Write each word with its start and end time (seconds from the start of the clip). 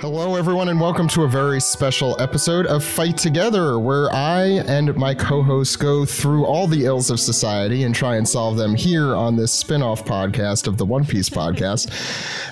Hello, 0.00 0.36
everyone, 0.36 0.68
and 0.68 0.80
welcome 0.80 1.08
to 1.08 1.22
a 1.24 1.28
very 1.28 1.60
special 1.60 2.20
episode 2.20 2.66
of 2.66 2.84
Fight 2.84 3.16
Together, 3.18 3.78
where 3.80 4.12
I 4.12 4.44
and 4.66 4.94
my 4.96 5.12
co 5.14 5.42
hosts 5.42 5.74
go 5.76 6.04
through 6.04 6.44
all 6.44 6.66
the 6.68 6.84
ills 6.84 7.10
of 7.10 7.18
society 7.18 7.82
and 7.82 7.94
try 7.94 8.16
and 8.16 8.28
solve 8.28 8.56
them 8.56 8.74
here 8.76 9.14
on 9.16 9.34
this 9.36 9.50
spin 9.52 9.82
off 9.82 10.04
podcast 10.04 10.68
of 10.68 10.76
the 10.78 10.84
One 10.86 11.04
Piece 11.04 11.28
podcast. 11.28 11.90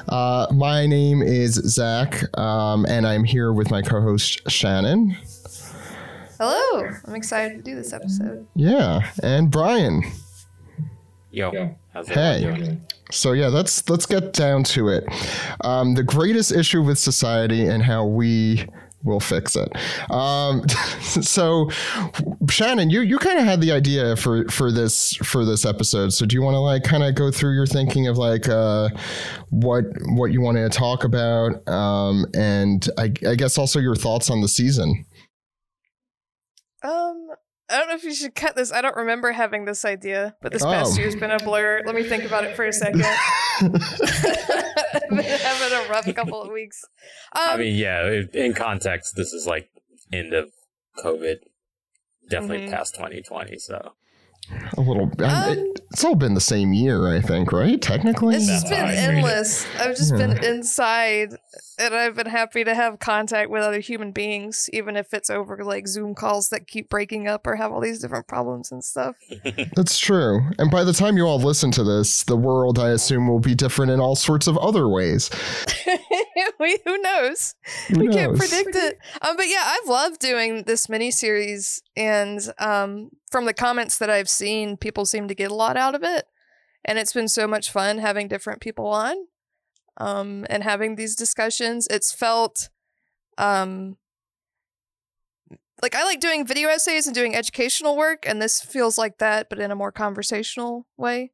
Uh, 0.08 0.52
my 0.52 0.86
name 0.86 1.22
is 1.22 1.54
Zach, 1.54 2.24
um, 2.38 2.84
and 2.88 3.06
I'm 3.06 3.22
here 3.22 3.52
with 3.52 3.70
my 3.70 3.82
co 3.82 4.00
host 4.00 4.40
Shannon. 4.50 5.16
Hello, 6.38 6.88
I'm 7.06 7.14
excited 7.14 7.56
to 7.58 7.62
do 7.62 7.76
this 7.76 7.92
episode. 7.92 8.46
Yeah, 8.54 9.08
and 9.22 9.50
Bryan. 9.50 10.02
Yo, 11.30 11.76
how's 11.92 12.08
Hey. 12.08 12.44
everyone 12.44 12.60
doing? 12.60 12.80
So 13.12 13.32
yeah, 13.32 13.48
let's 13.48 13.88
let's 13.88 14.06
get 14.06 14.32
down 14.32 14.64
to 14.64 14.88
it. 14.88 15.04
Um, 15.64 15.94
the 15.94 16.02
greatest 16.02 16.52
issue 16.52 16.82
with 16.82 16.98
society 16.98 17.66
and 17.66 17.82
how 17.82 18.04
we 18.04 18.66
will 19.06 19.20
fix 19.20 19.56
it. 19.56 19.72
Um, 20.10 20.68
so, 21.00 21.70
Shannon, 22.50 22.90
you 22.90 23.00
you 23.00 23.18
kind 23.18 23.38
of 23.38 23.44
had 23.44 23.60
the 23.60 23.72
idea 23.72 24.16
for 24.16 24.44
for 24.48 24.70
this 24.70 25.16
for 25.18 25.44
this 25.44 25.64
episode. 25.64 26.12
So, 26.12 26.26
do 26.26 26.34
you 26.34 26.42
want 26.42 26.54
to 26.54 26.60
like 26.60 26.82
kind 26.82 27.04
of 27.04 27.14
go 27.14 27.30
through 27.30 27.54
your 27.54 27.66
thinking 27.66 28.08
of 28.08 28.18
like 28.18 28.48
uh, 28.48 28.90
what 29.50 29.84
what 30.08 30.32
you 30.32 30.40
wanted 30.40 30.70
to 30.70 30.76
talk 30.76 31.04
about, 31.04 31.66
um, 31.68 32.26
and 32.34 32.88
I, 32.98 33.12
I 33.26 33.34
guess 33.36 33.56
also 33.56 33.78
your 33.78 33.96
thoughts 33.96 34.28
on 34.28 34.42
the 34.42 34.48
season. 34.48 35.06
Um, 36.82 37.25
I 37.68 37.78
don't 37.78 37.88
know 37.88 37.94
if 37.94 38.04
you 38.04 38.14
should 38.14 38.34
cut 38.34 38.54
this. 38.54 38.72
I 38.72 38.80
don't 38.80 38.94
remember 38.96 39.32
having 39.32 39.64
this 39.64 39.84
idea, 39.84 40.36
but 40.40 40.52
this 40.52 40.64
past 40.64 40.92
Oh. 40.96 41.00
year's 41.00 41.16
been 41.16 41.32
a 41.32 41.38
blur. 41.38 41.82
Let 41.84 41.94
me 41.96 42.04
think 42.04 42.24
about 42.24 42.44
it 42.44 42.54
for 42.54 42.64
a 42.64 42.72
second. 42.72 43.02
I've 43.60 43.72
been 45.10 45.24
having 45.24 45.78
a 45.78 45.88
rough 45.90 46.14
couple 46.14 46.42
of 46.42 46.50
weeks. 46.52 46.84
Um, 47.34 47.42
I 47.50 47.56
mean, 47.56 47.74
yeah, 47.76 48.22
in 48.32 48.54
context, 48.54 49.14
this 49.16 49.32
is 49.32 49.46
like 49.46 49.68
end 50.12 50.32
of 50.32 50.50
COVID, 50.98 51.38
definitely 52.30 52.66
Mhm. 52.68 52.70
past 52.70 52.94
2020. 52.94 53.58
So 53.58 53.94
A 54.76 54.80
little. 54.80 55.10
I- 55.20 55.50
Um, 55.52 55.72
it's 55.92 56.04
all 56.04 56.14
been 56.14 56.34
the 56.34 56.40
same 56.40 56.72
year, 56.72 57.08
I 57.08 57.20
think, 57.20 57.52
right? 57.52 57.80
Technically. 57.80 58.36
It's 58.36 58.46
That's 58.46 58.62
just 58.62 58.74
how 58.74 58.86
been 58.86 58.94
I 58.94 58.98
endless. 58.98 59.66
I've 59.80 59.96
just 59.96 60.14
been 60.14 60.44
inside, 60.44 61.30
and 61.78 61.94
I've 61.94 62.14
been 62.14 62.26
happy 62.26 62.64
to 62.64 62.74
have 62.74 62.98
contact 62.98 63.50
with 63.50 63.62
other 63.62 63.80
human 63.80 64.12
beings, 64.12 64.68
even 64.72 64.96
if 64.96 65.14
it's 65.14 65.30
over 65.30 65.64
like 65.64 65.88
Zoom 65.88 66.14
calls 66.14 66.48
that 66.50 66.66
keep 66.66 66.88
breaking 66.90 67.26
up 67.28 67.46
or 67.46 67.56
have 67.56 67.72
all 67.72 67.80
these 67.80 68.00
different 68.00 68.26
problems 68.28 68.70
and 68.70 68.84
stuff. 68.84 69.16
That's 69.76 69.98
true. 69.98 70.40
And 70.58 70.70
by 70.70 70.84
the 70.84 70.92
time 70.92 71.16
you 71.16 71.24
all 71.26 71.38
listen 71.40 71.70
to 71.72 71.84
this, 71.84 72.22
the 72.24 72.36
world, 72.36 72.78
I 72.78 72.90
assume, 72.90 73.28
will 73.28 73.40
be 73.40 73.54
different 73.54 73.90
in 73.90 74.00
all 74.00 74.16
sorts 74.16 74.46
of 74.46 74.58
other 74.58 74.88
ways. 74.88 75.30
we, 76.60 76.78
who 76.84 76.98
knows? 76.98 77.54
Who 77.88 78.00
we 78.00 78.08
can't 78.08 78.36
predict 78.36 78.74
it. 78.74 78.98
Um, 79.22 79.36
but 79.36 79.48
yeah, 79.48 79.62
I've 79.64 79.88
loved 79.88 80.20
doing 80.20 80.64
this 80.64 80.86
miniseries, 80.86 81.80
and 81.96 82.40
um, 82.58 83.10
from 83.30 83.44
the 83.44 83.54
comments 83.54 83.98
that 83.98 84.10
I've 84.10 84.28
seen, 84.28 84.76
people 84.76 85.04
seem 85.04 85.28
to 85.28 85.34
get 85.34 85.50
a 85.50 85.54
lot 85.54 85.76
out 85.76 85.94
of 85.94 86.02
it, 86.02 86.26
and 86.84 86.98
it's 86.98 87.12
been 87.12 87.28
so 87.28 87.46
much 87.46 87.70
fun 87.70 87.98
having 87.98 88.28
different 88.28 88.60
people 88.60 88.86
on, 88.86 89.16
um, 89.96 90.46
and 90.48 90.62
having 90.62 90.96
these 90.96 91.16
discussions. 91.16 91.86
It's 91.90 92.12
felt, 92.12 92.68
um, 93.38 93.96
like 95.82 95.94
I 95.94 96.04
like 96.04 96.20
doing 96.20 96.46
video 96.46 96.68
essays 96.68 97.06
and 97.06 97.14
doing 97.14 97.34
educational 97.34 97.96
work, 97.96 98.24
and 98.26 98.40
this 98.40 98.60
feels 98.60 98.96
like 98.98 99.18
that, 99.18 99.48
but 99.48 99.58
in 99.58 99.70
a 99.70 99.76
more 99.76 99.92
conversational 99.92 100.86
way. 100.96 101.32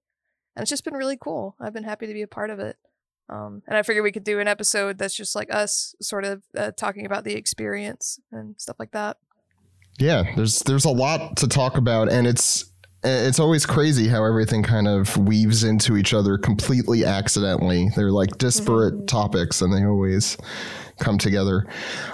And 0.55 0.63
it's 0.63 0.71
just 0.71 0.85
been 0.85 0.95
really 0.95 1.17
cool. 1.19 1.57
I've 1.61 1.73
been 1.73 1.85
happy 1.85 2.07
to 2.07 2.13
be 2.13 2.23
a 2.23 2.29
part 2.29 2.51
of 2.51 2.59
it. 2.59 2.77
Um, 3.29 3.63
and 3.67 3.77
I 3.77 3.83
figured 3.83 4.05
we 4.05 4.13
could 4.13 4.25
do 4.25 4.41
an 4.41 4.49
episode 4.49 4.99
that's 4.99 5.15
just 5.15 5.35
like 5.35 5.53
us, 5.55 5.95
sort 6.01 6.25
of 6.25 6.43
uh, 6.57 6.73
talking 6.77 7.07
about 7.07 7.25
the 7.25 7.35
experience 7.35 8.21
and 8.31 8.55
stuff 8.59 8.77
like 8.79 8.93
that. 8.93 9.17
Yeah, 9.99 10.25
there's 10.37 10.61
there's 10.61 10.85
a 10.85 10.91
lot 10.91 11.37
to 11.39 11.49
talk 11.49 11.77
about, 11.77 12.11
and 12.11 12.27
it's 12.27 12.67
it's 13.05 13.41
always 13.41 13.67
crazy 13.67 14.07
how 14.09 14.25
everything 14.25 14.63
kind 14.63 14.87
of 14.87 15.17
weaves 15.17 15.65
into 15.65 15.97
each 15.97 16.15
other 16.15 16.39
completely 16.39 17.05
accidentally. 17.05 17.89
They're 17.97 18.13
like 18.13 18.39
disparate 18.39 18.95
Mhm. 18.95 19.07
topics, 19.09 19.61
and 19.61 19.73
they 19.73 19.85
always 19.85 20.37
come 21.01 21.19
together. 21.19 21.67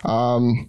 Um, 0.04 0.68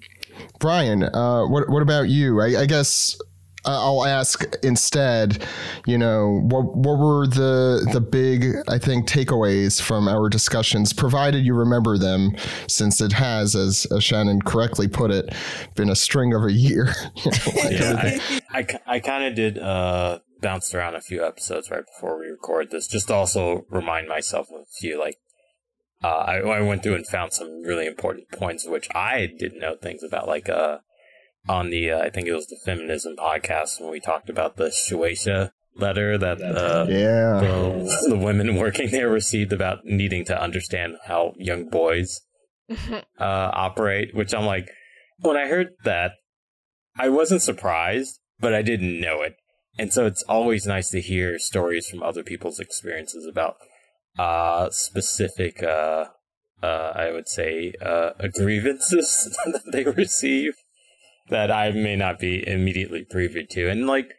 Bryan, 0.59 1.03
uh, 1.03 1.45
what 1.45 1.69
what 1.69 1.81
about 1.81 2.09
you? 2.09 2.41
I, 2.41 2.61
I 2.61 2.65
guess 2.65 3.17
I'll 3.65 4.05
ask 4.05 4.43
instead. 4.63 5.45
You 5.85 5.97
know, 5.97 6.41
what 6.43 6.75
what 6.75 6.97
were 6.97 7.27
the 7.27 7.87
the 7.91 8.01
big 8.01 8.55
I 8.67 8.77
think 8.77 9.07
takeaways 9.07 9.81
from 9.81 10.07
our 10.07 10.29
discussions, 10.29 10.93
provided 10.93 11.45
you 11.45 11.53
remember 11.53 11.97
them, 11.97 12.35
since 12.67 13.01
it 13.01 13.13
has, 13.13 13.55
as, 13.55 13.85
as 13.95 14.03
Shannon 14.03 14.41
correctly 14.41 14.87
put 14.87 15.11
it, 15.11 15.33
been 15.75 15.89
a 15.89 15.95
string 15.95 16.33
of 16.33 16.43
a 16.43 16.51
year. 16.51 16.93
You 17.15 17.31
know, 17.31 17.61
like 17.63 17.71
Yeah, 17.71 17.95
everything- 17.97 18.41
I, 18.51 18.95
I 18.95 18.99
kind 18.99 19.23
of 19.25 19.35
did 19.35 19.57
uh, 19.59 20.19
bounced 20.41 20.73
around 20.73 20.95
a 20.95 21.01
few 21.01 21.25
episodes 21.25 21.69
right 21.69 21.83
before 21.85 22.19
we 22.19 22.27
record 22.27 22.71
this, 22.71 22.87
just 22.87 23.07
to 23.07 23.13
also 23.13 23.65
remind 23.69 24.07
myself 24.07 24.47
of 24.51 24.61
a 24.61 24.65
few. 24.79 24.97
Like, 24.99 25.17
uh, 26.03 26.07
I, 26.07 26.37
I 26.37 26.61
went 26.61 26.81
through 26.83 26.95
and 26.95 27.05
found 27.05 27.33
some 27.33 27.61
really 27.63 27.85
important 27.85 28.31
points, 28.31 28.65
which 28.67 28.87
I 28.95 29.27
didn't 29.37 29.59
know 29.59 29.75
things 29.75 30.01
about. 30.01 30.27
Like, 30.27 30.47
uh, 30.49 30.77
on 31.49 31.71
the 31.71 31.91
uh, 31.91 31.99
I 31.99 32.09
think 32.09 32.27
it 32.27 32.33
was 32.33 32.47
the 32.47 32.59
feminism 32.63 33.15
podcast 33.17 33.81
when 33.81 33.89
we 33.89 33.99
talked 33.99 34.29
about 34.29 34.55
the 34.55 34.65
Shueisha 34.65 35.51
letter 35.75 36.17
that 36.17 36.41
uh, 36.41 36.85
yeah. 36.87 37.39
the, 37.39 38.07
the 38.09 38.17
women 38.17 38.55
working 38.55 38.91
there 38.91 39.09
received 39.09 39.51
about 39.51 39.85
needing 39.85 40.25
to 40.25 40.41
understand 40.41 40.97
how 41.05 41.33
young 41.37 41.69
boys 41.69 42.21
uh, 42.69 43.01
operate, 43.19 44.13
which 44.13 44.33
I'm 44.33 44.45
like, 44.45 44.69
when 45.19 45.37
I 45.37 45.47
heard 45.47 45.69
that, 45.83 46.13
I 46.97 47.09
wasn't 47.09 47.41
surprised, 47.41 48.19
but 48.39 48.53
I 48.53 48.61
didn't 48.61 48.99
know 48.99 49.21
it. 49.21 49.35
And 49.77 49.93
so 49.93 50.05
it's 50.05 50.23
always 50.23 50.65
nice 50.65 50.89
to 50.89 51.01
hear 51.01 51.39
stories 51.39 51.87
from 51.89 52.03
other 52.03 52.23
people's 52.23 52.59
experiences 52.59 53.25
about 53.25 53.55
uh, 54.17 54.69
specific, 54.71 55.63
uh, 55.63 56.05
uh, 56.61 56.91
I 56.95 57.11
would 57.11 57.29
say, 57.29 57.73
uh, 57.81 58.11
grievances 58.35 59.35
that 59.45 59.71
they 59.71 59.85
receive 59.85 60.55
that 61.29 61.51
I 61.51 61.71
may 61.71 61.95
not 61.95 62.19
be 62.19 62.47
immediately 62.47 63.03
privy 63.03 63.45
to. 63.45 63.69
And 63.69 63.87
like, 63.87 64.15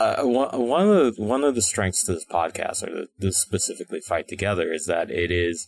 uh, 0.00 0.22
one 0.24 0.88
of 0.88 1.16
the, 1.16 1.22
one 1.22 1.44
of 1.44 1.54
the 1.54 1.62
strengths 1.62 2.04
to 2.04 2.14
this 2.14 2.24
podcast, 2.24 2.82
or 2.82 3.06
this 3.18 3.38
specifically 3.38 4.00
fight 4.00 4.28
together, 4.28 4.72
is 4.72 4.86
that 4.86 5.10
it 5.10 5.30
is 5.30 5.66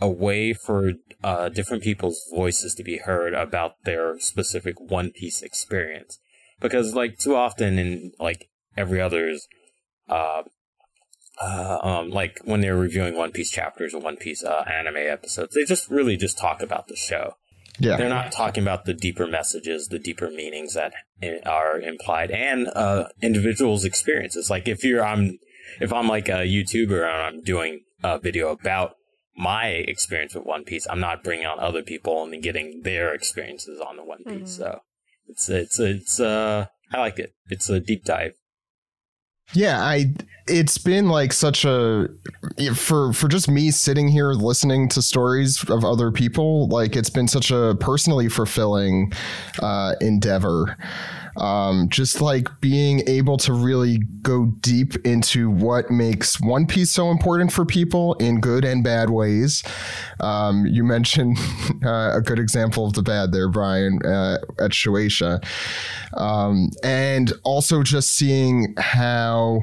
a 0.00 0.08
way 0.08 0.52
for 0.52 0.92
uh, 1.22 1.48
different 1.48 1.82
people's 1.82 2.22
voices 2.34 2.74
to 2.74 2.82
be 2.82 2.98
heard 2.98 3.34
about 3.34 3.82
their 3.84 4.18
specific 4.18 4.80
One 4.80 5.10
Piece 5.10 5.42
experience. 5.42 6.18
Because 6.60 6.94
like 6.94 7.18
too 7.18 7.34
often 7.34 7.78
in 7.78 8.12
like 8.18 8.50
every 8.76 9.00
other's, 9.00 9.48
uh, 10.08 10.42
uh, 11.40 11.78
um, 11.82 12.10
like 12.10 12.40
when 12.44 12.60
they're 12.60 12.76
reviewing 12.76 13.16
One 13.16 13.32
Piece 13.32 13.50
chapters 13.50 13.94
or 13.94 14.00
One 14.00 14.16
Piece 14.16 14.44
uh, 14.44 14.64
anime 14.70 14.96
episodes, 14.96 15.54
they 15.54 15.64
just 15.64 15.90
really 15.90 16.16
just 16.16 16.38
talk 16.38 16.60
about 16.60 16.88
the 16.88 16.96
show 16.96 17.36
Yeah. 17.78 17.96
they're 17.96 18.08
not 18.08 18.32
talking 18.32 18.62
about 18.62 18.84
the 18.84 18.94
deeper 18.94 19.26
messages, 19.26 19.88
the 19.88 19.98
deeper 19.98 20.28
meanings 20.30 20.74
that 20.74 20.92
are 21.46 21.80
implied, 21.80 22.30
and 22.30 22.68
uh, 22.68 23.08
individuals' 23.22 23.84
experiences. 23.84 24.50
Like 24.50 24.68
if 24.68 24.84
you're, 24.84 25.04
I'm, 25.04 25.38
if 25.80 25.92
I'm 25.92 26.06
like 26.06 26.28
a 26.28 26.44
YouTuber 26.46 27.02
and 27.02 27.22
I'm 27.22 27.42
doing 27.42 27.80
a 28.04 28.18
video 28.18 28.50
about 28.50 28.96
my 29.36 29.68
experience 29.68 30.34
with 30.34 30.44
One 30.44 30.64
Piece, 30.64 30.86
I'm 30.90 31.00
not 31.00 31.24
bringing 31.24 31.46
on 31.46 31.58
other 31.58 31.82
people 31.82 32.24
and 32.24 32.42
getting 32.42 32.82
their 32.82 33.14
experiences 33.14 33.80
on 33.80 33.96
the 33.96 34.04
One 34.04 34.22
Piece. 34.24 34.54
Mhm. 34.54 34.58
So 34.58 34.80
it's 35.28 35.48
it's 35.48 35.80
it's 35.80 36.20
uh, 36.20 36.66
I 36.92 36.98
like 36.98 37.18
it. 37.18 37.34
It's 37.48 37.70
a 37.70 37.80
deep 37.80 38.04
dive. 38.04 38.34
Yeah, 39.54 39.80
I 39.82 40.12
it's 40.48 40.76
been 40.78 41.08
like 41.08 41.32
such 41.32 41.64
a 41.64 42.08
for 42.74 43.12
for 43.12 43.28
just 43.28 43.48
me 43.48 43.70
sitting 43.70 44.08
here 44.08 44.32
listening 44.32 44.88
to 44.90 45.02
stories 45.02 45.62
of 45.68 45.84
other 45.84 46.10
people, 46.10 46.68
like 46.68 46.96
it's 46.96 47.10
been 47.10 47.28
such 47.28 47.50
a 47.50 47.76
personally 47.78 48.28
fulfilling 48.28 49.12
uh 49.60 49.94
endeavor. 50.00 50.76
Um 51.36 51.88
just 51.88 52.20
like 52.20 52.48
being 52.60 53.02
able 53.08 53.36
to 53.38 53.52
really 53.52 53.98
go 54.22 54.46
deep 54.60 54.94
into 55.04 55.50
what 55.50 55.90
makes 55.90 56.40
One 56.40 56.66
Piece 56.66 56.90
so 56.90 57.10
important 57.10 57.52
for 57.52 57.64
people 57.64 58.14
in 58.14 58.40
good 58.40 58.64
and 58.64 58.84
bad 58.84 59.10
ways. 59.10 59.62
Um 60.20 60.66
you 60.66 60.84
mentioned 60.84 61.38
uh, 61.84 62.16
a 62.16 62.20
good 62.20 62.38
example 62.38 62.86
of 62.86 62.92
the 62.92 63.02
bad 63.02 63.32
there, 63.32 63.48
Bryan, 63.48 63.98
uh, 64.04 64.38
at 64.58 64.72
Shueisha 64.72 65.42
um, 66.14 66.70
and 66.82 67.32
also 67.44 67.82
just 67.82 68.12
seeing 68.12 68.74
how 68.78 69.62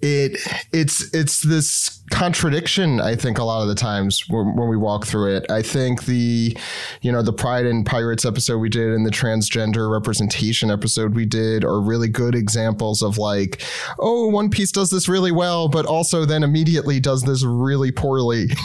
it 0.00 0.38
it's 0.72 1.14
it's 1.14 1.40
this 1.40 2.02
contradiction 2.10 3.00
i 3.00 3.16
think 3.16 3.38
a 3.38 3.42
lot 3.42 3.62
of 3.62 3.68
the 3.68 3.74
times 3.74 4.28
when, 4.28 4.54
when, 4.54 4.68
we 4.68 4.76
walk 4.76 5.06
through 5.06 5.34
it. 5.34 5.50
I 5.50 5.62
think 5.62 6.04
the 6.04 6.56
you 7.00 7.10
know 7.10 7.22
the 7.22 7.32
pride 7.32 7.66
and 7.66 7.84
pirates 7.84 8.24
episode 8.24 8.58
we 8.58 8.68
did 8.68 8.92
and 8.92 9.06
the 9.06 9.10
transgender 9.10 9.90
representation 9.90 10.70
episode 10.70 11.14
we 11.14 11.24
did 11.24 11.64
are 11.64 11.80
really 11.80 12.08
good 12.08 12.34
examples 12.34 13.02
of 13.02 13.18
like 13.18 13.62
oh 13.98 14.28
one 14.28 14.50
piece 14.50 14.70
does 14.70 14.90
this 14.90 15.08
really 15.08 15.32
well 15.32 15.68
but 15.68 15.86
also 15.86 16.24
then 16.24 16.42
immediately 16.42 17.00
does 17.00 17.22
this 17.22 17.44
really 17.44 17.90
poorly. 17.90 18.48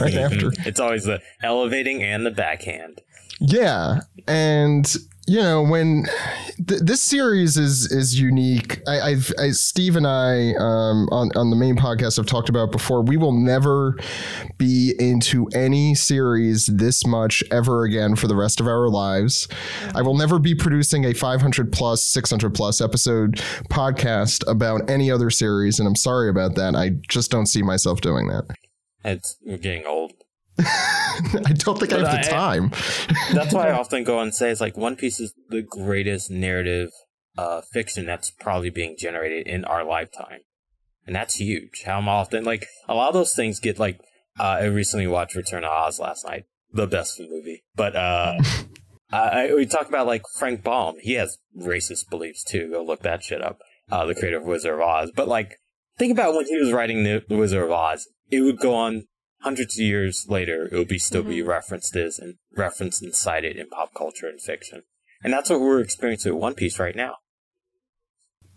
Right 0.00 0.14
after. 0.14 0.52
It's 0.66 0.80
always 0.80 1.04
the 1.04 1.20
elevating 1.42 2.02
and 2.02 2.24
the 2.24 2.30
backhand 2.30 3.00
yeah 3.48 4.00
and 4.28 4.96
you 5.26 5.40
know 5.40 5.62
when 5.62 6.04
th- 6.66 6.80
this 6.80 7.00
series 7.00 7.56
is 7.56 7.90
is 7.92 8.18
unique. 8.18 8.80
I, 8.86 9.00
I've 9.00 9.32
I, 9.38 9.50
steve 9.50 9.96
and 9.96 10.06
i 10.06 10.52
um, 10.54 11.08
on, 11.10 11.30
on 11.36 11.50
the 11.50 11.56
main 11.56 11.76
podcast 11.76 12.16
have 12.16 12.26
talked 12.26 12.48
about 12.48 12.72
before 12.72 13.02
we 13.02 13.16
will 13.16 13.32
never 13.32 13.96
be 14.58 14.94
into 14.98 15.46
any 15.54 15.94
series 15.94 16.66
this 16.66 17.06
much 17.06 17.42
ever 17.50 17.84
again 17.84 18.16
for 18.16 18.26
the 18.26 18.36
rest 18.36 18.60
of 18.60 18.66
our 18.66 18.88
lives. 18.88 19.48
I 19.94 20.02
will 20.02 20.16
never 20.16 20.38
be 20.38 20.54
producing 20.54 21.04
a 21.04 21.14
500 21.14 21.72
plus 21.72 22.04
600 22.06 22.54
plus 22.54 22.80
episode 22.80 23.36
podcast 23.70 24.48
about 24.50 24.88
any 24.90 25.10
other 25.10 25.30
series 25.30 25.78
and 25.78 25.86
i'm 25.86 25.96
sorry 25.96 26.28
about 26.28 26.54
that. 26.56 26.74
I 26.74 26.90
just 27.08 27.30
don't 27.30 27.46
see 27.46 27.62
myself 27.62 28.00
doing 28.00 28.28
that. 28.28 28.44
It's 29.04 29.36
getting 29.60 29.86
old 29.86 30.12
I 31.46 31.52
don't 31.54 31.78
think 31.78 31.90
but 31.90 32.04
I 32.04 32.10
have 32.10 32.24
the 32.24 32.28
I, 32.28 32.30
time. 32.30 32.70
that's 33.32 33.54
why 33.54 33.68
I 33.68 33.72
often 33.78 34.04
go 34.04 34.20
and 34.20 34.34
say 34.34 34.50
it's 34.50 34.60
like 34.60 34.76
One 34.76 34.96
Piece 34.96 35.20
is 35.20 35.34
the 35.48 35.62
greatest 35.62 36.30
narrative 36.30 36.90
uh, 37.36 37.62
fiction 37.72 38.06
that's 38.06 38.30
probably 38.30 38.70
being 38.70 38.96
generated 38.98 39.46
in 39.46 39.64
our 39.64 39.84
lifetime, 39.84 40.40
and 41.06 41.16
that's 41.16 41.36
huge. 41.36 41.82
How 41.84 42.00
often 42.00 42.44
like 42.44 42.66
a 42.88 42.94
lot 42.94 43.08
of 43.08 43.14
those 43.14 43.34
things 43.34 43.60
get 43.60 43.78
like 43.78 44.00
uh, 44.38 44.58
I 44.60 44.64
recently 44.64 45.06
watched 45.06 45.34
Return 45.34 45.64
of 45.64 45.70
Oz 45.70 45.98
last 45.98 46.26
night, 46.26 46.44
the 46.72 46.86
best 46.86 47.20
movie, 47.20 47.64
but 47.74 47.96
uh, 47.96 48.38
I, 49.12 49.52
we 49.54 49.66
talk 49.66 49.88
about 49.88 50.06
like 50.06 50.22
Frank 50.38 50.62
Baum. 50.62 50.96
He 51.00 51.14
has 51.14 51.38
racist 51.58 52.08
beliefs 52.10 52.44
too. 52.44 52.70
Go 52.70 52.82
look 52.82 53.02
that 53.02 53.22
shit 53.22 53.42
up. 53.42 53.58
Uh, 53.90 54.06
the 54.06 54.14
creator 54.14 54.38
of 54.38 54.44
Wizard 54.44 54.74
of 54.74 54.80
Oz, 54.80 55.10
but 55.14 55.28
like 55.28 55.58
think 55.98 56.12
about 56.12 56.34
when 56.34 56.46
he 56.46 56.56
was 56.56 56.72
writing 56.72 57.04
the 57.04 57.22
Wizard 57.28 57.64
of 57.64 57.70
Oz. 57.70 58.08
It 58.30 58.40
would 58.40 58.58
go 58.58 58.74
on 58.74 59.04
hundreds 59.42 59.78
of 59.78 59.84
years 59.84 60.26
later, 60.28 60.68
it 60.70 60.72
will 60.72 60.84
be 60.84 60.98
still 60.98 61.22
mm-hmm. 61.22 61.30
be 61.30 61.42
referenced 61.42 61.94
as 61.96 62.18
and 62.18 62.36
referenced 62.56 63.02
and 63.02 63.14
cited 63.14 63.56
in 63.56 63.68
pop 63.68 63.94
culture 63.94 64.28
and 64.28 64.40
fiction. 64.40 64.82
And 65.22 65.32
that's 65.32 65.50
what 65.50 65.60
we're 65.60 65.80
experiencing 65.80 66.32
with 66.32 66.42
One 66.42 66.54
Piece 66.54 66.78
right 66.78 66.96
now. 66.96 67.16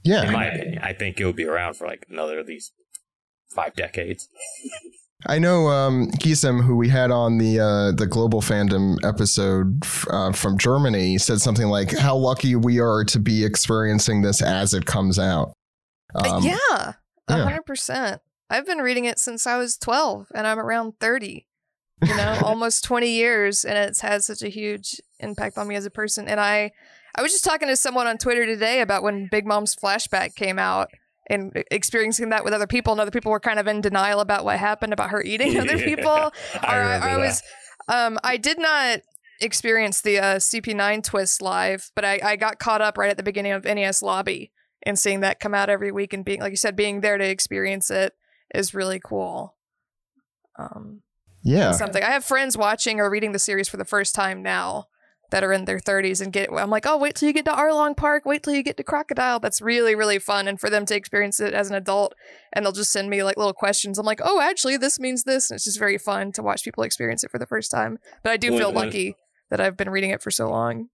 Yeah. 0.04 0.24
In 0.24 0.34
my 0.34 0.46
opinion, 0.46 0.80
I 0.84 0.94
think 0.94 1.20
it 1.20 1.26
will 1.26 1.34
be 1.34 1.46
around 1.46 1.76
for 1.76 1.88
like 1.88 2.06
another 2.10 2.40
at 2.40 2.46
least 2.46 2.74
five 3.56 3.76
decades. 3.76 4.30
I 5.28 5.40
know 5.40 5.70
um, 5.70 6.12
Gisem, 6.12 6.64
who 6.64 6.76
we 6.76 6.90
had 6.90 7.10
on 7.10 7.38
the 7.40 7.60
uh, 7.60 7.92
the 7.92 8.06
global 8.06 8.42
fandom 8.42 8.98
episode 9.04 9.84
uh, 10.10 10.34
from 10.34 10.58
Germany, 10.58 11.18
said 11.18 11.40
something 11.40 11.68
like, 11.68 11.98
"How 11.98 12.16
lucky 12.16 12.56
we 12.56 12.80
are 12.80 13.04
to 13.06 13.20
be 13.20 13.44
experiencing 13.44 14.22
this 14.22 14.42
as 14.42 14.74
it 14.76 14.86
comes 14.86 15.18
out." 15.18 15.54
Uh, 16.14 16.36
um, 16.36 16.44
yeah, 16.44 16.94
hundred 17.28 17.66
percent. 17.66 18.22
I've 18.50 18.66
been 18.66 18.80
reading 18.80 19.06
it 19.06 19.20
since 19.20 19.48
I 19.48 19.58
was 19.58 19.78
12 19.78 20.28
and 20.34 20.46
I'm 20.46 20.60
around 20.60 20.94
30. 21.00 21.48
You 22.04 22.18
know, 22.18 22.40
almost 22.44 22.84
20 22.84 23.10
years 23.10 23.66
and 23.66 23.78
it's 23.78 24.02
had 24.02 24.24
such 24.24 24.42
a 24.42 24.50
huge 24.50 25.02
impact 25.20 25.58
on 25.58 25.68
me 25.68 25.76
as 25.76 25.86
a 25.86 25.92
person 25.92 26.28
and 26.28 26.40
I 26.40 26.72
I 27.18 27.22
was 27.22 27.32
just 27.32 27.46
talking 27.46 27.70
to 27.70 27.78
someone 27.78 28.08
on 28.08 28.18
Twitter 28.18 28.46
today 28.46 28.82
about 28.82 29.02
when 29.02 29.28
Big 29.32 29.48
Mom's 29.48 29.74
flashback 29.74 30.36
came 30.36 30.60
out 30.60 30.90
and 31.30 31.64
experiencing 31.72 32.30
that 32.30 32.44
with 32.44 32.54
other 32.54 32.68
people 32.68 32.92
and 32.92 33.00
other 33.00 33.12
people 33.12 33.32
were 33.32 33.40
kind 33.40 33.58
of 33.58 33.68
in 33.68 33.80
denial 33.80 34.20
about 34.20 34.44
what 34.44 34.60
happened 34.60 34.92
about 34.92 35.12
her 35.12 35.24
eating 35.24 35.58
other 35.62 35.78
people. 35.78 36.34
I, 36.62 36.76
or, 36.76 36.82
I, 36.82 36.98
I 37.14 37.18
was 37.18 37.42
um 37.88 38.20
I 38.24 38.38
did 38.38 38.60
not 38.60 39.00
experience 39.42 40.02
the 40.02 40.20
uh, 40.20 40.36
CP9 40.36 41.04
twist 41.04 41.42
live, 41.42 41.92
but 41.96 42.06
I, 42.06 42.20
I 42.24 42.36
got 42.36 42.60
caught 42.60 42.82
up 42.82 42.98
right 42.98 43.10
at 43.10 43.18
the 43.18 43.24
beginning 43.24 43.52
of 43.52 43.64
Enies 43.64 44.02
Lobby 44.02 44.52
and 44.84 45.00
seeing 45.00 45.22
that 45.22 45.40
come 45.40 45.54
out 45.54 45.70
every 45.70 45.92
week 45.92 46.14
and 46.14 46.24
being 46.24 46.42
like 46.42 46.52
you 46.52 46.58
said 46.58 46.76
being 46.76 47.02
there 47.02 47.18
to 47.18 47.26
experience 47.26 47.90
it 47.90 48.14
is 48.56 48.74
really 48.74 49.00
cool. 49.04 49.56
Um, 50.58 51.02
yeah, 51.44 51.72
something 51.72 52.04
I 52.04 52.12
have 52.12 52.26
friends 52.26 52.58
watching 52.58 53.00
or 53.00 53.10
reading 53.10 53.32
the 53.32 53.40
series 53.40 53.70
for 53.70 53.78
the 53.78 53.86
first 53.86 54.16
time 54.16 54.42
now 54.42 54.86
that 55.32 55.44
are 55.44 55.52
in 55.52 55.66
their 55.66 55.80
30s 55.80 56.22
and 56.22 56.32
get 56.32 56.50
I'm 56.52 56.70
like, 56.70 56.86
"Oh, 56.86 56.98
wait 56.98 57.16
till 57.16 57.28
you 57.28 57.34
get 57.34 57.46
to 57.46 57.52
Arlong 57.52 57.96
Park, 57.96 58.26
wait 58.26 58.44
till 58.44 58.54
you 58.54 58.64
get 58.64 58.78
to 58.78 58.84
Crocodile." 58.84 59.40
That's 59.40 59.62
really 59.62 59.96
really 59.96 60.20
fun 60.20 60.48
and 60.48 60.60
for 60.60 60.70
them 60.70 60.86
to 60.88 60.96
experience 60.96 61.40
it 61.40 61.54
as 61.54 61.70
an 61.70 61.76
adult 61.76 62.14
and 62.54 62.66
they'll 62.66 62.72
just 62.72 62.92
send 62.92 63.10
me 63.10 63.24
like 63.24 63.38
little 63.38 63.54
questions. 63.54 63.98
I'm 63.98 64.06
like, 64.06 64.22
"Oh, 64.24 64.40
actually 64.40 64.78
this 64.78 65.00
means 65.00 65.24
this." 65.24 65.50
And 65.50 65.58
it's 65.58 65.66
just 65.66 65.80
very 65.80 65.98
fun 65.98 66.32
to 66.34 66.44
watch 66.44 66.64
people 66.64 66.84
experience 66.84 67.24
it 67.24 67.32
for 67.32 67.40
the 67.40 67.48
first 67.48 67.72
time. 67.72 67.98
But 68.24 68.32
I 68.32 68.38
do 68.38 68.52
when, 68.52 68.60
feel 68.60 68.72
lucky 68.72 69.16
that 69.50 69.60
I've 69.60 69.78
been 69.78 69.90
reading 69.90 70.12
it 70.12 70.22
for 70.22 70.32
so 70.32 70.50
long. 70.50 70.90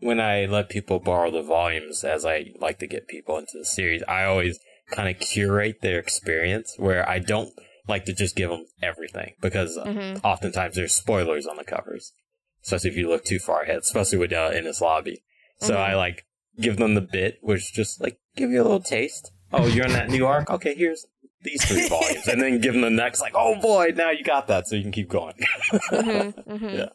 When 0.00 0.20
I 0.20 0.46
let 0.46 0.68
people 0.68 0.98
borrow 0.98 1.30
the 1.30 1.42
volumes 1.42 2.04
as 2.04 2.26
I 2.26 2.52
like 2.58 2.78
to 2.80 2.86
get 2.86 3.08
people 3.08 3.38
into 3.38 3.58
the 3.58 3.64
series, 3.64 4.02
I 4.08 4.24
always 4.24 4.58
kind 4.90 5.08
of 5.08 5.20
curate 5.20 5.80
their 5.80 5.98
experience 5.98 6.74
where 6.76 7.08
I 7.08 7.18
don't 7.18 7.50
like 7.88 8.04
to 8.06 8.12
just 8.12 8.36
give 8.36 8.50
them 8.50 8.66
everything 8.82 9.34
because 9.40 9.76
mm-hmm. 9.76 10.24
oftentimes 10.24 10.76
there's 10.76 10.94
spoilers 10.94 11.46
on 11.46 11.56
the 11.56 11.64
covers, 11.64 12.12
especially 12.62 12.90
if 12.90 12.96
you 12.96 13.08
look 13.08 13.24
too 13.24 13.38
far 13.38 13.62
ahead, 13.62 13.78
especially 13.78 14.18
with 14.18 14.32
uh, 14.32 14.50
Enies 14.50 14.80
Lobby. 14.80 15.22
So 15.60 15.74
mm-hmm. 15.74 15.82
I 15.82 15.94
like 15.94 16.24
give 16.58 16.76
them 16.76 16.94
the 16.94 17.00
bit, 17.00 17.38
which 17.42 17.72
just 17.72 18.00
like 18.00 18.18
give 18.36 18.50
you 18.50 18.62
a 18.62 18.64
little 18.64 18.80
taste. 18.80 19.32
Oh, 19.52 19.66
you're 19.66 19.86
in 19.86 19.92
that 19.92 20.10
new 20.10 20.26
arc. 20.26 20.50
Okay, 20.50 20.74
here's 20.74 21.06
these 21.42 21.64
three 21.64 21.88
volumes, 21.88 22.26
and 22.26 22.40
then 22.42 22.60
give 22.60 22.72
them 22.72 22.82
the 22.82 22.90
next. 22.90 23.20
Like, 23.20 23.34
oh 23.36 23.60
boy, 23.60 23.92
now 23.94 24.10
you 24.10 24.24
got 24.24 24.48
that, 24.48 24.66
so 24.66 24.76
you 24.76 24.82
can 24.82 24.92
keep 24.92 25.08
going. 25.08 25.34
mm-hmm, 25.72 26.52
mm-hmm. 26.52 26.68
Yeah. 26.68 26.88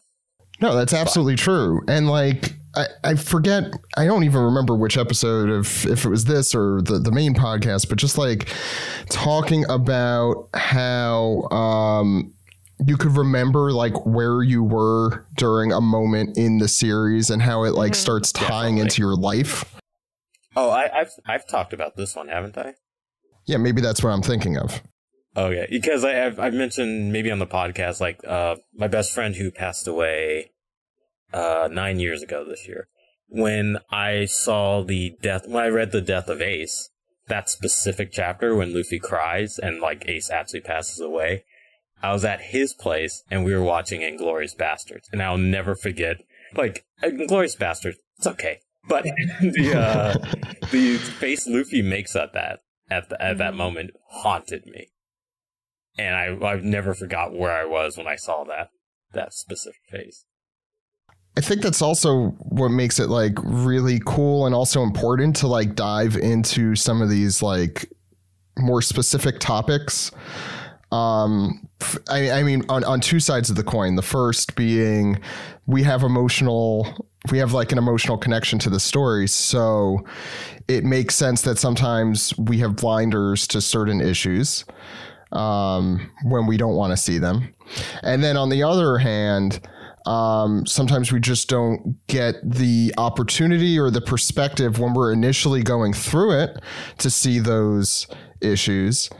No, 0.61 0.75
that's 0.75 0.93
absolutely 0.93 1.37
true. 1.37 1.81
And 1.87 2.09
like 2.09 2.53
I, 2.75 2.85
I 3.03 3.15
forget 3.15 3.63
I 3.97 4.05
don't 4.05 4.23
even 4.23 4.41
remember 4.41 4.75
which 4.75 4.97
episode 4.97 5.49
if 5.49 5.85
if 5.85 6.05
it 6.05 6.09
was 6.09 6.25
this 6.25 6.53
or 6.53 6.81
the, 6.81 6.99
the 6.99 7.11
main 7.11 7.33
podcast, 7.33 7.89
but 7.89 7.97
just 7.97 8.17
like 8.17 8.49
talking 9.09 9.65
about 9.69 10.49
how 10.53 11.43
um 11.49 12.33
you 12.85 12.95
could 12.95 13.17
remember 13.17 13.71
like 13.71 14.05
where 14.05 14.41
you 14.41 14.63
were 14.63 15.25
during 15.35 15.71
a 15.71 15.81
moment 15.81 16.37
in 16.37 16.59
the 16.59 16.67
series 16.67 17.29
and 17.29 17.41
how 17.41 17.63
it 17.63 17.73
like 17.73 17.91
mm-hmm. 17.91 17.99
starts 17.99 18.31
tying 18.31 18.75
Definitely. 18.75 18.81
into 18.81 19.01
your 19.01 19.15
life. 19.15 19.75
Oh, 20.55 20.71
I, 20.71 20.89
have 20.93 21.11
I've 21.25 21.47
talked 21.47 21.73
about 21.73 21.95
this 21.95 22.15
one, 22.15 22.27
haven't 22.27 22.57
I? 22.57 22.75
Yeah, 23.45 23.57
maybe 23.57 23.81
that's 23.81 24.03
what 24.03 24.11
I'm 24.11 24.21
thinking 24.21 24.57
of. 24.57 24.81
Okay, 25.35 25.67
because 25.69 26.03
I, 26.03 26.13
have 26.13 26.39
I've 26.39 26.53
mentioned 26.53 27.11
maybe 27.11 27.31
on 27.31 27.39
the 27.39 27.47
podcast 27.47 27.99
like 27.99 28.19
uh, 28.27 28.55
my 28.73 28.87
best 28.87 29.13
friend 29.13 29.35
who 29.35 29.51
passed 29.51 29.87
away 29.87 30.51
uh, 31.33 31.69
nine 31.71 31.99
years 31.99 32.21
ago 32.21 32.45
this 32.45 32.67
year. 32.67 32.87
When 33.27 33.77
I 33.91 34.25
saw 34.25 34.83
the 34.83 35.15
death, 35.21 35.47
when 35.47 35.63
I 35.63 35.67
read 35.67 35.91
the 35.91 36.01
death 36.01 36.29
of 36.29 36.41
Ace, 36.41 36.89
that 37.27 37.49
specific 37.49 38.11
chapter 38.11 38.55
when 38.55 38.73
Luffy 38.73 38.99
cries 38.99 39.59
and 39.59 39.79
like 39.79 40.07
Ace 40.07 40.31
actually 40.31 40.61
passes 40.61 40.99
away, 40.99 41.43
I 42.01 42.11
was 42.11 42.25
at 42.25 42.41
his 42.41 42.73
place 42.73 43.23
and 43.29 43.45
we 43.45 43.53
were 43.53 43.63
watching 43.63 44.01
Inglourious 44.01 44.55
Basterds. 44.55 45.05
and 45.11 45.21
I'll 45.21 45.37
never 45.37 45.75
forget. 45.75 46.17
Like 46.55 46.85
Inglourious 47.03 47.57
Basterds, 47.57 47.97
it's 48.17 48.25
okay, 48.25 48.61
but 48.87 49.03
the 49.41 49.73
uh, 49.75 50.13
the 50.71 50.97
face 50.97 51.47
Luffy 51.47 51.83
makes 51.83 52.15
at 52.15 52.33
that 52.33 52.61
at 52.89 53.09
the, 53.09 53.21
at 53.21 53.37
that 53.37 53.49
mm-hmm. 53.49 53.57
moment 53.57 53.91
haunted 54.07 54.65
me 54.65 54.89
and 55.99 56.15
I 56.15 56.47
I've 56.47 56.63
never 56.63 56.93
forgot 56.93 57.33
where 57.33 57.51
I 57.51 57.65
was 57.65 57.97
when 57.97 58.07
I 58.07 58.15
saw 58.15 58.43
that 58.45 58.69
that 59.13 59.33
specific 59.33 59.81
face. 59.89 60.25
I 61.39 61.41
think 61.41 61.61
that's 61.61 61.81
also 61.81 62.31
what 62.39 62.67
makes 62.67 62.99
it 62.99 63.07
like 63.07 63.31
really 63.41 64.01
cool 64.05 64.45
and 64.45 64.53
also 64.53 64.83
important 64.83 65.37
to 65.37 65.47
like 65.47 65.73
dive 65.73 66.17
into 66.17 66.75
some 66.75 67.01
of 67.01 67.09
these 67.09 67.41
like 67.41 67.89
more 68.57 68.81
specific 68.81 69.39
topics. 69.39 70.11
Um, 70.91 71.65
I, 72.09 72.31
I 72.31 72.43
mean, 72.43 72.65
on, 72.67 72.83
on 72.83 72.99
two 72.99 73.21
sides 73.21 73.49
of 73.49 73.55
the 73.55 73.63
coin. 73.63 73.95
The 73.95 74.01
first 74.01 74.57
being 74.57 75.21
we 75.65 75.81
have 75.83 76.03
emotional, 76.03 77.07
we 77.31 77.37
have 77.37 77.53
like 77.53 77.71
an 77.71 77.77
emotional 77.77 78.17
connection 78.17 78.59
to 78.59 78.69
the 78.69 78.81
story. 78.81 79.25
So 79.25 80.05
it 80.67 80.83
makes 80.83 81.15
sense 81.15 81.43
that 81.43 81.57
sometimes 81.57 82.37
we 82.37 82.57
have 82.57 82.75
blinders 82.75 83.47
to 83.47 83.61
certain 83.61 84.01
issues 84.01 84.65
um, 85.31 86.11
when 86.25 86.47
we 86.47 86.57
don't 86.57 86.75
want 86.75 86.91
to 86.91 86.97
see 86.97 87.17
them. 87.17 87.55
And 88.03 88.21
then 88.21 88.35
on 88.35 88.49
the 88.49 88.61
other 88.61 88.97
hand, 88.97 89.61
um, 90.09 90.65
sometimes 90.65 91.11
we 91.11 91.19
just 91.19 91.49
don't 91.49 91.95
get 92.07 92.35
the 92.43 92.91
opportunity 92.97 93.77
or 93.77 93.91
the 93.91 94.01
perspective 94.01 94.79
when 94.79 94.95
we're 94.95 95.13
initially 95.13 95.61
going 95.61 95.93
through 95.93 96.31
it 96.31 96.57
to 96.97 97.11
see 97.11 97.37
those 97.37 98.07
issues. 98.41 99.11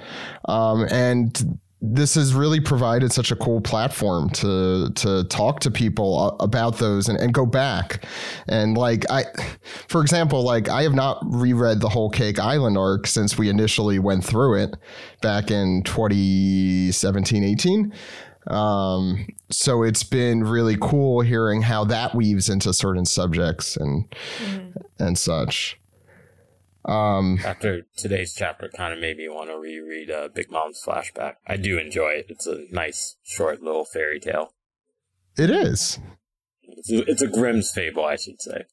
Um, 0.46 0.88
and 0.90 1.60
this 1.82 2.16
has 2.16 2.34
really 2.34 2.60
provided 2.60 3.12
such 3.12 3.32
a 3.32 3.36
cool 3.36 3.62
platform 3.62 4.30
to 4.32 4.90
to 4.96 5.24
talk 5.26 5.62
to 5.62 5.72
people 5.72 6.36
about 6.40 6.78
those 6.78 7.08
and, 7.08 7.18
and 7.20 7.34
go 7.34 7.46
back 7.46 8.06
and 8.50 8.78
like 8.78 9.10
i 9.10 9.24
for 9.88 10.02
example 10.02 10.44
like 10.44 10.68
i 10.68 10.82
have 10.84 10.94
not 10.94 11.20
reread 11.24 11.80
the 11.80 11.88
whole 11.88 12.10
cake 12.10 12.38
island 12.38 12.78
arc 12.78 13.08
since 13.08 13.38
we 13.38 13.48
initially 13.48 13.98
went 13.98 14.26
through 14.26 14.62
it 14.62 14.76
back 15.22 15.52
in 15.52 15.82
2017 15.86 17.46
18 17.46 17.94
um, 18.48 19.28
so 19.50 19.84
it's 19.84 20.04
been 20.04 20.44
really 20.44 20.78
cool 20.80 21.22
hearing 21.22 21.62
how 21.62 21.84
that 21.86 22.16
weaves 22.16 22.50
into 22.50 22.74
certain 22.74 23.06
subjects 23.06 23.76
and 23.78 24.10
mm-hmm. 24.10 24.70
and 24.98 25.18
such 25.18 25.80
um, 26.86 27.40
After 27.46 27.84
today's 27.98 28.34
chapter, 28.34 28.70
kind 28.70 28.94
of 28.94 29.00
made 29.00 29.18
me 29.18 29.28
want 29.28 29.50
to 29.50 29.58
reread 29.58 30.10
uh, 30.10 30.30
Big 30.34 30.50
Mom's 30.50 30.82
flashback. 30.84 31.36
I 31.46 31.58
do 31.58 31.78
enjoy 31.78 32.10
it. 32.10 32.28
It's 32.30 32.48
a 32.48 32.66
nice, 32.72 33.18
short 33.24 33.62
little 33.62 33.86
fairy 33.86 34.20
tale. 34.20 34.54
It 35.38 35.50
is. 35.50 36.00
It's 36.64 36.92
a, 36.92 37.00
it's 37.10 37.22
a 37.22 37.28
Grimm's 37.28 37.72
fable, 37.72 38.06
I 38.06 38.16
should 38.16 38.42
say. 38.42 38.64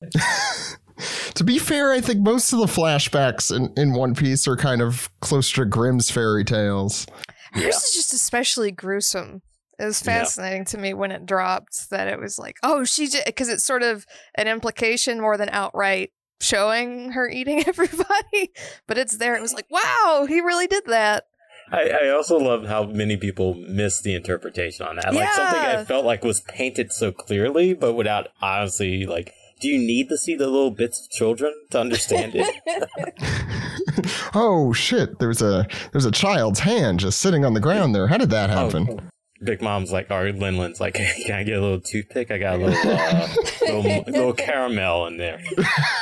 to 1.35 1.45
be 1.45 1.59
fair, 1.59 1.93
I 1.93 2.01
think 2.01 2.21
most 2.21 2.53
of 2.53 2.61
the 2.61 2.67
flashbacks 2.67 3.55
in, 3.55 3.73
in 3.77 3.93
One 3.93 4.15
Piece 4.15 4.47
are 4.47 4.57
kind 4.57 4.81
of 4.81 5.11
close 5.21 5.51
to 5.53 5.65
Grimm's 5.65 6.11
fairy 6.11 6.45
tales. 6.45 7.07
Hers 7.53 7.63
yeah. 7.63 7.69
is 7.69 7.93
just 7.95 8.13
especially 8.13 8.71
gruesome. 8.71 9.43
It 9.79 9.85
was 9.85 10.01
fascinating 10.01 10.61
yeah. 10.61 10.65
to 10.65 10.79
me 10.79 10.95
when 10.95 11.11
it 11.11 11.27
dropped 11.27 11.91
that 11.91 12.09
it 12.09 12.19
was 12.19 12.39
like, 12.39 12.57
oh, 12.63 12.85
she 12.85 13.09
just, 13.09 13.27
because 13.27 13.49
it's 13.49 13.65
sort 13.65 13.83
of 13.83 14.07
an 14.35 14.49
implication 14.49 15.21
more 15.21 15.37
than 15.37 15.51
outright 15.51 16.13
showing 16.41 17.13
her 17.13 17.29
eating 17.29 17.65
everybody, 17.67 18.53
but 18.87 18.99
it's 18.99 19.19
there. 19.19 19.35
It 19.35 19.43
was 19.43 19.53
like, 19.53 19.67
wow, 19.71 20.27
he 20.29 20.41
really 20.41 20.67
did 20.67 20.85
that. 20.87 21.25
I, 21.71 21.89
I 21.89 22.09
also 22.11 22.39
love 22.39 22.67
how 22.67 22.85
many 22.85 23.17
people 23.17 23.55
miss 23.55 24.01
the 24.01 24.15
interpretation 24.15 24.87
on 24.87 24.97
that. 24.97 25.13
Like 25.13 25.25
yeah. 25.25 25.35
something 25.35 25.61
I 25.61 25.85
felt 25.85 26.07
like 26.07 26.23
was 26.23 26.41
painted 26.43 26.93
so 26.93 27.11
clearly, 27.11 27.75
but 27.75 27.95
without 27.95 28.29
honestly 28.41 29.05
like 29.05 29.35
do 29.59 29.69
you 29.69 29.79
need 29.79 30.09
to 30.11 30.19
see 30.19 30.35
the 30.35 30.47
little 30.47 30.71
bits 30.71 31.01
of 31.01 31.11
children 31.11 31.55
to 31.71 31.81
understand 31.81 32.33
it? 32.35 32.55
oh 34.35 34.73
shit! 34.73 35.19
There's 35.19 35.41
a 35.41 35.67
there's 35.93 36.05
a 36.05 36.11
child's 36.11 36.61
hand 36.61 37.01
just 37.01 37.19
sitting 37.21 37.45
on 37.45 37.55
the 37.55 37.61
ground 37.61 37.95
there. 37.95 38.07
How 38.07 38.19
did 38.19 38.31
that 38.31 38.51
oh, 38.51 38.53
happen? 38.53 38.89
Oh, 38.91 38.99
Big 39.43 39.61
Mom's 39.61 39.93
like, 39.93 40.11
or 40.11 40.33
Linlin's 40.33 40.81
like, 40.81 40.95
can 41.27 41.35
I 41.35 41.43
get 41.43 41.59
a 41.59 41.61
little 41.61 41.81
toothpick? 41.81 42.31
I 42.31 42.39
got 42.39 42.57
a 42.57 42.65
little, 42.65 42.91
uh, 42.91 43.29
little, 43.61 44.05
little, 44.07 44.33
caramel 44.33 45.07
in 45.07 45.17
there. 45.19 45.43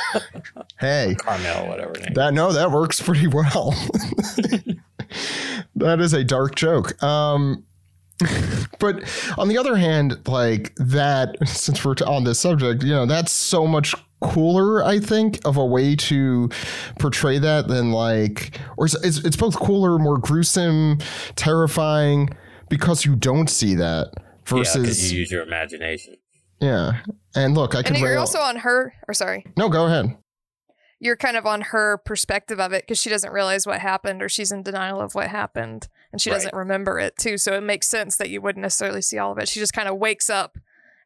hey, 0.80 1.16
caramel, 1.18 1.68
whatever. 1.68 1.92
Name. 1.92 2.14
That 2.14 2.34
no, 2.34 2.52
that 2.52 2.70
works 2.70 3.00
pretty 3.00 3.26
well. 3.26 3.70
that 5.76 6.00
is 6.00 6.12
a 6.12 6.24
dark 6.24 6.54
joke. 6.54 7.02
Um, 7.02 7.64
but 8.78 9.02
on 9.36 9.48
the 9.48 9.58
other 9.58 9.76
hand, 9.76 10.26
like 10.28 10.74
that, 10.76 11.36
since 11.46 11.84
we're 11.84 11.96
on 12.06 12.24
this 12.24 12.38
subject, 12.38 12.82
you 12.84 12.92
know, 12.92 13.06
that's 13.06 13.32
so 13.32 13.66
much 13.66 13.94
cooler, 14.20 14.84
I 14.84 15.00
think, 15.00 15.40
of 15.44 15.56
a 15.56 15.64
way 15.64 15.96
to 15.96 16.48
portray 16.98 17.38
that 17.38 17.66
than 17.68 17.90
like, 17.90 18.58
or 18.76 18.86
it's, 18.86 18.94
it's, 19.04 19.18
it's 19.18 19.36
both 19.36 19.56
cooler, 19.56 19.98
more 19.98 20.18
gruesome, 20.18 20.98
terrifying 21.34 22.30
because 22.68 23.04
you 23.04 23.16
don't 23.16 23.48
see 23.48 23.74
that 23.74 24.12
versus 24.44 25.10
yeah, 25.10 25.12
you 25.12 25.20
use 25.20 25.30
your 25.30 25.42
imagination. 25.42 26.16
Yeah, 26.60 27.00
and 27.34 27.54
look, 27.54 27.74
I 27.74 27.82
can. 27.82 27.96
And 27.96 28.04
you're 28.04 28.18
also 28.18 28.38
on 28.38 28.56
her. 28.56 28.94
Or 29.08 29.14
sorry. 29.14 29.44
No, 29.56 29.68
go 29.68 29.86
ahead. 29.86 30.16
You're 31.00 31.16
kind 31.16 31.36
of 31.36 31.44
on 31.44 31.60
her 31.60 31.98
perspective 31.98 32.60
of 32.60 32.72
it 32.72 32.84
because 32.84 32.98
she 32.98 33.10
doesn't 33.10 33.32
realize 33.32 33.66
what 33.66 33.80
happened, 33.80 34.22
or 34.22 34.28
she's 34.28 34.52
in 34.52 34.62
denial 34.62 35.00
of 35.00 35.14
what 35.14 35.28
happened, 35.28 35.88
and 36.12 36.20
she 36.20 36.30
right. 36.30 36.36
doesn't 36.36 36.54
remember 36.54 36.98
it 36.98 37.16
too. 37.16 37.36
So 37.36 37.54
it 37.54 37.62
makes 37.62 37.88
sense 37.88 38.16
that 38.16 38.30
you 38.30 38.40
wouldn't 38.40 38.62
necessarily 38.62 39.02
see 39.02 39.18
all 39.18 39.32
of 39.32 39.38
it. 39.38 39.48
She 39.48 39.60
just 39.60 39.72
kind 39.74 39.88
of 39.88 39.98
wakes 39.98 40.30
up 40.30 40.56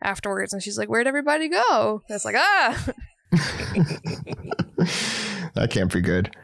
afterwards, 0.02 0.52
and 0.52 0.62
she's 0.62 0.78
like, 0.78 0.88
"Where'd 0.88 1.06
everybody 1.06 1.48
go?" 1.48 2.02
And 2.08 2.14
it's 2.14 2.24
like, 2.24 2.36
ah. 2.36 2.92
that 5.54 5.68
can't 5.70 5.92
be 5.92 6.00
good. 6.00 6.34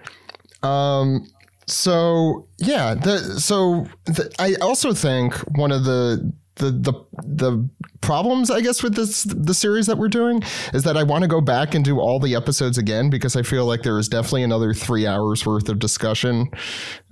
Um, 0.62 1.26
so 1.66 2.48
yeah, 2.58 2.94
the, 2.94 3.40
so 3.40 3.86
the, 4.06 4.32
I 4.38 4.54
also 4.60 4.92
think 4.92 5.34
one 5.56 5.72
of 5.72 5.84
the 5.84 6.32
the 6.56 6.70
the 6.70 6.92
the 7.24 7.68
problems 8.00 8.50
I 8.50 8.60
guess 8.60 8.82
with 8.82 8.94
this 8.94 9.24
the 9.24 9.54
series 9.54 9.86
that 9.86 9.98
we're 9.98 10.08
doing 10.08 10.42
is 10.72 10.84
that 10.84 10.96
I 10.96 11.02
want 11.02 11.22
to 11.22 11.28
go 11.28 11.40
back 11.40 11.74
and 11.74 11.84
do 11.84 11.98
all 11.98 12.20
the 12.20 12.34
episodes 12.36 12.78
again 12.78 13.10
because 13.10 13.34
I 13.34 13.42
feel 13.42 13.66
like 13.66 13.82
there 13.82 13.98
is 13.98 14.08
definitely 14.08 14.44
another 14.44 14.72
three 14.72 15.06
hours 15.06 15.44
worth 15.44 15.68
of 15.68 15.78
discussion, 15.78 16.50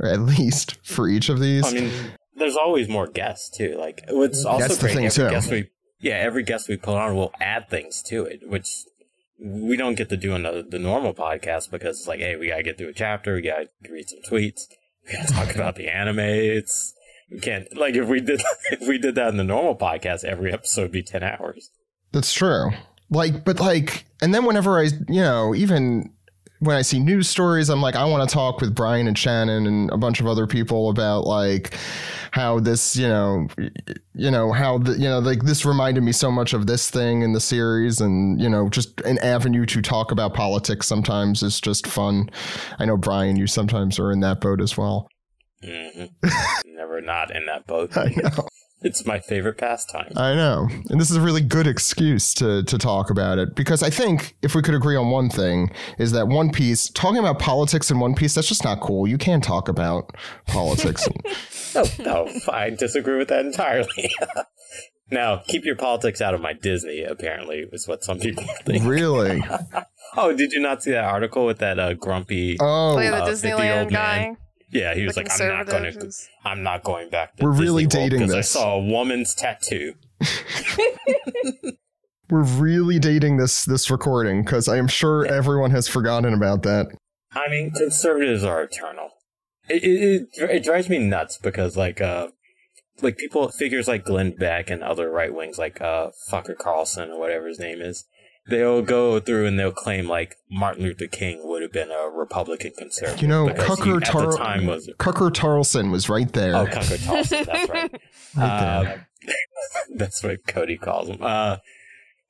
at 0.02 0.20
least 0.20 0.84
for 0.84 1.08
each 1.08 1.28
of 1.28 1.40
these. 1.40 1.66
I 1.66 1.72
mean, 1.72 1.92
there's 2.36 2.56
always 2.56 2.88
more 2.88 3.06
guests 3.06 3.50
too. 3.50 3.76
Like 3.78 4.04
it's 4.06 4.44
also 4.44 4.68
That's 4.68 4.78
great. 4.78 4.96
every 4.96 5.10
too. 5.10 5.30
guest 5.30 5.50
we 5.50 5.70
yeah, 6.02 6.14
every 6.14 6.42
guest 6.42 6.68
we 6.68 6.76
put 6.76 6.96
on 6.96 7.14
will 7.14 7.32
add 7.40 7.68
things 7.70 8.02
to 8.04 8.24
it, 8.24 8.48
which 8.48 8.84
we 9.42 9.76
don't 9.76 9.96
get 9.96 10.08
to 10.10 10.16
do 10.16 10.32
on 10.32 10.44
the, 10.44 10.64
the 10.68 10.78
normal 10.78 11.14
podcast 11.14 11.70
because 11.70 11.98
it's 11.98 12.08
like, 12.08 12.20
hey, 12.20 12.36
we 12.36 12.48
gotta 12.48 12.62
get 12.62 12.78
through 12.78 12.88
a 12.88 12.92
chapter, 12.92 13.34
we 13.34 13.42
gotta 13.42 13.68
read 13.90 14.08
some 14.08 14.20
tweets, 14.20 14.68
we 15.06 15.12
gotta 15.12 15.32
talk 15.32 15.54
about 15.54 15.76
the 15.76 15.88
anime. 15.88 16.20
It's 16.20 16.94
we 17.30 17.40
can't 17.40 17.76
like 17.76 17.94
if 17.96 18.08
we 18.08 18.20
did 18.20 18.40
if 18.70 18.86
we 18.86 18.98
did 18.98 19.14
that 19.16 19.28
in 19.28 19.36
the 19.36 19.44
normal 19.44 19.76
podcast, 19.76 20.24
every 20.24 20.52
episode 20.52 20.82
would 20.82 20.92
be 20.92 21.02
ten 21.02 21.22
hours. 21.22 21.70
That's 22.12 22.32
true. 22.32 22.70
Like, 23.10 23.44
but 23.44 23.60
like, 23.60 24.04
and 24.22 24.34
then 24.34 24.44
whenever 24.44 24.78
I, 24.78 24.84
you 24.84 25.20
know, 25.20 25.54
even 25.54 26.12
when 26.62 26.76
I 26.76 26.82
see 26.82 27.00
news 27.00 27.28
stories, 27.28 27.68
I'm 27.68 27.82
like, 27.82 27.96
I 27.96 28.04
want 28.04 28.28
to 28.28 28.32
talk 28.32 28.60
with 28.60 28.72
Bryan 28.72 29.08
and 29.08 29.18
Shannon 29.18 29.66
and 29.66 29.90
a 29.90 29.96
bunch 29.96 30.20
of 30.20 30.28
other 30.28 30.46
people 30.46 30.90
about 30.90 31.26
like 31.26 31.76
how 32.30 32.60
this, 32.60 32.94
you 32.94 33.08
know, 33.08 33.48
you 34.14 34.30
know 34.30 34.52
how 34.52 34.78
the, 34.78 34.92
you 34.92 35.08
know, 35.08 35.18
like 35.18 35.42
this 35.42 35.64
reminded 35.64 36.04
me 36.04 36.12
so 36.12 36.30
much 36.30 36.52
of 36.52 36.68
this 36.68 36.88
thing 36.88 37.22
in 37.22 37.32
the 37.32 37.40
series, 37.40 38.00
and 38.00 38.40
you 38.40 38.48
know, 38.48 38.68
just 38.68 39.00
an 39.00 39.18
avenue 39.18 39.66
to 39.66 39.82
talk 39.82 40.12
about 40.12 40.34
politics 40.34 40.86
sometimes 40.86 41.42
is 41.42 41.60
just 41.60 41.84
fun. 41.84 42.30
I 42.78 42.84
know 42.84 42.96
Bryan, 42.96 43.34
you 43.34 43.48
sometimes 43.48 43.98
are 43.98 44.12
in 44.12 44.20
that 44.20 44.40
boat 44.40 44.60
as 44.60 44.78
well. 44.78 45.08
Mm-hmm. 45.64 46.76
Never 46.76 47.00
not 47.00 47.34
in 47.34 47.44
that 47.46 47.66
boat. 47.66 47.96
I 47.96 48.14
know. 48.16 48.46
It's 48.84 49.06
my 49.06 49.20
favorite 49.20 49.58
pastime. 49.58 50.12
I 50.16 50.34
know. 50.34 50.68
And 50.90 51.00
this 51.00 51.10
is 51.10 51.16
a 51.16 51.20
really 51.20 51.40
good 51.40 51.66
excuse 51.66 52.34
to 52.34 52.62
to 52.64 52.78
talk 52.78 53.10
about 53.10 53.38
it 53.38 53.54
because 53.54 53.82
I 53.82 53.90
think 53.90 54.36
if 54.42 54.54
we 54.54 54.62
could 54.62 54.74
agree 54.74 54.96
on 54.96 55.10
one 55.10 55.30
thing 55.30 55.70
is 55.98 56.12
that 56.12 56.28
One 56.28 56.50
Piece 56.50 56.88
talking 56.90 57.18
about 57.18 57.38
politics 57.38 57.90
in 57.90 58.00
One 58.00 58.14
Piece 58.14 58.34
that's 58.34 58.48
just 58.48 58.64
not 58.64 58.80
cool. 58.80 59.06
You 59.06 59.18
can't 59.18 59.44
talk 59.44 59.68
about 59.68 60.16
politics. 60.46 61.08
no, 61.74 61.84
no, 61.98 62.28
I 62.48 62.70
disagree 62.70 63.18
with 63.18 63.28
that 63.28 63.44
entirely. 63.44 64.12
now, 65.10 65.42
keep 65.46 65.64
your 65.64 65.76
politics 65.76 66.20
out 66.20 66.34
of 66.34 66.40
my 66.40 66.52
Disney, 66.52 67.02
apparently, 67.02 67.66
is 67.72 67.86
what 67.86 68.02
some 68.02 68.18
people 68.18 68.44
think. 68.64 68.84
Really? 68.84 69.42
oh, 70.16 70.34
did 70.34 70.52
you 70.52 70.60
not 70.60 70.82
see 70.82 70.90
that 70.90 71.04
article 71.04 71.46
with 71.46 71.58
that 71.58 71.78
uh, 71.78 71.94
grumpy 71.94 72.56
oh, 72.60 72.98
uh, 72.98 73.24
the 73.24 73.32
Disneyland 73.32 73.90
guy? 73.90 74.36
Man? 74.72 74.82
Yeah, 74.82 74.94
he 74.94 75.04
was 75.04 75.16
like, 75.16 75.28
"I'm 75.40 75.48
not 75.48 75.66
going 75.66 75.92
to. 75.92 76.12
I'm 76.44 76.62
not 76.62 76.82
going 76.82 77.10
back." 77.10 77.34
We're 77.40 77.50
Disney 77.50 77.66
really 77.66 77.86
dating 77.86 78.26
this. 78.26 78.56
I 78.56 78.60
saw 78.60 78.76
a 78.76 78.80
woman's 78.80 79.34
tattoo. 79.34 79.94
We're 82.30 82.44
really 82.44 82.98
dating 82.98 83.36
this 83.36 83.66
this 83.66 83.90
recording 83.90 84.42
because 84.42 84.66
I 84.66 84.78
am 84.78 84.88
sure 84.88 85.26
everyone 85.26 85.70
has 85.72 85.86
forgotten 85.86 86.32
about 86.32 86.62
that. 86.62 86.86
I 87.34 87.50
mean, 87.50 87.72
conservatives 87.72 88.42
are 88.42 88.62
eternal. 88.62 89.10
It, 89.68 89.84
it, 89.84 90.28
it, 90.34 90.50
it 90.50 90.64
drives 90.64 90.88
me 90.88 90.98
nuts 90.98 91.36
because 91.36 91.76
like 91.76 92.00
uh 92.00 92.28
like 93.02 93.18
people 93.18 93.50
figures 93.50 93.86
like 93.86 94.06
Glenn 94.06 94.34
Beck 94.34 94.70
and 94.70 94.82
other 94.82 95.10
right 95.10 95.34
wings 95.34 95.58
like 95.58 95.82
uh 95.82 96.08
Fucker 96.30 96.56
Carlson 96.56 97.10
or 97.10 97.18
whatever 97.18 97.48
his 97.48 97.58
name 97.58 97.82
is 97.82 98.06
they'll 98.48 98.82
go 98.82 99.20
through 99.20 99.46
and 99.46 99.58
they'll 99.58 99.72
claim 99.72 100.08
like 100.08 100.36
Martin 100.50 100.84
Luther 100.84 101.06
King 101.06 101.40
would 101.44 101.62
have 101.62 101.72
been 101.72 101.90
a 101.90 102.08
Republican 102.08 102.72
conservative. 102.76 103.22
You 103.22 103.28
know, 103.28 103.48
Cucker, 103.48 104.02
Tar- 104.02 104.36
time 104.36 104.66
was, 104.66 104.88
Cucker 104.98 105.30
Tarlson 105.30 105.90
was 105.90 106.08
right 106.08 106.32
there. 106.32 106.54
Oh, 106.56 106.66
Cucker 106.66 106.98
Tarlson, 106.98 107.46
that's 107.46 107.70
right. 107.70 108.00
right 108.36 108.44
uh, 108.44 108.96
that's 109.96 110.22
what 110.22 110.46
Cody 110.46 110.76
calls 110.76 111.08
him. 111.08 111.18
Uh, 111.20 111.58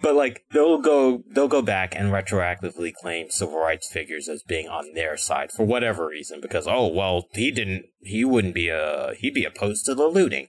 but 0.03 0.15
like 0.17 0.45
they'll 0.53 0.79
go 0.81 1.23
they'll 1.31 1.49
go 1.49 1.63
back 1.63 1.95
and 1.97 2.13
retroactively 2.13 2.93
claim 2.93 3.31
civil 3.31 3.59
rights 3.59 3.91
figures 3.91 4.29
as 4.29 4.43
being 4.43 4.69
on 4.69 4.93
their 4.95 5.17
side 5.17 5.53
for 5.53 5.65
whatever 5.65 6.09
reason 6.09 6.41
because 6.41 6.67
oh 6.67 6.89
well 6.89 7.29
he 7.33 7.51
didn't 7.53 7.87
he 8.01 8.25
wouldn't 8.25 8.55
be 8.55 8.69
a 8.69 9.15
he'd 9.19 9.33
be 9.33 9.45
opposed 9.45 9.87
to 9.87 9.95
the 9.95 10.09
looting 10.09 10.49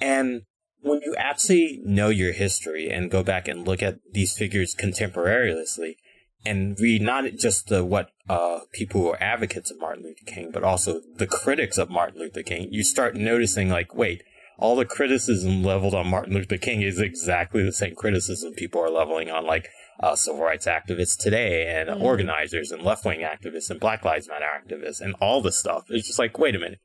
and 0.00 0.42
when 0.80 1.00
you 1.02 1.14
actually 1.16 1.80
know 1.84 2.08
your 2.08 2.32
history 2.32 2.90
and 2.90 3.10
go 3.10 3.22
back 3.22 3.48
and 3.48 3.66
look 3.66 3.82
at 3.82 3.98
these 4.12 4.36
figures 4.36 4.74
contemporaneously 4.74 5.98
and 6.44 6.78
read 6.78 7.02
not 7.02 7.24
just 7.36 7.68
the 7.68 7.84
what 7.84 8.10
uh, 8.28 8.60
people 8.72 9.00
who 9.00 9.08
are 9.08 9.22
advocates 9.22 9.70
of 9.70 9.80
Martin 9.80 10.04
Luther 10.04 10.24
King, 10.26 10.50
but 10.52 10.62
also 10.62 11.00
the 11.16 11.26
critics 11.26 11.78
of 11.78 11.90
Martin 11.90 12.20
Luther 12.20 12.42
King, 12.42 12.68
you 12.70 12.84
start 12.84 13.16
noticing 13.16 13.68
like, 13.68 13.94
wait, 13.94 14.22
all 14.58 14.76
the 14.76 14.84
criticism 14.84 15.62
leveled 15.62 15.94
on 15.94 16.08
Martin 16.08 16.34
Luther 16.34 16.58
King 16.58 16.82
is 16.82 17.00
exactly 17.00 17.62
the 17.62 17.72
same 17.72 17.94
criticism 17.94 18.52
people 18.54 18.82
are 18.82 18.90
leveling 18.90 19.30
on 19.30 19.46
like 19.46 19.68
uh, 20.00 20.14
civil 20.14 20.42
rights 20.42 20.66
activists 20.66 21.16
today 21.16 21.66
and 21.66 21.88
mm-hmm. 21.88 22.02
organizers 22.02 22.70
and 22.70 22.82
left 22.82 23.04
wing 23.04 23.20
activists 23.20 23.70
and 23.70 23.80
Black 23.80 24.04
Lives 24.04 24.28
Matter 24.28 24.44
activists 24.44 25.00
and 25.00 25.14
all 25.20 25.40
this 25.40 25.58
stuff. 25.58 25.84
It's 25.88 26.06
just 26.06 26.18
like, 26.18 26.38
wait 26.38 26.54
a 26.54 26.58
minute 26.58 26.80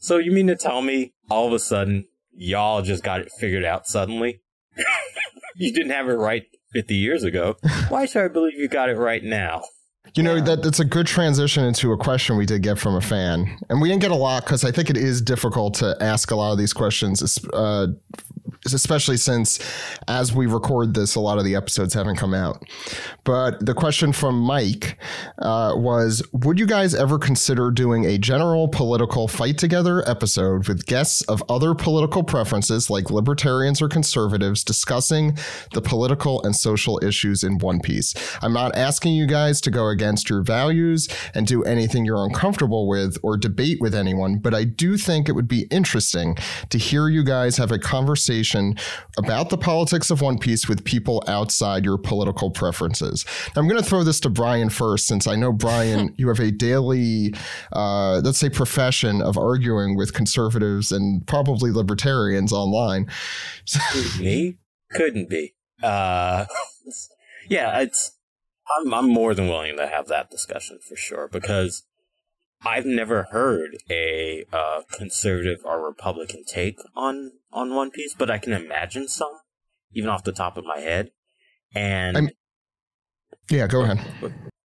So 0.00 0.18
you 0.18 0.32
mean 0.32 0.46
to 0.46 0.56
tell 0.56 0.82
me 0.82 1.14
all 1.30 1.46
of 1.46 1.52
a 1.52 1.58
sudden 1.58 2.06
y'all 2.38 2.82
just 2.82 3.02
got 3.02 3.20
it 3.20 3.30
figured 3.38 3.64
out 3.64 3.86
suddenly? 3.86 4.40
you 5.56 5.72
didn't 5.72 5.90
have 5.90 6.08
it 6.08 6.14
right 6.14 6.44
50 6.72 6.94
years 6.94 7.24
ago. 7.24 7.56
Why 7.88 8.06
should 8.06 8.24
I 8.24 8.28
believe 8.28 8.54
you 8.54 8.68
got 8.68 8.88
it 8.88 8.96
right 8.96 9.22
now? 9.22 9.62
You 10.14 10.22
know, 10.22 10.40
that 10.40 10.62
that's 10.62 10.80
a 10.80 10.86
good 10.86 11.06
transition 11.06 11.64
into 11.64 11.92
a 11.92 11.96
question 11.98 12.38
we 12.38 12.46
did 12.46 12.62
get 12.62 12.78
from 12.78 12.94
a 12.94 13.00
fan. 13.00 13.58
And 13.68 13.80
we 13.80 13.90
didn't 13.90 14.00
get 14.00 14.10
a 14.10 14.16
lot 14.16 14.44
because 14.44 14.64
I 14.64 14.70
think 14.70 14.88
it 14.88 14.96
is 14.96 15.20
difficult 15.20 15.74
to 15.74 15.96
ask 16.00 16.30
a 16.30 16.36
lot 16.36 16.52
of 16.52 16.58
these 16.58 16.72
questions, 16.72 17.44
uh, 17.52 17.88
especially 18.66 19.16
since 19.16 19.58
as 20.08 20.34
we 20.34 20.46
record 20.46 20.94
this, 20.94 21.14
a 21.14 21.20
lot 21.20 21.38
of 21.38 21.44
the 21.44 21.54
episodes 21.54 21.94
haven't 21.94 22.16
come 22.16 22.34
out. 22.34 22.62
But 23.24 23.64
the 23.64 23.74
question 23.74 24.12
from 24.12 24.38
Mike 24.38 24.98
uh, 25.38 25.74
was 25.76 26.22
Would 26.32 26.58
you 26.58 26.66
guys 26.66 26.94
ever 26.94 27.18
consider 27.18 27.70
doing 27.70 28.04
a 28.04 28.18
general 28.18 28.68
political 28.68 29.28
fight 29.28 29.58
together 29.58 30.08
episode 30.08 30.68
with 30.68 30.86
guests 30.86 31.22
of 31.22 31.42
other 31.48 31.74
political 31.74 32.22
preferences, 32.22 32.90
like 32.90 33.10
libertarians 33.10 33.80
or 33.80 33.88
conservatives, 33.88 34.64
discussing 34.64 35.36
the 35.72 35.82
political 35.82 36.42
and 36.42 36.56
social 36.56 37.02
issues 37.04 37.44
in 37.44 37.58
One 37.58 37.80
Piece? 37.80 38.14
I'm 38.42 38.52
not 38.52 38.74
asking 38.74 39.14
you 39.14 39.26
guys 39.26 39.60
to 39.62 39.70
go 39.70 39.88
against 39.88 40.28
your 40.30 40.42
values 40.42 41.08
and 41.34 41.46
do 41.46 41.62
anything 41.64 42.04
you're 42.04 42.24
uncomfortable 42.24 42.88
with 42.88 43.16
or 43.22 43.36
debate 43.36 43.78
with 43.80 43.94
anyone, 43.94 44.38
but 44.38 44.54
I 44.54 44.64
do 44.64 44.96
think 44.96 45.28
it 45.28 45.32
would 45.32 45.48
be 45.48 45.66
interesting 45.70 46.36
to 46.70 46.78
hear 46.78 47.08
you 47.08 47.22
guys 47.22 47.56
have 47.56 47.70
a 47.70 47.78
conversation 47.78 48.47
about 49.16 49.50
the 49.50 49.58
politics 49.58 50.10
of 50.10 50.20
One 50.20 50.38
Piece 50.38 50.68
with 50.68 50.84
people 50.84 51.22
outside 51.26 51.84
your 51.84 51.98
political 51.98 52.50
preferences. 52.50 53.24
Now, 53.54 53.62
I'm 53.62 53.68
going 53.68 53.82
to 53.82 53.88
throw 53.88 54.04
this 54.04 54.20
to 54.20 54.30
Bryan 54.30 54.70
first, 54.70 55.06
since 55.06 55.26
I 55.26 55.36
know, 55.36 55.52
Bryan, 55.52 56.14
you 56.18 56.28
have 56.28 56.40
a 56.40 56.50
daily, 56.50 57.34
uh, 57.72 58.20
let's 58.24 58.38
say, 58.38 58.50
profession 58.50 59.22
of 59.22 59.36
arguing 59.36 59.96
with 59.96 60.12
conservatives 60.14 60.92
and 60.92 61.26
probably 61.26 61.70
libertarians 61.70 62.52
online. 62.52 63.06
Me? 64.18 64.58
Couldn't 64.90 65.28
be. 65.28 65.54
Uh, 65.82 66.46
yeah, 67.48 67.80
it's 67.80 68.18
I'm 68.76 68.92
I'm 68.92 69.12
more 69.12 69.34
than 69.34 69.48
willing 69.48 69.76
to 69.76 69.86
have 69.86 70.08
that 70.08 70.30
discussion 70.30 70.78
for 70.86 70.96
sure 70.96 71.28
because 71.28 71.84
I've 72.64 72.86
never 72.86 73.24
heard 73.30 73.76
a 73.90 74.44
uh, 74.52 74.82
conservative 74.92 75.60
or 75.64 75.84
Republican 75.84 76.44
take 76.44 76.78
on 76.96 77.32
on 77.52 77.74
One 77.74 77.90
Piece, 77.90 78.14
but 78.14 78.30
I 78.30 78.38
can 78.38 78.52
imagine 78.52 79.08
some, 79.08 79.32
even 79.92 80.10
off 80.10 80.24
the 80.24 80.32
top 80.32 80.56
of 80.56 80.64
my 80.64 80.80
head. 80.80 81.10
And 81.74 82.16
I'm, 82.16 82.30
yeah, 83.50 83.66
go 83.66 83.82
ahead. 83.82 84.00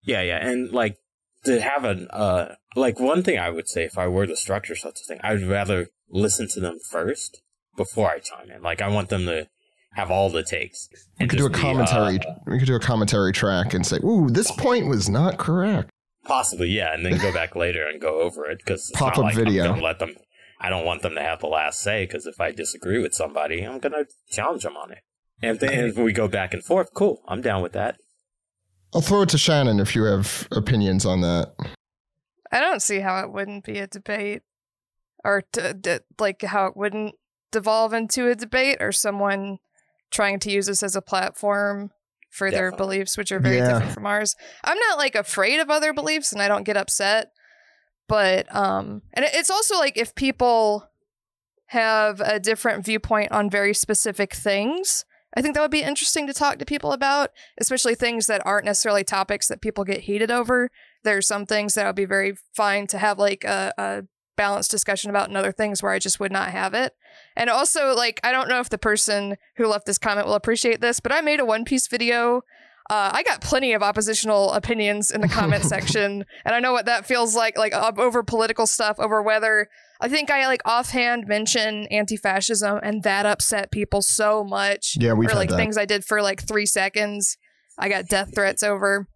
Yeah, 0.04 0.22
yeah, 0.22 0.46
and 0.46 0.72
like 0.72 0.96
to 1.44 1.60
have 1.60 1.84
an 1.84 2.08
uh 2.10 2.54
like 2.76 2.98
one 2.98 3.22
thing 3.22 3.38
I 3.38 3.50
would 3.50 3.68
say 3.68 3.84
if 3.84 3.98
I 3.98 4.06
were 4.08 4.26
to 4.26 4.36
structure 4.36 4.74
such 4.74 5.00
a 5.00 5.04
thing, 5.06 5.20
I'd 5.22 5.42
rather 5.42 5.88
listen 6.08 6.48
to 6.50 6.60
them 6.60 6.78
first 6.90 7.42
before 7.76 8.10
I 8.10 8.18
chime 8.18 8.50
in. 8.50 8.62
Like 8.62 8.80
I 8.80 8.88
want 8.88 9.08
them 9.08 9.26
to 9.26 9.48
have 9.94 10.10
all 10.10 10.30
the 10.30 10.42
takes. 10.42 10.88
We 11.20 11.26
could 11.26 11.38
do 11.38 11.46
a 11.46 11.50
commentary. 11.50 12.18
Be, 12.18 12.26
uh, 12.26 12.34
we 12.46 12.58
could 12.58 12.66
do 12.66 12.76
a 12.76 12.80
commentary 12.80 13.32
track 13.32 13.74
and 13.74 13.86
say, 13.86 13.98
"Ooh, 13.98 14.30
this 14.30 14.50
point 14.52 14.86
was 14.86 15.08
not 15.08 15.38
correct." 15.38 15.90
Possibly, 16.24 16.68
yeah, 16.68 16.94
and 16.94 17.04
then 17.04 17.18
go 17.18 17.32
back 17.40 17.56
later 17.56 17.86
and 17.86 18.00
go 18.00 18.20
over 18.20 18.48
it 18.50 18.58
because 18.58 18.90
pop 18.94 19.18
up 19.18 19.24
like 19.24 19.34
video. 19.34 19.74
let 19.76 19.98
them. 19.98 20.14
I 20.60 20.70
don't 20.70 20.84
want 20.84 21.02
them 21.02 21.14
to 21.16 21.20
have 21.20 21.40
the 21.40 21.48
last 21.48 21.80
say 21.80 22.04
because 22.06 22.26
if 22.26 22.40
I 22.40 22.52
disagree 22.52 23.02
with 23.02 23.14
somebody, 23.14 23.62
I'm 23.62 23.80
gonna 23.80 24.04
challenge 24.30 24.62
them 24.62 24.76
on 24.76 24.92
it. 24.92 24.98
And 25.42 25.58
then 25.58 25.86
if 25.86 25.96
we 25.98 26.12
go 26.12 26.28
back 26.28 26.54
and 26.54 26.64
forth, 26.64 26.94
cool. 26.94 27.20
I'm 27.26 27.40
down 27.42 27.62
with 27.62 27.72
that. 27.72 27.96
I'll 28.94 29.00
throw 29.00 29.22
it 29.22 29.30
to 29.30 29.38
Shannon 29.38 29.80
if 29.80 29.96
you 29.96 30.04
have 30.04 30.46
opinions 30.52 31.04
on 31.04 31.20
that. 31.22 31.52
I 32.52 32.60
don't 32.60 32.82
see 32.82 33.00
how 33.00 33.24
it 33.24 33.32
wouldn't 33.32 33.64
be 33.64 33.78
a 33.78 33.86
debate, 33.86 34.42
or 35.24 35.42
t- 35.52 35.72
d- 35.72 35.98
like 36.18 36.42
how 36.42 36.66
it 36.66 36.76
wouldn't 36.76 37.14
devolve 37.50 37.92
into 37.92 38.28
a 38.28 38.34
debate, 38.36 38.76
or 38.80 38.92
someone 38.92 39.58
trying 40.10 40.38
to 40.40 40.50
use 40.52 40.66
this 40.66 40.82
as 40.82 40.94
a 40.94 41.02
platform 41.02 41.90
for 42.32 42.50
Definitely. 42.50 42.70
their 42.70 42.76
beliefs, 42.76 43.18
which 43.18 43.30
are 43.30 43.38
very 43.38 43.58
yeah. 43.58 43.74
different 43.74 43.92
from 43.92 44.06
ours. 44.06 44.34
I'm 44.64 44.78
not 44.78 44.98
like 44.98 45.14
afraid 45.14 45.60
of 45.60 45.70
other 45.70 45.92
beliefs 45.92 46.32
and 46.32 46.40
I 46.40 46.48
don't 46.48 46.64
get 46.64 46.76
upset. 46.76 47.30
But 48.08 48.52
um 48.54 49.02
and 49.12 49.24
it's 49.28 49.50
also 49.50 49.76
like 49.76 49.96
if 49.96 50.14
people 50.14 50.88
have 51.66 52.20
a 52.20 52.40
different 52.40 52.84
viewpoint 52.84 53.32
on 53.32 53.50
very 53.50 53.74
specific 53.74 54.34
things, 54.34 55.04
I 55.36 55.42
think 55.42 55.54
that 55.54 55.60
would 55.60 55.70
be 55.70 55.82
interesting 55.82 56.26
to 56.26 56.34
talk 56.34 56.58
to 56.58 56.64
people 56.64 56.92
about, 56.92 57.30
especially 57.58 57.94
things 57.94 58.26
that 58.26 58.44
aren't 58.44 58.66
necessarily 58.66 59.04
topics 59.04 59.48
that 59.48 59.62
people 59.62 59.84
get 59.84 60.02
heated 60.02 60.30
over. 60.30 60.70
There's 61.04 61.26
some 61.26 61.46
things 61.46 61.74
that 61.74 61.86
would 61.86 61.96
be 61.96 62.04
very 62.04 62.34
fine 62.54 62.86
to 62.88 62.98
have 62.98 63.18
like 63.18 63.44
a, 63.44 63.72
a 63.78 64.02
balanced 64.36 64.70
discussion 64.70 65.10
about 65.10 65.28
and 65.28 65.36
other 65.36 65.52
things 65.52 65.82
where 65.82 65.92
I 65.92 65.98
just 65.98 66.20
would 66.20 66.32
not 66.32 66.50
have 66.50 66.74
it. 66.74 66.94
And 67.36 67.50
also, 67.50 67.94
like, 67.94 68.20
I 68.22 68.32
don't 68.32 68.48
know 68.48 68.60
if 68.60 68.68
the 68.68 68.78
person 68.78 69.36
who 69.56 69.66
left 69.66 69.86
this 69.86 69.98
comment 69.98 70.26
will 70.26 70.34
appreciate 70.34 70.80
this, 70.80 71.00
but 71.00 71.12
I 71.12 71.20
made 71.20 71.40
a 71.40 71.44
One 71.44 71.64
Piece 71.64 71.88
video. 71.88 72.42
Uh, 72.90 73.10
I 73.12 73.22
got 73.22 73.40
plenty 73.40 73.72
of 73.72 73.82
oppositional 73.82 74.52
opinions 74.52 75.10
in 75.10 75.20
the 75.20 75.28
comment 75.28 75.64
section, 75.64 76.24
and 76.44 76.54
I 76.54 76.60
know 76.60 76.72
what 76.72 76.86
that 76.86 77.06
feels 77.06 77.34
like, 77.34 77.56
like 77.56 77.72
uh, 77.72 77.92
over 77.96 78.22
political 78.22 78.66
stuff, 78.66 78.98
over 78.98 79.22
whether 79.22 79.68
I 80.00 80.08
think 80.08 80.30
I 80.30 80.46
like 80.46 80.62
offhand 80.64 81.26
mention 81.28 81.86
anti-fascism, 81.86 82.80
and 82.82 83.02
that 83.04 83.24
upset 83.24 83.70
people 83.70 84.02
so 84.02 84.42
much. 84.42 84.96
Yeah, 84.98 85.12
we 85.12 85.28
like 85.28 85.50
that. 85.50 85.56
things 85.56 85.78
I 85.78 85.84
did 85.84 86.04
for 86.04 86.20
like 86.20 86.42
three 86.42 86.66
seconds. 86.66 87.38
I 87.78 87.88
got 87.88 88.08
death 88.08 88.34
threats 88.34 88.62
over. 88.62 89.08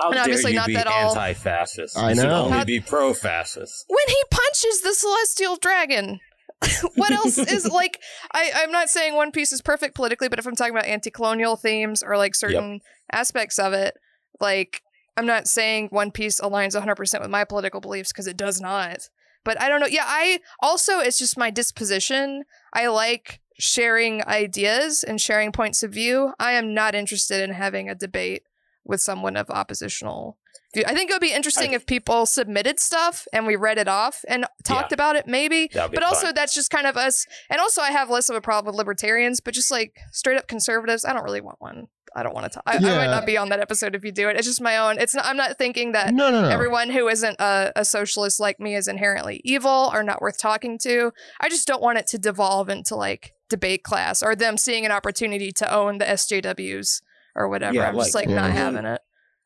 How 0.00 0.10
and 0.10 0.18
obviously 0.18 0.52
not 0.52 0.68
that 0.72 0.86
all 0.86 1.10
anti-fascist. 1.10 1.98
I 1.98 2.12
know. 2.12 2.22
You 2.22 2.28
only 2.28 2.58
How, 2.58 2.64
be 2.64 2.80
pro-fascist. 2.80 3.84
When 3.88 4.08
he 4.08 4.22
punches 4.30 4.80
the 4.82 4.94
celestial 4.94 5.56
dragon. 5.56 6.20
what 6.96 7.12
else 7.12 7.38
is 7.38 7.66
like 7.72 8.00
I, 8.32 8.50
I'm 8.56 8.72
not 8.72 8.88
saying 8.88 9.14
One 9.14 9.30
Piece 9.30 9.52
is 9.52 9.62
perfect 9.62 9.94
politically, 9.94 10.28
but 10.28 10.40
if 10.40 10.46
I'm 10.46 10.56
talking 10.56 10.74
about 10.74 10.86
anti-colonial 10.86 11.56
themes 11.56 12.02
or 12.02 12.16
like 12.16 12.34
certain 12.34 12.72
yep. 12.72 12.82
aspects 13.12 13.58
of 13.60 13.72
it, 13.72 13.94
like 14.40 14.82
I'm 15.16 15.26
not 15.26 15.46
saying 15.46 15.88
One 15.90 16.10
Piece 16.10 16.40
aligns 16.40 16.80
100% 16.80 17.20
with 17.20 17.30
my 17.30 17.44
political 17.44 17.80
beliefs 17.80 18.12
because 18.12 18.26
it 18.26 18.36
does 18.36 18.60
not. 18.60 19.08
But 19.44 19.60
I 19.60 19.68
don't 19.68 19.80
know. 19.80 19.86
Yeah, 19.86 20.04
I 20.04 20.40
also 20.60 20.98
it's 20.98 21.18
just 21.18 21.38
my 21.38 21.50
disposition. 21.50 22.44
I 22.72 22.88
like 22.88 23.40
sharing 23.58 24.24
ideas 24.24 25.02
and 25.02 25.20
sharing 25.20 25.52
points 25.52 25.82
of 25.82 25.92
view. 25.92 26.32
I 26.38 26.52
am 26.52 26.74
not 26.74 26.94
interested 26.94 27.42
in 27.42 27.52
having 27.54 27.88
a 27.88 27.94
debate 27.94 28.42
with 28.88 29.00
someone 29.00 29.36
of 29.36 29.48
oppositional 29.50 30.38
view. 30.74 30.82
I 30.86 30.94
think 30.94 31.10
it 31.10 31.14
would 31.14 31.20
be 31.20 31.32
interesting 31.32 31.70
I, 31.70 31.74
if 31.74 31.86
people 31.86 32.26
submitted 32.26 32.80
stuff 32.80 33.28
and 33.32 33.46
we 33.46 33.54
read 33.54 33.78
it 33.78 33.86
off 33.86 34.24
and 34.26 34.46
talked 34.64 34.90
yeah, 34.90 34.94
about 34.94 35.16
it, 35.16 35.26
maybe. 35.26 35.70
But 35.72 36.02
also, 36.02 36.32
that's 36.32 36.54
just 36.54 36.70
kind 36.70 36.86
of 36.86 36.96
us. 36.96 37.26
And 37.50 37.60
also, 37.60 37.82
I 37.82 37.92
have 37.92 38.10
less 38.10 38.28
of 38.28 38.36
a 38.36 38.40
problem 38.40 38.72
with 38.72 38.78
libertarians, 38.78 39.40
but 39.40 39.54
just 39.54 39.70
like 39.70 39.96
straight 40.12 40.38
up 40.38 40.48
conservatives, 40.48 41.04
I 41.04 41.12
don't 41.12 41.22
really 41.22 41.40
want 41.40 41.60
one. 41.60 41.86
I 42.16 42.22
don't 42.22 42.34
want 42.34 42.50
to 42.50 42.56
talk. 42.56 42.62
I, 42.66 42.78
yeah. 42.78 42.94
I, 42.94 42.96
might 42.96 43.10
not 43.10 43.26
be 43.26 43.36
on 43.36 43.50
that 43.50 43.60
episode 43.60 43.94
if 43.94 44.02
you 44.02 44.10
do 44.10 44.28
it. 44.28 44.36
It's 44.36 44.46
just 44.46 44.62
my 44.62 44.78
own. 44.78 44.98
It's 44.98 45.14
not. 45.14 45.26
I'm 45.26 45.36
not 45.36 45.58
thinking 45.58 45.92
that 45.92 46.14
no, 46.14 46.30
no, 46.30 46.42
no. 46.42 46.48
everyone 46.48 46.90
who 46.90 47.06
isn't 47.06 47.36
a, 47.38 47.70
a, 47.76 47.84
socialist 47.84 48.40
like 48.40 48.58
me 48.58 48.74
is 48.74 48.88
inherently 48.88 49.42
evil 49.44 49.90
or 49.92 50.02
not 50.02 50.22
worth 50.22 50.38
talking 50.38 50.78
to. 50.78 51.12
I 51.38 51.50
just 51.50 51.68
don't 51.68 51.82
want 51.82 51.98
it 51.98 52.06
to 52.08 52.18
devolve 52.18 52.70
into 52.70 52.96
like 52.96 53.34
debate 53.50 53.82
class 53.82 54.22
or 54.22 54.34
them 54.34 54.56
seeing 54.56 54.86
an 54.86 54.92
opportunity 54.92 55.52
to 55.52 55.72
own 55.72 55.98
the 55.98 56.06
SJWs 56.06 57.02
or 57.38 57.48
whatever. 57.48 57.74
Yeah, 57.74 57.88
I'm 57.88 57.94
like, 57.94 58.06
just 58.06 58.14
like 58.14 58.28
yeah. 58.28 58.34
not 58.34 58.50
having 58.50 58.84
it. 58.84 59.00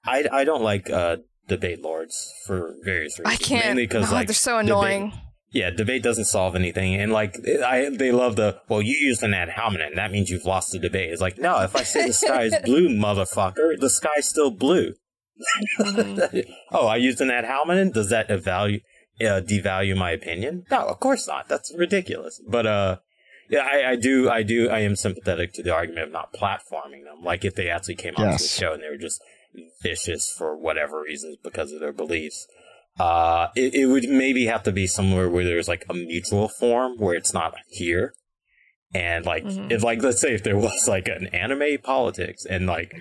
I 0.05 0.25
I 0.33 0.45
don't 0.45 0.63
like 0.63 0.91
uh, 0.91 1.19
debate 1.47 1.83
lords 1.83 2.33
for 2.47 2.75
various 2.83 3.19
reasons. 3.19 3.35
I 3.35 3.37
can't. 3.37 3.67
Mainly 3.67 3.87
because 3.87 4.11
no, 4.11 4.17
like 4.17 4.29
they're 4.29 4.35
so 4.35 4.59
annoying. 4.59 5.11
Debate, 5.11 5.21
yeah, 5.53 5.71
debate 5.71 6.03
doesn't 6.03 6.25
solve 6.25 6.57
anything, 6.57 6.95
and 6.95 7.13
like 7.13 7.37
I, 7.47 7.91
they 7.91 8.11
love 8.11 8.37
the 8.37 8.61
well, 8.69 8.81
you 8.81 8.95
used 8.95 9.23
an 9.23 9.35
ad 9.35 9.51
hominem, 9.51 9.95
that 9.97 10.11
means 10.11 10.31
you've 10.31 10.47
lost 10.47 10.73
the 10.73 10.79
debate. 10.79 11.11
It's 11.11 11.21
like 11.21 11.39
no, 11.39 11.61
if 11.61 11.77
I 11.77 11.83
say 11.83 12.07
the 12.07 12.13
sky 12.15 12.45
is 12.45 12.57
blue, 12.65 12.89
motherfucker, 12.99 13.79
the 13.79 13.91
sky's 13.91 14.29
still 14.29 14.51
blue. 14.51 14.95
Mm-hmm. 15.79 16.51
oh, 16.73 16.87
I 16.87 16.97
used 16.97 17.21
an 17.21 17.31
ad 17.31 17.45
hominem. 17.45 17.91
Does 17.91 18.09
that 18.09 18.31
evaluate? 18.31 18.83
Uh, 19.21 19.41
devalue 19.41 19.95
my 19.97 20.11
opinion? 20.11 20.65
No, 20.71 20.87
of 20.87 20.99
course 20.99 21.29
not. 21.29 21.47
That's 21.47 21.73
ridiculous. 21.77 22.41
But 22.49 22.67
uh, 22.67 22.97
yeah, 23.53 23.69
I, 23.71 23.91
I, 23.91 23.97
do, 23.97 24.31
I 24.31 24.43
do, 24.43 24.71
I 24.71 24.79
am 24.79 24.97
sympathetic 24.97 25.53
to 25.53 25.63
the 25.63 25.75
argument 25.75 26.07
of 26.07 26.13
not 26.13 26.33
platforming 26.33 27.05
them. 27.05 27.23
Like 27.23 27.45
if 27.45 27.55
they 27.55 27.69
actually 27.69 27.97
came 27.97 28.15
yes. 28.17 28.27
onto 28.27 28.43
the 28.43 28.49
show 28.49 28.73
and 28.73 28.83
they 28.83 28.89
were 28.89 28.97
just 28.97 29.23
vicious 29.83 30.33
for 30.39 30.57
whatever 30.57 31.03
reasons 31.03 31.37
because 31.45 31.71
of 31.71 31.81
their 31.81 31.93
beliefs. 31.93 32.47
Uh, 32.99 33.49
it, 33.55 33.75
it 33.75 33.87
would 33.87 34.09
maybe 34.09 34.47
have 34.47 34.63
to 34.63 34.73
be 34.73 34.87
somewhere 34.87 35.29
where 35.29 35.45
there's 35.45 35.69
like 35.69 35.85
a 35.91 35.95
mutual 35.95 36.49
form 36.49 36.97
where 36.97 37.15
it's 37.15 37.35
not 37.35 37.55
here. 37.69 38.15
And 38.95 39.27
like, 39.27 39.45
mm-hmm. 39.45 39.71
if 39.71 39.83
like, 39.83 40.03
let's 40.03 40.21
say 40.23 40.35
if 40.35 40.43
there 40.43 40.57
was 40.57 40.89
like 40.89 41.09
an 41.09 41.27
anime 41.29 41.79
politics 41.83 42.47
and 42.47 42.67
like 42.67 42.95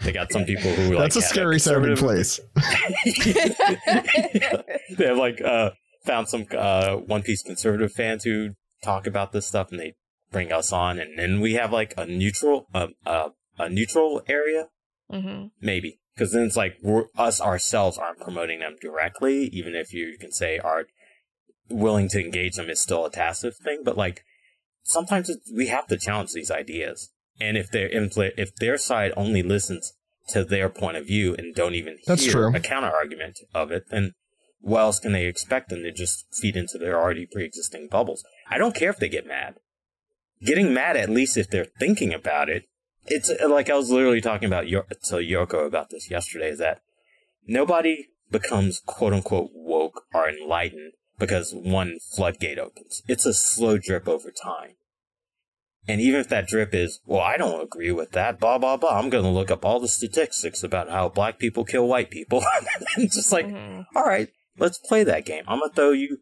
they 0.00 0.10
got 0.10 0.32
some 0.32 0.44
people 0.44 0.72
who 0.72 0.94
like, 0.94 0.98
that's 0.98 1.16
a 1.16 1.22
scary 1.22 1.60
sounding 1.60 1.96
place. 1.96 2.40
they 3.24 5.06
have 5.06 5.16
like, 5.16 5.40
uh, 5.40 5.70
found 6.04 6.28
some, 6.28 6.46
uh, 6.56 6.96
One 6.96 7.22
Piece 7.22 7.44
conservative 7.44 7.92
fans 7.92 8.24
who 8.24 8.54
talk 8.82 9.06
about 9.06 9.32
this 9.32 9.46
stuff 9.46 9.70
and 9.70 9.80
they 9.80 9.94
bring 10.30 10.52
us 10.52 10.72
on 10.72 10.98
and 10.98 11.18
then 11.18 11.40
we 11.40 11.54
have 11.54 11.72
like 11.72 11.94
a 11.96 12.06
neutral 12.06 12.66
uh, 12.74 12.88
uh, 13.04 13.28
a 13.58 13.68
neutral 13.68 14.22
area 14.26 14.68
mm-hmm. 15.10 15.46
maybe 15.60 16.00
because 16.14 16.32
then 16.32 16.44
it's 16.44 16.56
like 16.56 16.76
we're, 16.82 17.04
us 17.16 17.40
ourselves 17.40 17.98
aren't 17.98 18.20
promoting 18.20 18.60
them 18.60 18.76
directly 18.80 19.44
even 19.46 19.74
if 19.74 19.92
you 19.92 20.16
can 20.18 20.32
say 20.32 20.58
are 20.58 20.86
willing 21.72 22.08
to 22.08 22.20
engage 22.20 22.56
them 22.56 22.68
is 22.68 22.80
still 22.80 23.04
a 23.06 23.10
tacit 23.10 23.56
thing, 23.56 23.82
but 23.84 23.96
like 23.96 24.24
sometimes 24.82 25.30
we 25.54 25.68
have 25.68 25.86
to 25.88 25.96
challenge 25.96 26.32
these 26.32 26.50
ideas. 26.50 27.10
And 27.40 27.56
if 27.56 27.70
their 27.70 27.88
if 27.88 28.54
their 28.56 28.78
side 28.78 29.12
only 29.16 29.42
listens 29.42 29.94
to 30.28 30.44
their 30.44 30.68
point 30.68 30.96
of 30.96 31.06
view 31.06 31.34
and 31.36 31.54
don't 31.54 31.74
even 31.74 31.98
That's 32.06 32.24
hear 32.24 32.32
true. 32.32 32.54
a 32.54 32.60
counter 32.60 32.90
argument 32.94 33.40
of 33.54 33.72
it, 33.72 33.86
then 33.90 34.12
what 34.60 34.80
else 34.80 35.00
can 35.00 35.12
they 35.12 35.26
expect 35.26 35.70
them 35.70 35.82
to 35.82 35.90
just 35.90 36.26
feed 36.32 36.56
into 36.56 36.78
their 36.78 37.00
already 37.00 37.26
pre 37.26 37.44
existing 37.44 37.88
bubbles? 37.90 38.24
I 38.52 38.58
don't 38.58 38.74
care 38.74 38.90
if 38.90 38.98
they 38.98 39.08
get 39.08 39.26
mad. 39.26 39.54
Getting 40.44 40.74
mad, 40.74 40.96
at 40.96 41.08
least 41.08 41.36
if 41.36 41.48
they're 41.48 41.64
thinking 41.78 42.12
about 42.12 42.48
it, 42.48 42.64
it's 43.06 43.30
uh, 43.30 43.48
like 43.48 43.70
I 43.70 43.74
was 43.74 43.90
literally 43.90 44.20
talking 44.20 44.46
about 44.46 44.68
Yo- 44.68 44.82
to 45.04 45.16
Yoko 45.16 45.66
about 45.66 45.90
this 45.90 46.10
yesterday. 46.10 46.48
Is 46.50 46.58
that 46.58 46.80
nobody 47.46 48.08
becomes 48.30 48.80
quote 48.84 49.12
unquote 49.12 49.50
woke 49.54 50.02
or 50.12 50.28
enlightened 50.28 50.92
because 51.18 51.52
one 51.54 51.98
floodgate 52.14 52.58
opens. 52.58 53.02
It's 53.08 53.26
a 53.26 53.34
slow 53.34 53.78
drip 53.78 54.08
over 54.08 54.30
time. 54.30 54.72
And 55.88 56.00
even 56.00 56.20
if 56.20 56.28
that 56.28 56.46
drip 56.46 56.74
is, 56.74 57.00
well, 57.06 57.20
I 57.20 57.36
don't 57.36 57.60
agree 57.60 57.90
with 57.90 58.12
that, 58.12 58.38
blah, 58.38 58.56
blah, 58.58 58.76
blah, 58.76 58.96
I'm 58.98 59.10
going 59.10 59.24
to 59.24 59.30
look 59.30 59.50
up 59.50 59.64
all 59.64 59.80
the 59.80 59.88
statistics 59.88 60.62
about 60.62 60.88
how 60.88 61.08
black 61.08 61.40
people 61.40 61.64
kill 61.64 61.88
white 61.88 62.08
people. 62.10 62.40
and 62.96 63.10
just 63.10 63.32
like, 63.32 63.46
Mhm. 63.46 63.86
all 63.96 64.04
right, 64.04 64.28
let's 64.58 64.78
play 64.78 65.02
that 65.02 65.24
game. 65.26 65.42
I'm 65.48 65.58
going 65.58 65.70
to 65.70 65.74
throw 65.76 65.90
you 65.90 66.18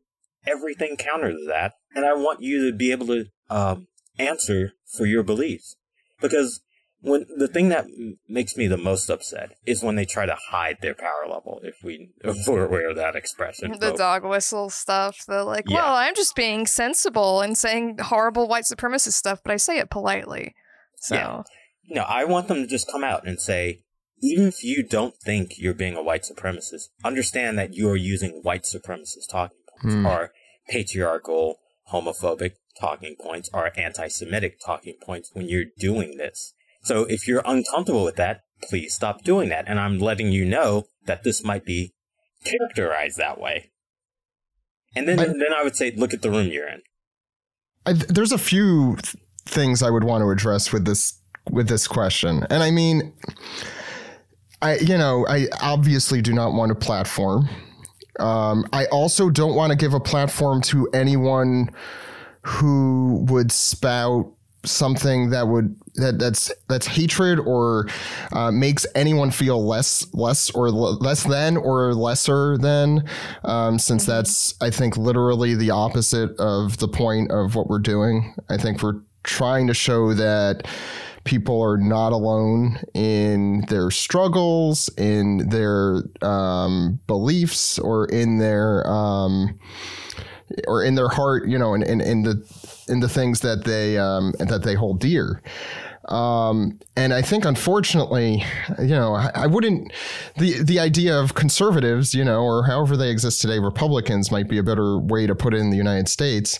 everything 0.46 0.96
counter 0.96 1.32
to 1.32 1.44
that. 1.48 1.74
And 1.94 2.04
I 2.04 2.14
want 2.14 2.42
you 2.42 2.70
to 2.70 2.76
be 2.76 2.92
able 2.92 3.06
to 3.08 3.26
um, 3.48 3.88
answer 4.18 4.72
for 4.96 5.06
your 5.06 5.22
beliefs. 5.22 5.76
Because 6.20 6.60
when 7.00 7.26
the 7.36 7.48
thing 7.48 7.70
that 7.70 7.84
m- 7.86 8.18
makes 8.28 8.56
me 8.56 8.66
the 8.66 8.76
most 8.76 9.08
upset 9.08 9.52
is 9.66 9.82
when 9.82 9.96
they 9.96 10.04
try 10.04 10.26
to 10.26 10.36
hide 10.50 10.78
their 10.82 10.94
power 10.94 11.26
level, 11.28 11.60
if 11.64 11.76
we 11.82 12.10
if 12.22 12.46
we're 12.46 12.66
aware 12.66 12.90
of 12.90 12.96
that 12.96 13.16
expression. 13.16 13.72
The 13.72 13.78
But- 13.78 13.96
dog 13.96 14.24
whistle 14.24 14.70
stuff. 14.70 15.24
The 15.26 15.42
like, 15.44 15.64
Yeah. 15.68 15.76
well, 15.76 15.94
I'm 15.94 16.14
just 16.14 16.36
being 16.36 16.66
sensible 16.66 17.40
and 17.40 17.56
saying 17.56 17.98
horrible 17.98 18.46
white 18.46 18.64
supremacist 18.64 19.12
stuff, 19.14 19.40
but 19.42 19.52
I 19.52 19.56
say 19.56 19.78
it 19.78 19.90
politely. 19.90 20.54
So 20.98 21.14
Yeah. 21.14 21.42
No, 21.88 22.02
I 22.02 22.24
want 22.24 22.46
them 22.48 22.58
to 22.62 22.66
just 22.68 22.90
come 22.92 23.02
out 23.02 23.26
and 23.26 23.40
say, 23.40 23.80
even 24.22 24.46
if 24.46 24.62
you 24.62 24.82
don't 24.84 25.16
think 25.16 25.58
you're 25.58 25.74
being 25.74 25.96
a 25.96 26.02
white 26.02 26.22
supremacist, 26.22 26.90
understand 27.02 27.58
that 27.58 27.72
you 27.74 27.88
are 27.88 27.96
using 27.96 28.42
white 28.42 28.62
supremacist 28.64 29.28
talking 29.30 29.56
points 29.80 29.94
Hmm. 29.94 30.06
or 30.06 30.32
patriarchal, 30.68 31.58
homophobic 31.92 32.52
talking 32.80 33.16
points 33.20 33.50
or 33.52 33.70
anti-Semitic 33.78 34.58
talking 34.64 34.94
points 35.02 35.30
when 35.32 35.48
you're 35.48 35.66
doing 35.78 36.16
this. 36.16 36.54
So 36.82 37.04
if 37.04 37.26
you're 37.28 37.42
uncomfortable 37.44 38.04
with 38.04 38.16
that, 38.16 38.40
please 38.62 38.94
stop 38.94 39.22
doing 39.22 39.48
that. 39.50 39.64
And 39.68 39.78
I'm 39.78 39.98
letting 39.98 40.32
you 40.32 40.44
know 40.44 40.84
that 41.06 41.24
this 41.24 41.44
might 41.44 41.64
be 41.64 41.92
characterized 42.44 43.16
that 43.18 43.40
way. 43.40 43.70
And 44.96 45.06
then, 45.06 45.18
I- 45.20 45.26
then 45.26 45.52
I 45.56 45.62
would 45.62 45.76
say, 45.76 45.90
look 45.92 46.14
at 46.14 46.22
the 46.22 46.30
room 46.30 46.48
you're 46.48 46.68
in. 46.68 46.82
I, 47.86 47.92
there's 47.94 48.32
a 48.32 48.38
few 48.38 48.96
th- 48.96 49.16
things 49.46 49.82
I 49.82 49.90
would 49.90 50.04
want 50.04 50.22
to 50.22 50.30
address 50.30 50.72
with 50.72 50.84
this 50.84 51.16
with 51.50 51.66
this 51.68 51.88
question, 51.88 52.44
and 52.50 52.62
I 52.62 52.70
mean, 52.70 53.14
I 54.60 54.76
you 54.76 54.98
know 54.98 55.26
I 55.26 55.46
obviously 55.62 56.20
do 56.20 56.34
not 56.34 56.52
want 56.52 56.70
a 56.70 56.74
platform. 56.74 57.48
Um, 58.18 58.64
I 58.72 58.86
also 58.86 59.30
don't 59.30 59.54
want 59.54 59.70
to 59.70 59.76
give 59.76 59.94
a 59.94 60.00
platform 60.00 60.62
to 60.62 60.88
anyone 60.92 61.70
who 62.42 63.24
would 63.28 63.52
spout 63.52 64.32
something 64.64 65.30
that 65.30 65.48
would 65.48 65.74
that 65.94 66.18
that's 66.18 66.52
that's 66.68 66.86
hatred 66.86 67.38
or 67.38 67.86
uh, 68.32 68.50
makes 68.50 68.86
anyone 68.94 69.30
feel 69.30 69.64
less 69.64 70.06
less 70.12 70.50
or 70.50 70.68
l- 70.68 70.98
less 70.98 71.24
than 71.24 71.56
or 71.56 71.94
lesser 71.94 72.58
than 72.58 73.08
um, 73.44 73.78
since 73.78 74.04
that's 74.04 74.54
I 74.60 74.70
think 74.70 74.96
literally 74.96 75.54
the 75.54 75.70
opposite 75.70 76.38
of 76.38 76.78
the 76.78 76.88
point 76.88 77.30
of 77.30 77.54
what 77.54 77.68
we're 77.68 77.78
doing. 77.78 78.34
I 78.48 78.56
think 78.58 78.82
we're 78.82 79.00
trying 79.22 79.66
to 79.66 79.74
show 79.74 80.14
that 80.14 80.66
people 81.30 81.62
are 81.62 81.78
not 81.78 82.12
alone 82.12 82.80
in 82.92 83.64
their 83.68 83.88
struggles, 83.92 84.90
in 84.98 85.48
their 85.48 86.02
um, 86.22 86.98
beliefs, 87.06 87.78
or 87.78 88.06
in 88.06 88.38
their 88.38 88.84
um, 88.88 89.56
or 90.66 90.82
in 90.82 90.96
their 90.96 91.08
heart, 91.08 91.46
you 91.46 91.56
know, 91.56 91.72
in, 91.72 91.84
in, 91.84 92.00
in 92.00 92.22
the 92.24 92.84
in 92.88 92.98
the 92.98 93.08
things 93.08 93.40
that 93.40 93.64
they 93.64 93.96
um, 93.96 94.34
that 94.40 94.64
they 94.64 94.74
hold 94.74 94.98
dear. 94.98 95.40
Um, 96.08 96.80
and 96.96 97.14
I 97.14 97.22
think, 97.22 97.44
unfortunately, 97.44 98.42
you 98.80 98.88
know, 98.88 99.14
I, 99.14 99.30
I 99.34 99.46
wouldn't 99.46 99.92
the 100.36 100.60
the 100.64 100.80
idea 100.80 101.16
of 101.16 101.34
conservatives, 101.34 102.12
you 102.12 102.24
know, 102.24 102.42
or 102.42 102.66
however 102.66 102.96
they 102.96 103.10
exist 103.10 103.40
today, 103.40 103.60
Republicans 103.60 104.32
might 104.32 104.48
be 104.48 104.58
a 104.58 104.64
better 104.64 104.98
way 104.98 105.28
to 105.28 105.36
put 105.36 105.54
it 105.54 105.58
in 105.58 105.70
the 105.70 105.76
United 105.76 106.08
States. 106.08 106.58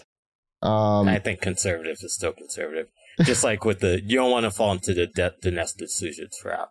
Um, 0.63 1.09
I 1.09 1.19
think 1.19 1.41
conservative 1.41 1.99
is 2.03 2.13
still 2.13 2.33
conservative. 2.33 2.87
Just 3.25 3.45
like 3.45 3.65
with 3.65 3.81
the, 3.81 4.01
you 4.05 4.17
don't 4.17 4.31
want 4.31 4.45
to 4.45 4.51
fall 4.51 4.73
into 4.73 4.95
the 4.95 5.07
de- 5.07 5.35
Dinesh 5.43 5.77
D'Souza 5.77 6.27
trap. 6.41 6.71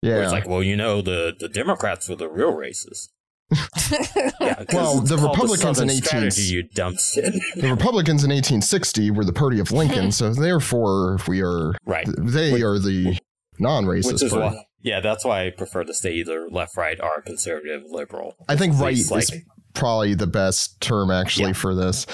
Where 0.00 0.18
yeah. 0.18 0.22
it's 0.22 0.32
like, 0.32 0.48
well, 0.48 0.62
you 0.62 0.76
know, 0.76 1.00
the, 1.00 1.34
the 1.38 1.48
Democrats 1.48 2.08
were 2.08 2.16
the 2.16 2.28
real 2.28 2.52
racists. 2.52 3.08
Yeah, 4.40 4.54
'cause 4.54 4.66
Well, 4.72 5.00
the 5.00 5.16
called 5.16 5.30
Republicans 5.30 5.80
in 5.80 5.88
Southern 5.88 5.90
18 5.90 6.02
strategy, 6.02 6.42
you 6.42 6.62
dumb 6.62 6.96
shit. 6.96 7.32
the 7.56 7.70
Republicans 7.70 8.24
in 8.24 8.30
1860 8.30 9.10
were 9.10 9.24
the 9.24 9.32
party 9.32 9.60
of 9.60 9.70
Lincoln, 9.70 10.12
so 10.20 10.32
therefore 10.32 11.14
if 11.14 11.28
we 11.28 11.42
are 11.42 11.74
right. 11.84 12.06
they 12.18 12.62
are 12.62 12.78
the 12.78 13.18
non-racist 13.58 14.28
party. 14.30 14.56
why, 14.56 14.64
yeah, 14.82 15.00
that's 15.00 15.24
why 15.24 15.46
I 15.46 15.50
prefer 15.50 15.84
to 15.84 15.94
stay 15.94 16.12
either 16.14 16.48
left, 16.50 16.76
right, 16.76 16.98
or 17.00 17.22
conservative, 17.22 17.84
liberal. 17.88 18.34
I 18.48 18.56
think 18.56 18.74
right 18.78 18.94
least, 18.94 19.12
is 19.12 19.32
probably 19.74 20.14
the 20.14 20.26
best 20.26 20.80
term 20.80 21.10
actually 21.10 21.48
Yeah. 21.48 21.52
for 21.54 21.74
this. 21.74 22.06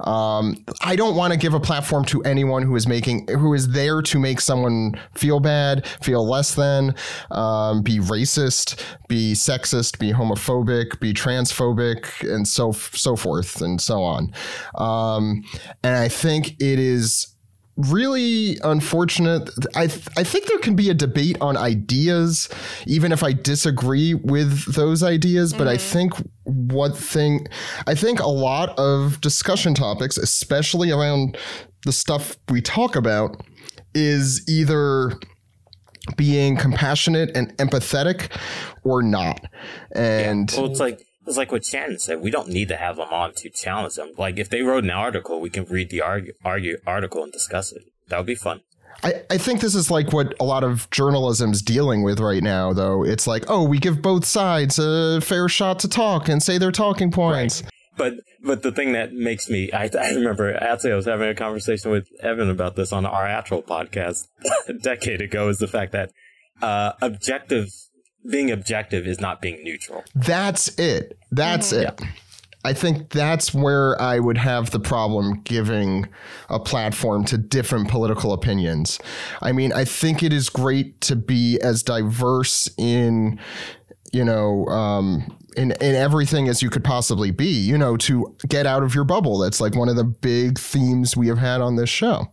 Um, 0.00 0.64
I 0.82 0.96
don't 0.96 1.16
want 1.16 1.32
to 1.32 1.38
give 1.38 1.54
a 1.54 1.60
platform 1.60 2.04
to 2.06 2.22
anyone 2.22 2.62
who 2.62 2.76
is 2.76 2.86
making 2.86 3.26
who 3.28 3.54
is 3.54 3.68
there 3.68 4.02
to 4.02 4.18
make 4.18 4.40
someone 4.40 4.94
feel 5.14 5.40
bad, 5.40 5.86
feel 6.02 6.26
less 6.28 6.54
than, 6.54 6.94
um, 7.30 7.82
be 7.82 7.98
racist, 7.98 8.80
be 9.08 9.32
sexist, 9.32 9.98
be 9.98 10.12
homophobic, 10.12 11.00
be 11.00 11.12
transphobic, 11.14 12.06
and 12.32 12.46
so 12.46 12.72
so 12.72 13.16
forth 13.16 13.60
and 13.60 13.80
so 13.80 14.02
on. 14.02 14.32
Um, 14.76 15.42
and 15.82 15.96
I 15.96 16.08
think 16.08 16.60
it 16.60 16.78
is 16.78 17.28
really 17.76 18.58
unfortunate. 18.64 19.50
I 19.74 19.84
I 19.84 20.24
think 20.24 20.46
there 20.46 20.58
can 20.58 20.74
be 20.74 20.90
a 20.90 20.94
debate 20.94 21.36
on 21.40 21.56
ideas, 21.56 22.48
even 22.86 23.12
if 23.12 23.22
I 23.22 23.32
disagree 23.32 24.14
with 24.14 24.74
those 24.74 25.02
ideas. 25.02 25.52
But 25.52 25.68
I 25.68 25.76
mm-hmm. 25.76 25.92
think 25.92 26.12
what 26.44 26.96
thing, 26.96 27.46
I 27.86 27.94
think 27.94 28.20
a 28.20 28.28
lot 28.28 28.78
of 28.78 29.20
discussion 29.20 29.74
topics, 29.74 30.16
especially 30.16 30.90
around 30.90 31.36
the 31.84 31.92
stuff 31.92 32.36
we 32.48 32.60
talk 32.60 32.96
about, 32.96 33.42
is 33.94 34.44
either 34.48 35.12
being 36.16 36.56
compassionate 36.56 37.36
and 37.36 37.56
empathetic 37.58 38.30
or 38.84 39.02
not. 39.02 39.40
And 39.92 40.52
Well, 40.56 40.70
it's 40.70 40.80
like 40.80 41.05
it's 41.26 41.36
like 41.36 41.52
what 41.52 41.64
Shannon 41.64 41.98
said. 41.98 42.20
We 42.20 42.30
don't 42.30 42.48
need 42.48 42.68
to 42.68 42.76
have 42.76 42.96
them 42.96 43.08
on 43.10 43.34
to 43.34 43.50
challenge 43.50 43.94
them. 43.94 44.12
Like 44.16 44.38
if 44.38 44.48
they 44.48 44.62
wrote 44.62 44.84
an 44.84 44.90
article, 44.90 45.40
we 45.40 45.50
can 45.50 45.64
read 45.64 45.90
the 45.90 46.02
argue, 46.02 46.32
argue 46.44 46.78
article 46.86 47.22
and 47.22 47.32
discuss 47.32 47.72
it. 47.72 47.82
That 48.08 48.18
would 48.18 48.26
be 48.26 48.34
fun. 48.34 48.60
I, 49.02 49.22
I 49.30 49.38
think 49.38 49.60
this 49.60 49.74
is 49.74 49.90
like 49.90 50.12
what 50.12 50.34
a 50.40 50.44
lot 50.44 50.64
of 50.64 50.88
journalism's 50.90 51.60
dealing 51.60 52.02
with 52.02 52.20
right 52.20 52.42
now, 52.42 52.72
though. 52.72 53.04
It's 53.04 53.26
like, 53.26 53.44
oh, 53.48 53.64
we 53.64 53.78
give 53.78 54.00
both 54.00 54.24
sides 54.24 54.78
a 54.78 55.20
fair 55.20 55.48
shot 55.48 55.80
to 55.80 55.88
talk 55.88 56.28
and 56.28 56.42
say 56.42 56.58
their 56.58 56.72
talking 56.72 57.10
points. 57.10 57.62
But 57.96 58.14
but 58.42 58.62
the 58.62 58.72
thing 58.72 58.92
that 58.92 59.12
makes 59.12 59.48
me 59.48 59.72
I, 59.72 59.90
I 59.98 60.10
remember 60.10 60.54
actually 60.54 60.92
I 60.92 60.96
was 60.96 61.06
having 61.06 61.28
a 61.28 61.34
conversation 61.34 61.90
with 61.90 62.08
Evan 62.22 62.50
about 62.50 62.76
this 62.76 62.92
on 62.92 63.06
our 63.06 63.26
actual 63.26 63.62
podcast 63.62 64.28
a 64.68 64.74
decade 64.74 65.22
ago 65.22 65.48
is 65.48 65.58
the 65.58 65.66
fact 65.66 65.92
that 65.92 66.10
uh, 66.62 66.92
objective 67.00 67.68
being 68.30 68.50
objective 68.50 69.06
is 69.06 69.20
not 69.20 69.40
being 69.40 69.62
neutral. 69.62 70.04
That's 70.14 70.68
it. 70.78 71.18
That's 71.30 71.72
it. 71.72 72.00
I 72.66 72.72
think 72.72 73.10
that's 73.10 73.54
where 73.54 74.00
I 74.02 74.18
would 74.18 74.38
have 74.38 74.72
the 74.72 74.80
problem 74.80 75.40
giving 75.42 76.08
a 76.48 76.58
platform 76.58 77.24
to 77.26 77.38
different 77.38 77.88
political 77.88 78.32
opinions. 78.32 78.98
I 79.40 79.52
mean, 79.52 79.72
I 79.72 79.84
think 79.84 80.24
it 80.24 80.32
is 80.32 80.48
great 80.48 81.00
to 81.02 81.14
be 81.14 81.60
as 81.60 81.84
diverse 81.84 82.68
in, 82.76 83.38
you 84.12 84.24
know, 84.24 84.66
um, 84.66 85.38
in, 85.56 85.72
in 85.80 85.94
everything 85.94 86.48
as 86.48 86.60
you 86.60 86.68
could 86.68 86.82
possibly 86.82 87.30
be, 87.30 87.46
you 87.46 87.78
know, 87.78 87.96
to 87.98 88.34
get 88.48 88.66
out 88.66 88.82
of 88.82 88.96
your 88.96 89.04
bubble. 89.04 89.38
That's 89.38 89.60
like 89.60 89.76
one 89.76 89.88
of 89.88 89.94
the 89.94 90.04
big 90.04 90.58
themes 90.58 91.16
we 91.16 91.28
have 91.28 91.38
had 91.38 91.60
on 91.60 91.76
this 91.76 91.88
show. 91.88 92.32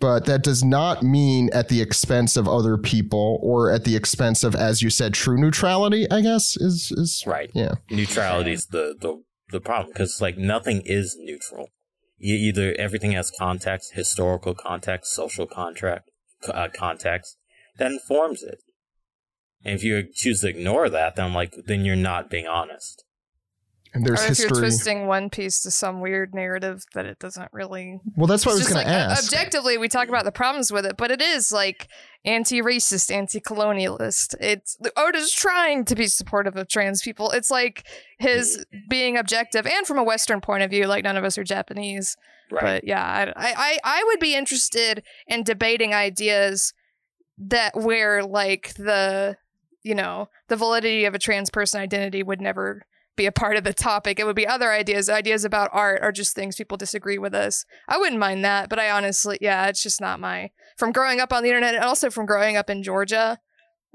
But 0.00 0.24
that 0.26 0.42
does 0.42 0.64
not 0.64 1.02
mean 1.02 1.50
at 1.52 1.68
the 1.68 1.80
expense 1.80 2.36
of 2.36 2.48
other 2.48 2.76
people 2.76 3.38
or 3.42 3.70
at 3.70 3.84
the 3.84 3.96
expense 3.96 4.42
of, 4.42 4.54
as 4.54 4.82
you 4.82 4.90
said, 4.90 5.14
true 5.14 5.38
neutrality, 5.38 6.10
I 6.10 6.20
guess, 6.20 6.56
is, 6.56 6.92
is 6.96 7.22
Right. 7.26 7.50
yeah. 7.54 7.74
Neutrality 7.90 8.52
is 8.52 8.66
the 8.66 8.96
the 9.00 9.22
the 9.50 9.60
problem 9.60 9.92
because 9.92 10.20
like 10.20 10.36
nothing 10.36 10.82
is 10.84 11.16
neutral. 11.18 11.68
You 12.16 12.34
either 12.34 12.74
everything 12.78 13.12
has 13.12 13.30
context, 13.38 13.92
historical 13.94 14.54
context, 14.54 15.12
social 15.12 15.46
contract 15.46 16.10
uh, 16.48 16.68
context 16.74 17.36
that 17.78 17.92
informs 17.92 18.42
it. 18.42 18.58
And 19.64 19.74
if 19.74 19.82
you 19.82 20.02
choose 20.12 20.40
to 20.40 20.48
ignore 20.48 20.88
that, 20.90 21.16
then 21.16 21.26
I'm 21.26 21.34
like, 21.34 21.54
then 21.66 21.84
you're 21.84 21.96
not 21.96 22.30
being 22.30 22.46
honest. 22.46 23.03
And 23.94 24.04
there's 24.04 24.20
or 24.20 24.32
if 24.32 24.38
you're 24.40 24.48
twisting 24.48 25.06
One 25.06 25.30
Piece 25.30 25.62
to 25.62 25.70
some 25.70 26.00
weird 26.00 26.34
narrative 26.34 26.84
that 26.94 27.06
it 27.06 27.18
doesn't 27.18 27.48
really. 27.52 28.00
Well, 28.16 28.26
that's 28.26 28.44
what 28.44 28.52
I 28.52 28.54
was 28.56 28.68
going 28.68 28.84
to 28.84 28.90
like 28.90 28.94
uh, 28.94 29.12
ask. 29.12 29.24
objectively, 29.32 29.78
we 29.78 29.88
talk 29.88 30.08
about 30.08 30.24
the 30.24 30.32
problems 30.32 30.70
with 30.72 30.84
it, 30.84 30.96
but 30.96 31.10
it 31.10 31.22
is 31.22 31.52
like 31.52 31.88
anti-racist, 32.24 33.10
anti-colonialist. 33.10 34.34
It's 34.40 34.76
Oda's 34.96 35.32
trying 35.32 35.84
to 35.86 35.94
be 35.94 36.06
supportive 36.08 36.56
of 36.56 36.68
trans 36.68 37.02
people. 37.02 37.30
It's 37.30 37.50
like 37.50 37.86
his 38.18 38.66
being 38.90 39.16
objective, 39.16 39.66
and 39.66 39.86
from 39.86 39.98
a 39.98 40.04
Western 40.04 40.40
point 40.40 40.62
of 40.62 40.70
view, 40.70 40.86
like 40.86 41.04
none 41.04 41.16
of 41.16 41.24
us 41.24 41.38
are 41.38 41.44
Japanese. 41.44 42.16
Right. 42.50 42.60
But 42.62 42.84
yeah, 42.84 43.02
I, 43.02 43.48
I 43.48 43.54
I- 43.56 43.78
I 43.84 44.04
would 44.06 44.20
be 44.20 44.34
interested 44.34 45.02
in 45.26 45.44
debating 45.44 45.94
ideas 45.94 46.74
that 47.38 47.74
where 47.76 48.22
like 48.24 48.74
the 48.74 49.36
you 49.82 49.94
know 49.94 50.28
the 50.48 50.56
validity 50.56 51.04
of 51.04 51.14
a 51.14 51.18
trans 51.18 51.50
person 51.50 51.80
identity 51.80 52.22
would 52.22 52.40
never 52.40 52.82
be 53.16 53.26
a 53.26 53.32
part 53.32 53.56
of 53.56 53.64
the 53.64 53.72
topic. 53.72 54.18
It 54.18 54.26
would 54.26 54.36
be 54.36 54.46
other 54.46 54.72
ideas, 54.72 55.08
ideas 55.08 55.44
about 55.44 55.70
art, 55.72 56.00
or 56.02 56.12
just 56.12 56.34
things 56.34 56.56
people 56.56 56.76
disagree 56.76 57.18
with 57.18 57.34
us. 57.34 57.64
I 57.88 57.98
wouldn't 57.98 58.18
mind 58.18 58.44
that, 58.44 58.68
but 58.68 58.78
I 58.78 58.90
honestly, 58.90 59.38
yeah, 59.40 59.66
it's 59.68 59.82
just 59.82 60.00
not 60.00 60.20
my. 60.20 60.50
From 60.76 60.92
growing 60.92 61.20
up 61.20 61.32
on 61.32 61.42
the 61.42 61.48
internet, 61.48 61.74
and 61.74 61.84
also 61.84 62.10
from 62.10 62.26
growing 62.26 62.56
up 62.56 62.68
in 62.68 62.82
Georgia, 62.82 63.38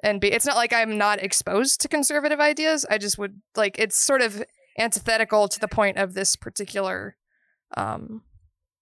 and 0.01 0.21
be, 0.21 0.32
it's 0.32 0.45
not 0.45 0.55
like 0.55 0.71
I'm 0.71 0.97
not 0.97 1.21
exposed 1.21 1.82
to 1.82 1.88
conservative 1.88 2.39
ideas. 2.39 2.86
I 2.89 2.97
just 2.97 3.17
would 3.17 3.41
like 3.55 3.77
it's 3.77 3.97
sort 3.97 4.21
of 4.21 4.43
antithetical 4.77 5.49
to 5.49 5.60
the 5.60 5.67
point 5.67 5.97
of 5.97 6.13
this 6.13 6.36
particular 6.38 7.17
um 7.75 8.21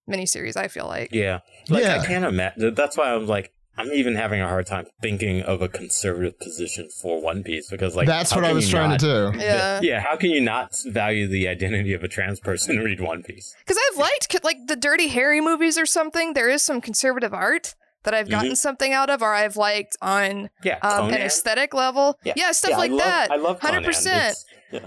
miniseries. 0.08 0.56
I 0.56 0.68
feel 0.68 0.86
like. 0.86 1.10
Yeah. 1.12 1.40
Like 1.68 1.82
Yeah. 1.82 2.00
I 2.00 2.06
can't 2.06 2.24
imagine. 2.24 2.74
That's 2.74 2.96
why 2.96 3.12
I'm 3.12 3.26
like, 3.26 3.52
I'm 3.78 3.92
even 3.92 4.16
having 4.16 4.40
a 4.40 4.48
hard 4.48 4.66
time 4.66 4.86
thinking 5.00 5.40
of 5.42 5.62
a 5.62 5.68
conservative 5.68 6.38
position 6.40 6.88
for 7.00 7.22
One 7.22 7.42
Piece 7.44 7.70
because, 7.70 7.94
like, 7.96 8.06
that's 8.08 8.34
what 8.34 8.44
I 8.44 8.52
was 8.52 8.68
trying 8.68 8.90
not- 8.90 9.00
to 9.00 9.30
do. 9.32 9.38
Yeah. 9.38 9.80
Yeah. 9.82 10.00
How 10.00 10.16
can 10.16 10.30
you 10.30 10.40
not 10.40 10.74
value 10.86 11.26
the 11.28 11.48
identity 11.48 11.92
of 11.94 12.02
a 12.02 12.08
trans 12.08 12.40
person 12.40 12.76
and 12.76 12.84
read 12.84 13.00
One 13.00 13.22
Piece? 13.22 13.54
Because 13.60 13.78
I've 13.90 13.98
liked 13.98 14.44
like 14.44 14.66
the 14.66 14.76
Dirty 14.76 15.08
Harry 15.08 15.40
movies 15.40 15.78
or 15.78 15.86
something. 15.86 16.34
There 16.34 16.48
is 16.48 16.60
some 16.62 16.80
conservative 16.80 17.32
art 17.32 17.74
that 18.04 18.14
I've 18.14 18.28
gotten 18.30 18.56
something 18.56 18.92
out 18.92 19.10
of, 19.10 19.22
or 19.22 19.34
I've 19.34 19.56
liked 19.56 19.96
on 20.00 20.50
Yeah. 20.62 20.78
um, 20.82 21.08
an 21.08 21.14
aesthetic 21.20 21.74
level. 21.74 22.18
Yeah, 22.24 22.52
stuff 22.52 22.70
Yeah, 22.70 22.76
I 22.76 22.78
like 22.80 22.90
love- 22.90 23.00
that. 23.00 23.30
I 23.32 23.36
love 23.36 23.60
Conan. 23.60 23.84
100%. 23.84 24.34
Yeah. 24.72 24.80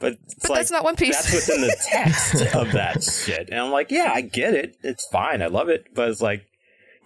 But, 0.00 0.14
But 0.42 0.50
like, 0.50 0.58
that's 0.58 0.70
not 0.70 0.84
One 0.84 0.96
Piece. 0.96 1.16
that's 1.16 1.32
within 1.48 1.60
the 1.62 1.76
text 1.90 2.54
of 2.54 2.72
that 2.72 3.02
shit. 3.26 3.48
And 3.50 3.60
I'm 3.60 3.70
like, 3.70 3.90
yeah, 3.90 4.10
I 4.12 4.20
get 4.22 4.54
it. 4.54 4.76
It's 4.82 5.06
fine. 5.06 5.40
I 5.42 5.46
love 5.46 5.68
it. 5.68 5.86
But 5.94 6.08
it's 6.10 6.20
like, 6.20 6.42
well, 6.42 6.53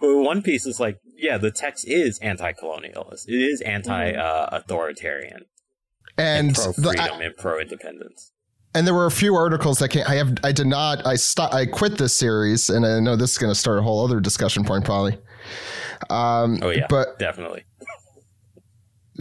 One 0.01 0.41
Piece 0.41 0.65
is 0.65 0.79
like, 0.79 0.99
yeah, 1.17 1.37
the 1.37 1.51
text 1.51 1.87
is 1.87 2.19
anti-colonialist. 2.19 3.27
It 3.27 3.33
is 3.41 3.61
anti-authoritarian 3.61 5.45
And 6.17 6.55
pro 6.55 6.73
freedom 6.73 7.21
and 7.21 7.35
pro 7.37 7.59
independence. 7.59 8.31
and 8.73 8.85
there 8.87 8.93
were 8.93 9.05
a 9.05 9.11
few 9.11 9.35
articles 9.35 9.79
that 9.79 9.89
came. 9.89 10.05
I 10.07 10.15
have. 10.15 10.37
I 10.43 10.51
did 10.51 10.67
not. 10.67 11.05
I 11.05 11.15
stopped. 11.15 11.53
I 11.53 11.65
quit 11.65 11.97
this 11.97 12.13
series, 12.13 12.69
and 12.69 12.85
I 12.85 12.99
know 12.99 13.15
this 13.15 13.31
is 13.33 13.37
going 13.37 13.51
to 13.51 13.59
start 13.59 13.79
a 13.79 13.81
whole 13.81 14.03
other 14.05 14.19
discussion 14.19 14.63
point, 14.63 14.85
probably. 14.85 15.17
Um, 16.09 16.59
Oh 16.61 16.69
yeah, 16.69 16.85
But 16.89 17.19
definitely. 17.19 17.63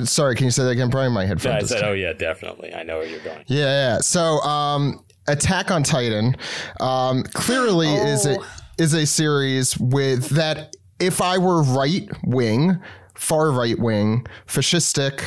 sorry, 0.05 0.37
can 0.37 0.45
you 0.45 0.51
say 0.53 0.63
that 0.65 0.71
again, 0.71 0.91
Bryan? 0.91 1.13
My 1.13 1.23
So 1.23 1.25
I 1.25 1.55
headphones. 1.55 1.69
said, 1.71 1.83
oh 1.83 1.93
yeah, 1.93 2.13
definitely. 2.13 2.73
I 2.75 2.83
know 2.85 2.99
where 2.99 3.07
you're 3.07 3.21
going. 3.21 3.45
Yeah, 3.49 3.65
yeah. 3.95 3.99
So, 3.99 4.39
um, 4.43 5.05
Attack 5.27 5.71
on 5.71 5.83
Titan, 5.83 6.37
um, 6.81 7.23
clearly 7.35 7.89
is 7.93 8.25
a 8.27 8.39
Oh. 8.39 8.45
Is 8.79 8.95
a 8.95 9.07
series 9.07 9.79
with 9.79 10.31
that. 10.31 10.75
If 11.01 11.21
I 11.21 11.39
were 11.39 11.63
right 11.63 12.09
wing, 12.25 12.81
far 13.15 13.53
right 13.53 13.79
wing, 13.79 14.27
fascistic, 14.47 15.23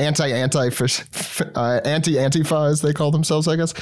anti 0.00 0.28
anti 0.28 0.68
uh, 1.54 1.80
anti 1.84 2.14
antifa 2.14 2.70
as 2.70 2.80
they 2.80 2.92
call 2.92 3.10
themselves, 3.10 3.46
I 3.46 3.56
guess. 3.56 3.74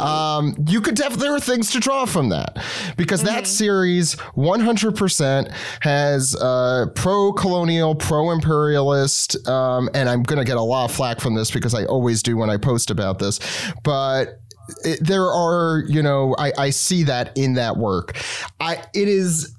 Um, 0.00 0.54
you 0.68 0.80
could 0.80 0.94
def 0.94 1.14
there 1.14 1.34
are 1.34 1.40
things 1.40 1.70
to 1.72 1.80
draw 1.80 2.06
from 2.06 2.30
that 2.30 2.56
because 2.96 3.22
that 3.24 3.46
series 3.46 4.16
100% 4.16 5.52
has 5.80 6.34
uh, 6.36 6.86
pro 6.94 7.32
colonial, 7.32 7.94
pro 7.94 8.30
imperialist, 8.30 9.46
um, 9.48 9.88
and 9.94 10.08
I'm 10.08 10.22
gonna 10.22 10.44
get 10.44 10.56
a 10.56 10.62
lot 10.62 10.86
of 10.86 10.96
flack 10.96 11.20
from 11.20 11.34
this 11.34 11.50
because 11.50 11.74
I 11.74 11.84
always 11.84 12.22
do 12.22 12.36
when 12.36 12.50
I 12.50 12.56
post 12.56 12.90
about 12.90 13.18
this, 13.18 13.38
but. 13.84 14.40
It, 14.84 15.04
there 15.04 15.30
are, 15.30 15.84
you 15.88 16.02
know, 16.02 16.34
I, 16.38 16.52
I 16.58 16.70
see 16.70 17.04
that 17.04 17.36
in 17.36 17.54
that 17.54 17.76
work. 17.76 18.16
I 18.60 18.82
it 18.94 19.08
is 19.08 19.54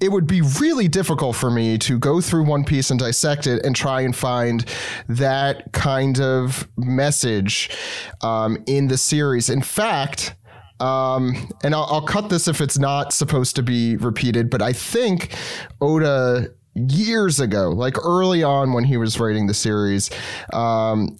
it 0.00 0.12
would 0.12 0.26
be 0.26 0.42
really 0.60 0.88
difficult 0.88 1.36
for 1.36 1.50
me 1.50 1.78
to 1.78 1.98
go 1.98 2.20
through 2.20 2.44
One 2.44 2.64
Piece 2.64 2.90
and 2.90 3.00
dissect 3.00 3.46
it 3.46 3.64
and 3.64 3.74
try 3.74 4.02
and 4.02 4.14
find 4.14 4.64
that 5.08 5.72
kind 5.72 6.20
of 6.20 6.68
message 6.76 7.70
um, 8.20 8.62
in 8.66 8.88
the 8.88 8.98
series. 8.98 9.48
In 9.48 9.62
fact, 9.62 10.34
um, 10.80 11.48
and 11.62 11.74
I'll, 11.74 11.86
I'll 11.88 12.02
cut 12.02 12.28
this 12.28 12.48
if 12.48 12.60
it's 12.60 12.78
not 12.78 13.12
supposed 13.12 13.56
to 13.56 13.62
be 13.62 13.96
repeated, 13.96 14.50
but 14.50 14.60
I 14.60 14.72
think 14.72 15.34
Oda 15.80 16.48
years 16.74 17.40
ago, 17.40 17.70
like 17.70 17.96
early 18.04 18.42
on 18.42 18.72
when 18.72 18.84
he 18.84 18.96
was 18.96 19.18
writing 19.20 19.46
the 19.46 19.54
series, 19.54 20.10
um, 20.52 21.16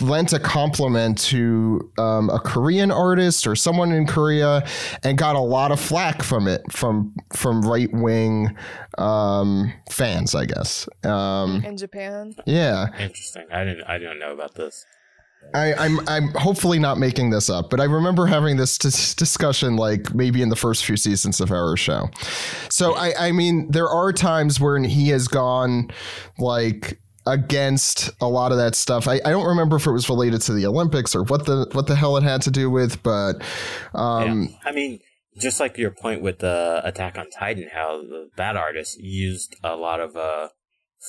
lent 0.00 0.32
a 0.32 0.38
compliment 0.38 1.18
to 1.18 1.90
um, 1.98 2.28
a 2.30 2.38
Korean 2.38 2.90
artist 2.90 3.46
or 3.46 3.56
someone 3.56 3.92
in 3.92 4.06
Korea, 4.06 4.66
and 5.02 5.16
got 5.16 5.36
a 5.36 5.40
lot 5.40 5.72
of 5.72 5.80
flack 5.80 6.22
from 6.22 6.48
it 6.48 6.70
from 6.70 7.14
from 7.32 7.62
right 7.62 7.92
wing 7.92 8.56
um, 8.98 9.72
fans, 9.90 10.34
I 10.34 10.46
guess. 10.46 10.88
Um, 11.04 11.64
in 11.64 11.76
Japan. 11.76 12.34
yeah, 12.46 12.88
Interesting. 12.98 13.46
I 13.50 13.64
didn't. 13.64 13.84
I 13.84 13.98
didn't 13.98 14.18
know 14.18 14.32
about 14.32 14.54
this. 14.54 14.84
I, 15.54 15.74
I'm 15.74 16.06
I'm 16.08 16.28
hopefully 16.34 16.78
not 16.78 16.98
making 16.98 17.30
this 17.30 17.48
up, 17.48 17.70
but 17.70 17.80
I 17.80 17.84
remember 17.84 18.26
having 18.26 18.56
this 18.56 18.78
dis- 18.78 19.14
discussion 19.14 19.76
like 19.76 20.14
maybe 20.14 20.42
in 20.42 20.48
the 20.48 20.56
first 20.56 20.84
few 20.84 20.96
seasons 20.96 21.40
of 21.40 21.50
our 21.50 21.76
show. 21.76 22.10
So 22.68 22.94
I 22.94 23.28
I 23.28 23.32
mean 23.32 23.70
there 23.70 23.88
are 23.88 24.12
times 24.12 24.60
when 24.60 24.84
he 24.84 25.08
has 25.08 25.28
gone 25.28 25.90
like 26.38 27.00
against 27.26 28.10
a 28.20 28.28
lot 28.28 28.52
of 28.52 28.58
that 28.58 28.74
stuff. 28.74 29.08
I, 29.08 29.14
I 29.24 29.30
don't 29.30 29.46
remember 29.46 29.76
if 29.76 29.86
it 29.86 29.92
was 29.92 30.08
related 30.08 30.40
to 30.42 30.52
the 30.52 30.66
Olympics 30.66 31.14
or 31.14 31.24
what 31.24 31.46
the 31.46 31.68
what 31.72 31.86
the 31.86 31.96
hell 31.96 32.16
it 32.16 32.22
had 32.22 32.42
to 32.42 32.50
do 32.50 32.70
with, 32.70 33.02
but 33.02 33.42
um 33.94 34.42
yeah. 34.44 34.56
I 34.64 34.72
mean, 34.72 35.00
just 35.38 35.60
like 35.60 35.76
your 35.78 35.90
point 35.90 36.22
with 36.22 36.38
the 36.38 36.80
Attack 36.84 37.18
on 37.18 37.30
Titan, 37.30 37.68
how 37.72 38.02
the, 38.02 38.30
that 38.36 38.56
artist 38.56 39.00
used 39.00 39.56
a 39.62 39.76
lot 39.76 40.00
of 40.00 40.16
uh 40.16 40.48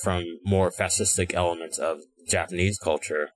from 0.02 0.24
more 0.44 0.70
fascistic 0.70 1.34
elements 1.34 1.78
of 1.78 2.00
Japanese 2.28 2.78
culture 2.78 3.30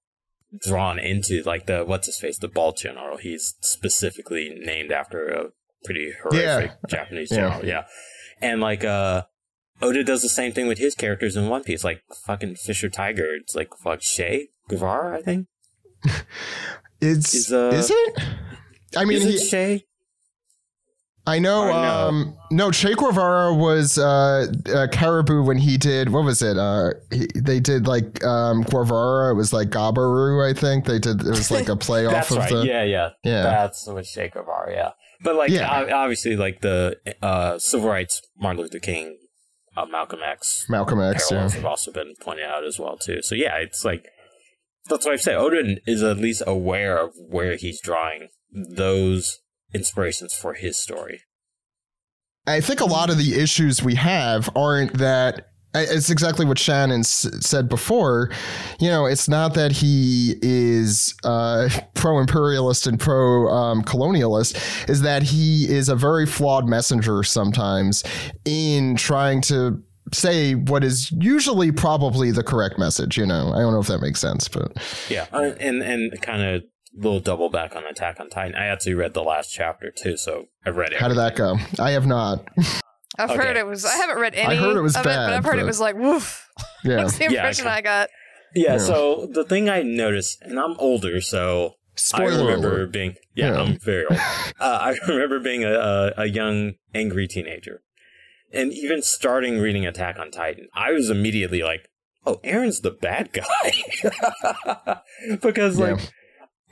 drawn 0.60 0.98
into 0.98 1.42
like 1.44 1.66
the 1.66 1.84
what's 1.84 2.06
his 2.06 2.18
face 2.18 2.38
the 2.38 2.48
ball 2.48 2.72
general. 2.72 3.16
He's 3.16 3.54
specifically 3.60 4.54
named 4.64 4.92
after 4.92 5.26
a 5.28 5.44
pretty 5.84 6.12
horrific 6.22 6.72
Japanese 6.88 7.30
Yeah. 7.30 7.36
general. 7.36 7.64
Yeah, 7.66 7.84
and 8.40 8.60
like 8.60 8.84
uh. 8.84 9.22
Oda 9.80 10.04
does 10.04 10.22
the 10.22 10.28
same 10.28 10.52
thing 10.52 10.68
with 10.68 10.78
his 10.78 10.94
characters 10.94 11.34
in 11.34 11.48
One 11.48 11.64
Piece, 11.64 11.82
like 11.82 12.02
fucking 12.24 12.54
Fisher 12.54 12.88
Tiger. 12.88 13.34
It's 13.34 13.56
like 13.56 13.70
fuck 13.82 13.98
Che 13.98 14.50
Guevara, 14.68 15.18
I 15.18 15.22
think. 15.22 15.48
it's 17.00 17.34
Is, 17.34 17.52
uh, 17.52 17.70
is 17.74 17.90
it? 17.90 18.18
I 18.96 19.04
mean, 19.04 19.22
Is 19.22 19.42
he, 19.42 19.50
Che? 19.50 19.84
I 21.26 21.38
know. 21.38 21.62
Or 21.62 21.68
no? 21.72 22.08
Um, 22.08 22.36
no, 22.50 22.70
Che 22.72 22.94
Guevara 22.94 23.54
was 23.54 23.96
uh, 23.96 24.46
uh, 24.74 24.88
Caribou 24.90 25.44
when 25.44 25.56
he 25.58 25.76
did. 25.76 26.08
What 26.10 26.24
was 26.24 26.42
it? 26.42 26.58
Uh, 26.58 26.90
he, 27.12 27.28
they 27.36 27.60
did 27.60 27.86
like 27.86 28.24
um, 28.24 28.62
Guevara. 28.64 29.32
It 29.32 29.36
was 29.36 29.52
like 29.52 29.68
Gabaru, 29.70 30.48
I 30.50 30.52
think. 30.52 30.84
They 30.84 30.98
did. 30.98 31.20
It 31.20 31.28
was 31.28 31.50
like 31.50 31.68
a 31.68 31.76
play 31.86 32.06
off 32.06 32.12
That's 32.12 32.30
of 32.32 32.36
right. 32.38 32.50
the. 32.50 32.66
yeah, 32.66 32.82
yeah, 32.82 33.10
Yeah. 33.24 33.42
That's 33.44 33.86
what 33.86 34.04
Che 34.04 34.30
Guevara. 34.30 34.72
Yeah, 34.72 34.90
but 35.22 35.36
like 35.36 35.50
Yeah. 35.50 35.70
ob- 35.82 35.90
obviously, 35.90 36.34
like 36.36 36.60
the 36.60 36.96
uh, 37.22 37.58
civil 37.58 37.88
rights, 37.88 38.20
Martin 38.36 38.62
Luther 38.62 38.80
King, 38.80 39.16
uh, 39.76 39.86
Malcolm 39.86 40.20
X 40.24 40.66
Malcolm 40.68 41.00
X. 41.00 41.30
Yeah. 41.30 41.36
parallels 41.36 41.54
have 41.54 41.64
also 41.64 41.92
been 41.92 42.14
pointed 42.20 42.46
out 42.46 42.64
as 42.64 42.80
well 42.80 42.96
too. 42.98 43.22
So 43.22 43.36
yeah, 43.36 43.58
it's 43.58 43.84
like 43.84 44.06
that's 44.88 45.04
what 45.06 45.12
I've 45.14 45.22
said. 45.22 45.36
Odin 45.36 45.78
is 45.86 46.02
at 46.02 46.16
least 46.18 46.42
aware 46.48 46.98
of 46.98 47.12
where 47.28 47.54
he's 47.56 47.80
drawing 47.80 48.28
those 48.52 49.38
inspirations 49.74 50.34
for 50.34 50.54
his 50.54 50.76
story. 50.76 51.22
I 52.46 52.60
think 52.60 52.80
a 52.80 52.84
lot 52.84 53.10
of 53.10 53.18
the 53.18 53.38
issues 53.40 53.82
we 53.82 53.94
have 53.96 54.50
aren't 54.56 54.94
that. 54.98 55.48
It's 55.74 56.10
exactly 56.10 56.44
what 56.44 56.58
Shannon 56.58 57.00
s- 57.00 57.26
said 57.40 57.66
before. 57.66 58.30
You 58.78 58.88
know, 58.88 59.06
it's 59.06 59.26
not 59.26 59.54
that 59.54 59.72
he 59.72 60.34
is 60.42 61.14
uh, 61.24 61.70
pro 61.94 62.18
imperialist 62.18 62.86
and 62.86 63.00
pro 63.00 63.48
um, 63.48 63.82
colonialist, 63.82 64.90
is 64.90 65.00
that 65.02 65.22
he 65.22 65.64
is 65.70 65.88
a 65.88 65.96
very 65.96 66.26
flawed 66.26 66.68
messenger 66.68 67.22
sometimes 67.22 68.04
in 68.44 68.96
trying 68.96 69.40
to 69.42 69.82
say 70.12 70.54
what 70.54 70.84
is 70.84 71.10
usually 71.12 71.72
probably 71.72 72.32
the 72.32 72.42
correct 72.42 72.78
message. 72.78 73.16
You 73.16 73.24
know, 73.24 73.52
I 73.54 73.60
don't 73.60 73.72
know 73.72 73.80
if 73.80 73.86
that 73.86 74.02
makes 74.02 74.20
sense, 74.20 74.48
but 74.48 74.72
Yeah, 75.08 75.26
uh, 75.32 75.52
and 75.58 75.82
and 75.82 76.20
kind 76.20 76.42
of 76.42 76.64
little 76.94 77.20
double 77.20 77.48
back 77.48 77.74
on 77.76 77.84
Attack 77.84 78.20
on 78.20 78.28
Titan. 78.30 78.54
I 78.54 78.66
actually 78.66 78.94
read 78.94 79.14
the 79.14 79.22
last 79.22 79.50
chapter 79.52 79.90
too, 79.90 80.16
so 80.16 80.46
I 80.66 80.70
read 80.70 80.92
it. 80.92 81.00
how 81.00 81.08
did 81.08 81.16
that 81.18 81.36
go? 81.36 81.56
I 81.78 81.92
have 81.92 82.06
not. 82.06 82.46
I've 83.18 83.30
Okay. 83.30 83.36
heard 83.46 83.56
it 83.56 83.66
was. 83.66 83.84
I 83.84 83.94
haven't 83.96 84.18
read 84.18 84.34
any. 84.34 84.46
I 84.54 84.56
heard 84.56 84.76
it 84.76 84.80
was 84.82 84.96
of 84.96 85.02
it, 85.02 85.04
but 85.08 85.32
I've 85.32 85.44
heard 85.44 85.56
but- 85.56 85.60
it 85.62 85.66
was 85.66 85.80
like 85.80 85.96
woof. 85.96 86.48
Yeah. 86.84 86.96
That's 86.96 87.16
the 87.16 87.24
Yeah, 87.24 87.28
I 87.30 87.32
impression 87.34 87.64
can- 87.64 87.72
I 87.74 87.80
got. 87.80 88.08
Yeah, 88.54 88.72
Yeah. 88.72 88.78
so 88.78 89.26
the 89.30 89.44
thing 89.44 89.68
I 89.70 89.82
noticed, 89.82 90.42
and 90.42 90.58
I'm 90.58 90.74
older, 90.78 91.20
so 91.20 91.74
Spoiler 91.94 92.32
I 92.32 92.36
remember 92.46 92.68
alert. 92.80 92.92
being 92.92 93.14
yeah, 93.34 93.52
Yeah. 93.52 93.60
I'm 93.60 93.78
very 93.78 94.04
old. 94.06 94.18
uh, 94.60 94.78
I 94.80 94.96
remember 95.06 95.38
being 95.40 95.62
a, 95.64 95.72
a 95.74 96.12
a 96.22 96.26
young 96.26 96.72
angry 96.94 97.28
teenager, 97.28 97.82
and 98.52 98.72
even 98.72 99.00
starting 99.02 99.58
reading 99.60 99.86
Attack 99.86 100.18
on 100.18 100.30
Titan, 100.30 100.68
I 100.74 100.90
was 100.92 101.08
immediately 101.08 101.62
like, 101.62 101.88
"Oh, 102.26 102.40
Eren's 102.44 102.80
the 102.80 102.90
bad 102.90 103.32
guy," 103.32 103.72
because 105.42 105.78
like. 105.78 105.98
Yeah. 105.98 106.06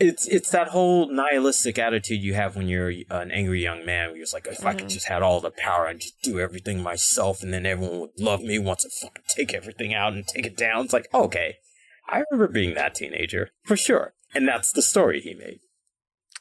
It's 0.00 0.26
it's 0.26 0.50
that 0.50 0.68
whole 0.68 1.12
nihilistic 1.12 1.78
attitude 1.78 2.22
you 2.22 2.32
have 2.32 2.56
when 2.56 2.68
you're 2.68 2.88
an 3.10 3.30
angry 3.30 3.62
young 3.62 3.84
man. 3.84 4.08
Where 4.08 4.16
you're 4.16 4.24
just 4.24 4.32
like, 4.32 4.46
if 4.46 4.64
I 4.64 4.72
could 4.72 4.86
Mhm. 4.86 4.90
just 4.92 5.08
had 5.08 5.22
all 5.22 5.40
the 5.40 5.50
power, 5.50 5.86
I'd 5.86 6.00
just 6.00 6.22
do 6.22 6.40
everything 6.40 6.82
myself, 6.82 7.42
and 7.42 7.52
then 7.52 7.66
everyone 7.66 8.00
would 8.00 8.18
love 8.18 8.40
me. 8.42 8.58
Once 8.58 8.86
I 8.86 8.88
fucking 8.88 9.24
take 9.28 9.52
everything 9.52 9.92
out 9.92 10.14
and 10.14 10.26
take 10.26 10.46
it 10.46 10.56
down, 10.56 10.86
it's 10.86 10.94
like, 10.94 11.12
okay, 11.12 11.58
I 12.08 12.24
remember 12.30 12.50
being 12.50 12.74
that 12.74 12.94
teenager 12.94 13.50
for 13.64 13.76
sure, 13.76 14.14
and 14.34 14.48
that's 14.48 14.72
the 14.72 14.82
story 14.82 15.20
he 15.20 15.34
made. 15.34 15.60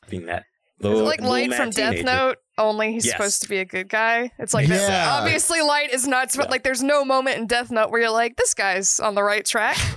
Being 0.10 0.26
that 0.28 0.46
little, 0.80 1.04
like 1.04 1.20
Light 1.22 1.54
from 1.54 1.72
Death 1.72 1.96
teenager. 1.96 2.04
Note, 2.06 2.38
only 2.60 2.92
he's 2.94 3.06
Yes. 3.06 3.14
supposed 3.16 3.42
to 3.42 3.50
be 3.50 3.58
a 3.58 3.66
good 3.66 3.90
guy. 3.90 4.32
It's 4.38 4.54
like 4.54 4.68
this- 4.68 4.88
Yeah. 4.88 5.18
obviously 5.20 5.62
Light 5.62 5.92
is 5.92 6.06
not 6.08 6.32
sp- 6.32 6.46
Yeah. 6.46 6.52
like 6.52 6.64
there's 6.64 6.84
no 6.84 7.04
moment 7.04 7.38
in 7.38 7.48
Death 7.48 7.72
Note 7.72 7.90
where 7.90 8.02
you're 8.02 8.10
like 8.12 8.36
this 8.36 8.54
guy's 8.54 9.00
on 9.00 9.16
the 9.16 9.24
right 9.24 9.46
track. 9.46 9.78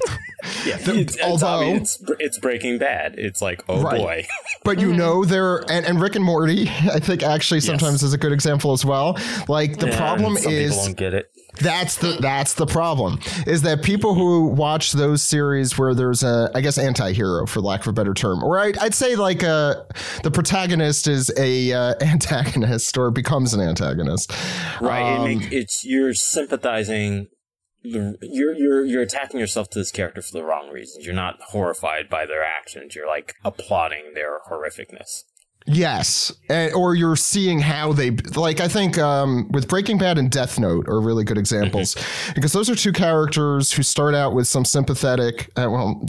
Yeah, 0.67 0.77
The- 0.79 0.99
it's, 1.01 1.15
it's, 1.15 1.23
although- 1.23 1.47
obvious- 1.71 2.01
it's 2.01 2.11
it's 2.19 2.39
Breaking 2.39 2.79
Bad. 2.79 3.15
It's 3.19 3.41
like, 3.43 3.63
oh 3.69 3.81
Right. 3.83 4.01
boy, 4.01 4.27
But 4.65 4.81
you 4.81 4.89
mm-hmm. 4.89 4.97
know 4.99 5.25
there 5.25 5.59
and, 5.71 5.85
and 5.87 6.01
Rick 6.01 6.17
and 6.17 6.25
Morty, 6.25 6.69
I 6.91 6.99
think 7.01 7.23
actually 7.23 7.61
sometimes 7.61 8.03
is 8.03 8.13
a 8.13 8.19
good 8.19 8.33
example 8.33 8.73
as 8.73 8.85
well. 8.85 9.19
Like 9.49 9.79
the 9.79 9.89
Yeah, 9.89 9.97
problem 9.99 10.35
some 10.37 10.51
people 10.51 10.53
is 10.53 10.77
don't 10.77 10.97
get 10.97 11.15
it. 11.15 11.31
That's 11.61 11.97
the 11.97 12.19
that's 12.21 12.55
the 12.55 12.67
problem 12.67 13.21
is 13.47 13.63
that 13.63 13.83
people 13.83 14.15
who 14.15 14.47
watch 14.47 14.93
those 14.93 15.23
series 15.23 15.77
where 15.77 15.95
there's 15.95 16.23
a 16.23 16.51
I 16.55 16.61
guess 16.61 16.79
anti-hero 16.79 17.47
for 17.47 17.61
lack 17.61 17.83
of 17.83 17.89
a 17.89 17.93
better 17.93 18.15
term 18.15 18.43
or 18.43 18.59
I'd, 18.59 18.79
I'd 18.79 18.95
say 18.95 19.17
like 19.17 19.45
uh 19.45 19.83
the 20.23 20.31
protagonist 20.31 21.07
is 21.09 21.31
a 21.37 21.73
uh, 21.73 21.95
antagonist 22.01 22.97
or 22.97 23.11
becomes 23.11 23.53
an 23.55 23.61
antagonist 23.61 24.33
Right. 24.81 25.17
Um, 25.17 25.27
it 25.27 25.39
make, 25.39 25.53
it's 25.53 25.85
you're 25.85 26.15
sympathizing. 26.15 27.29
You're 27.83 28.15
you're 28.55 28.85
you're 28.85 29.03
attacking 29.03 29.41
yourself 29.41 29.71
to 29.71 29.79
this 29.79 29.91
character 29.91 30.23
for 30.23 30.33
the 30.33 30.45
wrong 30.45 30.71
reasons. 30.71 31.05
You're 31.05 31.15
not 31.15 31.41
horrified 31.49 32.09
by 32.09 32.27
their 32.27 32.45
actions. 32.45 32.95
You're 32.95 33.09
like 33.09 33.35
applauding 33.45 34.15
their 34.15 34.41
horrificness. 34.49 35.25
Yes, 35.67 36.33
and, 36.49 36.73
or 36.75 36.95
you're 36.95 37.17
seeing 37.17 37.61
how 37.61 37.93
they 37.93 38.11
like. 38.35 38.61
I 38.61 38.69
think 38.69 38.99
um, 38.99 39.49
with 39.53 39.69
Breaking 39.69 39.99
Bad 39.99 40.19
and 40.19 40.31
Death 40.31 40.59
Note 40.59 40.89
are 40.89 41.01
really 41.01 41.25
good 41.25 41.39
examples 41.39 41.97
because 42.35 42.53
those 42.53 42.69
are 42.69 42.75
two 42.75 42.93
characters 42.93 43.73
who 43.73 43.83
start 43.83 44.15
out 44.15 44.35
with 44.35 44.47
some 44.47 44.65
sympathetic. 44.65 45.51
Uh, 45.57 45.69
well, 45.71 46.07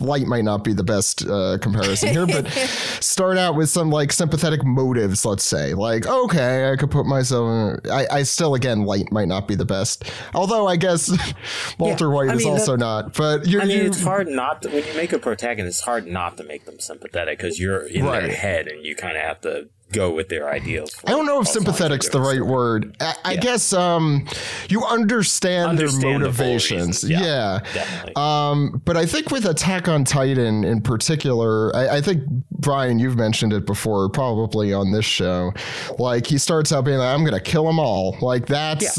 Light 0.00 0.26
might 0.26 0.44
not 0.44 0.64
be 0.64 0.72
the 0.72 0.82
best 0.82 1.24
uh, 1.26 1.58
comparison 1.60 2.08
here, 2.10 2.26
but 2.26 2.48
start 3.00 3.38
out 3.38 3.54
with 3.54 3.68
some 3.68 3.90
like 3.90 4.12
sympathetic 4.12 4.64
motives. 4.64 5.24
Let's 5.24 5.44
say, 5.44 5.74
like, 5.74 6.06
okay, 6.06 6.70
I 6.72 6.76
could 6.76 6.90
put 6.90 7.06
myself. 7.06 7.46
In, 7.84 7.90
I, 7.90 8.06
I 8.10 8.22
still, 8.24 8.54
again, 8.54 8.82
Light 8.84 9.12
might 9.12 9.28
not 9.28 9.46
be 9.46 9.54
the 9.54 9.64
best. 9.64 10.10
Although 10.34 10.66
I 10.66 10.76
guess 10.76 11.10
Walter 11.78 12.06
Yeah, 12.08 12.14
White 12.14 12.30
I 12.30 12.34
is 12.34 12.44
mean, 12.44 12.52
also 12.54 12.72
that- 12.72 12.78
not. 12.78 13.14
But 13.14 13.46
you're, 13.46 13.62
I 13.62 13.66
mean, 13.66 13.78
you, 13.78 13.84
it's 13.86 14.02
hard 14.02 14.26
not 14.28 14.62
to, 14.62 14.68
when 14.68 14.84
you 14.84 14.94
make 14.96 15.12
a 15.12 15.18
protagonist. 15.18 15.78
It's 15.78 15.84
hard 15.84 16.06
not 16.06 16.36
to 16.38 16.44
make 16.44 16.64
them 16.64 16.78
sympathetic 16.80 17.38
because 17.38 17.60
you're 17.60 17.86
in 17.86 18.04
Right. 18.04 18.22
their 18.22 18.34
head 18.34 18.66
and 18.68 18.84
you 18.84 18.95
kind 18.96 19.16
of 19.16 19.22
have 19.22 19.40
to 19.42 19.68
go 19.92 20.10
with 20.10 20.28
their 20.28 20.48
ideals. 20.50 20.94
I 21.06 21.10
don't 21.12 21.26
know 21.26 21.40
if 21.40 21.48
as 21.48 21.54
long 21.56 21.62
as 21.62 21.66
sympathetic's 21.66 22.08
the 22.10 22.20
right 22.20 22.42
word. 22.44 22.96
I, 23.00 23.14
I 23.24 23.32
Yeah. 23.34 23.40
guess 23.40 23.72
um, 23.72 24.26
you 24.68 24.84
understand, 24.84 25.70
Understand 25.70 26.02
their 26.02 26.18
motivations. 26.18 27.04
reasons. 27.04 27.10
Yeah, 27.10 27.60
Yeah. 27.74 28.10
Um, 28.16 28.82
but 28.84 28.96
I 28.96 29.06
think 29.06 29.30
with 29.30 29.46
Attack 29.46 29.88
on 29.88 30.04
Titan 30.04 30.64
in 30.64 30.80
particular, 30.82 31.74
I, 31.74 31.96
I 31.96 32.00
think 32.00 32.24
Bryan, 32.50 32.98
you've 32.98 33.16
mentioned 33.16 33.52
it 33.52 33.64
before, 33.66 34.08
probably 34.08 34.72
on 34.72 34.90
this 34.92 35.04
show. 35.04 35.52
Like 35.98 36.26
he 36.26 36.38
starts 36.38 36.72
out 36.72 36.84
being 36.84 36.98
like, 36.98 37.14
"I'm 37.14 37.24
gonna 37.24 37.38
kill 37.40 37.64
them 37.66 37.78
all," 37.78 38.16
like 38.20 38.46
that's, 38.46 38.98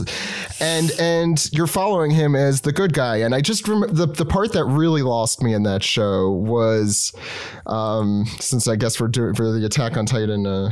and 0.61 0.91
and 0.99 1.49
you're 1.51 1.67
following 1.67 2.11
him 2.11 2.35
as 2.35 2.61
the 2.61 2.71
good 2.71 2.93
guy. 2.93 3.17
And 3.17 3.33
I 3.35 3.41
just 3.41 3.67
remember 3.67 3.93
the 3.93 4.05
the 4.07 4.25
part 4.25 4.53
that 4.53 4.63
really 4.65 5.01
lost 5.01 5.41
me 5.41 5.53
in 5.53 5.63
that 5.63 5.83
show 5.83 6.29
was, 6.31 7.11
um, 7.65 8.25
since 8.39 8.67
I 8.67 8.75
guess 8.75 8.99
we're 9.01 9.07
doing 9.09 9.33
for 9.33 9.51
the 9.51 9.65
Attack 9.65 9.97
on 9.97 10.05
Titan 10.05 10.45
uh, 10.47 10.69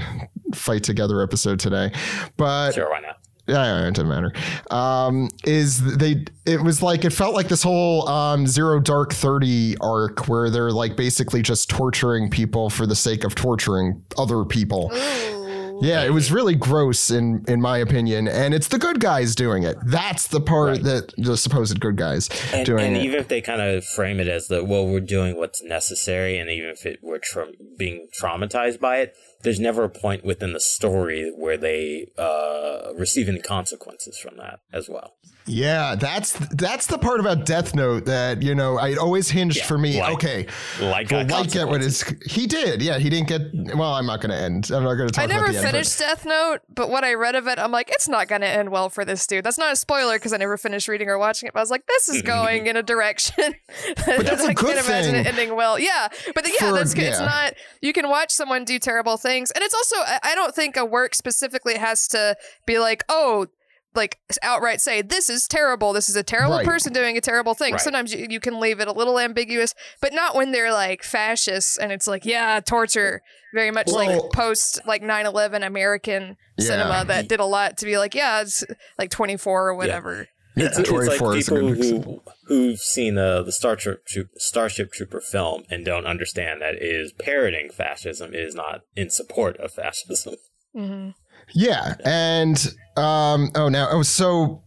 fight 0.53 0.83
together 0.83 1.21
episode 1.21 1.59
today, 1.59 1.91
but 2.37 2.71
sure, 2.73 2.89
why 2.89 2.99
not? 3.01 3.17
yeah, 3.47 3.81
yeah, 3.81 3.87
it 3.87 3.93
doesn't 3.93 4.09
matter. 4.09 4.33
Um, 4.71 5.29
is 5.45 5.97
they? 5.97 6.25
It 6.45 6.61
was 6.63 6.81
like 6.81 7.05
it 7.05 7.11
felt 7.13 7.33
like 7.35 7.47
this 7.47 7.63
whole 7.63 8.07
um, 8.09 8.47
zero 8.47 8.79
dark 8.79 9.13
thirty 9.13 9.75
arc 9.79 10.27
where 10.27 10.49
they're 10.49 10.71
like 10.71 10.95
basically 10.95 11.41
just 11.41 11.69
torturing 11.69 12.29
people 12.29 12.69
for 12.69 12.85
the 12.87 12.95
sake 12.95 13.23
of 13.23 13.35
torturing 13.35 14.03
other 14.17 14.43
people. 14.45 14.91
Ooh. 14.93 15.79
Yeah, 15.81 16.05
it 16.05 16.11
was 16.11 16.31
really 16.31 16.55
gross 16.55 17.11
in 17.11 17.43
in 17.49 17.59
my 17.59 17.77
opinion, 17.79 18.29
and 18.29 18.53
it's 18.53 18.69
the 18.69 18.79
good 18.79 19.01
guys 19.01 19.35
doing 19.35 19.63
it. 19.63 19.75
That's 19.85 20.27
the 20.27 20.39
part 20.39 20.69
Right. 20.69 20.83
that 20.83 21.11
the 21.17 21.35
supposed 21.35 21.77
good 21.81 21.97
guys 21.97 22.29
And, 22.53 22.65
doing 22.65 22.85
and 22.85 22.95
it. 22.95 23.03
even 23.03 23.19
if 23.19 23.27
they 23.27 23.41
kind 23.41 23.59
of 23.61 23.83
frame 23.83 24.21
it 24.21 24.29
as 24.29 24.47
the 24.47 24.63
well, 24.63 24.87
we're 24.87 25.01
doing 25.01 25.35
what's 25.35 25.61
necessary, 25.61 26.37
and 26.37 26.49
even 26.49 26.69
if 26.69 26.85
it 26.85 26.99
we're 27.03 27.19
tra- 27.19 27.51
being 27.77 28.07
traumatized 28.17 28.79
by 28.79 28.99
it, 28.99 29.15
there's 29.45 29.59
never 29.59 29.83
a 29.83 29.89
point 29.89 30.25
within 30.25 30.53
the 30.53 30.59
story 30.59 31.31
where 31.37 31.55
they 31.55 32.11
uh, 32.17 32.91
receive 32.95 33.29
any 33.29 33.39
consequences 33.39 34.17
from 34.17 34.37
that 34.37 34.59
as 34.73 34.89
well. 34.89 35.13
Yeah, 35.47 35.95
that's 35.95 36.33
that's 36.55 36.87
the 36.87 36.97
part 36.97 37.19
about 37.19 37.45
Death 37.45 37.75
Note 37.75 38.05
that 38.05 38.41
you 38.41 38.55
know 38.55 38.77
I 38.77 38.95
always 38.95 39.29
hinged 39.29 39.57
Yeah, 39.57 39.65
for 39.65 39.77
me. 39.77 39.99
like- 40.01 40.13
okay, 40.15 40.47
Like, 40.81 41.11
well, 41.11 41.19
uh, 41.21 41.23
Light 41.25 41.51
get 41.51 41.67
what 41.67 41.81
consequences. 41.81 42.01
is 42.25 42.31
he 42.33 42.47
did. 42.47 42.81
Yeah, 42.81 42.97
he 42.97 43.09
didn't 43.09 43.27
get. 43.27 43.41
Well, 43.77 43.93
I'm 43.93 44.05
not 44.05 44.21
going 44.21 44.31
to 44.31 44.37
end. 44.37 44.71
I'm 44.71 44.83
not 44.83 44.95
going 44.95 45.07
to 45.09 45.13
talk 45.13 45.23
I 45.23 45.27
never 45.27 45.45
about 45.45 45.51
the 45.53 45.57
end. 45.59 45.65
but- 45.67 45.71
finished 45.71 45.99
Death 45.99 46.25
Note, 46.25 46.59
but 46.73 46.89
what 46.89 47.03
I 47.03 47.13
read 47.13 47.35
of 47.35 47.47
it, 47.47 47.59
I'm 47.59 47.71
like, 47.71 47.89
it's 47.91 48.07
not 48.07 48.27
going 48.27 48.41
to 48.41 48.47
end 48.47 48.69
well 48.71 48.89
for 48.89 49.05
this 49.05 49.25
dude. 49.27 49.43
That's 49.43 49.57
not 49.57 49.71
a 49.73 49.75
spoiler 49.75 50.15
because 50.15 50.33
I 50.33 50.37
never 50.37 50.57
finished 50.57 50.87
reading 50.87 51.09
or 51.09 51.17
watching 51.17 51.47
it. 51.47 51.53
But 51.53 51.59
I 51.59 51.63
was 51.63 51.71
like, 51.71 51.85
this 51.87 52.09
is 52.09 52.21
going 52.35 52.67
in 52.67 52.75
a 52.77 52.83
direction. 52.83 53.53
But 54.05 54.25
that's 54.25 54.43
a 54.43 54.49
I 54.49 54.53
good 54.53 54.75
can't 54.75 54.87
imagine 54.87 55.11
thing 55.13 55.21
it 55.25 55.27
ending 55.27 55.55
well. 55.55 55.77
Yeah, 55.79 56.07
but 56.33 56.43
the- 56.43 56.51
yeah, 56.51 56.69
for- 56.71 56.75
that's 56.77 56.93
good. 56.93 57.03
It's 57.05 57.19
not. 57.19 57.53
You 57.81 57.93
can 57.93 58.09
watch 58.09 58.31
someone 58.31 58.65
do 58.65 58.79
terrible 58.79 59.17
things, 59.17 59.51
and 59.51 59.63
it's 59.63 59.73
also. 59.73 59.95
I, 59.97 60.19
I 60.23 60.35
don't 60.35 60.53
think 60.55 60.75
a 60.77 60.85
work 60.85 61.13
specifically 61.15 61.75
has 61.77 62.07
to 62.09 62.35
be 62.65 62.79
like, 62.79 63.03
oh. 63.09 63.47
Like 63.95 64.19
outright 64.43 64.81
say 64.81 65.01
this 65.01 65.29
is 65.29 65.47
terrible. 65.47 65.93
This 65.93 66.09
is 66.09 66.15
a 66.15 66.23
terrible 66.23 66.57
Right. 66.57 66.65
person 66.65 66.91
doing 66.93 67.17
a 67.17 67.21
terrible 67.21 67.53
thing. 67.53 67.73
Right. 67.73 67.81
Sometimes 67.81 68.13
you, 68.13 68.27
you 68.29 68.39
can 68.39 68.59
leave 68.59 68.79
it 68.79 68.87
a 68.87 68.91
little 68.91 69.19
ambiguous, 69.19 69.73
but 70.01 70.13
not 70.13 70.35
when 70.35 70.51
they're 70.51 70.73
like 70.73 71.03
fascists 71.03 71.77
and 71.77 71.91
it's 71.91 72.07
like 72.07 72.25
yeah, 72.25 72.59
torture. 72.59 73.21
Very 73.53 73.71
much 73.71 73.87
Well- 73.87 73.95
like 74.21 74.31
post 74.33 74.81
like 74.85 75.01
9-11 75.01 75.65
American 75.65 76.35
Yeah. 76.57 76.65
cinema 76.65 77.05
that 77.05 77.27
did 77.29 77.39
a 77.39 77.45
lot 77.45 77.77
to 77.77 77.85
be 77.85 77.97
like, 77.97 78.13
yeah, 78.13 78.41
it's 78.41 78.63
like 78.99 79.09
24 79.11 79.69
or 79.69 79.75
whatever. 79.75 80.27
Yeah, 80.57 80.65
It's, 80.67 80.79
it's 80.79 80.89
like 80.91 81.17
24 81.19 81.35
is 81.37 81.47
a 81.47 81.51
people 81.51 81.73
good 81.75 82.03
who, 82.05 82.21
who've 82.47 82.79
seen 82.79 83.17
uh, 83.17 83.41
the 83.43 83.51
Star 83.51 83.75
Troop, 83.75 84.05
Troop, 84.05 84.29
Starship 84.37 84.91
Trooper 84.91 85.19
film 85.21 85.63
and 85.69 85.83
don't 85.85 86.05
understand 86.05 86.61
that 86.61 86.75
it 86.75 86.81
is 86.83 87.11
parroting 87.13 87.69
fascism. 87.69 88.33
It 88.33 88.39
is 88.41 88.55
not 88.55 88.81
in 88.95 89.09
support 89.09 89.57
of 89.57 89.71
fascism. 89.73 90.35
hmm 90.73 91.09
Yeah, 91.53 91.95
and 92.03 92.57
um, 92.97 93.49
oh, 93.55 93.69
now 93.69 93.87
oh, 93.91 94.03
so 94.03 94.61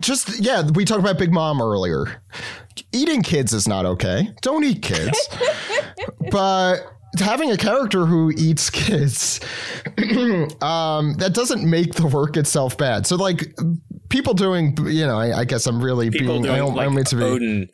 just 0.00 0.40
yeah, 0.40 0.68
we 0.74 0.84
talked 0.84 1.00
about 1.00 1.18
Big 1.18 1.32
Mom 1.32 1.60
earlier. 1.60 2.22
Eating 2.92 3.22
kids 3.22 3.52
is 3.52 3.66
not 3.68 3.84
okay. 3.86 4.32
Don't 4.42 4.64
eat 4.64 4.82
kids. 4.82 5.28
but 6.30 6.78
having 7.18 7.50
a 7.50 7.56
character 7.56 8.06
who 8.06 8.32
eats 8.36 8.70
kids, 8.70 9.40
um, 10.62 11.14
that 11.14 11.30
doesn't 11.32 11.68
make 11.68 11.94
the 11.94 12.06
work 12.06 12.36
itself 12.36 12.76
bad. 12.78 13.06
So 13.06 13.16
like 13.16 13.54
people 14.08 14.34
doing, 14.34 14.76
you 14.86 15.06
know, 15.06 15.18
I, 15.18 15.40
I 15.40 15.44
guess 15.44 15.66
I'm 15.66 15.82
really 15.82 16.10
People 16.10 16.34
being. 16.34 16.42
doing 16.42 16.54
I 16.54 16.58
don't, 16.58 16.72
I 16.72 16.74
like 16.74 16.84
don't 16.86 16.94
mean 16.94 17.04
to 17.04 17.16
be. 17.16 17.22
Oden. 17.22 17.68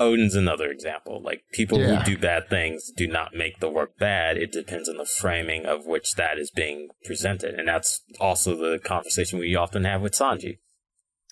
Oden's 0.00 0.34
another 0.34 0.70
example. 0.70 1.20
Like 1.22 1.42
people 1.52 1.78
Yeah. 1.80 1.96
who 2.02 2.14
do 2.14 2.18
bad 2.18 2.48
things 2.48 2.90
do 2.96 3.06
not 3.06 3.34
make 3.34 3.60
the 3.60 3.68
work 3.68 3.98
bad. 3.98 4.36
It 4.36 4.52
depends 4.52 4.88
on 4.88 4.96
the 4.96 5.04
framing 5.04 5.66
of 5.66 5.86
which 5.86 6.14
that 6.14 6.38
is 6.38 6.50
being 6.50 6.88
presented, 7.04 7.54
and 7.54 7.66
that's 7.68 8.02
also 8.20 8.54
the 8.56 8.78
conversation 8.78 9.38
we 9.38 9.54
often 9.56 9.84
have 9.84 10.00
with 10.02 10.12
Sanji. 10.12 10.58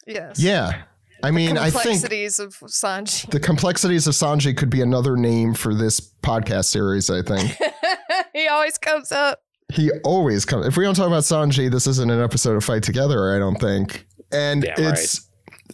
Yes. 0.06 0.38
Yeah, 0.40 0.82
I 1.22 1.30
mean, 1.30 1.56
I 1.58 1.70
think 1.70 1.74
The 1.74 1.80
complexities 1.80 2.38
of 2.38 2.54
Sanji. 2.66 3.30
the 3.30 3.40
complexities 3.40 4.06
of 4.06 4.14
Sanji 4.14 4.56
could 4.56 4.70
be 4.70 4.80
another 4.82 5.16
name 5.16 5.54
for 5.54 5.74
this 5.74 6.00
podcast 6.22 6.66
series. 6.66 7.10
I 7.10 7.22
think. 7.22 7.56
he 8.32 8.46
always 8.48 8.78
comes 8.78 9.10
up. 9.12 9.40
He 9.72 9.90
always 10.04 10.44
comes. 10.44 10.66
If 10.66 10.76
we 10.76 10.84
don't 10.84 10.94
talk 10.94 11.08
about 11.08 11.24
Sanji, 11.24 11.70
this 11.70 11.86
isn't 11.88 12.10
an 12.10 12.20
episode 12.22 12.56
of 12.56 12.64
Fight 12.64 12.82
Together. 12.84 13.34
I 13.34 13.38
don't 13.38 13.56
think. 13.60 14.06
And 14.30 14.62
Damn 14.62 14.92
it's 14.92 15.25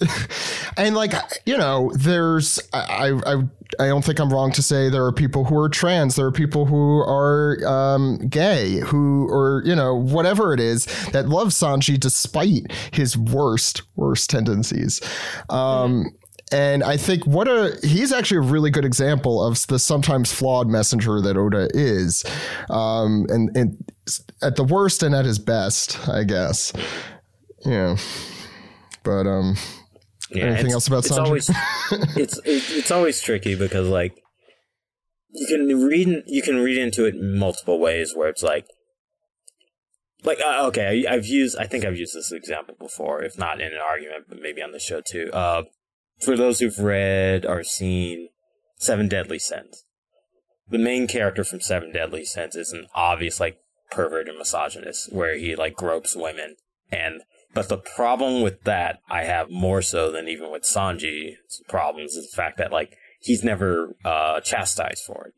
and 0.76 0.94
like 0.94 1.12
you 1.46 1.57
know, 1.57 1.92
there's 1.94 2.61
I, 2.72 3.12
I 3.26 3.42
I 3.80 3.86
don't 3.86 4.05
think 4.05 4.18
I'm 4.18 4.32
wrong 4.32 4.53
to 4.53 4.62
say 4.62 4.88
there 4.88 5.05
are 5.05 5.12
people 5.12 5.44
who 5.44 5.59
are 5.59 5.68
trans. 5.68 6.16
There 6.16 6.26
are 6.26 6.32
people 6.32 6.66
who 6.66 7.00
are 7.00 7.59
um, 7.66 8.28
gay, 8.28 8.80
who 8.80 9.28
or 9.28 9.62
you 9.64 9.74
know 9.74 9.94
whatever 9.94 10.53
it 10.53 10.61
is 10.61 10.86
that 11.11 11.28
love 11.28 11.48
Sanji 11.48 11.98
despite 11.98 12.72
his 12.92 13.16
worst 13.16 13.82
worst 13.96 14.30
tendencies. 14.30 15.00
Um, 15.48 16.07
and 16.53 16.84
I 16.84 16.98
think 16.98 17.26
what 17.26 17.48
a 17.48 17.78
he's 17.82 18.12
actually 18.12 18.38
a 18.38 18.50
really 18.50 18.70
good 18.70 18.84
example 18.84 19.42
of 19.44 19.66
the 19.68 19.78
sometimes 19.78 20.32
flawed 20.32 20.68
messenger 20.68 21.20
that 21.20 21.36
Oda 21.36 21.68
is, 21.72 22.24
um, 22.68 23.26
and 23.30 23.57
and 23.57 23.76
at 24.42 24.57
the 24.57 24.64
worst 24.64 25.03
and 25.03 25.14
at 25.14 25.24
his 25.24 25.38
best, 25.38 26.09
I 26.09 26.24
guess. 26.24 26.72
Yeah, 27.64 27.96
but 29.03 29.26
um, 29.26 29.57
Yeah, 30.34 30.44
anything 30.44 30.66
it's- 30.66 30.74
else 30.74 30.86
about 30.88 30.98
it's 31.06 31.18
always 31.18 31.50
it's 32.16 32.38
it, 32.38 32.62
it's 32.70 32.90
always 32.90 33.20
tricky 33.20 33.54
because 33.54 33.88
like 33.88 34.20
you 35.30 35.46
can 35.46 35.66
read 35.86 36.22
you 36.26 36.42
can 36.42 36.56
read 36.56 36.78
into 36.78 37.04
it 37.06 37.14
multiple 37.20 37.78
ways 37.78 38.12
where 38.14 38.28
it's 38.28 38.42
like 38.42 38.66
like 40.24 40.38
uh, 40.40 40.66
okay 40.66 41.04
I, 41.06 41.14
I've 41.14 41.26
used 41.26 41.56
I 41.58 41.66
think 41.66 41.84
I've 41.84 41.96
used 41.98 42.14
this 42.14 42.32
example 42.32 42.74
before 42.78 43.22
if 43.22 43.38
not 43.38 43.60
in 43.60 43.68
an 43.68 43.80
argument 43.84 44.24
but 44.28 44.40
maybe 44.40 44.62
on 44.62 44.72
the 44.72 44.78
show 44.80 45.00
too. 45.00 45.30
Uh 45.32 45.64
for 46.24 46.36
those 46.36 46.60
who've 46.60 46.78
read 46.78 47.44
or 47.44 47.64
seen 47.64 48.28
Seven 48.76 49.08
Deadly 49.08 49.38
Sins 49.38 49.84
the 50.68 50.78
main 50.78 51.06
character 51.06 51.44
from 51.44 51.60
Seven 51.60 51.92
Deadly 51.92 52.24
Sins 52.24 52.54
is 52.56 52.72
an 52.72 52.86
obvious 52.94 53.40
like 53.40 53.58
pervert 53.90 54.28
and 54.28 54.38
misogynist 54.38 55.12
where 55.12 55.36
he 55.36 55.54
like 55.56 55.74
gropes 55.76 56.16
women 56.16 56.56
and 56.90 57.22
but 57.55 57.68
the 57.68 57.78
problem 57.78 58.42
with 58.42 58.62
that 58.64 59.00
I 59.09 59.24
have 59.24 59.50
more 59.50 59.82
so 59.82 60.11
than 60.11 60.28
even 60.28 60.50
with 60.50 60.62
Sanji's 60.62 61.62
problems 61.68 62.14
is 62.14 62.30
the 62.30 62.36
fact 62.36 62.59
that 62.59 62.72
like 62.72 62.96
he's 63.20 63.44
never 63.44 63.96
uh 64.05 64.40
chastised 64.40 65.05
for 65.05 65.28
it. 65.28 65.34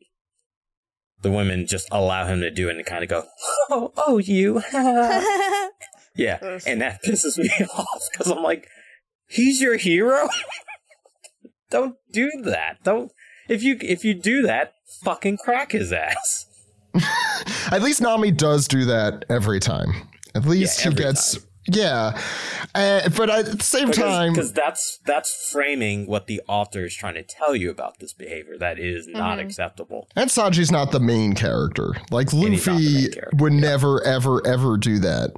The 1.21 1.31
women 1.31 1.65
just 1.65 1.87
allow 1.91 2.25
him 2.27 2.41
to 2.41 2.51
do 2.51 2.69
it 2.69 2.75
and 2.75 2.85
kind 2.85 3.03
of 3.03 3.09
go, 3.09 3.23
"Oh, 3.69 3.91
oh, 3.97 4.17
you." 4.17 4.61
yeah, 6.15 6.59
and 6.67 6.81
that 6.81 7.03
pisses 7.03 7.37
me 7.37 7.49
off 7.77 8.01
because 8.11 8.31
I'm 8.31 8.43
like, 8.43 8.67
he's 9.27 9.61
your 9.61 9.77
hero. 9.77 10.29
Don't 11.71 11.95
do 12.11 12.29
that. 12.43 12.83
Don't 12.83 13.11
if 13.49 13.63
you 13.63 13.77
if 13.81 14.05
you 14.05 14.13
do 14.13 14.43
that, 14.43 14.73
fucking 15.03 15.37
crack 15.37 15.71
his 15.71 15.91
ass. 15.91 16.45
At 17.71 17.81
least 17.81 18.01
Nami 18.01 18.31
does 18.31 18.67
do 18.67 18.85
that 18.85 19.25
every 19.29 19.59
time. 19.59 19.91
At 20.33 20.45
least 20.45 20.81
he 20.81 20.87
every 20.89 21.03
gets 21.03 21.44
yeah, 21.67 22.19
uh, 22.75 23.09
but 23.17 23.29
at 23.29 23.45
the 23.57 23.63
same 23.63 23.91
time, 23.91 24.33
because 24.33 24.53
that's 24.53 24.99
that's 25.05 25.51
framing 25.51 26.05
what 26.07 26.27
the 26.27 26.41
author 26.47 26.85
is 26.85 26.95
trying 26.95 27.15
to 27.15 27.23
tell 27.23 27.55
you 27.55 27.69
about 27.69 27.99
this 27.99 28.13
behavior 28.13 28.57
that 28.59 28.77
is 28.79 29.07
not 29.07 29.37
Mhm. 29.39 29.45
acceptable. 29.45 30.07
and 30.15 30.29
Sanji's 30.29 30.71
not 30.71 30.91
the 30.91 30.99
main 30.99 31.33
character. 31.33 31.93
Like 32.11 32.31
he's 32.31 32.39
not 32.39 32.45
the 32.45 32.51
Luffy 32.73 33.09
character, 33.09 33.29
would 33.37 33.53
never, 33.53 34.03
ever, 34.03 34.45
ever 34.45 34.77
do 34.77 34.99
that. 34.99 35.31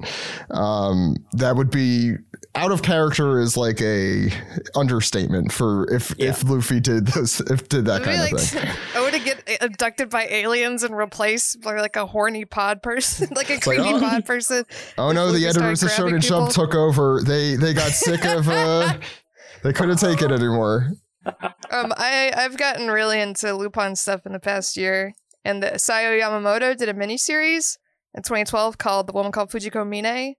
Um, 0.50 1.16
that 1.32 1.56
would 1.56 1.70
be 1.70 2.14
out 2.54 2.72
of 2.72 2.82
character 2.82 3.38
is 3.40 3.56
like 3.56 3.80
a 3.80 4.30
understatement 4.74 5.52
for 5.52 5.88
if 5.92 6.14
Yeah. 6.18 6.30
if 6.30 6.44
Luffy 6.44 6.80
did 6.80 7.06
this 7.08 7.40
if 7.40 7.68
did 7.68 7.84
that 7.86 8.02
Maybe 8.02 8.16
kind 8.18 8.20
like 8.22 8.32
of 8.34 8.40
thing. 8.40 8.68
Would 9.12 9.24
get 9.24 9.62
abducted 9.62 10.10
by 10.10 10.26
aliens 10.26 10.82
and 10.82 10.96
replaced 10.96 11.60
by 11.60 11.80
like 11.80 11.96
a 11.96 12.06
horny 12.06 12.44
pod 12.44 12.82
person, 12.82 13.28
like 13.34 13.50
a 13.50 13.54
like, 13.54 13.62
creepy 13.62 13.82
oh. 13.84 14.00
pod 14.00 14.24
person. 14.24 14.64
Oh 14.96 15.12
no, 15.12 15.32
the 15.32 15.46
editors 15.46 15.82
of 15.82 15.90
Shonen 15.90 16.20
Jump 16.20 16.50
took 16.50 16.74
over. 16.74 17.20
They 17.24 17.56
they 17.56 17.74
got 17.74 17.92
sick 17.92 18.24
of 18.24 18.48
uh 18.48 18.94
they 19.62 19.72
couldn't 19.72 19.98
take 19.98 20.22
it 20.22 20.30
anymore. 20.30 20.92
Um, 21.70 21.92
I 21.96 22.32
I've 22.36 22.56
gotten 22.56 22.88
really 22.90 23.20
into 23.20 23.54
Lupin 23.54 23.96
stuff 23.96 24.26
in 24.26 24.32
the 24.32 24.40
past 24.40 24.76
year, 24.76 25.14
and 25.44 25.62
the 25.62 25.72
Sayo 25.72 26.20
Yamamoto 26.20 26.76
did 26.76 26.88
a 26.88 26.94
miniseries 26.94 27.78
in 28.14 28.22
2012 28.22 28.78
called 28.78 29.06
"The 29.06 29.12
Woman 29.12 29.32
Called 29.32 29.50
Fujiko 29.50 29.86
Mine," 29.88 30.34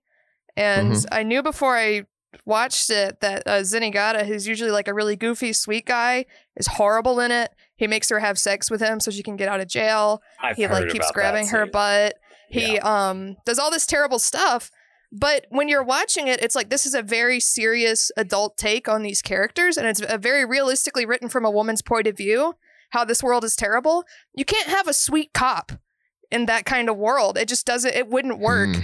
and 0.56 0.92
Mhm. 0.92 1.06
I 1.12 1.22
knew 1.22 1.42
before 1.42 1.76
I 1.76 2.04
watched 2.44 2.90
it 2.90 3.20
that 3.20 3.42
uh, 3.46 3.60
Zenigata, 3.60 4.26
who's 4.26 4.46
usually 4.46 4.70
like 4.70 4.88
a 4.88 4.94
really 4.94 5.16
goofy, 5.16 5.52
sweet 5.52 5.86
guy, 5.86 6.26
is 6.56 6.66
horrible 6.66 7.20
in 7.20 7.30
it. 7.30 7.50
He 7.80 7.86
makes 7.86 8.10
her 8.10 8.18
have 8.18 8.38
sex 8.38 8.70
with 8.70 8.82
him 8.82 9.00
so 9.00 9.10
she 9.10 9.22
can 9.22 9.36
get 9.36 9.48
out 9.48 9.58
of 9.58 9.66
jail. 9.66 10.20
I've 10.38 10.54
he 10.54 10.64
heard 10.64 10.82
like 10.84 10.92
keeps 10.92 11.06
about 11.06 11.14
grabbing 11.14 11.46
her 11.48 11.64
too. 11.64 11.70
butt. 11.70 12.14
He 12.50 12.78
um 12.80 13.38
does 13.46 13.58
all 13.58 13.70
this 13.70 13.86
terrible 13.86 14.18
stuff. 14.18 14.70
But 15.10 15.46
when 15.48 15.66
you're 15.66 15.82
watching 15.82 16.28
it, 16.28 16.42
it's 16.42 16.54
like 16.54 16.68
this 16.68 16.84
is 16.84 16.92
a 16.92 17.00
very 17.00 17.40
serious 17.40 18.12
adult 18.18 18.58
take 18.58 18.86
on 18.86 19.02
these 19.02 19.22
characters, 19.22 19.78
and 19.78 19.86
it's 19.86 20.02
a 20.06 20.18
very 20.18 20.44
realistically 20.44 21.06
written 21.06 21.30
from 21.30 21.46
a 21.46 21.50
woman's 21.50 21.80
point 21.80 22.06
of 22.06 22.18
view. 22.18 22.54
How 22.90 23.06
this 23.06 23.22
world 23.22 23.44
is 23.44 23.56
terrible. 23.56 24.04
You 24.34 24.44
can't 24.44 24.68
have 24.68 24.86
a 24.86 24.92
sweet 24.92 25.32
cop 25.32 25.72
in 26.30 26.44
that 26.46 26.66
kind 26.66 26.90
of 26.90 26.98
world. 26.98 27.38
It 27.38 27.48
just 27.48 27.64
doesn't. 27.64 27.94
It 27.94 28.08
wouldn't 28.08 28.40
work. 28.40 28.76
Hmm. 28.76 28.82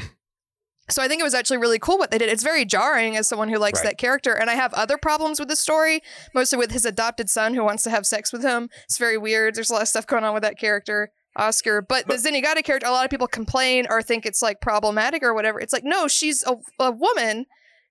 So 0.88 1.02
I 1.02 1.08
think 1.08 1.20
it 1.20 1.24
was 1.24 1.34
actually 1.34 1.56
really 1.58 1.78
cool 1.78 1.98
what 1.98 2.10
they 2.10 2.18
did. 2.18 2.28
It's 2.28 2.42
very 2.44 2.64
jarring 2.64 3.16
as 3.16 3.26
someone 3.28 3.48
who 3.48 3.58
likes 3.58 3.80
Right. 3.80 3.90
that 3.90 3.98
character, 3.98 4.32
and 4.34 4.48
I 4.48 4.54
have 4.54 4.72
other 4.74 4.96
problems 4.96 5.40
with 5.40 5.48
the 5.48 5.56
story, 5.56 6.00
mostly 6.34 6.58
with 6.58 6.70
his 6.70 6.84
adopted 6.84 7.28
son 7.28 7.54
who 7.54 7.64
wants 7.64 7.82
to 7.84 7.90
have 7.90 8.06
sex 8.06 8.32
with 8.32 8.42
him. 8.42 8.70
It's 8.84 8.98
very 8.98 9.18
weird. 9.18 9.54
There's 9.56 9.70
a 9.70 9.72
lot 9.72 9.82
of 9.82 9.88
stuff 9.88 10.06
going 10.06 10.22
on 10.24 10.32
with 10.34 10.42
that 10.44 10.58
character, 10.58 11.10
Oscar. 11.34 11.82
But, 11.82 12.06
the 12.06 12.14
Zenigata 12.14 12.62
character, 12.62 12.86
a 12.86 12.92
lot 12.92 13.04
of 13.04 13.10
people 13.10 13.26
complain 13.26 13.86
or 13.90 14.00
think 14.00 14.24
it's 14.26 14.42
like 14.42 14.60
problematic 14.60 15.22
or 15.24 15.34
whatever. 15.34 15.58
It's 15.60 15.72
like 15.72 15.84
no, 15.84 16.06
she's 16.08 16.44
a, 16.46 16.54
a 16.78 16.92
woman 16.92 17.46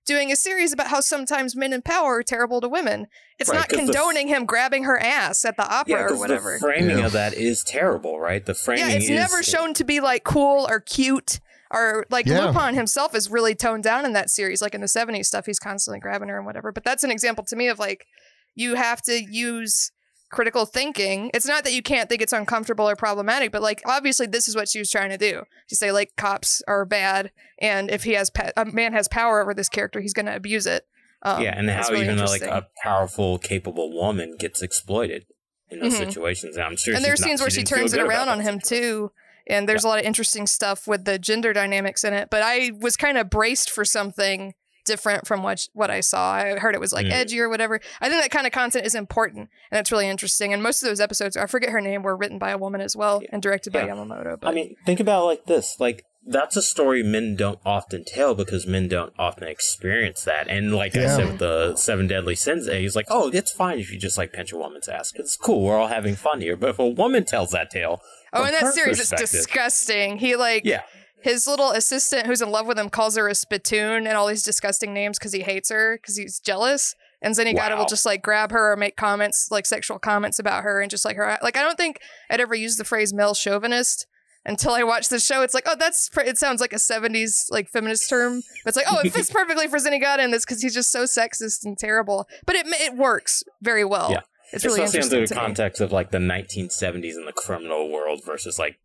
doing 0.06 0.30
a 0.32 0.36
series 0.36 0.72
about 0.72 0.86
how 0.86 1.00
sometimes 1.00 1.56
men 1.56 1.72
in 1.72 1.82
power 1.82 2.18
are 2.18 2.22
terrible 2.22 2.60
to 2.60 2.68
women. 2.68 3.08
It's 3.40 3.50
Right, 3.50 3.56
not 3.56 3.68
'cause 3.68 3.76
the 3.78 3.82
f- 3.82 3.86
condoning 3.92 4.28
him 4.28 4.46
grabbing 4.46 4.84
her 4.84 4.98
ass 4.98 5.44
at 5.44 5.56
the 5.56 5.64
opera 5.68 5.90
Yeah, 5.98 6.00
or 6.04 6.08
'cause 6.10 6.18
whatever. 6.20 6.52
the 6.54 6.58
framing 6.60 6.98
Yeah. 7.00 7.06
of 7.06 7.12
that 7.12 7.34
is 7.34 7.64
terrible, 7.64 8.20
right? 8.20 8.46
The 8.46 8.54
framing 8.54 8.88
Yeah, 8.88 8.96
it's 8.96 9.04
is 9.06 9.10
never 9.10 9.42
shown 9.42 9.74
to 9.74 9.84
be 9.84 9.98
like 10.00 10.22
cool 10.24 10.66
or 10.70 10.78
cute 10.80 11.40
or 11.70 12.06
like 12.10 12.26
Yeah. 12.26 12.46
Lupin 12.46 12.74
himself 12.74 13.14
is 13.14 13.30
really 13.30 13.54
toned 13.54 13.82
down 13.84 14.04
in 14.04 14.12
that 14.12 14.30
series. 14.30 14.60
Like 14.62 14.74
in 14.74 14.80
the 14.80 14.86
70s 14.88 15.26
stuff, 15.26 15.46
he's 15.46 15.58
constantly 15.58 16.00
grabbing 16.00 16.28
her 16.28 16.36
and 16.38 16.46
whatever. 16.46 16.72
But 16.72 16.84
that's 16.84 17.04
an 17.04 17.10
example 17.10 17.44
to 17.44 17.56
me 17.56 17.68
of 17.68 17.78
like 17.78 18.06
you 18.54 18.74
have 18.74 19.02
to 19.02 19.22
use 19.22 19.90
critical 20.32 20.66
thinking. 20.66 21.30
It's 21.34 21.46
not 21.46 21.62
that 21.64 21.72
you 21.72 21.82
can't 21.82 22.08
think 22.08 22.20
it's 22.22 22.32
uncomfortable 22.32 22.88
or 22.88 22.96
problematic, 22.96 23.52
but 23.52 23.62
like 23.62 23.80
obviously 23.86 24.26
this 24.26 24.48
is 24.48 24.56
what 24.56 24.68
she 24.68 24.78
was 24.78 24.90
trying 24.90 25.10
to 25.10 25.18
do. 25.18 25.42
To 25.68 25.76
say 25.76 25.92
like 25.92 26.10
cops 26.16 26.62
are 26.66 26.84
bad 26.84 27.30
and 27.60 27.90
if 27.90 28.04
he 28.04 28.12
has 28.14 28.30
pa- 28.30 28.50
a 28.56 28.64
man 28.64 28.92
has 28.92 29.08
power 29.08 29.40
over 29.40 29.54
this 29.54 29.68
character, 29.68 30.00
he's 30.00 30.12
going 30.14 30.26
to 30.26 30.34
abuse 30.34 30.66
it. 30.66 30.84
Um, 31.22 31.42
yeah, 31.42 31.58
and 31.58 31.68
how 31.70 31.88
really 31.90 32.04
even 32.04 32.18
like 32.18 32.42
a 32.42 32.66
powerful, 32.82 33.38
capable 33.38 33.92
woman 33.96 34.36
gets 34.38 34.62
exploited 34.62 35.26
in 35.70 35.80
those 35.80 35.94
Mhm. 35.94 36.06
situations. 36.06 36.56
And 36.56 36.64
I'm 36.64 36.76
sure 36.76 36.94
and 36.94 37.00
she's 37.00 37.06
there's 37.06 37.20
not- 37.20 37.26
scenes 37.26 37.40
where 37.40 37.50
she 37.50 37.62
didn't 37.62 37.68
turns 37.68 37.94
it 37.94 38.00
around 38.00 38.28
on 38.28 38.40
him 38.40 38.60
situation. 38.60 38.82
too 38.82 39.12
and 39.48 39.68
there's 39.68 39.84
a 39.84 39.88
lot 39.88 39.98
of 39.98 40.04
interesting 40.04 40.46
stuff 40.46 40.86
with 40.86 41.04
the 41.04 41.18
gender 41.18 41.52
dynamics 41.52 42.04
in 42.04 42.12
it 42.12 42.28
but 42.30 42.42
i 42.42 42.70
was 42.80 42.96
kind 42.96 43.16
of 43.18 43.28
braced 43.30 43.70
for 43.70 43.84
something 43.84 44.54
different 44.84 45.26
from 45.26 45.42
what 45.42 45.66
what 45.72 45.90
i 45.90 46.00
saw 46.00 46.32
i 46.34 46.58
heard 46.58 46.74
it 46.74 46.80
was 46.80 46.92
like 46.92 47.06
Mm. 47.06 47.12
edgy 47.12 47.40
or 47.40 47.48
whatever 47.48 47.80
i 48.00 48.08
think 48.08 48.22
that 48.22 48.30
kind 48.30 48.46
of 48.46 48.52
content 48.52 48.86
is 48.86 48.94
important 48.94 49.48
and 49.72 49.80
it's 49.80 49.90
really 49.90 50.08
interesting 50.08 50.52
and 50.52 50.62
most 50.62 50.82
of 50.82 50.88
those 50.88 51.00
episodes 51.00 51.36
i 51.36 51.46
forget 51.46 51.70
her 51.70 51.80
name 51.80 52.02
were 52.02 52.16
written 52.16 52.38
by 52.38 52.50
a 52.50 52.58
woman 52.58 52.80
as 52.80 52.94
well 52.96 53.20
and 53.30 53.42
directed 53.42 53.72
by 53.72 53.82
yamamoto 53.82 54.38
but 54.38 54.48
I 54.48 54.52
mean, 54.52 54.76
think 54.84 55.00
about 55.00 55.22
it 55.22 55.26
like 55.26 55.44
this: 55.46 55.76
like 55.80 56.04
that's 56.28 56.56
a 56.56 56.62
story 56.62 57.02
men 57.04 57.36
don't 57.36 57.60
often 57.64 58.04
tell 58.04 58.34
because 58.34 58.66
men 58.66 58.88
don't 58.88 59.12
often 59.16 59.46
experience 59.46 60.24
that. 60.24 60.48
And 60.48 60.74
like 60.74 60.96
I 60.96 61.06
said 61.06 61.26
with 61.28 61.38
the 61.38 61.76
Seven 61.76 62.08
Deadly 62.08 62.34
Sins, 62.34 62.66
he's 62.66 62.96
like, 62.96 63.06
"Oh, 63.08 63.30
it's 63.32 63.52
fine 63.52 63.78
if 63.78 63.92
you 63.92 63.98
just 63.98 64.18
like 64.18 64.32
pinch 64.32 64.52
a 64.52 64.56
woman's 64.56 64.88
ass. 64.88 65.12
It's 65.14 65.36
cool. 65.36 65.62
We're 65.62 65.78
all 65.78 65.86
having 65.86 66.16
fun 66.16 66.40
here." 66.40 66.56
But 66.56 66.70
if 66.70 66.78
a 66.80 66.88
woman 66.88 67.24
tells 67.24 67.50
that 67.52 67.70
tale, 67.70 68.00
oh 68.32 68.44
in 68.44 68.52
that 68.52 68.74
series 68.74 69.00
it's 69.00 69.10
disgusting 69.10 70.18
he 70.18 70.36
like 70.36 70.64
yeah, 70.64 70.82
his 71.22 71.46
little 71.46 71.70
assistant 71.70 72.26
who's 72.26 72.42
in 72.42 72.50
love 72.50 72.66
with 72.66 72.78
him 72.78 72.88
calls 72.88 73.16
her 73.16 73.28
a 73.28 73.34
spittoon 73.34 74.06
and 74.06 74.16
all 74.16 74.26
these 74.26 74.42
disgusting 74.42 74.92
names 74.94 75.18
because 75.18 75.32
he 75.32 75.40
hates 75.40 75.70
her 75.70 75.96
because 76.00 76.16
he's 76.16 76.38
jealous. 76.38 76.94
And 77.22 77.34
Zenigata 77.34 77.70
Wow. 77.70 77.78
will 77.78 77.86
just 77.86 78.04
like 78.06 78.22
grab 78.22 78.52
her 78.52 78.72
or 78.72 78.76
make 78.76 78.94
comments, 78.94 79.50
like 79.50 79.66
sexual 79.66 79.98
comments 79.98 80.38
about 80.38 80.62
her 80.62 80.80
and 80.80 80.90
just 80.90 81.04
like 81.04 81.16
her. 81.16 81.38
Like, 81.42 81.56
I 81.56 81.62
don't 81.62 81.76
think 81.76 81.98
I'd 82.30 82.40
ever 82.40 82.54
use 82.54 82.76
the 82.76 82.84
phrase 82.84 83.12
male 83.14 83.34
chauvinist 83.34 84.06
until 84.44 84.72
I 84.72 84.84
watched 84.84 85.10
the 85.10 85.18
show. 85.18 85.42
It's 85.42 85.54
like, 85.54 85.64
oh, 85.66 85.74
that's, 85.76 86.10
pr- 86.10 86.20
it 86.20 86.38
sounds 86.38 86.60
like 86.60 86.74
a 86.74 86.76
70s 86.76 87.46
like 87.50 87.68
feminist 87.70 88.08
term. 88.08 88.42
But 88.64 88.68
it's 88.68 88.76
like, 88.76 88.86
oh, 88.88 89.00
it 89.02 89.12
fits 89.12 89.30
perfectly 89.32 89.66
for 89.66 89.78
Zenigata 89.78 90.20
in 90.22 90.30
this 90.30 90.44
because 90.44 90.62
he's 90.62 90.74
just 90.74 90.92
so 90.92 91.04
sexist 91.04 91.64
and 91.64 91.76
terrible. 91.76 92.28
But 92.44 92.54
it, 92.54 92.66
it 92.68 92.94
works 92.96 93.42
very 93.62 93.84
well. 93.84 94.12
Yeah. 94.12 94.20
It's 94.52 94.64
really 94.64 94.82
especially 94.82 94.98
interesting 94.98 95.16
under 95.18 95.26
the 95.28 95.34
to 95.34 95.34
me. 95.34 95.40
context 95.40 95.80
of 95.80 95.92
like 95.92 96.10
the 96.10 96.18
1970s 96.18 97.16
in 97.16 97.24
the 97.26 97.32
criminal 97.32 97.90
world 97.90 98.22
versus 98.24 98.58
like 98.58 98.78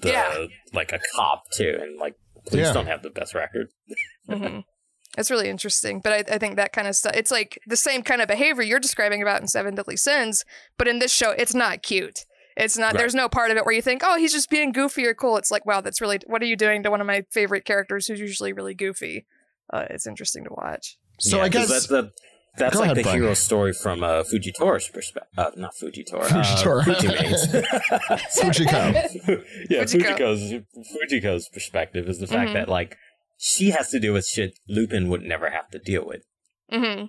the 0.00 0.10
Yeah. 0.10 0.46
like 0.72 0.92
a 0.92 1.00
cop 1.14 1.50
too, 1.52 1.76
and 1.80 1.98
like 1.98 2.14
police 2.46 2.66
Yeah. 2.66 2.72
don't 2.72 2.86
have 2.86 3.02
the 3.02 3.10
best 3.10 3.34
record. 3.34 3.68
hmm 4.28 4.60
It's 5.16 5.30
really 5.30 5.48
interesting, 5.48 6.00
but 6.00 6.12
I, 6.12 6.34
I 6.34 6.38
think 6.38 6.56
that 6.56 6.72
kind 6.72 6.86
of 6.86 6.94
stuff. 6.94 7.14
It's 7.16 7.30
like 7.30 7.58
the 7.66 7.76
same 7.76 8.02
kind 8.02 8.20
of 8.22 8.28
behavior 8.28 8.62
you're 8.62 8.78
describing 8.80 9.20
about 9.22 9.40
in 9.40 9.48
Seven 9.48 9.74
Deadly 9.74 9.96
Sins, 9.96 10.44
but 10.76 10.86
in 10.86 10.98
this 11.00 11.12
show, 11.12 11.30
it's 11.32 11.54
not 11.54 11.82
cute. 11.82 12.24
It's 12.56 12.76
not. 12.76 12.92
Right. 12.92 12.98
There's 12.98 13.14
no 13.14 13.28
part 13.28 13.50
of 13.50 13.56
it 13.56 13.64
where 13.64 13.74
you 13.74 13.82
think, 13.82 14.02
"Oh, 14.04 14.16
he's 14.18 14.32
just 14.32 14.50
being 14.50 14.72
goofy 14.72 15.06
or 15.06 15.14
cool." 15.14 15.36
It's 15.36 15.50
like, 15.50 15.64
wow, 15.64 15.80
that's 15.80 16.00
really. 16.00 16.18
What 16.26 16.42
are 16.42 16.46
you 16.46 16.56
doing 16.56 16.82
to 16.82 16.90
one 16.90 17.00
of 17.00 17.06
my 17.06 17.22
favorite 17.30 17.64
characters 17.64 18.06
who's 18.06 18.18
usually 18.20 18.52
really 18.52 18.74
goofy? 18.74 19.26
Uh, 19.72 19.84
it's 19.90 20.06
interesting 20.08 20.44
to 20.44 20.50
watch. 20.52 20.98
So 21.20 21.36
Yeah, 21.36 21.42
I 21.44 21.48
'cause 21.50 21.68
guess 21.68 21.86
that, 21.86 22.02
that, 22.02 22.12
that's 22.58 22.74
Go 22.74 22.80
like 22.80 22.86
ahead, 22.86 22.96
the 22.98 23.02
Bryan. 23.02 23.20
hero 23.22 23.34
story 23.34 23.72
from 23.72 24.02
uh, 24.02 24.22
Fujitori's 24.22 24.88
perspective. 24.88 25.32
Uh, 25.38 25.50
not 25.56 25.72
Fujitora. 25.74 26.22
Fujitora. 26.24 26.80
Uh, 26.80 26.94
Fujimane's. 26.94 27.46
Fujiko. 28.38 29.44
yeah, 29.70 29.82
Fujiko. 29.84 30.16
Fujiko's 30.18 30.64
Fujiko's 31.12 31.48
perspective 31.48 32.08
is 32.08 32.18
the 32.18 32.26
fact 32.26 32.50
Mhm. 32.50 32.54
that 32.54 32.68
like 32.68 32.96
she 33.38 33.70
has 33.70 33.90
to 33.90 34.00
deal 34.00 34.12
with 34.12 34.26
shit 34.26 34.58
Lupin 34.68 35.08
would 35.08 35.22
never 35.22 35.50
have 35.50 35.68
to 35.70 35.78
deal 35.78 36.04
with. 36.06 36.22
hmm 36.70 37.04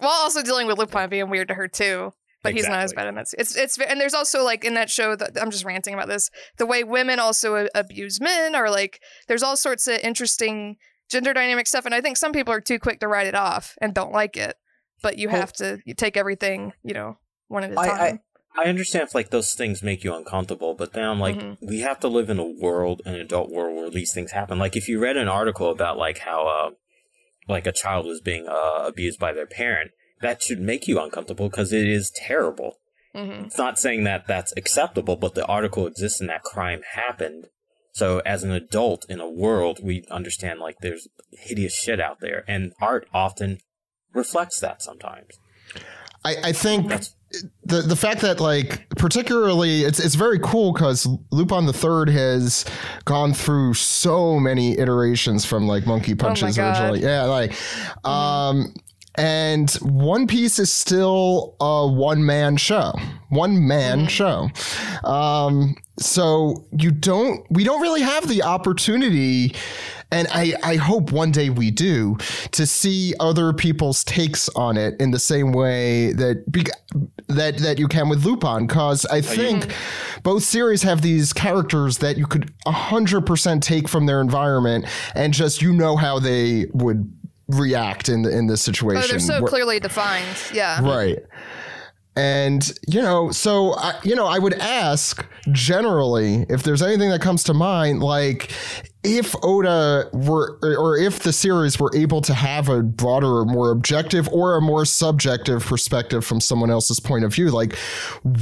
While 0.00 0.10
also 0.12 0.42
dealing 0.42 0.66
with 0.66 0.78
Lupin 0.78 1.08
being 1.10 1.30
weird 1.30 1.48
to 1.48 1.54
her 1.54 1.68
too. 1.68 2.12
But 2.44 2.54
he's 2.54 2.68
not 2.68 2.78
as 2.84 2.92
bad 2.92 3.08
in 3.08 3.16
that. 3.16 3.26
It's 3.36 3.56
it's 3.56 3.76
and 3.78 4.00
there's 4.00 4.14
also 4.14 4.44
like 4.44 4.64
in 4.64 4.74
that 4.74 4.90
show 4.90 5.16
that 5.16 5.32
I'm 5.42 5.50
just 5.50 5.64
ranting 5.64 5.92
about 5.92 6.06
this. 6.06 6.30
The 6.56 6.66
way 6.66 6.84
women 6.84 7.18
also 7.18 7.66
abuse 7.74 8.20
men, 8.20 8.54
or 8.54 8.70
like 8.70 9.00
there's 9.26 9.42
all 9.42 9.56
sorts 9.56 9.88
of 9.88 9.98
interesting 10.04 10.76
gender 11.10 11.34
dynamic 11.34 11.66
stuff, 11.66 11.84
and 11.84 11.92
I 11.92 12.00
think 12.00 12.16
some 12.16 12.30
people 12.32 12.54
are 12.54 12.60
too 12.60 12.78
quick 12.78 13.00
to 13.00 13.08
write 13.08 13.26
it 13.26 13.34
off 13.34 13.74
and 13.80 13.92
don't 13.92 14.12
like 14.12 14.36
it. 14.36 14.54
But 15.02 15.18
you 15.18 15.28
Well- 15.28 15.38
have 15.40 15.52
to 15.54 15.80
you 15.84 15.94
take 15.94 16.16
everything 16.16 16.72
you 16.82 16.94
know 16.94 17.18
one 17.48 17.64
at 17.64 17.72
a 17.72 17.78
I- 17.78 17.82
I- 17.84 18.10
time. 18.10 18.20
I 18.56 18.64
understand 18.64 19.04
if 19.04 19.14
like 19.14 19.30
those 19.30 19.54
things 19.54 19.82
make 19.84 20.02
you 20.02 20.12
uncomfortable, 20.14 20.74
but 20.74 20.92
then 20.92 21.04
I'm 21.04 21.20
like, 21.20 21.36
Mhm. 21.36 21.58
we 21.60 21.80
have 21.80 22.00
to 22.00 22.08
live 22.08 22.28
in 22.28 22.40
a 22.40 22.44
world, 22.44 23.02
an 23.04 23.14
adult 23.14 23.50
world, 23.50 23.76
where 23.76 23.90
these 23.90 24.12
things 24.12 24.32
happen. 24.32 24.58
Like 24.58 24.74
if 24.76 24.88
you 24.88 24.98
read 24.98 25.16
an 25.16 25.28
article 25.28 25.70
about 25.70 25.96
like 25.96 26.18
how, 26.18 26.46
uh, 26.48 26.70
like 27.46 27.66
a 27.68 27.72
child 27.72 28.04
was 28.06 28.20
being 28.20 28.48
uh, 28.48 28.82
abused 28.84 29.20
by 29.20 29.32
their 29.32 29.46
parent, 29.46 29.92
that 30.22 30.42
should 30.42 30.60
make 30.60 30.88
you 30.88 30.98
uncomfortable 31.00 31.48
because 31.48 31.72
it 31.72 31.86
is 31.86 32.10
terrible. 32.10 32.80
hmm 33.14 33.44
It's 33.46 33.56
not 33.58 33.78
saying 33.78 34.04
that 34.04 34.26
that's 34.26 34.52
acceptable, 34.56 35.16
but 35.16 35.34
the 35.34 35.46
article 35.46 35.86
exists 35.86 36.20
and 36.20 36.28
that 36.28 36.42
crime 36.42 36.82
happened. 36.94 37.46
So 37.92 38.20
as 38.20 38.42
an 38.44 38.50
adult 38.50 39.06
in 39.08 39.20
a 39.20 39.30
world, 39.30 39.78
we 39.82 40.04
understand 40.10 40.58
like 40.60 40.78
there's 40.80 41.06
hideous 41.32 41.74
shit 41.74 42.00
out 42.00 42.18
there, 42.20 42.44
and 42.48 42.72
art 42.80 43.08
often 43.14 43.60
reflects 44.12 44.60
that 44.60 44.82
sometimes. 44.82 45.38
I, 46.24 46.36
I 46.44 46.52
think 46.52 46.88
That's- 46.88 47.14
the 47.62 47.82
the 47.82 47.94
fact 47.94 48.22
that 48.22 48.40
like 48.40 48.88
particularly 48.96 49.82
it's 49.82 50.00
it's 50.00 50.14
very 50.14 50.38
cool 50.38 50.72
because 50.72 51.06
Lupin 51.30 51.66
the 51.66 51.74
Third 51.74 52.08
has 52.08 52.64
gone 53.04 53.34
through 53.34 53.74
so 53.74 54.40
many 54.40 54.78
iterations 54.78 55.44
from 55.44 55.66
like 55.66 55.86
Monkey 55.86 56.14
Punch's 56.14 56.56
God. 56.56 56.70
originally. 56.80 57.02
Yeah, 57.02 57.24
like 57.24 57.52
um 58.06 58.72
and 59.16 59.70
One 59.82 60.26
Piece 60.26 60.58
is 60.58 60.72
still 60.72 61.54
a 61.60 61.86
one 61.86 62.24
man 62.24 62.56
show. 62.56 62.94
One 63.28 63.68
man 63.68 64.06
show. 64.08 64.48
Um 65.04 65.76
so 65.98 66.64
you 66.78 66.90
don't 66.92 67.44
we 67.50 67.62
don't 67.62 67.82
really 67.82 68.02
have 68.02 68.26
the 68.26 68.42
opportunity 68.42 69.54
and 70.10 70.26
I, 70.30 70.54
I 70.62 70.76
hope 70.76 71.12
one 71.12 71.32
day 71.32 71.50
we 71.50 71.70
do 71.70 72.16
to 72.52 72.66
see 72.66 73.14
other 73.20 73.52
people's 73.52 74.04
takes 74.04 74.48
on 74.50 74.76
it 74.76 74.98
in 75.00 75.10
the 75.10 75.18
same 75.18 75.52
way 75.52 76.12
that 76.14 76.50
bec- 76.50 76.70
that 77.28 77.58
that 77.58 77.78
you 77.78 77.88
can 77.88 78.08
with 78.08 78.24
Lupin 78.24 78.66
because 78.66 79.04
I 79.06 79.20
think 79.20 79.74
both 80.22 80.42
series 80.44 80.82
have 80.82 81.02
these 81.02 81.32
characters 81.32 81.98
that 81.98 82.16
you 82.16 82.26
could 82.26 82.50
100% 82.66 83.60
take 83.60 83.88
from 83.88 84.06
their 84.06 84.20
environment 84.20 84.86
and 85.14 85.34
just 85.34 85.60
you 85.60 85.72
know 85.72 85.96
how 85.96 86.18
they 86.18 86.66
would 86.72 87.12
react 87.48 88.08
in 88.08 88.22
the, 88.22 88.30
in 88.30 88.46
this 88.46 88.62
situation. 88.62 89.02
Oh, 89.04 89.08
they're 89.08 89.18
so 89.18 89.40
Where- 89.42 89.48
clearly 89.48 89.80
defined. 89.80 90.36
Yeah. 90.52 90.80
Right. 90.82 91.18
And, 92.16 92.68
you 92.88 93.00
know, 93.00 93.30
so, 93.30 93.74
I, 93.76 93.94
you 94.02 94.16
know, 94.16 94.26
I 94.26 94.40
would 94.40 94.54
ask 94.54 95.24
generally 95.52 96.46
if 96.48 96.64
there's 96.64 96.82
anything 96.82 97.10
that 97.10 97.20
comes 97.22 97.44
to 97.44 97.54
mind, 97.54 98.02
like 98.02 98.50
if 99.08 99.34
Oda 99.42 100.10
were, 100.12 100.58
or 100.62 100.98
if 100.98 101.20
the 101.20 101.32
series 101.32 101.80
were 101.80 101.90
able 101.96 102.20
to 102.20 102.34
have 102.34 102.68
a 102.68 102.82
broader 102.82 103.38
or 103.38 103.46
more 103.46 103.70
objective 103.70 104.28
or 104.28 104.56
a 104.56 104.60
more 104.60 104.84
subjective 104.84 105.64
perspective 105.64 106.24
from 106.24 106.40
someone 106.40 106.70
else's 106.70 107.00
point 107.00 107.24
of 107.24 107.32
view, 107.32 107.50
like 107.50 107.76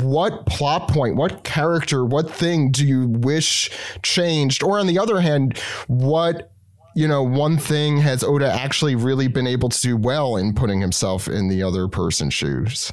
what 0.01 0.45
plot 0.47 0.89
point, 0.89 1.15
what 1.15 1.45
character, 1.45 2.05
what 2.05 2.29
thing 2.29 2.73
do 2.73 2.85
you 2.85 3.07
wish 3.07 3.71
changed? 4.03 4.65
Or 4.65 4.79
on 4.79 4.89
the 4.89 4.99
other 4.99 5.21
hand, 5.21 5.59
what 5.87 6.51
you 6.97 7.07
know, 7.07 7.23
one 7.23 7.59
thing 7.59 7.99
has 7.99 8.25
Oda 8.25 8.51
actually 8.51 8.95
really 8.95 9.29
been 9.29 9.47
able 9.47 9.69
to 9.69 9.81
do 9.81 9.99
well 9.99 10.37
in 10.37 10.55
putting 10.55 10.81
himself 10.81 11.29
in 11.29 11.49
the 11.49 11.63
other 11.63 11.89
person's 11.89 12.33
shoes. 12.33 12.91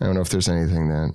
I 0.00 0.06
don't 0.06 0.14
know 0.14 0.22
if 0.22 0.30
there's 0.30 0.48
anything 0.48 0.88
that 0.88 1.12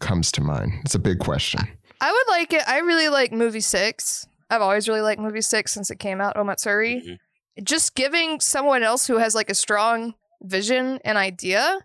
comes 0.00 0.30
to 0.32 0.42
mind. 0.42 0.74
It's 0.84 0.94
a 0.94 0.98
big 0.98 1.18
question. 1.18 1.60
I 1.98 2.12
would 2.12 2.32
like 2.32 2.52
it. 2.52 2.62
I 2.68 2.80
really 2.80 3.08
like 3.08 3.32
movie 3.32 3.60
six. 3.60 4.26
I've 4.50 4.62
always 4.62 4.88
really 4.88 5.00
liked 5.00 5.20
movie 5.20 5.40
six 5.40 5.72
since 5.72 5.90
it 5.90 5.98
came 5.98 6.20
out, 6.20 6.36
Omatsuri. 6.36 7.02
Mhm. 7.06 7.18
Just 7.62 7.94
giving 7.94 8.40
someone 8.40 8.82
else 8.82 9.06
who 9.06 9.16
has 9.18 9.34
like 9.34 9.48
a 9.50 9.54
strong 9.54 10.14
vision 10.42 10.98
and 11.04 11.16
idea 11.16 11.78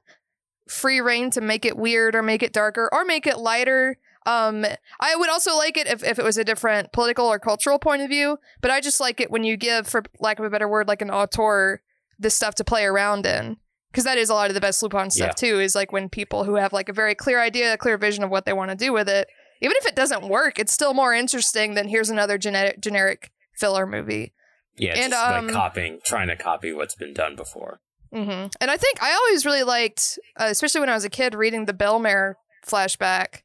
free 0.67 0.99
reign 0.99 1.29
to 1.29 1.41
make 1.41 1.63
it 1.63 1.77
weird 1.77 2.15
or 2.15 2.23
make 2.23 2.41
it 2.41 2.51
darker 2.51 2.89
or 2.91 3.05
make 3.05 3.27
it 3.27 3.37
lighter. 3.37 3.97
Um, 4.25 4.65
I 4.99 5.15
would 5.15 5.29
also 5.29 5.55
like 5.55 5.77
it 5.77 5.85
if, 5.85 6.03
if 6.03 6.17
it 6.17 6.25
was 6.25 6.37
a 6.39 6.43
different 6.43 6.91
political 6.91 7.25
or 7.27 7.37
cultural 7.37 7.77
point 7.77 8.01
of 8.01 8.09
view, 8.09 8.39
but 8.61 8.71
I 8.71 8.81
just 8.81 8.99
like 8.99 9.21
it 9.21 9.29
when 9.29 9.43
you 9.43 9.57
give, 9.57 9.87
for 9.87 10.01
lack 10.19 10.39
of 10.39 10.45
a 10.45 10.49
better 10.49 10.67
word, 10.67 10.87
like 10.87 11.03
an 11.03 11.11
auteur 11.11 11.81
this 12.17 12.33
stuff 12.33 12.55
to 12.55 12.63
play 12.63 12.83
around 12.85 13.27
in. 13.27 13.57
Because 13.91 14.05
that 14.05 14.17
is 14.17 14.29
a 14.29 14.33
lot 14.33 14.49
of 14.49 14.55
the 14.55 14.61
best 14.61 14.81
Lupin 14.81 15.11
stuff 15.11 15.27
Yeah. 15.27 15.33
too, 15.33 15.59
is 15.59 15.75
like 15.75 15.91
when 15.91 16.09
people 16.09 16.43
who 16.45 16.55
have 16.55 16.73
like 16.73 16.89
a 16.89 16.93
very 16.93 17.13
clear 17.13 17.39
idea, 17.39 17.73
a 17.73 17.77
clear 17.77 17.97
vision 17.97 18.23
of 18.23 18.31
what 18.31 18.45
they 18.45 18.53
want 18.53 18.71
to 18.71 18.75
do 18.75 18.91
with 18.91 19.07
it, 19.07 19.27
even 19.61 19.75
if 19.77 19.85
it 19.85 19.95
doesn't 19.95 20.27
work, 20.27 20.59
it's 20.59 20.73
still 20.73 20.93
more 20.93 21.13
interesting 21.13 21.73
than 21.75 21.87
here's 21.87 22.09
another 22.09 22.37
generic 22.37 22.81
generic 22.81 23.31
filler 23.53 23.85
movie. 23.85 24.33
Yeah, 24.77 24.93
And, 24.95 25.11
just 25.11 25.25
um, 25.25 25.47
like 25.47 25.55
copying, 25.55 25.99
trying 26.05 26.27
to 26.27 26.35
copy 26.35 26.73
what's 26.73 26.95
been 26.95 27.13
done 27.13 27.35
before. 27.35 27.79
hmm 28.11 28.47
And 28.59 28.69
I 28.69 28.77
think 28.77 29.01
I 29.01 29.13
always 29.13 29.45
really 29.45 29.63
liked, 29.63 30.19
uh, 30.37 30.47
especially 30.49 30.81
when 30.81 30.89
I 30.89 30.93
was 30.95 31.05
a 31.05 31.09
kid, 31.09 31.33
reading 31.33 31.65
the 31.65 31.73
Bellemere 31.73 32.35
flashback 32.65 33.43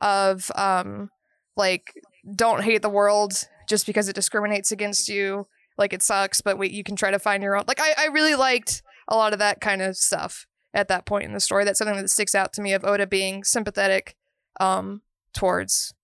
of 0.00 0.50
um, 0.54 1.10
like 1.56 1.92
don't 2.34 2.62
hate 2.62 2.82
the 2.82 2.88
world 2.88 3.32
just 3.68 3.86
because 3.86 4.08
it 4.08 4.14
discriminates 4.14 4.72
against 4.72 5.08
you. 5.08 5.46
Like 5.76 5.92
it 5.92 6.02
sucks, 6.02 6.40
but 6.40 6.58
wait, 6.58 6.72
you 6.72 6.82
can 6.82 6.96
try 6.96 7.10
to 7.10 7.18
find 7.18 7.42
your 7.42 7.56
own. 7.56 7.64
Like 7.66 7.80
I, 7.80 7.94
I 7.96 8.06
really 8.06 8.34
liked 8.34 8.82
a 9.08 9.16
lot 9.16 9.32
of 9.32 9.38
that 9.38 9.60
kind 9.60 9.82
of 9.82 9.96
stuff 9.96 10.46
at 10.74 10.88
that 10.88 11.06
point 11.06 11.24
in 11.24 11.32
the 11.32 11.40
story. 11.40 11.64
That's 11.64 11.78
something 11.78 11.96
that 11.96 12.10
sticks 12.10 12.34
out 12.34 12.52
to 12.54 12.62
me 12.62 12.72
of 12.72 12.84
Oda 12.84 13.06
being 13.06 13.44
sympathetic 13.44 14.16
um, 14.60 15.02
towards 15.34 15.94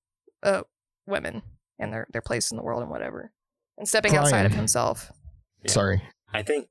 uh, 0.42 0.62
women 1.06 1.42
and 1.78 1.92
their 1.92 2.06
their 2.12 2.22
place 2.22 2.50
in 2.50 2.56
the 2.56 2.62
world 2.62 2.82
and 2.82 2.90
whatever, 2.90 3.32
and 3.78 3.88
stepping 3.88 4.16
outside 4.16 4.46
of 4.46 4.52
himself. 4.54 5.10
Yeah. 5.62 5.70
Sorry. 5.72 6.02
I 6.32 6.42
think, 6.42 6.68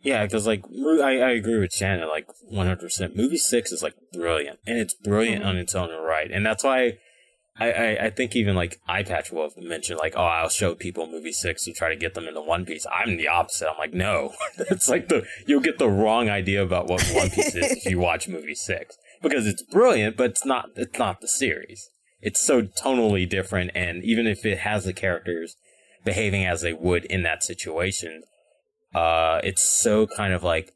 yeah, 0.00 0.24
because 0.24 0.46
like 0.46 0.64
I, 1.02 1.20
I 1.20 1.30
agree 1.30 1.58
with 1.58 1.72
Shannon, 1.72 2.08
like 2.08 2.26
one 2.42 2.66
hundred 2.66 2.80
percent. 2.80 3.16
Movie 3.16 3.36
six 3.38 3.72
is 3.72 3.82
like 3.82 3.94
brilliant, 4.12 4.58
and 4.66 4.78
it's 4.78 4.94
brilliant 4.94 5.42
Mhm. 5.44 5.48
on 5.48 5.56
its 5.56 5.74
own 5.74 5.90
right, 5.90 6.30
and 6.30 6.44
that's 6.46 6.62
why 6.64 6.98
I, 7.60 7.72
I 7.72 8.04
I 8.06 8.10
think 8.10 8.36
even 8.36 8.54
like 8.54 8.78
Eyepatch 8.88 9.32
Wolf 9.32 9.54
mentioned 9.56 9.98
like, 9.98 10.14
oh, 10.16 10.22
I'll 10.22 10.48
show 10.48 10.74
people 10.76 11.06
movie 11.08 11.32
six 11.32 11.64
to 11.64 11.72
try 11.72 11.88
to 11.88 11.96
get 11.96 12.14
them 12.14 12.28
into 12.28 12.40
One 12.40 12.64
Piece. 12.64 12.86
I'm 12.92 13.16
the 13.16 13.26
opposite. 13.28 13.68
I'm 13.68 13.78
like, 13.78 13.92
no, 13.94 14.32
it's 14.58 14.88
like 14.88 15.08
the 15.08 15.24
you'll 15.46 15.60
get 15.60 15.78
the 15.78 15.88
wrong 15.88 16.28
idea 16.28 16.62
about 16.62 16.88
what 16.88 17.02
One 17.14 17.30
Piece 17.30 17.54
is 17.56 17.72
if 17.78 17.84
you 17.86 17.98
watch 17.98 18.28
movie 18.28 18.54
six 18.54 18.96
because 19.22 19.46
it's 19.46 19.62
brilliant, 19.62 20.16
but 20.16 20.30
it's 20.30 20.44
not 20.44 20.70
it's 20.76 20.98
not 20.98 21.20
the 21.20 21.28
series. 21.28 21.90
It's 22.20 22.40
so 22.40 22.62
tonally 22.62 23.28
different, 23.28 23.70
and 23.74 24.02
even 24.02 24.26
if 24.26 24.44
it 24.44 24.58
has 24.58 24.84
the 24.84 24.92
characters 24.92 25.56
behaving 26.04 26.44
as 26.44 26.62
they 26.62 26.72
would 26.72 27.04
in 27.04 27.22
that 27.22 27.42
situation, 27.42 28.22
uh, 28.94 29.40
it's 29.44 29.62
so 29.62 30.06
kind 30.06 30.32
of 30.32 30.42
like 30.42 30.72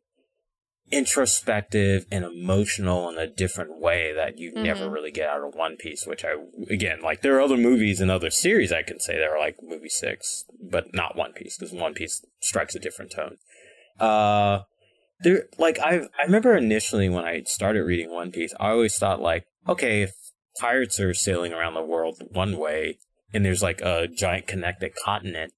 introspective 0.91 2.05
and 2.13 2.25
emotional 2.25 3.09
in 3.09 3.17
a 3.17 3.27
different 3.27 3.81
way 3.81 4.13
that 4.13 4.39
you 4.39 4.53
never 4.55 4.87
Mhm. 4.87 4.93
really 4.93 5.11
get 5.11 5.29
out 5.29 5.43
of 5.43 5.55
One 5.55 5.77
Piece. 5.77 6.07
Which 6.07 6.25
I 6.25 6.35
again 6.69 7.01
like, 7.01 7.23
there 7.23 7.35
are 7.37 7.41
other 7.41 7.57
movies 7.57 8.01
and 8.01 8.11
other 8.11 8.31
series 8.31 8.73
I 8.73 8.83
can 8.83 9.01
say 9.01 9.17
that 9.17 9.29
are 9.29 9.39
like 9.39 9.63
movie 9.63 9.89
six, 9.89 10.45
but 10.61 10.93
not 10.93 11.17
One 11.17 11.33
Piece 11.33 11.57
because 11.57 11.73
One 11.73 11.95
Piece 11.95 12.25
strikes 12.41 12.75
a 12.75 12.79
different 12.79 13.11
tone. 13.11 13.39
Uh, 13.99 14.65
there 15.23 15.45
like 15.59 15.79
I 15.79 16.09
I 16.19 16.25
remember 16.25 16.57
initially 16.57 17.09
when 17.09 17.25
I 17.25 17.43
started 17.45 17.83
reading 17.85 18.11
One 18.11 18.31
Piece, 18.31 18.55
I 18.59 18.71
always 18.71 18.97
thought 18.99 19.21
like, 19.21 19.45
okay, 19.69 20.03
if 20.03 20.13
pirates 20.61 21.01
are 21.01 21.15
sailing 21.15 21.53
around 21.53 21.75
the 21.75 21.83
world 21.83 22.23
one 22.31 22.59
way 22.59 22.99
and 23.33 23.45
there's 23.45 23.63
like 23.63 23.81
a 23.81 24.07
giant 24.07 24.47
connected 24.47 24.93
continent 25.03 25.53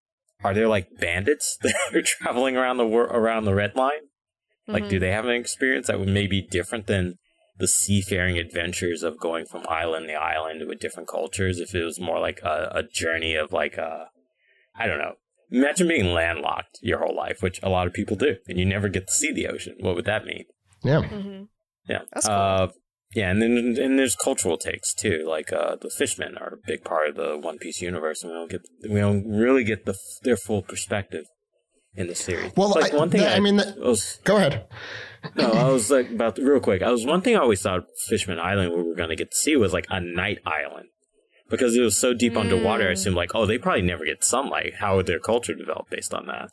are 0.45 0.55
there 0.55 0.69
like 0.69 0.99
bandits 0.99 1.57
that 1.63 1.75
are 1.95 2.03
traveling 2.03 2.57
around 2.57 2.77
the 2.77 2.87
wor- 2.87 3.05
around 3.05 3.45
the 3.45 3.55
red 3.55 3.75
line? 3.75 4.09
Like, 4.69 4.85
Mhm. 4.85 4.89
do 4.91 4.99
they 4.99 5.11
have 5.11 5.25
an 5.25 5.33
experience 5.33 5.87
that 5.89 5.99
would 5.99 6.09
maybe 6.09 6.41
different 6.43 6.87
than 6.87 7.19
the 7.59 7.69
seafaring 7.69 8.39
adventures 8.39 9.03
of 9.03 9.19
going 9.19 9.47
from 9.47 9.65
island 9.69 10.09
to 10.09 10.15
island 10.15 10.67
with 10.67 10.81
different 10.81 11.09
cultures? 11.09 11.61
If 11.61 11.75
it 11.75 11.85
was 11.85 11.99
more 11.99 12.19
like 12.19 12.41
a, 12.43 12.71
a 12.75 12.83
journey 12.83 13.35
of 13.35 13.53
like 13.53 13.77
a, 13.77 14.09
I 14.75 14.87
don't 14.87 14.99
know. 14.99 15.15
Imagine 15.55 15.89
being 15.89 16.13
landlocked 16.13 16.79
your 16.83 16.99
whole 16.99 17.15
life, 17.17 17.39
which 17.41 17.61
a 17.63 17.69
lot 17.69 17.87
of 17.87 17.93
people 17.93 18.17
do, 18.17 18.37
and 18.49 18.59
you 18.59 18.65
never 18.65 18.89
get 18.89 19.07
to 19.09 19.13
see 19.13 19.33
the 19.33 19.47
ocean. 19.49 19.77
What 19.81 19.95
would 19.95 20.05
that 20.07 20.25
mean? 20.25 20.45
Yeah. 20.83 21.03
Mhm. 21.03 21.49
Yeah. 21.89 22.03
That's 22.13 22.27
cool. 22.27 22.35
Uh, 22.35 22.69
yeah, 23.15 23.31
and 23.31 23.41
then 23.41 23.77
and 23.81 23.99
there's 23.99 24.17
cultural 24.17 24.57
takes 24.59 24.93
too. 24.95 25.25
Like 25.29 25.53
uh, 25.53 25.77
the 25.81 25.89
fishmen 25.91 26.37
are 26.37 26.55
a 26.55 26.67
big 26.67 26.83
part 26.85 27.09
of 27.11 27.15
the 27.17 27.39
One 27.39 27.59
Piece 27.59 27.81
universe, 27.81 28.23
and 28.23 28.33
we 28.33 28.39
don't 28.39 28.51
get 28.51 28.63
we 28.91 28.99
don't 29.01 29.29
really 29.29 29.63
get 29.65 29.87
the 29.87 29.95
their 30.23 30.37
full 30.37 30.63
perspective 30.63 31.27
in 31.95 32.09
the 32.09 32.15
series. 32.17 32.53
Well, 32.57 32.71
like 32.71 32.93
I- 32.93 32.97
one 32.97 33.11
thing 33.11 33.21
that- 33.21 33.35
I, 33.35 33.37
I 33.37 33.41
mean, 33.41 33.57
that- 33.59 33.79
was, 33.79 34.19
Go 34.25 34.37
ahead. 34.37 34.67
no, 35.37 35.53
I 35.53 35.69
was 35.69 35.91
like 35.93 36.11
about 36.11 36.39
real 36.39 36.59
quick. 36.59 36.83
I 36.83 36.91
was 36.91 37.07
one 37.07 37.21
thing 37.23 37.37
I 37.37 37.41
always 37.41 37.63
thought 37.63 37.85
Fishman 38.09 38.41
Island 38.41 38.73
we 38.75 38.83
were 38.83 38.97
going 38.97 39.11
to 39.11 39.17
get 39.17 39.31
to 39.31 39.37
see 39.37 39.55
was 39.57 39.73
like 39.73 39.87
a 39.91 40.01
night 40.01 40.39
island 40.45 40.89
because 41.49 41.77
it 41.77 41.81
was 41.81 41.97
so 41.97 42.15
deep 42.15 42.37
underwater. 42.37 42.85
I 42.85 42.91
Mm. 42.91 42.93
assumed 42.93 43.17
like, 43.17 43.35
oh, 43.35 43.47
they 43.47 43.59
probably 43.59 43.83
never 43.83 44.05
get 44.05 44.25
sunlight. 44.25 44.75
How 44.81 44.97
would 44.97 45.07
their 45.07 45.19
culture 45.21 45.55
develop 45.55 45.91
based 45.91 46.13
on 46.15 46.27
that? 46.27 46.51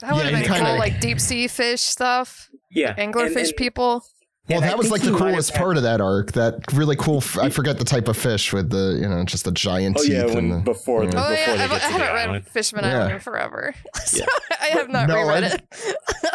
That 0.00 0.12
would 0.14 0.18
Yeah, 0.18 0.30
have 0.30 0.32
you 0.32 0.44
been 0.44 0.52
kinda- 0.54 0.70
cool, 0.70 0.78
like 0.78 1.00
deep 1.00 1.20
sea 1.20 1.46
fish 1.48 1.80
stuff. 1.82 2.50
Yeah, 2.70 2.94
Anglerfish 2.94 3.26
and- 3.26 3.36
and- 3.48 3.56
people. 3.56 4.04
Well, 4.46 4.58
and 4.58 4.64
I 4.66 4.68
that 4.68 4.76
was 4.78 4.90
like 4.90 5.00
the 5.00 5.10
might 5.12 5.20
have 5.20 5.28
coolest 5.30 5.50
had- 5.52 5.58
part 5.58 5.76
of 5.78 5.84
that 5.84 6.02
arc. 6.02 6.32
That 6.32 6.56
really 6.74 6.96
cool. 6.96 7.18
F- 7.18 7.38
I 7.38 7.48
forget 7.48 7.78
the 7.78 7.84
type 7.84 8.08
of 8.08 8.16
fish 8.18 8.52
with 8.52 8.68
the 8.68 8.98
you 9.00 9.08
know 9.08 9.24
just 9.24 9.46
the 9.46 9.52
giant 9.52 9.96
Oh 9.98 10.02
teeth. 10.02 10.12
yeah, 10.12 10.22
and 10.26 10.34
when 10.34 10.48
the, 10.50 10.56
before 10.58 11.04
yeah. 11.04 11.10
the, 11.10 11.16
Oh 11.16 11.30
before 11.30 11.34
yeah, 11.54 11.56
they 11.56 11.62
I've, 11.64 11.70
get 11.70 11.82
I 11.82 11.86
to 11.86 11.92
the 11.92 11.98
haven't 11.98 12.14
read 12.14 12.28
island. 12.28 12.48
Fishman 12.48 12.84
Yeah. 12.84 12.90
Island 12.98 13.12
in 13.12 13.20
forever, 13.20 13.74
so 14.04 14.18
Yeah. 14.18 14.26
I 14.60 14.66
have 14.66 14.90
not 14.90 15.08
no, 15.08 15.16
reread 15.22 15.44
I- 15.44 15.46
it, 15.54 15.62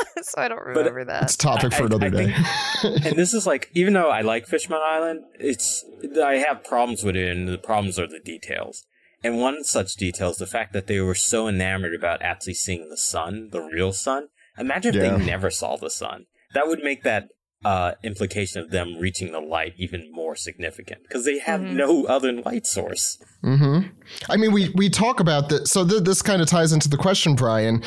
so 0.24 0.42
I 0.42 0.48
don't 0.48 0.64
remember 0.66 1.06
that. 1.06 1.24
it's 1.24 1.36
a 1.36 1.38
topic 1.38 1.74
for 1.74 1.84
I- 1.84 1.86
another 1.88 2.06
I 2.08 2.10
day. 2.10 2.36
and 2.84 3.18
this 3.18 3.34
is 3.34 3.46
like, 3.48 3.70
even 3.74 3.94
though 3.94 4.10
I 4.10 4.22
like 4.22 4.48
Fishman 4.48 4.80
Island, 4.84 5.22
it's 5.40 5.86
I 6.24 6.34
have 6.36 6.64
problems 6.64 7.04
with 7.04 7.16
it, 7.16 7.30
and 7.36 7.48
the 7.48 7.58
problems 7.58 7.98
are 8.00 8.08
the 8.08 8.20
details. 8.20 8.86
And 9.24 9.38
one 9.40 9.64
such 9.66 9.96
detail 9.96 10.30
is 10.30 10.38
the 10.38 10.48
fact 10.48 10.72
that 10.74 10.88
they 10.88 11.00
were 11.02 11.16
so 11.16 11.48
enamored 11.50 11.94
about 11.94 12.22
actually 12.22 12.54
seeing 12.54 12.88
the 12.90 12.96
sun, 12.98 13.50
the 13.52 13.60
real 13.62 13.92
sun. 13.92 14.28
Imagine 14.58 14.96
if 14.96 15.04
Yeah. 15.04 15.18
they 15.18 15.26
never 15.26 15.50
saw 15.50 15.76
the 15.76 15.90
sun. 15.90 16.26
That 16.54 16.68
would 16.68 16.80
make 16.80 17.04
that 17.04 17.28
uh, 17.66 17.92
implication 18.04 18.62
of 18.62 18.70
them 18.72 18.98
reaching 19.00 19.32
the 19.34 19.40
light 19.42 19.74
even 19.78 20.10
more 20.14 20.34
significant 20.36 21.02
because 21.04 21.26
they 21.26 21.40
have 21.40 21.60
Mhm. 21.60 21.74
no 21.74 22.06
other 22.06 22.32
light 22.32 22.66
source. 22.66 23.18
hmm 23.44 23.80
I 24.28 24.38
mean, 24.38 24.52
we 24.52 24.70
we 24.76 24.90
talk 24.90 25.20
about 25.20 25.50
this. 25.50 25.70
So 25.72 25.86
th- 25.88 26.04
this 26.04 26.22
kind 26.22 26.42
of 26.42 26.48
ties 26.48 26.74
into 26.74 26.90
the 26.90 26.98
question, 26.98 27.36
Bryan. 27.36 27.84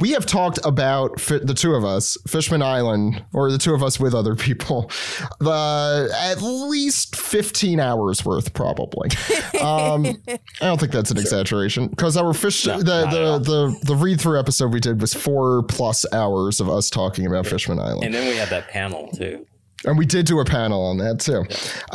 We 0.00 0.12
have 0.12 0.24
talked 0.26 0.58
about 0.64 1.20
fi- 1.20 1.38
the 1.38 1.52
two 1.54 1.74
of 1.74 1.84
us, 1.84 2.16
Fishman 2.26 2.62
Island, 2.62 3.22
or 3.34 3.52
the 3.52 3.58
two 3.58 3.74
of 3.74 3.82
us 3.82 4.00
with 4.00 4.14
other 4.14 4.34
people, 4.34 4.90
the 5.38 6.08
at 6.18 6.40
least 6.42 7.14
fifteen 7.14 7.78
hours 7.78 8.24
worth, 8.24 8.52
probably. 8.54 9.10
Um, 9.60 10.06
I 10.28 10.38
don't 10.60 10.80
think 10.80 10.92
that's 10.92 11.10
an 11.10 11.18
exaggeration 11.18 11.88
because 11.88 12.16
our 12.16 12.32
fish 12.32 12.66
No, 12.66 12.78
the 12.80 13.04
not 13.04 13.14
at 13.14 13.22
all. 13.22 13.38
the 13.38 13.44
the, 13.68 13.78
the 13.88 13.96
read 13.96 14.20
through 14.20 14.38
episode 14.40 14.72
we 14.72 14.80
did 14.80 15.00
was 15.00 15.14
four 15.14 15.62
plus 15.64 16.04
hours 16.12 16.58
of 16.60 16.68
us 16.70 16.90
talking 16.90 17.26
about 17.26 17.46
Fishman 17.46 17.78
Island. 17.78 18.04
And 18.04 18.14
then 18.14 18.26
we 18.28 18.36
had 18.36 18.48
that 18.48 18.68
panel 18.68 19.10
too. 19.16 19.46
And 19.84 19.98
we 19.98 20.06
did 20.06 20.26
do 20.26 20.40
a 20.40 20.44
panel 20.44 20.84
on 20.84 20.98
that 20.98 21.20
too. 21.20 21.44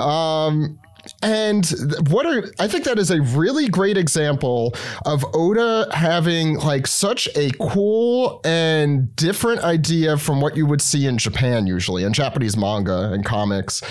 Um, 0.01 0.79
and 1.23 1.65
what 2.09 2.25
are 2.25 2.51
I 2.59 2.67
think 2.67 2.83
that 2.85 2.99
is 2.99 3.11
a 3.11 3.21
really 3.21 3.67
great 3.67 3.97
example 3.97 4.75
of 5.05 5.25
Oda 5.33 5.87
having 5.93 6.59
like 6.59 6.85
such 6.85 7.27
a 7.35 7.51
cool 7.59 8.39
and 8.43 9.15
different 9.15 9.61
idea 9.61 10.17
from 10.17 10.41
what 10.41 10.55
you 10.55 10.65
would 10.65 10.81
see 10.81 11.07
in 11.07 11.17
Japan 11.17 11.65
usually 11.65 12.03
in 12.03 12.13
Japanese 12.13 12.55
manga 12.55 13.11
and 13.11 13.25
comics, 13.25 13.81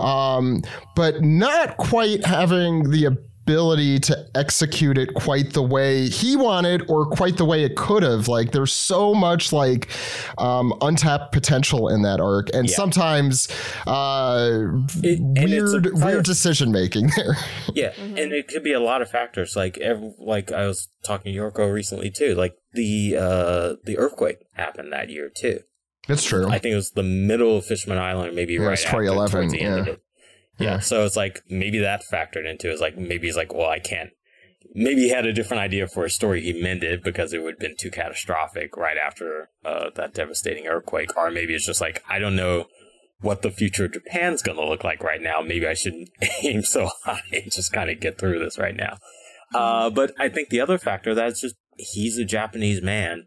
um, 0.00 0.62
but 0.96 1.22
not 1.22 1.76
quite 1.76 2.24
having 2.24 2.90
the 2.90 3.16
ability 3.46 3.98
to 4.00 4.26
execute 4.34 4.96
it 4.96 5.12
quite 5.14 5.52
the 5.52 5.62
way 5.62 6.08
he 6.08 6.34
wanted 6.34 6.82
or 6.88 7.04
quite 7.04 7.36
the 7.36 7.44
way 7.44 7.62
it 7.62 7.76
could 7.76 8.02
have. 8.02 8.26
Like 8.26 8.52
there's 8.52 8.72
so 8.72 9.14
much 9.14 9.52
like 9.52 9.88
um, 10.38 10.72
untapped 10.80 11.32
potential 11.32 11.88
in 11.90 12.02
that 12.02 12.20
arc, 12.20 12.48
and 12.54 12.68
Yeah. 12.70 12.74
sometimes 12.76 13.48
uh, 13.86 14.62
It- 15.02 15.18
and 15.20 15.38
a 15.38 15.44
weird 15.44 15.90
weird 16.02 16.24
decision 16.24 16.72
making 16.72 17.10
there. 17.16 17.36
Yeah, 17.74 17.92
Mm-hmm. 17.92 18.16
and 18.18 18.32
it 18.32 18.48
could 18.48 18.62
be 18.62 18.72
a 18.72 18.80
lot 18.80 19.02
of 19.02 19.10
factors. 19.10 19.56
Like, 19.56 19.76
ev 19.78 20.00
like 20.18 20.50
I 20.52 20.66
was 20.66 20.88
talking 21.04 21.32
to 21.34 21.38
Yorko 21.38 21.72
recently 21.72 22.10
too. 22.10 22.34
Like 22.34 22.54
the 22.72 23.16
uh 23.18 23.74
the 23.84 23.96
earthquake 23.98 24.38
happened 24.54 24.92
that 24.92 25.10
year 25.10 25.30
too. 25.34 25.60
that's 26.08 26.24
true. 26.24 26.48
I 26.48 26.58
think 26.58 26.72
it 26.72 26.76
was 26.76 26.92
the 26.92 27.02
middle 27.02 27.56
of 27.58 27.64
Fishman 27.66 27.98
Island, 27.98 28.34
maybe 28.34 28.54
Yeah, 28.54 28.62
right 28.64 28.72
it's 28.74 28.84
after 28.84 28.98
2011, 29.02 29.30
towards 29.32 29.52
the 29.52 29.60
end 29.60 29.80
of 29.80 29.88
it. 29.88 30.00
Yeah. 30.58 30.78
So 30.80 31.04
it's 31.04 31.16
like 31.16 31.42
maybe 31.48 31.78
that 31.78 32.02
factored 32.10 32.48
into 32.48 32.70
it. 32.70 32.80
Like 32.80 32.96
maybe 32.96 33.26
he's 33.26 33.36
like, 33.36 33.52
well, 33.52 33.68
I 33.68 33.78
can't. 33.78 34.10
Maybe 34.74 35.02
he 35.02 35.10
had 35.10 35.26
a 35.26 35.32
different 35.32 35.62
idea 35.62 35.86
for 35.86 36.04
a 36.04 36.10
story. 36.10 36.42
He 36.42 36.60
mended 36.60 37.02
because 37.02 37.32
it 37.32 37.42
would 37.42 37.54
have 37.54 37.60
been 37.60 37.76
too 37.78 37.90
catastrophic 37.90 38.76
right 38.76 38.96
after 38.96 39.50
uh, 39.64 39.90
that 39.94 40.14
devastating 40.14 40.66
earthquake, 40.66 41.16
or 41.16 41.30
maybe 41.30 41.54
it's 41.54 41.66
just 41.66 41.80
like 41.80 42.02
I 42.08 42.18
don't 42.18 42.34
know 42.34 42.66
what 43.20 43.42
the 43.42 43.50
future 43.50 43.86
of 43.86 43.92
Japan's 43.92 44.42
going 44.42 44.58
to 44.58 44.66
look 44.66 44.84
like 44.84 45.02
right 45.02 45.20
now. 45.20 45.40
Maybe 45.40 45.66
I 45.66 45.74
shouldn't 45.74 46.10
aim 46.42 46.62
so 46.62 46.90
high 47.04 47.22
and 47.32 47.50
just 47.50 47.72
kind 47.72 47.90
of 47.90 48.00
get 48.00 48.18
through 48.18 48.38
this 48.38 48.58
right 48.58 48.76
now. 48.76 48.98
Uh, 49.54 49.90
but 49.90 50.12
I 50.18 50.28
think 50.28 50.48
the 50.48 50.60
other 50.60 50.78
factor 50.78 51.14
that's 51.14 51.40
just 51.40 51.54
he's 51.76 52.18
a 52.18 52.24
Japanese 52.24 52.82
man 52.82 53.26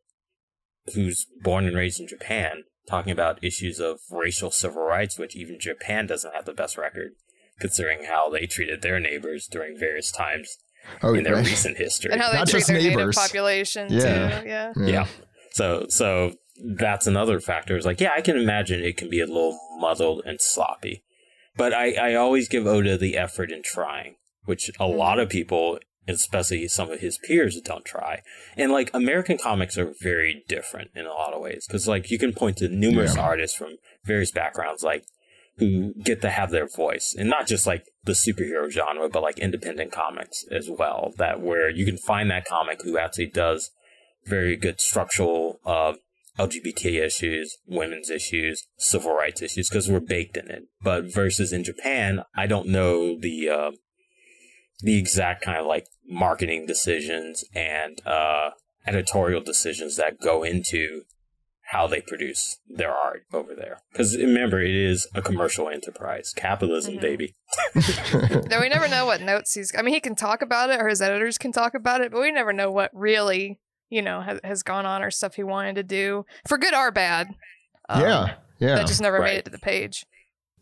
who's 0.93 1.25
born 1.41 1.65
and 1.65 1.75
raised 1.75 1.99
in 1.99 2.07
Japan, 2.07 2.63
talking 2.87 3.11
about 3.11 3.43
issues 3.43 3.79
of 3.79 3.99
racial 4.09 4.51
civil 4.51 4.81
rights, 4.83 5.17
which 5.17 5.35
even 5.35 5.59
Japan 5.59 6.07
doesn't 6.07 6.33
have 6.33 6.45
the 6.45 6.53
best 6.53 6.77
record, 6.77 7.13
considering 7.59 8.05
how 8.05 8.29
they 8.29 8.45
treated 8.45 8.81
their 8.81 8.99
neighbors 8.99 9.47
during 9.47 9.77
various 9.77 10.11
times 10.11 10.57
oh, 11.03 11.13
in 11.13 11.23
their 11.23 11.35
right. 11.35 11.45
recent 11.45 11.77
history. 11.77 12.11
and 12.11 12.21
how 12.21 12.31
they 12.31 12.37
Not 12.37 12.47
treat 12.47 12.59
just 12.59 12.67
their 12.69 12.77
neighbors. 12.77 13.15
native 13.17 13.29
population 13.29 13.87
Yeah. 13.91 14.39
too. 14.41 14.47
Yeah. 14.47 14.73
yeah. 14.77 15.07
So 15.51 15.85
so 15.89 16.33
that's 16.63 17.07
another 17.07 17.39
factor. 17.39 17.75
It's 17.75 17.85
like, 17.85 18.01
yeah, 18.01 18.11
I 18.15 18.21
can 18.21 18.37
imagine 18.37 18.83
it 18.83 18.97
can 18.97 19.09
be 19.09 19.19
a 19.19 19.27
little 19.27 19.59
muddled 19.79 20.21
and 20.25 20.41
sloppy. 20.41 21.03
But 21.55 21.73
I, 21.73 21.93
I 21.93 22.15
always 22.15 22.47
give 22.47 22.67
Oda 22.67 22.97
the 22.97 23.17
effort 23.17 23.51
in 23.51 23.63
trying, 23.63 24.15
which 24.45 24.71
a 24.79 24.87
lot 24.87 25.13
mm-hmm. 25.13 25.21
of 25.21 25.29
people, 25.29 25.79
especially 26.07 26.67
some 26.67 26.91
of 26.91 26.99
his 26.99 27.17
peers, 27.17 27.59
don't 27.61 27.85
try. 27.85 28.21
And 28.55 28.71
like 28.71 28.89
American 28.93 29.37
comics 29.37 29.77
are 29.77 29.93
very 30.01 30.43
different 30.47 30.91
in 30.95 31.05
a 31.05 31.13
lot 31.13 31.33
of 31.33 31.41
ways. 31.41 31.65
Because 31.67 31.87
like 31.87 32.09
you 32.11 32.17
can 32.19 32.33
point 32.33 32.57
to 32.57 32.67
numerous 32.69 33.15
Yeah. 33.15 33.21
artists 33.23 33.57
from 33.57 33.77
various 34.03 34.31
backgrounds, 34.31 34.83
like 34.83 35.05
who 35.57 35.93
get 36.03 36.21
to 36.21 36.29
have 36.29 36.51
their 36.51 36.67
voice 36.67 37.15
and 37.17 37.29
not 37.29 37.47
just 37.47 37.65
like 37.65 37.83
the 38.03 38.11
superhero 38.13 38.69
genre, 38.69 39.09
but 39.09 39.23
like 39.23 39.39
independent 39.39 39.91
comics 39.91 40.45
as 40.51 40.69
well. 40.69 41.13
That 41.17 41.41
where 41.41 41.69
you 41.69 41.85
can 41.85 41.97
find 41.97 42.29
that 42.31 42.45
comic 42.45 42.83
who 42.83 42.97
actually 42.97 43.27
does 43.27 43.71
very 44.25 44.55
good 44.55 44.79
structural 44.79 45.59
uh, 45.65 45.93
LGBT 46.37 47.03
issues, 47.03 47.57
women's 47.65 48.11
issues, 48.11 48.67
civil 48.77 49.13
rights 49.15 49.41
issues, 49.41 49.69
because 49.69 49.89
we're 49.89 49.99
baked 49.99 50.37
in 50.37 50.51
it. 50.51 50.63
But 50.81 51.05
versus 51.05 51.51
in 51.51 51.63
Japan, 51.63 52.23
I 52.35 52.45
don't 52.45 52.67
know 52.67 53.17
the 53.19 53.49
uh, 53.49 53.71
the 54.79 54.97
exact 54.97 55.43
kind 55.43 55.57
of 55.57 55.65
like 55.65 55.87
marketing 56.07 56.65
decisions 56.65 57.43
and 57.55 57.99
uh, 58.05 58.51
editorial 58.85 59.41
decisions 59.41 59.95
that 59.97 60.19
go 60.19 60.43
into 60.43 61.01
how 61.71 61.85
they 61.85 61.99
produce 61.99 62.59
their 62.69 62.91
art 62.93 63.23
over 63.33 63.53
there. 63.53 63.81
Because 63.91 64.15
remember, 64.15 64.61
it 64.61 64.73
is 64.73 65.05
a 65.13 65.21
commercial 65.21 65.67
enterprise, 65.67 66.31
capitalism, 66.33 66.95
Mhm. 66.95 67.01
baby. 67.01 67.35
No, 68.49 68.61
we 68.61 68.69
never 68.69 68.87
know 68.87 69.05
what 69.05 69.21
notes 69.21 69.53
he's. 69.53 69.73
I 69.77 69.81
mean, 69.81 69.93
he 69.93 69.99
can 69.99 70.15
talk 70.15 70.41
about 70.41 70.69
it, 70.69 70.79
or 70.81 70.87
his 70.87 71.01
editors 71.01 71.37
can 71.37 71.51
talk 71.51 71.73
about 71.73 71.99
it, 72.01 72.11
but 72.11 72.21
we 72.21 72.31
never 72.31 72.53
know 72.53 72.71
what 72.71 72.89
really, 72.93 73.59
you 73.89 74.01
know, 74.01 74.21
has, 74.21 74.39
has 74.45 74.63
gone 74.63 74.85
on 74.85 75.03
or 75.03 75.11
stuff 75.11 75.35
he 75.35 75.43
wanted 75.43 75.75
to 75.75 75.83
do 75.83 76.25
for 76.47 76.57
good 76.57 76.73
or 76.73 76.89
bad. 76.91 77.27
Um, 77.89 78.01
yeah, 78.01 78.33
yeah. 78.59 78.75
that 78.75 78.87
just 78.87 79.01
never 79.01 79.19
Right. 79.19 79.31
made 79.33 79.37
it 79.39 79.45
to 79.45 79.51
the 79.51 79.59
page. 79.59 80.05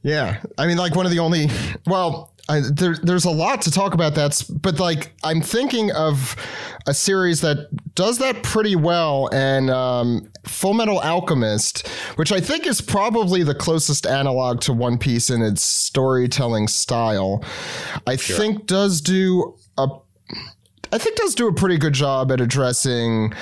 Yeah, 0.02 0.42
I 0.58 0.66
mean, 0.68 0.78
like 0.78 0.96
one 0.96 1.06
of 1.06 1.12
the 1.12 1.20
only. 1.20 1.50
Well, 1.88 2.34
I, 2.48 2.62
there, 2.72 2.96
there's 3.02 3.26
a 3.26 3.32
lot 3.32 3.62
to 3.64 3.72
talk 3.72 3.94
about 3.96 4.14
that, 4.16 4.44
but 4.62 4.80
like 4.80 5.14
I'm 5.24 5.42
thinking 5.42 5.92
of 5.92 6.36
a 6.86 6.94
series 6.94 7.42
that 7.42 7.70
does 7.96 8.20
that 8.20 8.44
pretty 8.44 8.76
well, 8.76 9.30
and 9.34 9.70
um, 9.72 10.32
Full 10.44 10.74
Metal 10.76 11.00
Alchemist, 11.00 11.88
which 12.18 12.32
I 12.32 12.40
think 12.40 12.68
is 12.68 12.82
probably 12.82 13.42
the 13.42 13.56
closest 13.56 14.06
analog 14.06 14.62
to 14.62 14.74
One 14.74 14.98
Piece 15.00 15.30
in 15.32 15.42
its 15.42 15.64
storytelling 15.64 16.68
style. 16.68 17.44
I 18.06 18.16
Sure. 18.16 18.38
think 18.38 18.68
does 18.68 19.02
do 19.02 19.56
a. 19.78 19.88
I 20.92 20.98
think 21.00 21.18
does 21.18 21.34
do 21.36 21.48
a 21.48 21.54
pretty 21.54 21.78
good 21.78 21.94
job 21.94 22.32
at 22.32 22.40
addressing. 22.42 23.34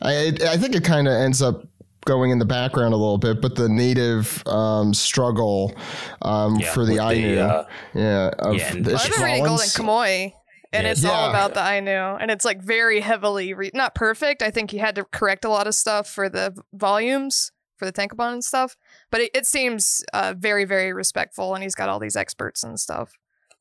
I 0.00 0.32
I 0.48 0.56
think 0.56 0.74
it 0.74 0.84
kind 0.84 1.06
of 1.06 1.12
ends 1.14 1.42
up 1.42 1.66
going 2.04 2.30
in 2.30 2.38
the 2.38 2.44
background 2.44 2.94
a 2.94 2.96
little 2.96 3.18
bit, 3.18 3.40
but 3.40 3.54
the 3.54 3.68
native 3.68 4.42
um, 4.46 4.94
struggle 4.94 5.74
um, 6.22 6.56
Yeah, 6.56 6.72
for 6.72 6.84
the 6.84 6.92
with 6.94 7.00
Ainu, 7.02 7.38
uh, 7.40 7.66
yeah, 7.94 8.30
of 8.38 8.56
yeah, 8.56 8.72
and- 8.72 8.84
the 8.84 8.92
Well, 8.92 9.00
I've 9.04 9.12
been 9.12 9.22
reading 9.24 9.44
Golden 9.44 9.66
Shyamalan's- 9.66 9.76
Kamuy, 9.76 10.32
and 10.72 10.84
Yeah, 10.86 10.90
it's 10.92 11.04
all 11.04 11.28
about 11.30 11.54
the 11.54 11.60
Ainu, 11.66 12.16
and 12.20 12.30
it's 12.30 12.44
like 12.44 12.62
very 12.62 13.00
heavily 13.00 13.54
re- 13.54 13.70
not 13.74 13.94
perfect. 13.94 14.42
I 14.42 14.50
think 14.50 14.70
he 14.70 14.78
had 14.78 14.94
to 14.96 15.04
correct 15.04 15.44
a 15.44 15.48
lot 15.48 15.66
of 15.66 15.74
stuff 15.74 16.08
for 16.08 16.28
the 16.28 16.54
volumes 16.72 17.52
for 17.76 17.84
the 17.84 17.92
Tankobon 17.92 18.32
and 18.32 18.44
stuff, 18.44 18.76
but 19.10 19.20
it, 19.20 19.30
it 19.34 19.46
seems 19.46 20.02
uh, 20.12 20.34
very 20.36 20.64
very 20.64 20.92
respectful, 20.92 21.54
and 21.54 21.62
he's 21.62 21.74
got 21.74 21.88
all 21.88 21.98
these 22.00 22.16
experts 22.16 22.62
and 22.64 22.78
stuff. 22.80 23.12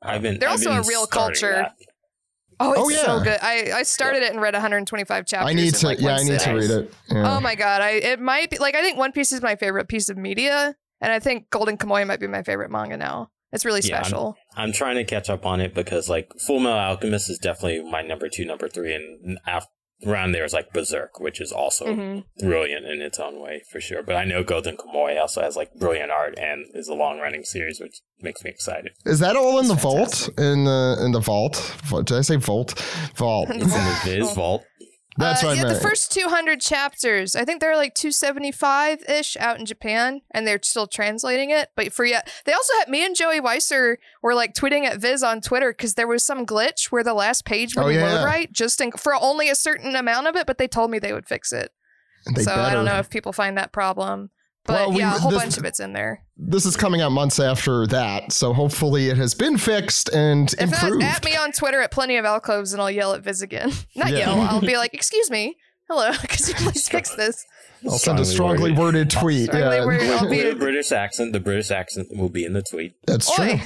I've 0.02 0.22
been. 0.22 0.40
They're 0.40 0.50
I've 0.50 0.54
also 0.60 0.70
been 0.72 0.80
a 0.80 0.88
real 0.88 1.06
culture. 1.08 1.52
that. 1.52 1.76
Oh, 2.60 2.72
it's 2.74 2.82
Oh, 2.82 2.90
yeah. 2.90 3.06
so 3.06 3.24
good. 3.24 3.40
I, 3.42 3.72
I 3.76 3.84
started 3.84 4.24
it 4.24 4.32
and 4.32 4.42
read 4.42 4.54
125 4.54 5.26
chapters. 5.26 5.50
I 5.50 5.54
need 5.54 5.68
in, 5.68 5.74
to, 5.74 5.86
like, 5.86 6.00
yeah, 6.00 6.16
I 6.16 6.24
need 6.24 6.40
to 6.40 6.54
read 6.54 6.70
it. 6.72 6.94
Yeah. 7.10 7.36
Oh 7.36 7.40
my 7.40 7.56
god! 7.56 7.82
I 7.82 7.92
it 7.92 8.20
might 8.20 8.50
be 8.50 8.58
like 8.58 8.76
I 8.76 8.82
think 8.82 8.98
One 8.98 9.12
Piece 9.12 9.32
is 9.32 9.42
my 9.42 9.56
favorite 9.56 9.88
piece 9.88 10.10
of 10.10 10.18
media, 10.18 10.76
and 11.02 11.12
I 11.12 11.20
think 11.20 11.50
Golden 11.50 11.78
Kamuy 11.78 12.06
might 12.08 12.20
be 12.20 12.28
my 12.28 12.44
favorite 12.44 12.72
manga 12.72 12.98
now. 12.98 13.30
It's 13.54 13.64
really 13.64 13.82
Yeah, 13.82 13.96
I'm- 13.98 14.04
special. 14.06 14.36
I'm 14.56 14.72
trying 14.74 14.96
to 14.96 15.04
catch 15.06 15.30
up 15.30 15.46
on 15.46 15.62
it 15.62 15.74
because 15.74 16.10
like 16.10 16.32
Full 16.48 16.60
Metal 16.60 16.78
Alchemist 16.80 17.30
is 17.30 17.38
definitely 17.40 17.90
my 17.90 18.02
number 18.02 18.28
two, 18.28 18.44
number 18.44 18.68
three, 18.68 18.94
and 18.94 19.38
af- 19.48 19.68
around 20.06 20.32
there 20.32 20.46
is 20.46 20.54
like 20.54 20.72
Berserk, 20.74 21.20
which 21.20 21.42
is 21.42 21.52
also 21.52 21.86
Mhm. 21.88 22.24
brilliant 22.40 22.86
in 22.86 23.02
its 23.02 23.20
own 23.20 23.40
way 23.40 23.64
for 23.72 23.82
sure. 23.82 24.04
But 24.04 24.16
I 24.16 24.26
know 24.26 24.44
Golden 24.44 24.78
Kamuy 24.78 25.20
also 25.20 25.42
has 25.42 25.56
like 25.56 25.74
brilliant 25.74 26.12
art 26.12 26.38
and 26.38 26.66
is 26.74 26.88
a 26.88 26.94
long 26.94 27.20
running 27.20 27.44
series, 27.44 27.80
which 27.80 28.02
makes 28.22 28.44
me 28.44 28.50
excited. 28.52 28.92
Is 29.06 29.20
that 29.20 29.36
all 29.36 29.60
in 29.60 29.68
the 29.68 29.74
That's 29.74 29.84
vault? 29.84 30.30
In 30.38 30.66
the 30.66 30.98
in 31.04 31.12
the 31.14 31.20
vault? 31.20 31.76
Did 32.06 32.18
I 32.18 32.22
say 32.22 32.36
vault? 32.36 32.74
Vault. 33.16 33.50
It's 33.50 33.64
in 33.64 33.70
the 33.70 34.00
Viz 34.04 34.34
Vault. 34.34 34.64
That's 35.18 35.44
uh, 35.44 35.50
yeah, 35.50 35.66
the 35.66 35.80
first 35.80 36.12
200 36.12 36.62
chapters. 36.62 37.36
I 37.36 37.44
think 37.44 37.60
they're 37.60 37.76
like 37.76 37.96
275 37.96 39.04
ish 39.10 39.36
out 39.38 39.60
in 39.60 39.66
Japan, 39.66 40.22
and 40.32 40.46
they're 40.46 40.60
still 40.62 40.88
translating 40.88 41.50
it. 41.50 41.70
But 41.76 41.92
for 41.92 42.06
yeah, 42.06 42.22
they 42.46 42.54
also 42.54 42.74
had 42.80 42.90
me 42.90 43.06
and 43.06 43.16
Joey 43.16 43.42
Weiser 43.42 43.98
were 44.22 44.36
like 44.36 44.54
tweeting 44.54 44.86
at 44.86 45.00
Viz 45.00 45.24
on 45.24 45.42
Twitter 45.42 45.72
because 45.72 45.96
there 45.96 46.08
was 46.08 46.26
some 46.26 46.46
glitch 46.46 46.92
where 46.92 47.04
the 47.04 47.14
last 47.14 47.46
page 47.46 47.76
Oh, 47.76 47.86
wouldn't 47.86 48.00
yeah. 48.02 48.16
load 48.16 48.26
right, 48.26 48.52
just 48.52 48.80
in, 48.80 48.92
for 48.92 49.16
only 49.16 49.50
a 49.50 49.56
certain 49.56 49.96
amount 49.96 50.28
of 50.28 50.36
it. 50.36 50.46
But 50.46 50.58
they 50.58 50.68
told 50.68 50.92
me 50.92 51.00
they 51.00 51.14
would 51.14 51.28
fix 51.28 51.52
it. 51.52 51.72
So 52.36 52.54
I 52.54 52.74
don't 52.74 52.86
know 52.86 52.98
if 52.98 53.10
people 53.10 53.32
find 53.32 53.58
that 53.58 53.72
problem. 53.72 54.32
But 54.68 54.74
Well, 54.74 54.92
we- 54.92 55.00
yeah, 55.00 55.16
a 55.16 55.20
whole 55.20 55.32
this- 55.32 55.42
bunch 55.42 55.58
of 55.58 55.64
it's 55.66 55.80
in 55.80 55.94
there. 55.94 56.24
This 56.38 56.66
is 56.66 56.76
coming 56.76 57.02
out 57.02 57.12
months 57.12 57.40
after 57.40 57.88
that, 57.88 58.32
so 58.32 58.54
hopefully 58.54 59.10
it 59.10 59.18
has 59.18 59.34
been 59.34 59.58
fixed 59.58 60.10
and 60.10 60.54
If 60.54 60.60
improved. 60.62 61.02
not, 61.02 61.16
at 61.16 61.26
me 61.26 61.36
on 61.36 61.52
Twitter 61.54 61.82
at 61.82 61.90
plenty 61.90 62.18
of 62.18 62.26
alcoves, 62.26 62.74
and 62.74 62.82
I'll 62.82 62.92
yell 62.92 63.14
at 63.14 63.22
Viz 63.24 63.42
again. 63.42 63.72
Not 63.96 64.12
Yeah. 64.12 64.18
yell. 64.36 64.42
I'll 64.42 64.62
be 64.62 64.78
like, 64.84 64.94
"Excuse 64.94 65.32
me, 65.32 65.56
hello, 65.90 66.12
could 66.28 66.48
you 66.48 66.54
please 66.56 66.88
fix 66.88 67.16
this?" 67.16 67.44
I'll 67.88 67.98
send 68.00 68.20
a 68.20 68.26
strongly 68.26 68.72
worded 68.72 69.10
tweet. 69.12 69.46
Strongly 69.50 69.78
yeah. 69.78 69.86
worded. 69.86 70.10
I'll 70.12 70.30
be 70.30 70.42
a 70.42 70.56
British 70.56 70.92
accent, 70.92 71.32
the 71.32 71.40
British 71.40 71.70
accent 71.72 72.08
will 72.16 72.28
be 72.30 72.44
in 72.44 72.54
the 72.54 72.64
tweet. 72.64 72.94
That's 73.06 73.34
true. 73.34 73.60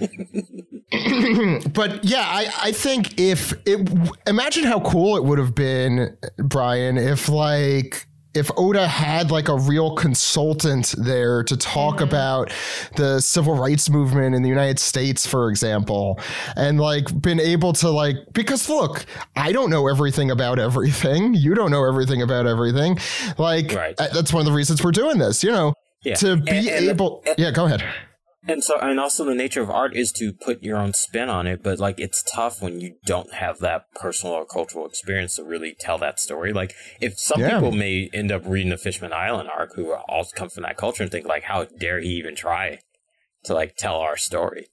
But 1.72 2.04
yeah, 2.04 2.20
I, 2.26 2.52
I 2.60 2.72
think 2.72 3.18
if 3.18 3.52
it 3.66 3.88
imagine 4.26 4.64
how 4.64 4.80
cool 4.80 5.16
it 5.16 5.24
would 5.24 5.38
have 5.38 5.54
been, 5.54 6.16
Bryan, 6.38 6.98
if 6.98 7.28
like 7.28 8.06
if 8.34 8.50
Oda 8.56 8.86
had 8.88 9.30
like 9.30 9.48
a 9.48 9.56
real 9.56 9.94
consultant 9.94 10.94
there 10.96 11.42
to 11.44 11.56
talk 11.56 11.96
mm-hmm. 11.96 12.04
about 12.04 12.52
the 12.96 13.20
civil 13.20 13.56
rights 13.56 13.90
movement 13.90 14.34
in 14.34 14.42
the 14.42 14.48
United 14.48 14.78
States, 14.78 15.26
for 15.26 15.50
example, 15.50 16.18
and 16.56 16.80
like 16.80 17.20
been 17.20 17.40
able 17.40 17.72
to 17.74 17.90
like 17.90 18.16
because 18.32 18.68
look, 18.68 19.04
I 19.36 19.52
don't 19.52 19.70
know 19.70 19.88
everything 19.88 20.30
about 20.30 20.58
everything. 20.58 21.34
You 21.34 21.54
don't 21.54 21.70
know 21.70 21.86
everything 21.86 22.22
about 22.22 22.46
everything. 22.46 22.98
Like 23.38 23.72
Right. 23.72 23.96
that's 23.96 24.32
one 24.32 24.40
of 24.40 24.46
the 24.46 24.56
reasons 24.56 24.82
we're 24.82 24.92
doing 24.92 25.18
this, 25.18 25.42
you 25.44 25.50
know. 25.50 25.74
Yeah. 26.02 26.14
To 26.16 26.36
be 26.36 26.50
And- 26.50 26.68
and- 26.68 26.88
able, 26.88 27.22
yeah, 27.38 27.50
go 27.50 27.66
ahead. 27.66 27.84
And 28.46 28.64
so, 28.64 28.76
and 28.80 28.98
also 28.98 29.24
the 29.24 29.36
nature 29.36 29.62
of 29.62 29.70
art 29.70 29.94
is 29.94 30.10
to 30.12 30.32
put 30.32 30.64
your 30.64 30.76
own 30.76 30.94
spin 30.94 31.28
on 31.28 31.46
it, 31.46 31.62
but 31.62 31.78
like 31.78 32.00
it's 32.00 32.24
tough 32.24 32.60
when 32.60 32.80
you 32.80 32.96
don't 33.04 33.32
have 33.34 33.60
that 33.60 33.86
personal 33.94 34.34
or 34.34 34.44
cultural 34.44 34.84
experience 34.84 35.36
to 35.36 35.44
really 35.44 35.76
tell 35.78 35.96
that 35.98 36.18
story. 36.18 36.52
Like, 36.52 36.74
if 37.00 37.18
some 37.20 37.40
Yeah. 37.40 37.54
people 37.54 37.70
may 37.70 38.10
end 38.12 38.32
up 38.32 38.42
reading 38.44 38.70
the 38.70 38.76
Fishman 38.76 39.12
Island 39.12 39.48
arc 39.48 39.76
who 39.76 39.94
all 39.94 40.24
come 40.34 40.48
from 40.48 40.64
that 40.64 40.76
culture 40.76 41.04
and 41.04 41.12
think 41.12 41.26
like, 41.26 41.44
how 41.44 41.64
dare 41.64 42.00
he 42.00 42.08
even 42.10 42.34
try 42.34 42.80
to 43.44 43.54
like 43.54 43.76
tell 43.76 43.96
our 43.96 44.16
story? 44.16 44.66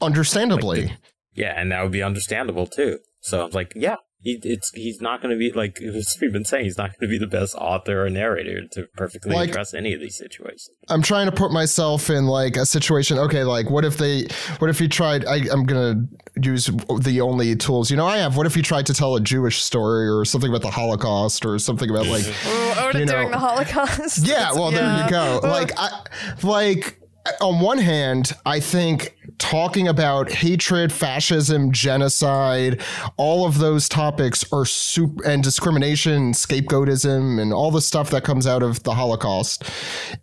Understandably. 0.00 0.96
Yeah, 1.34 1.52
and 1.60 1.70
that 1.70 1.82
would 1.82 1.92
be 1.92 2.02
understandable 2.02 2.66
too. 2.66 3.00
So 3.20 3.44
I'm 3.44 3.50
like, 3.50 3.72
yeah, 3.76 3.96
he, 4.24 4.40
it's 4.42 4.70
he's 4.72 5.00
not 5.00 5.20
going 5.22 5.30
to 5.32 5.38
be 5.38 5.52
like 5.52 5.80
as 5.82 6.16
we've 6.20 6.32
been 6.32 6.44
saying, 6.44 6.64
he's 6.64 6.78
not 6.78 6.98
going 6.98 7.08
to 7.08 7.08
be 7.08 7.18
the 7.18 7.26
best 7.28 7.54
author 7.54 8.04
or 8.04 8.10
narrator 8.10 8.66
to 8.72 8.86
perfectly 8.96 9.34
Like- 9.34 9.50
address 9.50 9.74
any 9.74 9.92
of 9.94 10.00
these 10.00 10.16
situations. 10.16 10.70
I'm 10.88 11.02
trying 11.02 11.26
to 11.26 11.32
put 11.32 11.52
myself 11.52 12.10
in 12.10 12.26
like 12.26 12.56
a 12.56 12.66
situation. 12.66 13.18
Okay, 13.18 13.44
like 13.44 13.70
what 13.70 13.84
if 13.84 13.96
they, 13.98 14.26
what 14.58 14.68
if 14.70 14.78
he 14.78 14.88
tried? 14.88 15.24
I, 15.26 15.36
I'm 15.52 15.64
gonna 15.64 16.06
use 16.42 16.66
the 17.00 17.20
only 17.20 17.54
tools 17.54 17.90
you 17.90 17.96
know 17.96 18.06
I 18.06 18.16
have. 18.18 18.36
What 18.36 18.46
if 18.46 18.54
he 18.54 18.62
tried 18.62 18.86
to 18.86 18.94
tell 18.94 19.14
a 19.16 19.20
Jewish 19.20 19.62
story 19.62 20.08
or 20.08 20.24
something 20.24 20.50
about 20.50 20.62
the 20.62 20.70
Holocaust 20.70 21.44
or 21.44 21.58
something 21.58 21.88
about 21.90 22.06
like, 22.06 22.26
Ooh, 22.26 22.30
Oda 22.50 22.80
oh, 22.94 22.98
You 22.98 23.04
know- 23.06 23.12
doing 23.12 23.30
the 23.30 23.38
Holocaust. 23.38 24.26
yeah. 24.26 24.52
Well, 24.52 24.70
there 24.70 25.04
you 25.04 25.10
go. 25.10 25.40
Like, 25.42 25.70
I, 25.78 26.04
like 26.42 26.98
on 27.40 27.60
one 27.60 27.78
hand, 27.78 28.32
I 28.44 28.60
think 28.60 29.16
talking 29.38 29.88
about 29.88 30.30
hatred, 30.30 30.92
fascism, 30.92 31.72
genocide, 31.72 32.80
all 33.16 33.46
of 33.46 33.58
those 33.58 33.88
topics 33.88 34.44
are 34.52 34.64
super 34.64 35.24
and 35.24 35.42
discrimination, 35.42 36.32
scapegoatism, 36.32 37.40
and 37.40 37.52
all 37.52 37.70
the 37.70 37.80
stuff 37.80 38.10
that 38.10 38.24
comes 38.24 38.46
out 38.46 38.62
of 38.62 38.82
the 38.82 38.94
Holocaust 38.94 39.64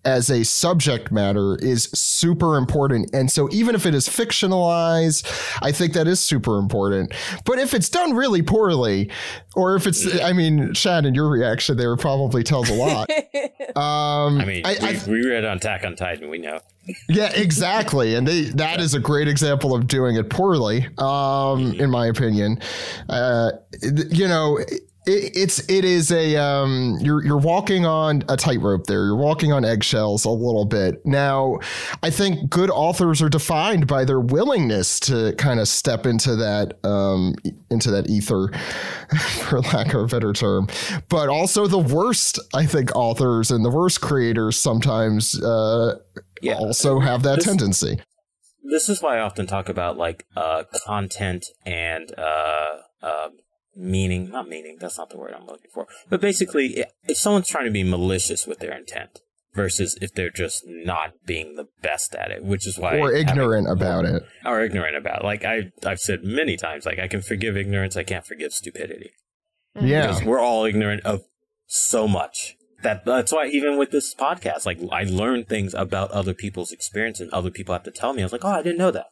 as 0.05 0.30
a 0.30 0.43
subject 0.43 1.12
matter 1.12 1.57
is 1.62 1.86
super 1.93 2.57
important. 2.57 3.09
And 3.14 3.30
so 3.30 3.49
even 3.51 3.76
if 3.76 3.86
it 3.86 3.93
is 3.93 4.07
fictionalized, 4.07 5.26
I 5.62 5.72
think 5.72 5.93
that 5.93 6.07
is 6.07 6.20
super 6.20 6.57
important. 6.57 7.14
But 7.45 7.59
if 7.59 7.74
it's 7.74 7.89
done 7.89 8.14
really 8.14 8.41
poorly, 8.41 9.09
or 9.56 9.76
if 9.76 9.86
it's, 9.88 10.20
I 10.22 10.34
mean, 10.34 10.74
Shannon, 10.74 11.14
your 11.16 11.30
reaction 11.30 11.78
there 11.78 11.95
probably 11.97 12.43
tells 12.43 12.70
a 12.70 12.74
lot. 12.74 13.10
Um, 13.72 14.41
I 14.41 14.43
mean, 14.45 14.66
I- 14.66 14.76
I- 14.82 15.02
we, 15.08 15.22
we 15.22 15.26
read 15.30 15.45
on 15.45 15.56
Attack 15.56 15.86
on 15.86 15.95
Titan, 15.95 16.30
we 16.30 16.39
know. 16.39 16.60
yeah, 17.08 17.32
exactly. 17.34 18.16
And 18.16 18.28
they 18.28 18.41
that 18.56 18.82
is 18.82 18.93
a 18.93 18.99
great 18.99 19.30
example 19.30 19.74
of 19.74 19.88
doing 19.88 20.18
it 20.18 20.30
poorly, 20.30 20.89
um, 20.97 21.72
in 21.80 21.89
my 21.89 22.08
opinion. 22.08 22.60
Uh, 23.08 23.52
you 24.10 24.28
know, 24.28 24.60
it, 25.12 25.32
it's 25.36 25.59
it 25.70 25.84
is 25.86 26.12
a 26.12 26.36
um, 26.38 26.97
you're 27.01 27.24
you're 27.24 27.38
walking 27.38 27.86
on 27.86 28.24
a 28.30 28.38
tightrope 28.38 28.86
there. 28.88 29.05
You're 29.05 29.16
walking 29.16 29.51
on 29.51 29.66
eggshells 29.66 30.26
a 30.26 30.30
little 30.30 30.66
bit. 30.66 31.05
Now, 31.05 31.59
I 32.03 32.09
think 32.09 32.49
good 32.49 32.70
authors 32.70 33.22
are 33.22 33.30
defined 33.30 33.88
by 33.88 34.05
their 34.05 34.20
willingness 34.20 34.99
to 35.01 35.34
kind 35.38 35.59
of 35.59 35.68
step 35.68 36.05
into 36.05 36.36
that 36.38 36.80
um, 36.86 37.36
into 37.70 37.91
that 37.91 38.09
ether, 38.09 38.49
for 39.47 39.62
lack 39.62 39.93
of 39.93 40.01
a 40.03 40.07
better 40.07 40.34
term. 40.34 40.68
But 41.09 41.30
also 41.30 41.68
the 41.68 41.80
worst, 41.80 42.39
I 42.53 42.66
think, 42.66 42.95
authors 42.95 43.51
and 43.51 43.64
the 43.66 43.70
worst 43.70 44.01
creators 44.01 44.57
sometimes. 44.57 45.41
Uh, 45.41 45.99
Yeah. 46.41 46.55
also 46.55 46.99
have 46.99 47.22
that 47.24 47.36
This- 47.38 47.45
tendency. 47.45 47.99
This 48.64 48.89
is 48.89 49.01
why 49.01 49.18
I 49.18 49.22
often 49.22 49.47
talk 49.47 49.70
about 49.70 49.97
like 49.97 50.26
uh, 50.38 50.64
content 50.86 51.45
and 51.66 52.12
uh, 52.18 52.78
uh, 53.01 53.30
meaning. 53.82 54.30
Not 54.30 54.48
meaning. 54.48 54.78
That's 54.80 54.98
not 54.98 55.10
the 55.10 55.18
word 55.18 55.34
I'm 55.34 55.46
looking 55.48 55.72
for. 55.74 55.88
But 56.10 56.22
basically, 56.22 56.84
if 57.08 57.18
someone's 57.18 57.48
trying 57.50 57.66
to 57.66 57.72
be 57.72 57.84
malicious 57.84 58.46
with 58.48 58.60
their 58.60 58.78
intent 58.78 59.20
versus 59.54 59.98
if 60.02 60.14
they're 60.14 60.30
just 60.30 60.64
not 60.66 61.14
being 61.26 61.56
the 61.56 61.68
best 61.82 62.16
at 62.16 62.32
it, 62.32 62.44
which 62.44 62.66
is 62.68 62.78
why 62.80 62.98
Or 63.00 63.12
having 63.12 63.28
ignorant 63.28 63.66
more- 63.66 63.74
about 63.74 64.06
it. 64.06 64.24
or 64.46 64.62
ignorant 64.64 64.96
about. 64.96 65.22
It. 65.22 65.26
Like 65.26 65.44
I, 65.44 65.72
I've 65.86 66.00
said 66.00 66.24
many 66.24 66.56
times, 66.58 66.86
like 66.86 67.00
I 67.00 67.08
can 67.08 67.22
forgive 67.22 67.58
ignorance, 67.58 67.98
I 67.98 68.04
can't 68.04 68.26
forgive 68.26 68.54
stupidity. 68.54 69.12
Mm. 69.78 69.88
Yeah. 69.88 70.08
because 70.08 70.24
we're 70.24 70.40
all 70.40 70.66
ignorant 70.66 71.04
of 71.06 71.22
so 71.66 72.08
much. 72.08 72.56
That 72.84 73.06
that's 73.06 73.32
why 73.32 73.46
even 73.46 73.78
with 73.78 73.92
this 73.92 74.16
podcast, 74.16 74.66
like 74.66 74.80
I 74.92 75.04
learn 75.04 75.44
things 75.46 75.74
about 75.76 76.10
other 76.12 76.34
people's 76.34 76.72
experience, 76.72 77.20
and 77.20 77.30
other 77.32 77.52
people 77.52 77.74
have 77.74 77.84
to 77.84 77.92
tell 77.92 78.12
me. 78.14 78.24
I 78.24 78.26
was 78.26 78.32
like, 78.32 78.44
oh, 78.44 78.50
I 78.50 78.64
didn't 78.64 78.80
know 78.80 78.90
that. 78.92 79.06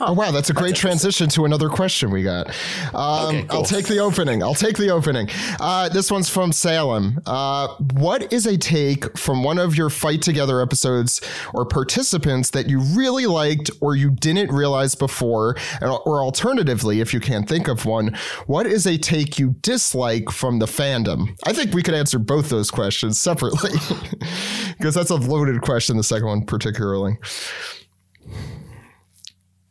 Oh 0.00 0.12
wow, 0.12 0.30
that's 0.30 0.48
a 0.48 0.52
great 0.52 0.68
interesting. 0.70 0.90
transition 0.90 1.28
to 1.30 1.44
another 1.44 1.68
question 1.68 2.10
we 2.12 2.22
got. 2.22 2.48
Um, 2.94 3.28
Okay, 3.28 3.42
cool. 3.48 3.58
I'll 3.58 3.64
take 3.64 3.86
the 3.88 3.98
opening. 3.98 4.42
I'll 4.44 4.54
take 4.54 4.76
the 4.76 4.90
opening. 4.90 5.28
Uh, 5.58 5.88
this 5.88 6.10
one's 6.10 6.28
from 6.30 6.52
Salem. 6.52 7.20
Uh, 7.26 7.68
what 7.94 8.32
is 8.32 8.46
a 8.46 8.56
take 8.56 9.18
from 9.18 9.42
one 9.42 9.58
of 9.58 9.76
your 9.76 9.90
fight 9.90 10.22
together 10.22 10.60
episodes 10.62 11.20
or 11.52 11.64
participants 11.66 12.50
that 12.50 12.68
you 12.68 12.78
really 12.78 13.26
liked 13.26 13.72
or 13.80 13.96
you 13.96 14.10
didn't 14.10 14.52
realize 14.52 14.94
before? 14.94 15.56
Or 15.82 16.22
alternatively, 16.22 17.00
if 17.00 17.12
you 17.12 17.18
can't 17.18 17.48
think 17.48 17.66
of 17.66 17.84
one, 17.84 18.16
what 18.46 18.66
is 18.66 18.86
a 18.86 18.98
take 18.98 19.38
you 19.38 19.56
dislike 19.62 20.30
from 20.30 20.60
the 20.60 20.66
fandom? 20.66 21.36
I 21.44 21.52
think 21.52 21.74
we 21.74 21.82
could 21.82 21.94
answer 21.94 22.20
both 22.20 22.50
those 22.50 22.70
questions 22.70 23.20
separately 23.20 23.72
because 24.78 24.94
that's 24.94 25.10
a 25.10 25.16
loaded 25.16 25.60
question. 25.62 25.96
The 25.96 26.04
second 26.04 26.28
one 26.28 26.44
particularly. 26.46 27.18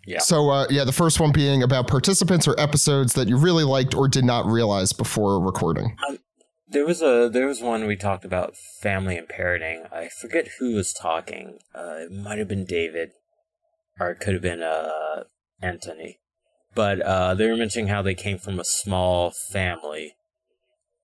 Yeah. 0.07 0.19
So 0.19 0.49
uh, 0.49 0.67
yeah, 0.69 0.85
the 0.85 0.93
first 0.93 1.19
one 1.19 1.33
being 1.33 1.61
about 1.61 1.87
participants 1.87 2.47
or 2.47 2.57
episodes 2.57 3.13
that 3.13 3.27
you 3.27 3.35
really 3.35 3.65
liked 3.65 3.93
or 3.93 4.07
did 4.07 4.23
not 4.23 4.45
realize 4.45 4.93
before 4.93 5.37
recording. 5.43 5.97
There 6.69 6.85
was 6.85 7.01
a 7.01 7.29
there 7.31 7.45
was 7.45 7.61
one 7.61 7.85
we 7.85 7.97
talked 7.97 8.23
about 8.23 8.55
family 8.55 9.17
and 9.17 9.27
parenting. 9.27 9.91
I 9.91 10.07
forget 10.07 10.47
who 10.59 10.73
was 10.75 10.93
talking. 10.93 11.59
Uh, 11.75 12.05
it 12.05 12.11
might 12.11 12.39
have 12.39 12.47
been 12.47 12.63
David, 12.63 13.11
or 13.99 14.11
it 14.11 14.21
could 14.21 14.33
have 14.33 14.41
been 14.41 14.63
uh, 14.63 15.23
Anthony. 15.61 16.19
But 16.73 17.01
uh, 17.01 17.33
they 17.35 17.49
were 17.49 17.57
mentioning 17.57 17.87
how 17.87 18.01
they 18.01 18.15
came 18.15 18.37
from 18.37 18.59
a 18.59 18.65
small 18.65 19.31
family, 19.31 20.15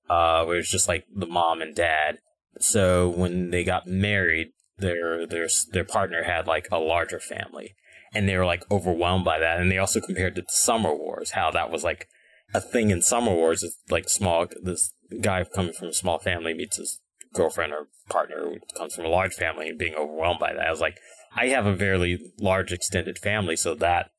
uh, 0.08 0.44
where 0.44 0.56
it's 0.56 0.70
just 0.70 0.88
like 0.88 1.04
the 1.14 1.26
mom 1.26 1.60
and 1.60 1.74
dad. 1.74 2.20
So 2.58 3.08
when 3.10 3.50
they 3.50 3.64
got 3.64 3.86
married, 3.86 4.52
their 4.78 5.26
their 5.26 5.48
their 5.72 5.84
partner 5.84 6.22
had 6.22 6.46
like 6.46 6.68
a 6.72 6.78
larger 6.78 7.20
family, 7.20 7.74
and 8.14 8.28
they 8.28 8.36
were 8.36 8.46
like 8.46 8.64
overwhelmed 8.70 9.24
by 9.24 9.38
that. 9.38 9.58
And 9.58 9.70
they 9.70 9.78
also 9.78 10.00
compared 10.00 10.38
it 10.38 10.48
to 10.48 10.54
Summer 10.54 10.94
Wars, 10.94 11.32
how 11.32 11.50
that 11.50 11.70
was 11.70 11.84
like 11.84 12.08
a 12.54 12.60
thing 12.60 12.90
in 12.90 13.02
Summer 13.02 13.32
Wars 13.32 13.62
is 13.62 13.78
like 13.90 14.08
small. 14.08 14.46
This 14.62 14.92
guy 15.20 15.44
coming 15.44 15.72
from 15.72 15.88
a 15.88 15.92
small 15.92 16.18
family 16.18 16.54
meets 16.54 16.76
his 16.76 17.00
girlfriend 17.34 17.72
or 17.72 17.88
partner 18.08 18.36
who 18.44 18.58
comes 18.76 18.94
from 18.94 19.04
a 19.04 19.08
large 19.08 19.34
family 19.34 19.68
and 19.68 19.78
being 19.78 19.94
overwhelmed 19.94 20.38
by 20.38 20.52
that. 20.52 20.66
I 20.66 20.70
was 20.70 20.80
like, 20.80 20.98
I 21.36 21.46
have 21.48 21.66
a 21.66 21.74
very 21.74 22.18
large 22.38 22.72
extended 22.72 23.18
family, 23.18 23.56
so 23.56 23.74
that 23.74 24.10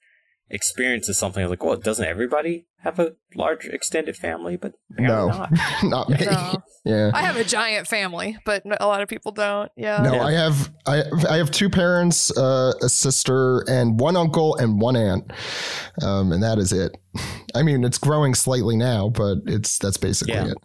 experience 0.49 1.09
is 1.09 1.17
something 1.17 1.47
like, 1.49 1.63
well, 1.63 1.75
doesn't 1.77 2.05
everybody 2.05 2.67
have 2.83 2.99
a 2.99 3.13
large 3.35 3.65
extended 3.65 4.15
family? 4.15 4.55
But 4.57 4.73
no, 4.89 5.27
not. 5.29 5.51
not 5.83 6.09
me. 6.09 6.17
No. 6.25 6.63
Yeah. 6.87 7.09
I 7.15 7.23
have 7.23 7.35
a 7.35 7.43
giant 7.43 7.87
family, 7.87 8.37
but 8.45 8.61
a 8.79 8.85
lot 8.85 9.01
of 9.01 9.09
people 9.09 9.31
don't. 9.31 9.71
Yeah. 9.75 10.03
No, 10.03 10.13
Yeah. 10.13 10.23
I 10.23 10.31
have 10.33 10.69
I 10.85 11.03
I 11.27 11.37
have 11.37 11.49
two 11.49 11.67
parents, 11.67 12.29
uh, 12.37 12.73
a 12.79 12.89
sister, 12.89 13.61
and 13.67 13.99
one 13.99 14.15
uncle 14.15 14.55
and 14.57 14.79
one 14.79 14.95
aunt, 14.95 15.31
um, 16.03 16.31
and 16.31 16.43
that 16.43 16.59
is 16.59 16.71
it. 16.71 16.95
I 17.55 17.63
mean, 17.63 17.83
it's 17.83 17.97
growing 17.97 18.35
slightly 18.35 18.75
now, 18.77 19.09
but 19.09 19.39
it's 19.47 19.79
that's 19.79 19.97
basically 19.97 20.35
Yeah. 20.35 20.49
it. 20.51 20.57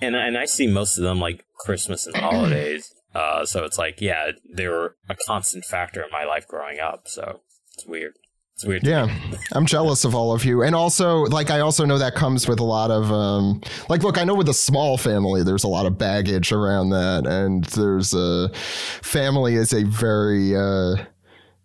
and 0.00 0.16
and 0.16 0.38
I 0.38 0.46
see 0.46 0.66
most 0.66 0.96
of 0.96 1.04
them 1.04 1.20
like 1.20 1.44
Christmas 1.58 2.06
and 2.06 2.16
holidays. 2.16 2.94
Uh, 3.12 3.44
so 3.44 3.64
it's 3.64 3.76
like, 3.76 4.00
yeah, 4.00 4.30
they 4.54 4.68
were 4.68 4.94
a 5.08 5.16
constant 5.26 5.64
factor 5.64 6.00
in 6.00 6.08
my 6.12 6.22
life 6.24 6.46
growing 6.46 6.78
up. 6.78 7.08
So 7.08 7.40
it's 7.74 7.84
weird. 7.84 8.12
It's 8.60 8.66
weird. 8.66 8.86
Yeah. 8.86 9.08
I'm 9.52 9.64
jealous 9.64 10.04
of 10.04 10.14
all 10.14 10.34
of 10.34 10.44
you, 10.44 10.62
and 10.62 10.74
also 10.74 11.20
like 11.20 11.50
I 11.50 11.60
also 11.60 11.86
know 11.86 11.96
that 11.96 12.14
comes 12.14 12.46
with 12.46 12.60
a 12.60 12.64
lot 12.64 12.90
of 12.90 13.10
um, 13.10 13.62
like 13.88 14.02
look, 14.02 14.18
I 14.18 14.24
know 14.24 14.34
with 14.34 14.50
a 14.50 14.54
small 14.54 14.98
family, 14.98 15.42
there's 15.42 15.64
a 15.64 15.68
lot 15.68 15.86
of 15.86 15.96
baggage 15.96 16.52
around 16.52 16.90
that, 16.90 17.26
and 17.26 17.64
there's 17.64 18.12
a 18.12 18.50
family 18.52 19.54
is 19.54 19.72
a 19.72 19.84
very 19.84 20.54
uh, 20.54 20.96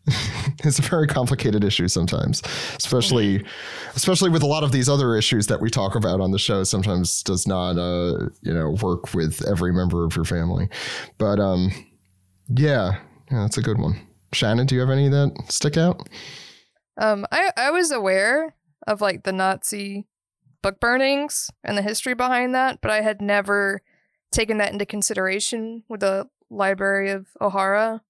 it's 0.64 0.80
a 0.80 0.84
very 0.84 1.06
complicated 1.06 1.66
issue 1.66 1.90
sometimes, 1.90 2.42
especially 2.78 3.44
especially 3.98 4.30
with 4.30 4.42
a 4.42 4.48
lot 4.48 4.64
of 4.64 4.72
these 4.72 4.88
other 4.88 5.18
issues 5.18 5.48
that 5.48 5.60
we 5.60 5.70
talk 5.70 5.96
about 5.96 6.22
on 6.22 6.32
the 6.32 6.40
show. 6.40 6.64
Sometimes 6.64 7.22
does 7.24 7.46
not 7.46 7.78
uh, 7.78 8.30
you 8.42 8.54
know 8.54 8.74
work 8.82 9.14
with 9.14 9.46
every 9.46 9.74
member 9.74 10.06
of 10.06 10.16
your 10.16 10.24
family, 10.24 10.70
but 11.18 11.42
um, 11.42 11.72
yeah, 12.48 13.00
yeah, 13.30 13.42
that's 13.42 13.58
a 13.58 13.62
good 13.62 13.80
one. 13.80 14.00
Shannon, 14.32 14.66
do 14.66 14.76
you 14.76 14.82
have 14.82 14.90
any 14.90 15.10
that 15.10 15.36
stick 15.50 15.76
out? 15.76 16.08
Um, 16.98 17.26
I 17.32 17.52
I 17.58 17.72
was 17.72 17.92
aware 17.92 18.56
of 18.88 19.02
like 19.02 19.24
the 19.24 19.34
Nazi 19.34 20.08
book 20.62 20.80
burnings 20.80 21.52
and 21.64 21.78
the 21.78 21.82
history 21.82 22.14
behind 22.14 22.56
that, 22.56 22.80
but 22.82 22.92
I 22.92 23.02
had 23.02 23.22
never 23.22 23.82
taken 24.32 24.58
that 24.58 24.72
into 24.72 24.86
consideration 24.86 25.84
with 25.88 26.00
the 26.02 26.28
Library 26.50 27.12
of 27.12 27.28
Ohara 27.42 28.02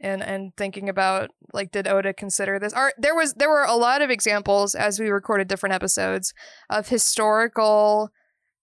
and 0.00 0.22
and 0.22 0.56
thinking 0.56 0.88
about 0.88 1.30
like 1.52 1.70
did 1.70 1.86
Oda 1.86 2.12
consider 2.12 2.58
this? 2.58 2.72
Or 2.74 2.92
there 2.98 3.14
was 3.14 3.34
there 3.34 3.50
were 3.50 3.64
a 3.64 3.74
lot 3.74 4.02
of 4.02 4.10
examples 4.10 4.74
as 4.74 4.98
we 4.98 5.08
recorded 5.10 5.48
different 5.48 5.74
episodes 5.74 6.32
of 6.68 6.88
historical 6.88 8.10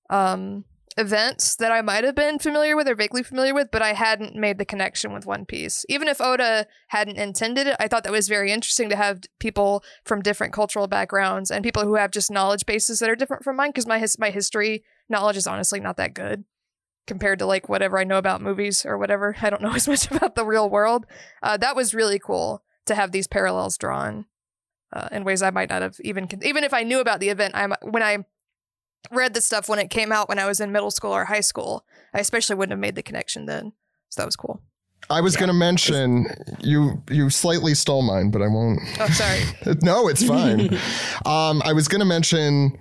um 0.10 0.66
events 0.98 1.56
that 1.58 1.72
I 1.72 1.82
might 1.82 2.04
have 2.04 2.16
been 2.16 2.40
familiar 2.40 2.76
with 2.76 2.88
or 2.88 2.96
vaguely 2.96 3.24
familiar 3.24 3.54
with, 3.54 3.70
but 3.72 3.82
I 3.82 3.94
hadn't 3.94 4.36
made 4.36 4.58
the 4.58 4.66
connection 4.66 5.14
with 5.14 5.26
One 5.26 5.46
Piece. 5.46 5.86
Even 5.88 6.08
if 6.08 6.20
Oda 6.20 6.66
hadn't 6.88 7.18
intended 7.18 7.68
it, 7.68 7.76
I 7.80 7.88
thought 7.88 8.04
that 8.04 8.12
was 8.12 8.28
very 8.28 8.52
interesting 8.52 8.90
to 8.90 8.96
have 8.96 9.22
people 9.40 9.84
from 10.04 10.22
different 10.22 10.54
cultural 10.54 10.88
backgrounds 10.88 11.52
and 11.52 11.64
people 11.64 11.84
who 11.84 11.96
have 11.96 12.12
just 12.12 12.32
knowledge 12.32 12.66
bases 12.66 13.00
that 13.00 13.10
are 13.10 13.16
different 13.16 13.44
from 13.44 13.56
mine 13.56 13.70
because 13.70 13.88
my 13.88 14.00
his- 14.00 14.18
my 14.20 14.32
history 14.32 14.84
knowledge 15.08 15.38
is 15.38 15.48
honestly 15.48 15.80
not 15.80 15.98
that 15.98 16.14
good 16.14 16.44
compared 17.06 17.40
to 17.40 17.46
like 17.46 17.70
whatever 17.70 17.98
I 18.00 18.04
know 18.04 18.18
about 18.18 18.42
movies 18.42 18.86
or 18.86 18.98
whatever. 18.98 19.36
I 19.42 19.50
don't 19.50 19.62
know 19.62 19.74
as 19.74 19.88
much 19.88 20.10
about 20.12 20.36
the 20.36 20.46
real 20.46 20.70
world. 20.70 21.06
Uh, 21.44 21.58
that 21.58 21.76
was 21.76 21.94
really 21.94 22.20
cool 22.20 22.64
to 22.86 22.96
have 22.96 23.12
these 23.12 23.28
parallels 23.28 23.78
drawn 23.78 24.26
uh, 24.94 25.10
in 25.12 25.24
ways 25.24 25.42
I 25.42 25.52
might 25.52 25.70
not 25.70 25.82
have 25.82 25.98
even 26.02 26.28
con- 26.28 26.44
even 26.44 26.64
if 26.64 26.74
I 26.74 26.84
knew 26.84 27.00
about 27.00 27.20
the 27.20 27.30
event. 27.30 27.54
I 27.56 27.68
when 27.84 28.02
I 28.04 28.26
read 29.12 29.34
the 29.34 29.42
stuff 29.42 29.70
when 29.70 29.80
it 29.80 29.90
came 29.90 30.12
out 30.12 30.30
when 30.30 30.40
I 30.40 30.46
was 30.46 30.60
in 30.60 30.72
middle 30.72 30.92
school 30.92 31.12
or 31.12 31.26
high 31.26 31.42
school, 31.42 31.86
I 32.14 32.20
especially 32.20 32.56
wouldn't 32.56 32.72
have 32.72 32.80
made 32.80 32.96
the 32.96 33.04
connection 33.04 33.46
then. 33.46 33.74
So 34.10 34.22
that 34.22 34.26
was 34.28 34.36
cool. 34.36 34.62
I 35.10 35.22
was 35.22 35.36
Yeah. 35.36 35.42
going 35.42 35.48
to 35.50 35.54
mention 35.54 36.26
you. 36.60 37.02
You 37.10 37.30
slightly 37.30 37.74
stole 37.76 38.02
mine, 38.02 38.30
but 38.32 38.42
I 38.42 38.48
won't. 38.48 38.80
Oh, 39.00 39.08
sorry. 39.08 39.76
no, 39.82 40.08
it's 40.10 40.24
fine. 40.24 40.74
um, 41.26 41.62
I 41.64 41.74
was 41.74 41.88
going 41.88 42.00
to 42.00 42.06
mention 42.06 42.78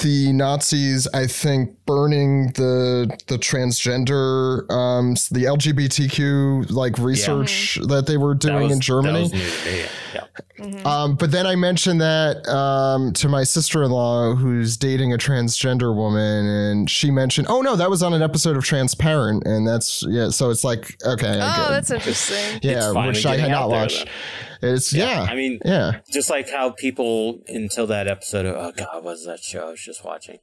the 0.00 0.32
Nazis. 0.32 1.08
I 1.14 1.26
think 1.26 1.76
burning 1.86 2.48
the 2.52 3.10
the 3.26 3.36
transgender, 3.38 4.70
um, 4.70 5.14
the 5.30 5.44
LGBTQ 5.44 6.70
like 6.70 6.98
research 6.98 7.78
that 7.86 8.06
they 8.06 8.16
were 8.16 8.34
That 8.34 8.40
doing 8.40 8.62
was- 8.64 8.72
in 8.72 8.80
Germany. 8.80 9.28
That 9.28 9.32
was 9.32 9.32
new 9.32 9.38
to 9.38 9.64
me. 9.78 9.84
Yeah. 10.14 10.24
Mhm. 10.58 10.86
Um, 10.86 11.14
but 11.14 11.30
then 11.30 11.46
I 11.46 11.54
mentioned 11.54 12.00
that 12.00 12.46
um, 12.48 13.12
to 13.14 13.28
my 13.28 13.44
sister 13.44 13.82
in 13.84 13.90
law 13.92 14.34
who's 14.34 14.76
dating 14.76 15.12
a 15.12 15.16
transgender 15.18 15.94
woman, 15.94 16.46
and 16.46 16.90
she 16.90 17.10
mentioned, 17.10 17.46
"Oh 17.48 17.60
no, 17.60 17.76
that 17.76 17.88
was 17.88 18.02
on 18.02 18.12
an 18.12 18.22
episode 18.22 18.56
of 18.56 18.64
Transparent," 18.64 19.46
and 19.46 19.66
that's 19.66 20.02
yeah. 20.08 20.30
So 20.30 20.50
it's 20.50 20.64
like 20.64 20.96
okay, 21.06 21.38
oh, 21.40 21.66
that's 21.70 21.90
interesting. 21.90 22.58
yeah, 22.62 22.88
It's 22.92 23.06
which 23.06 23.26
I 23.26 23.36
had 23.36 23.50
not 23.50 23.68
watched. 23.70 24.04
then. 24.06 24.14
It's 24.62 24.92
yeah, 24.92 25.26
I 25.28 25.34
mean, 25.34 25.60
yeah. 25.64 26.00
just 26.12 26.28
like 26.30 26.50
how 26.50 26.70
people 26.70 27.40
until 27.46 27.86
that 27.88 28.08
episode 28.08 28.46
of 28.46 28.56
oh 28.56 28.72
god, 28.76 28.86
what 28.94 29.04
was 29.04 29.24
that 29.26 29.40
show 29.40 29.68
I 29.68 29.70
was 29.70 29.82
just 29.84 30.04
watching? 30.04 30.38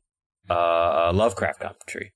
Uh, 0.50 1.12
Lovecraft 1.14 1.60
Country. 1.60 2.14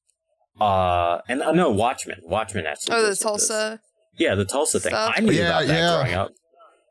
Uh, 0.60 1.20
and 1.28 1.41
uh, 1.41 1.52
no, 1.52 1.70
Watchmen. 1.72 2.20
Watchmen 2.24 2.66
actually. 2.66 2.95
Oh, 2.95 3.02
the 3.02 3.08
deals 3.08 3.10
with 3.10 3.20
this. 3.20 3.47
Tulsa. 3.47 3.82
Yeah, 4.18 4.36
the 4.36 4.45
Tulsa 4.45 4.80
thing. 4.80 4.91
Stuff. 4.91 5.14
I 5.18 5.22
knew 5.22 5.32
Yeah, 5.32 5.47
about 5.50 5.68
that 5.68 5.74
yeah. 5.80 5.95
growing 6.02 6.14
up, 6.16 6.32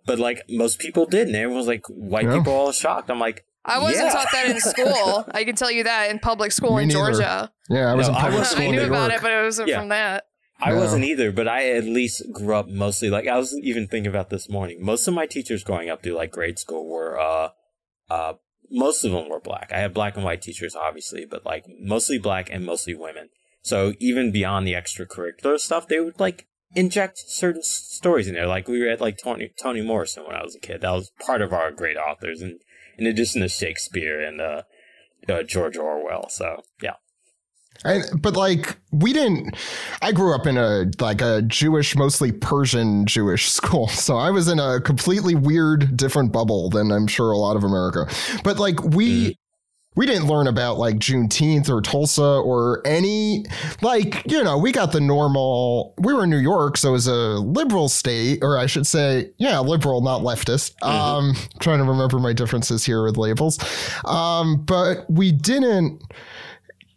but 0.07 0.19
like 0.19 0.43
most 0.49 0.79
people 0.79 1.05
didn't. 1.07 1.35
Everyone 1.35 1.59
was 1.59 1.67
like, 1.67 1.83
white 1.89 2.25
Yeah. 2.25 2.39
people 2.39 2.53
all 2.55 2.73
shocked. 2.73 3.11
I'm 3.11 3.19
like, 3.21 3.45
I 3.65 3.79
wasn't 3.79 4.07
Yeah. 4.07 4.13
taught 4.13 4.29
that 4.33 4.49
in 4.51 4.61
school. 4.61 5.27
I 5.33 5.45
can 5.45 5.55
tell 5.55 5.71
you 5.71 5.85
that 5.85 6.11
in 6.11 6.19
public 6.19 6.53
school 6.53 6.77
Me 6.77 6.83
in 6.85 6.89
neither. 6.89 6.99
Georgia. 7.13 7.53
Yeah, 7.69 7.93
I 7.93 7.95
was 7.95 8.09
No, 8.09 8.15
in 8.15 8.17
I 8.19 8.21
public 8.23 8.39
was- 8.41 8.49
school 8.51 8.63
I 8.63 8.65
in 8.67 8.71
knew 8.73 8.81
New 8.81 8.87
about 8.89 9.11
York. 9.11 9.15
it, 9.15 9.23
but 9.23 9.31
it 9.33 9.43
wasn't 9.43 9.69
Yeah. 9.69 9.79
from 9.81 9.89
that. 9.91 10.25
I 10.61 10.71
No. 10.71 10.81
wasn't 10.81 11.05
either, 11.05 11.31
but 11.31 11.47
I 11.47 11.71
at 11.71 11.85
least 11.85 12.33
grew 12.33 12.55
up 12.57 12.69
mostly 12.69 13.11
like 13.11 13.27
I 13.29 13.37
was 13.37 13.57
even 13.63 13.87
thinking 13.87 14.11
about 14.11 14.31
this 14.31 14.49
morning. 14.49 14.83
Most 14.83 15.07
of 15.07 15.15
my 15.15 15.27
teachers 15.27 15.63
growing 15.63 15.89
up 15.89 16.03
through 16.03 16.15
like 16.15 16.33
grade 16.33 16.59
school 16.59 16.89
were 16.89 17.19
uh 17.19 17.51
uh 18.11 18.35
most 18.71 19.05
of 19.05 19.13
them 19.13 19.29
were 19.29 19.41
black. 19.41 19.71
I 19.73 19.79
had 19.79 19.95
black 19.95 20.17
and 20.17 20.25
white 20.25 20.43
teachers 20.43 20.75
obviously, 20.75 21.25
but 21.25 21.47
like 21.47 21.65
mostly 21.81 22.19
black 22.19 22.51
and 22.51 22.67
mostly 22.67 22.95
women. 22.95 23.29
So 23.63 23.95
even 23.99 24.33
beyond 24.33 24.67
the 24.67 24.73
extracurricular 24.75 25.59
stuff, 25.59 25.87
they 25.89 26.01
would 26.01 26.19
like 26.19 26.47
inject 26.75 27.19
certain 27.27 27.61
s- 27.61 27.69
stories 27.69 28.27
in 28.29 28.35
there. 28.35 28.47
Like 28.47 28.67
we 28.69 28.83
read 28.83 29.01
like 29.01 29.19
Tony 29.23 29.53
Toni 29.63 29.83
Morrison 29.83 30.25
when 30.27 30.35
I 30.37 30.43
was 30.43 30.57
a 30.57 30.61
kid. 30.61 30.81
That 30.81 30.91
was 30.91 31.13
part 31.25 31.41
of 31.41 31.53
our 31.53 31.71
great 31.71 31.97
authors 31.97 32.43
and 32.43 32.61
in 32.99 33.07
addition 33.07 33.43
to 33.43 33.49
Shakespeare 33.49 34.21
and 34.21 34.41
uh, 34.41 34.63
uh 35.29 35.43
George 35.45 35.77
Orwell. 35.77 36.29
So, 36.31 36.63
yeah. 36.83 36.95
And, 37.85 38.05
but 38.21 38.35
like 38.35 38.77
we 38.91 39.13
didn't 39.13 39.57
I 40.03 40.13
grew 40.13 40.35
up 40.35 40.47
in 40.47 40.57
a 40.57 40.87
like 41.01 41.21
a 41.21 41.43
Jewish 41.43 41.95
mostly 41.97 42.33
Persian 42.33 43.07
Jewish 43.07 43.49
school. 43.51 43.89
So 43.89 44.17
I 44.17 44.31
was 44.31 44.49
in 44.49 44.59
a 44.59 44.81
completely 44.81 45.35
weird 45.35 45.97
different 45.97 46.33
bubble 46.33 46.71
than 46.71 46.91
I'm 46.91 47.07
sure 47.07 47.31
a 47.31 47.39
lot 47.39 47.57
of 47.57 47.65
America. 47.65 48.07
But 48.43 48.59
like 48.59 48.83
we 48.83 49.37
we 49.99 50.07
didn't 50.07 50.29
learn 50.29 50.47
about 50.47 50.79
like 50.79 50.97
Juneteenth 50.97 51.69
or 51.69 51.81
Tulsa 51.81 52.23
or 52.23 52.81
any 52.87 53.45
like 53.83 54.23
you 54.31 54.45
know 54.45 54.57
we 54.57 54.71
got 54.71 54.93
the 54.93 55.01
normal 55.01 55.93
we 55.99 56.15
were 56.15 56.23
in 56.23 56.31
New 56.31 56.39
York 56.39 56.77
so 56.77 56.91
it 56.91 56.93
was 56.93 57.09
a 57.09 57.41
liberal 57.41 57.89
state 57.89 58.39
or 58.43 58.59
I 58.59 58.67
should 58.67 58.87
say 58.87 59.31
yeah 59.39 59.59
liberal 59.59 60.01
not 60.01 60.23
leftist 60.23 60.81
um 60.85 61.35
trying 61.59 61.79
to 61.79 61.85
remember 61.85 62.21
my 62.21 62.33
differences 62.33 62.85
here 62.85 63.03
with 63.03 63.17
labels 63.17 63.59
um 64.05 64.63
but 64.65 65.11
we 65.11 65.33
didn't 65.33 66.01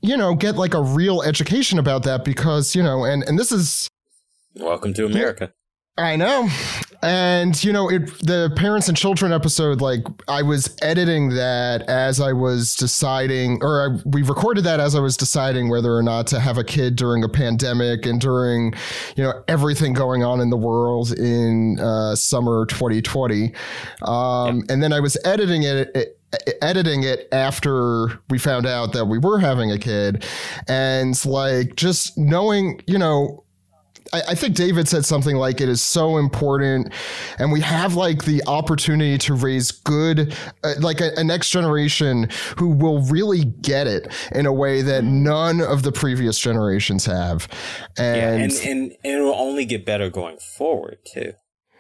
you 0.02 0.18
know 0.18 0.36
get 0.36 0.56
like 0.56 0.74
a 0.74 0.82
real 0.82 1.22
education 1.22 1.80
about 1.80 2.04
that 2.04 2.24
because 2.26 2.76
you 2.76 2.84
know 2.84 3.04
and 3.04 3.24
and 3.24 3.38
this 3.38 3.52
is 3.52 3.88
Welcome 4.56 4.94
to 4.96 5.06
America. 5.06 5.54
I 5.98 6.16
know. 6.16 6.50
And 7.04 7.62
you 7.64 7.74
know, 7.74 7.90
it 7.90 8.08
the 8.20 8.52
parents 8.56 8.88
and 8.88 8.98
children 8.98 9.34
episode 9.34 9.82
like 9.82 10.02
I 10.28 10.42
was 10.42 10.76
editing 10.82 11.30
that 11.30 11.84
as 11.84 12.20
I 12.20 12.34
was 12.34 12.76
deciding 12.76 13.60
or 13.62 13.82
I, 13.82 14.02
we 14.06 14.22
recorded 14.22 14.64
that 14.66 14.80
as 14.80 14.94
I 14.94 15.00
was 15.00 15.18
deciding 15.18 15.70
whether 15.70 15.96
or 15.96 16.04
not 16.04 16.28
to 16.28 16.40
have 16.40 16.58
a 16.58 16.64
kid 16.64 16.96
during 16.96 17.24
a 17.24 17.30
pandemic 17.30 18.06
and 18.06 18.22
during 18.22 18.74
you 19.16 19.24
know 19.24 19.44
everything 19.48 19.94
going 19.94 20.24
on 20.24 20.40
in 20.42 20.50
the 20.50 20.58
world 20.58 21.12
in 21.18 21.80
uh, 21.80 22.16
summer 22.16 22.66
2020. 22.68 23.54
Um, 24.04 24.64
and 24.70 24.84
then 24.84 24.94
I 24.94 25.00
was 25.00 25.18
editing 25.26 25.64
it, 25.64 25.90
it 25.96 26.21
editing 26.62 27.04
it 27.04 27.28
after 27.32 28.20
we 28.30 28.38
found 28.38 28.66
out 28.66 28.94
that 28.94 29.06
we 29.06 29.18
were 29.18 29.40
having 29.40 29.72
a 29.72 29.78
kid 29.78 30.26
and 30.68 31.24
like 31.26 31.76
just 31.76 32.18
knowing, 32.18 32.82
you 32.88 32.98
know, 32.98 33.44
I, 34.14 34.22
I 34.30 34.36
think 34.36 34.56
David 34.56 34.88
said 34.88 35.06
something 35.06 35.36
like 35.36 35.62
it 35.62 35.70
is 35.70 35.82
so 35.82 36.18
important, 36.18 36.94
and 37.40 37.52
we 37.52 37.62
have 37.62 37.96
like 37.96 38.26
the 38.26 38.42
opportunity 38.48 39.18
to 39.20 39.34
raise 39.34 39.72
good, 39.72 40.36
uh, 40.64 40.74
like 40.80 41.02
a, 41.02 41.12
a 41.18 41.24
next 41.24 41.50
generation 41.50 42.28
who 42.58 42.70
will 42.70 43.02
really 43.04 43.46
get 43.46 43.88
it 43.88 44.12
in 44.32 44.46
a 44.46 44.54
way 44.54 44.82
that 44.82 45.04
none 45.04 45.62
of 45.62 45.84
the 45.84 45.92
previous 45.92 46.40
generations 46.40 47.06
have. 47.06 47.48
Yeah, 47.98 48.04
And 48.04 48.44
and, 48.44 48.52
and, 48.52 48.92
and 48.92 48.94
it 49.04 49.22
will 49.22 49.36
only 49.36 49.66
get 49.66 49.86
better 49.86 50.10
going 50.10 50.38
forward 50.38 51.00
too. 51.06 51.34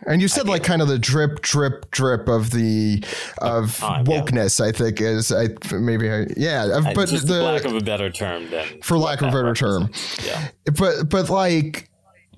And 0.07 0.21
you 0.21 0.27
said 0.27 0.47
like 0.47 0.63
kind 0.63 0.81
of 0.81 0.87
the 0.87 0.99
drip, 0.99 1.41
drip, 1.41 1.89
drip 1.91 2.27
of 2.27 2.51
the 2.51 3.03
of 3.39 3.79
yeah. 3.79 4.03
wokeness. 4.03 4.59
I 4.59 4.71
think 4.71 5.01
is 5.01 5.31
I 5.31 5.49
maybe 5.75 6.11
I, 6.11 6.27
yeah, 6.37 6.65
Uh, 6.65 6.93
but 6.93 7.09
Just 7.09 7.27
the 7.27 7.43
lack 7.43 7.65
of 7.65 7.75
a 7.75 7.81
better 7.81 8.09
term 8.09 8.49
than 8.49 8.65
for 8.81 8.97
lack 8.97 9.21
of 9.21 9.29
a 9.29 9.31
better 9.31 9.49
that 9.49 9.55
term. 9.55 9.91
Yeah. 10.23 10.49
but 10.77 11.09
but 11.09 11.29
like 11.29 11.89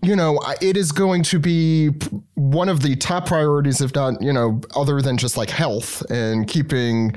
you 0.01 0.17
know, 0.17 0.37
it 0.61 0.75
is 0.75 0.91
going 0.91 1.23
to 1.23 1.39
be 1.39 1.91
one 2.43 2.67
of 2.67 2.81
the 2.81 2.97
top 2.97 3.25
priorities, 3.25 3.79
if 3.79 3.95
not, 3.95 4.21
you 4.21 4.33
know, 4.33 4.59
other 4.75 5.01
than 5.01 5.15
just 5.15 5.37
like 5.37 5.49
health 5.49 6.01
and 6.11 6.45
keeping 6.45 7.15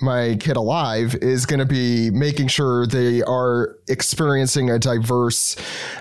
my 0.00 0.36
kid 0.38 0.56
alive, 0.56 1.16
is 1.16 1.46
going 1.46 1.58
to 1.58 1.66
be 1.66 2.10
making 2.10 2.46
sure 2.46 2.86
they 2.86 3.20
are 3.22 3.76
experiencing 3.88 4.70
a 4.70 4.78
diverse 4.78 5.56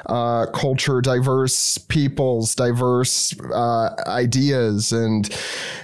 uh, 0.06 0.46
culture, 0.54 1.02
diverse 1.02 1.80
peoples, 1.80 2.54
diverse 2.54 3.34
uh, 3.52 3.96
ideas. 4.06 4.92
And 4.92 5.28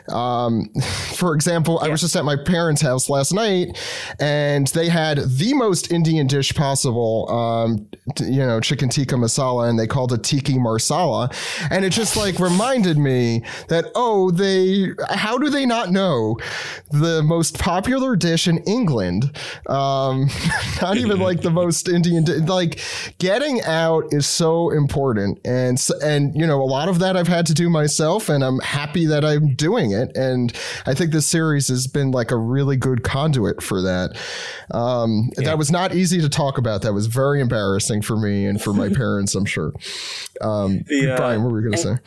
um, 0.09 0.69
for 1.15 1.33
example, 1.33 1.79
yeah. 1.81 1.87
I 1.87 1.91
was 1.91 2.01
just 2.01 2.15
at 2.15 2.25
my 2.25 2.35
parents' 2.35 2.81
house 2.81 3.09
last 3.09 3.33
night 3.33 3.75
and 4.19 4.67
they 4.67 4.89
had 4.89 5.17
the 5.17 5.55
most 5.55 5.91
Indian 5.91 6.27
dish 6.27 6.53
possible, 6.53 7.27
um, 7.31 7.87
you 8.19 8.45
know, 8.45 8.59
chicken 8.59 8.89
tikka 8.89 9.15
masala, 9.15 9.67
and 9.67 9.79
they 9.79 9.87
called 9.87 10.13
it 10.13 10.23
tiki 10.23 10.59
marsala. 10.59 11.31
And 11.71 11.83
it 11.83 11.89
just 11.89 12.15
like 12.15 12.37
reminded 12.51 12.82
me 12.97 13.43
that, 13.69 13.85
oh, 13.95 14.31
they, 14.31 14.91
how 15.09 15.37
do 15.37 15.49
they 15.49 15.65
not 15.65 15.91
know 15.91 16.37
the 16.91 17.21
most 17.23 17.59
popular 17.59 18.15
dish 18.15 18.47
in 18.47 18.59
England? 18.59 19.37
Um, 19.67 20.29
not 20.81 20.97
even 20.97 21.19
like 21.19 21.41
the 21.41 21.51
most 21.51 21.87
Indian, 21.87 22.25
like 22.45 22.79
getting 23.17 23.61
out 23.63 24.05
is 24.11 24.27
so 24.27 24.69
important. 24.69 25.39
And, 25.45 25.81
and, 26.03 26.35
you 26.35 26.45
know, 26.45 26.61
a 26.61 26.65
lot 26.65 26.89
of 26.89 26.99
that 26.99 27.17
I've 27.17 27.27
had 27.27 27.45
to 27.47 27.53
do 27.53 27.69
myself, 27.69 28.29
and 28.29 28.43
I'm 28.43 28.59
happy 28.59 29.05
that 29.05 29.23
I'm 29.25 29.55
doing 29.55 29.91
it. 29.91 30.15
And 30.15 30.53
I 30.85 30.93
think 30.93 31.11
this 31.11 31.27
series 31.27 31.67
has 31.67 31.87
been 31.87 32.11
like 32.11 32.31
a 32.31 32.37
really 32.37 32.77
good 32.77 33.03
conduit 33.03 33.61
for 33.61 33.81
that. 33.81 34.17
Um, 34.71 35.29
yeah. 35.37 35.45
That 35.45 35.57
was 35.57 35.71
not 35.71 35.95
easy 35.95 36.21
to 36.21 36.29
talk 36.29 36.57
about. 36.57 36.81
That 36.81 36.93
was 36.93 37.07
very 37.07 37.41
embarrassing 37.41 38.01
for 38.01 38.17
me 38.17 38.45
and 38.45 38.61
for 38.61 38.73
my 38.73 38.89
parents, 38.93 39.35
I'm 39.35 39.45
sure. 39.45 39.73
Um, 40.43 40.83
the, 40.87 41.13
uh, 41.13 41.17
Bryan, 41.17 41.43
what 41.43 41.51
were 41.51 41.61
we 41.61 41.63
going 41.63 41.73
to 41.73 41.77
say? 41.77 41.97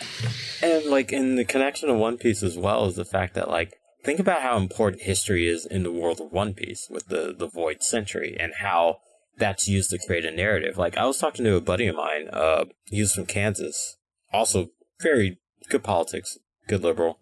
And 0.63 0.87
like 0.87 1.13
in 1.13 1.37
the 1.37 1.45
connection 1.45 1.89
of 1.89 1.97
One 1.97 2.19
Piece 2.19 2.43
as 2.43 2.57
well 2.57 2.87
is 2.87 2.97
the 2.97 3.05
fact 3.05 3.35
that 3.35 3.49
like 3.49 3.81
think 4.05 4.21
about 4.21 4.43
how 4.43 4.57
important 4.57 5.03
history 5.03 5.49
is 5.49 5.67
in 5.67 5.83
the 5.83 5.93
world 5.93 6.21
of 6.21 6.33
One 6.33 6.55
Piece 6.55 6.89
with 6.91 7.09
the 7.09 7.35
the 7.37 7.49
Void 7.49 7.83
Century 7.83 8.37
and 8.39 8.55
how 8.61 8.99
that's 9.39 9.69
used 9.69 9.91
to 9.91 9.99
create 9.99 10.25
a 10.25 10.31
narrative. 10.31 10.79
Like 10.79 10.97
I 10.97 11.07
was 11.07 11.19
talking 11.19 11.45
to 11.45 11.57
a 11.57 11.61
buddy 11.61 11.87
of 11.87 11.97
mine, 11.97 12.29
uh, 12.33 12.67
he 12.87 13.01
was 13.01 13.15
from 13.15 13.27
Kansas, 13.27 13.97
also 14.33 14.71
very 15.01 15.39
good 15.69 15.85
politics, 15.85 16.39
good 16.69 16.83
liberal, 16.83 17.19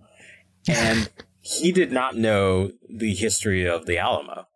and 0.68 1.10
he 1.40 1.72
did 1.72 1.92
not 1.92 2.16
know 2.16 2.72
the 2.88 3.14
history 3.14 3.66
of 3.66 3.86
the 3.86 3.98
Alamo. 3.98 4.46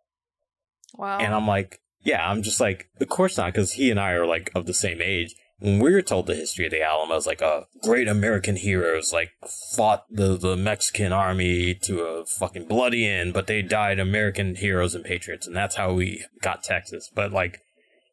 Wow. 0.97 1.19
And 1.19 1.33
I'm 1.33 1.47
like, 1.47 1.81
yeah, 2.01 2.29
I'm 2.29 2.41
just 2.41 2.59
like, 2.59 2.89
of 2.99 3.07
course 3.09 3.37
not, 3.37 3.53
because 3.53 3.73
he 3.73 3.91
and 3.91 3.99
I 3.99 4.11
are 4.11 4.25
like 4.25 4.51
of 4.55 4.65
the 4.65 4.73
same 4.73 5.01
age. 5.01 5.35
When 5.59 5.79
we 5.79 5.91
were 5.91 6.01
told 6.01 6.27
the 6.27 6.35
history 6.35 6.65
of 6.65 6.71
the 6.71 6.81
Alamo, 6.81 7.15
as 7.15 7.27
like 7.27 7.41
a 7.41 7.45
uh, 7.45 7.63
great 7.83 8.07
American 8.07 8.55
heroes 8.55 9.11
like 9.11 9.31
fought 9.75 10.05
the, 10.09 10.37
the 10.37 10.55
Mexican 10.55 11.11
army 11.11 11.73
to 11.83 12.01
a 12.01 12.25
fucking 12.25 12.67
bloody 12.67 13.05
end, 13.05 13.33
but 13.33 13.47
they 13.47 13.61
died 13.61 13.99
American 13.99 14.55
heroes 14.55 14.95
and 14.95 15.03
patriots, 15.03 15.45
and 15.45 15.55
that's 15.55 15.75
how 15.75 15.91
we 15.91 16.25
got 16.41 16.63
Texas. 16.63 17.11
But 17.13 17.33
like 17.33 17.59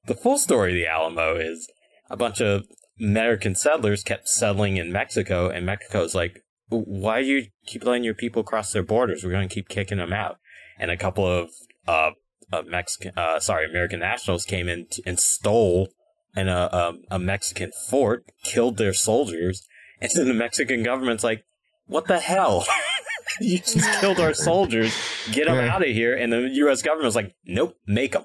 the 0.07 0.14
full 0.14 0.38
story 0.38 0.72
of 0.72 0.76
the 0.76 0.90
Alamo 0.90 1.36
is 1.36 1.70
a 2.11 2.16
bunch 2.16 2.40
of 2.40 2.66
American 3.01 3.55
settlers 3.55 4.03
kept 4.03 4.28
settling 4.28 4.76
in 4.76 4.92
Mexico, 4.92 5.49
and 5.49 5.66
Mexico's 5.66 6.14
like, 6.14 6.42
why 6.68 7.22
do 7.22 7.28
you 7.28 7.47
keep 7.66 7.84
letting 7.84 8.05
your 8.05 8.14
people 8.14 8.42
cross 8.42 8.72
their 8.72 8.82
borders? 8.82 9.22
We're 9.22 9.30
going 9.30 9.49
to 9.49 9.55
keep 9.55 9.68
kicking 9.68 9.99
them 9.99 10.12
out. 10.12 10.38
And 10.78 10.90
a 10.90 10.97
couple 10.97 11.26
of 11.26 11.51
uh, 11.86 12.11
uh, 12.53 12.62
Mexican, 12.62 13.12
uh, 13.16 13.40
sorry, 13.40 13.68
American 13.68 14.01
nationals 14.01 14.44
came 14.44 14.68
in 14.68 14.86
t- 14.86 15.03
and 15.07 15.18
stole 15.18 15.88
an, 16.37 16.49
uh, 16.49 16.68
um, 16.70 17.03
a 17.11 17.18
Mexican 17.18 17.72
fort, 17.89 18.24
killed 18.45 18.76
their 18.76 18.93
soldiers, 18.93 19.66
and 20.01 20.11
then 20.14 20.28
the 20.28 20.34
Mexican 20.34 20.82
government's 20.82 21.24
like, 21.24 21.45
"What 21.87 22.07
the 22.07 22.20
hell? 22.20 22.64
you 23.41 23.59
just 23.59 23.91
killed 24.01 24.20
our 24.20 24.34
soldiers. 24.34 24.95
Get 25.32 25.47
them 25.47 25.57
yeah. 25.57 25.74
out 25.74 25.82
of 25.82 25.89
here!" 25.89 26.14
And 26.14 26.32
the 26.32 26.49
U.S. 26.55 26.82
government 26.82 27.07
was 27.07 27.16
like, 27.16 27.34
"Nope, 27.45 27.76
make 27.87 28.12
them." 28.12 28.24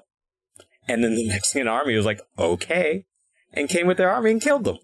And 0.88 1.02
then 1.02 1.14
the 1.14 1.26
Mexican 1.28 1.66
army 1.66 1.96
was 1.96 2.06
like, 2.06 2.20
"Okay," 2.38 3.06
and 3.52 3.68
came 3.68 3.86
with 3.86 3.96
their 3.96 4.10
army 4.10 4.30
and 4.30 4.40
killed 4.40 4.64
them. 4.64 4.78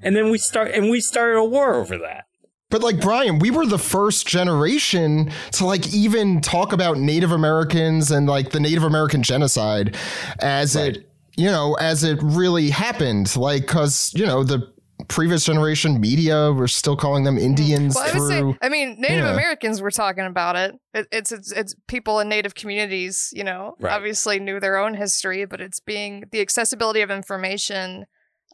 And 0.00 0.14
then 0.14 0.30
we 0.30 0.38
start 0.38 0.72
and 0.72 0.90
we 0.90 1.00
started 1.00 1.38
a 1.38 1.44
war 1.44 1.74
over 1.74 1.98
that. 1.98 2.24
But 2.70 2.82
like 2.82 3.00
Bryan, 3.00 3.38
we 3.38 3.50
were 3.50 3.64
the 3.64 3.78
first 3.78 4.26
generation 4.26 5.32
to 5.52 5.64
like 5.64 5.92
even 5.94 6.40
talk 6.42 6.72
about 6.72 6.98
Native 6.98 7.32
Americans 7.32 8.10
and 8.10 8.26
like 8.26 8.50
the 8.50 8.60
Native 8.60 8.84
American 8.84 9.22
genocide 9.22 9.96
as 10.40 10.76
right. 10.76 10.98
it, 10.98 11.07
you 11.38 11.46
know, 11.46 11.74
as 11.74 12.02
it 12.02 12.18
really 12.20 12.68
happened. 12.68 13.34
Like, 13.36 13.66
cause, 13.68 14.12
you 14.14 14.26
know, 14.26 14.42
the 14.42 14.72
previous 15.06 15.44
generation 15.44 16.00
media 16.00 16.52
were 16.52 16.66
still 16.66 16.96
calling 16.96 17.22
them 17.22 17.38
Indians. 17.38 17.94
Well, 17.94 18.04
I, 18.04 18.10
through, 18.10 18.52
say, 18.52 18.58
I 18.60 18.68
mean, 18.68 19.00
Native 19.00 19.24
yeah. 19.24 19.32
Americans 19.32 19.80
were 19.80 19.92
talking 19.92 20.26
about 20.26 20.56
it. 20.56 20.74
it. 20.92 21.06
it's, 21.12 21.30
it's 21.30 21.52
it's 21.52 21.76
people 21.86 22.18
in 22.18 22.28
Native 22.28 22.56
communities, 22.56 23.30
you 23.32 23.44
know, 23.44 23.76
right. 23.78 23.92
obviously 23.92 24.40
knew 24.40 24.58
their 24.58 24.76
own 24.78 24.94
history, 24.94 25.44
but 25.44 25.60
it's 25.60 25.78
being 25.78 26.24
the 26.32 26.40
accessibility 26.40 27.02
of 27.02 27.10
information 27.10 28.06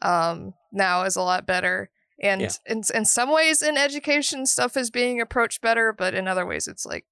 um, 0.02 0.52
now 0.70 1.04
is 1.04 1.16
a 1.16 1.22
lot 1.22 1.46
better. 1.46 1.88
And 2.20 2.42
yeah. 2.42 2.50
in 2.66 2.82
in 2.94 3.06
some 3.06 3.32
ways, 3.32 3.62
in 3.62 3.78
education, 3.78 4.44
stuff 4.44 4.76
is 4.76 4.90
being 4.90 5.22
approached 5.22 5.62
better, 5.62 5.92
but 5.92 6.12
in 6.12 6.28
other 6.28 6.44
ways, 6.44 6.68
it's 6.68 6.84
like 6.84 7.06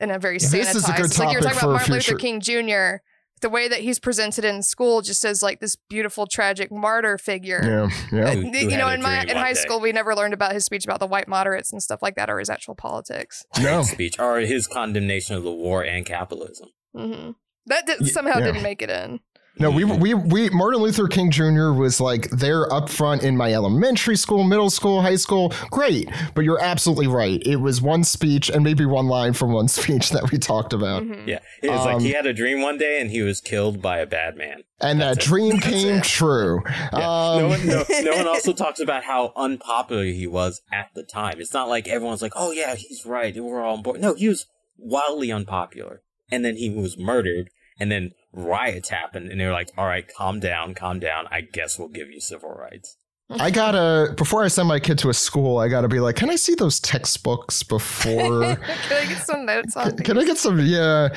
in 0.00 0.10
a 0.10 0.18
very 0.18 0.38
sanitized. 0.38 0.50
This 0.50 0.74
is 0.74 0.88
a 0.88 0.92
good 0.92 1.12
topic 1.12 1.18
like 1.18 1.32
you 1.32 1.38
were 1.38 1.42
talking 1.42 1.58
about 1.58 1.70
Martin 1.70 1.94
Luther 1.94 2.16
King 2.16 2.40
Jr. 2.40 3.02
The 3.40 3.48
way 3.48 3.68
that 3.68 3.80
he's 3.80 3.98
presented 3.98 4.44
in 4.44 4.62
school, 4.62 5.00
just 5.00 5.24
as 5.24 5.42
like 5.42 5.60
this 5.60 5.76
beautiful, 5.76 6.26
tragic 6.26 6.70
martyr 6.70 7.18
figure. 7.18 7.90
Yeah, 8.12 8.32
yeah. 8.32 8.32
You 8.32 8.76
know, 8.76 8.88
in 8.88 9.02
my 9.02 9.22
in 9.22 9.36
high 9.36 9.52
day. 9.52 9.60
school, 9.60 9.80
we 9.80 9.92
never 9.92 10.14
learned 10.14 10.34
about 10.34 10.52
his 10.52 10.64
speech 10.64 10.84
about 10.84 11.00
the 11.00 11.06
white 11.06 11.28
moderates 11.28 11.72
and 11.72 11.82
stuff 11.82 12.02
like 12.02 12.16
that, 12.16 12.30
or 12.30 12.38
his 12.38 12.50
actual 12.50 12.74
politics. 12.74 13.44
No 13.60 13.82
speech, 13.82 14.18
or 14.18 14.40
his 14.40 14.66
condemnation 14.66 15.36
of 15.36 15.42
the 15.42 15.52
war 15.52 15.84
and 15.84 16.04
capitalism. 16.04 16.68
Mm-hmm. 16.96 17.30
That 17.66 17.86
did, 17.86 18.08
somehow 18.08 18.38
yeah. 18.38 18.46
didn't 18.46 18.62
make 18.62 18.80
it 18.82 18.90
in. 18.90 19.20
No, 19.60 19.70
we 19.70 19.84
we 19.84 20.14
we 20.14 20.50
Martin 20.50 20.80
Luther 20.80 21.08
King 21.08 21.30
Jr. 21.30 21.72
was 21.72 22.00
like 22.00 22.30
there 22.30 22.72
up 22.72 22.88
front 22.88 23.22
in 23.22 23.36
my 23.36 23.52
elementary 23.52 24.16
school, 24.16 24.44
middle 24.44 24.70
school, 24.70 25.02
high 25.02 25.16
school. 25.16 25.52
Great, 25.70 26.08
but 26.34 26.44
you're 26.44 26.62
absolutely 26.62 27.08
right. 27.08 27.42
It 27.44 27.56
was 27.56 27.82
one 27.82 28.04
speech 28.04 28.48
and 28.50 28.62
maybe 28.62 28.86
one 28.86 29.08
line 29.08 29.32
from 29.32 29.52
one 29.52 29.68
speech 29.78 30.10
that 30.10 30.30
we 30.30 30.38
talked 30.38 30.72
about. 30.72 31.02
Mm-hmm. 31.02 31.28
Yeah, 31.28 31.40
it 31.62 31.70
was 31.70 31.80
um, 31.80 31.94
like 31.94 32.02
he 32.02 32.12
had 32.12 32.26
a 32.26 32.32
dream 32.32 32.60
one 32.60 32.78
day 32.78 33.00
and 33.00 33.10
he 33.10 33.22
was 33.22 33.40
killed 33.40 33.82
by 33.82 33.98
a 33.98 34.06
bad 34.06 34.36
man, 34.36 34.62
and 34.80 35.00
That's 35.00 35.18
that 35.18 35.24
it. 35.24 35.28
dream 35.28 35.58
came 35.58 36.02
true. 36.02 36.62
Yeah. 36.66 36.88
Um, 36.92 37.38
no 37.42 37.48
one, 37.48 37.66
no, 37.66 37.84
no 38.02 38.16
one 38.16 38.28
also 38.28 38.52
talks 38.52 38.80
about 38.80 39.04
how 39.04 39.32
unpopular 39.36 40.04
he 40.04 40.26
was 40.26 40.62
at 40.72 40.90
the 40.94 41.02
time. 41.02 41.40
It's 41.40 41.52
not 41.52 41.68
like 41.68 41.88
everyone's 41.88 42.22
like, 42.22 42.32
"Oh 42.36 42.52
yeah, 42.52 42.74
he's 42.76 43.04
right. 43.04 43.34
We're 43.36 43.62
all 43.62 43.76
on 43.76 43.82
board." 43.82 44.00
No, 44.00 44.14
he 44.14 44.28
was 44.28 44.46
wildly 44.78 45.32
unpopular, 45.32 46.02
and 46.30 46.44
then 46.44 46.56
he 46.56 46.70
was 46.70 46.96
murdered, 46.96 47.50
and 47.80 47.90
then 47.90 48.12
riots 48.38 48.88
happened 48.88 49.30
and 49.30 49.40
they're 49.40 49.52
like, 49.52 49.70
all 49.76 49.86
right, 49.86 50.06
calm 50.16 50.40
down, 50.40 50.74
calm 50.74 51.00
down. 51.00 51.26
I 51.30 51.40
guess 51.40 51.78
we'll 51.78 51.88
give 51.88 52.10
you 52.10 52.20
civil 52.20 52.50
rights. 52.50 52.96
I 53.30 53.50
gotta 53.50 54.14
before 54.16 54.42
I 54.42 54.48
send 54.48 54.68
my 54.68 54.80
kid 54.80 54.98
to 55.00 55.10
a 55.10 55.14
school, 55.14 55.58
I 55.58 55.68
gotta 55.68 55.88
be 55.88 56.00
like, 56.00 56.16
can 56.16 56.30
I 56.30 56.36
see 56.36 56.54
those 56.54 56.80
textbooks 56.80 57.62
before? 57.62 58.56
can 58.56 58.96
I 58.96 59.06
get 59.06 59.26
some 59.26 59.44
notes 59.44 59.76
on? 59.76 59.90
Can, 59.96 60.04
can 60.04 60.18
I 60.18 60.24
get 60.24 60.38
some? 60.38 60.58
Yeah. 60.60 61.10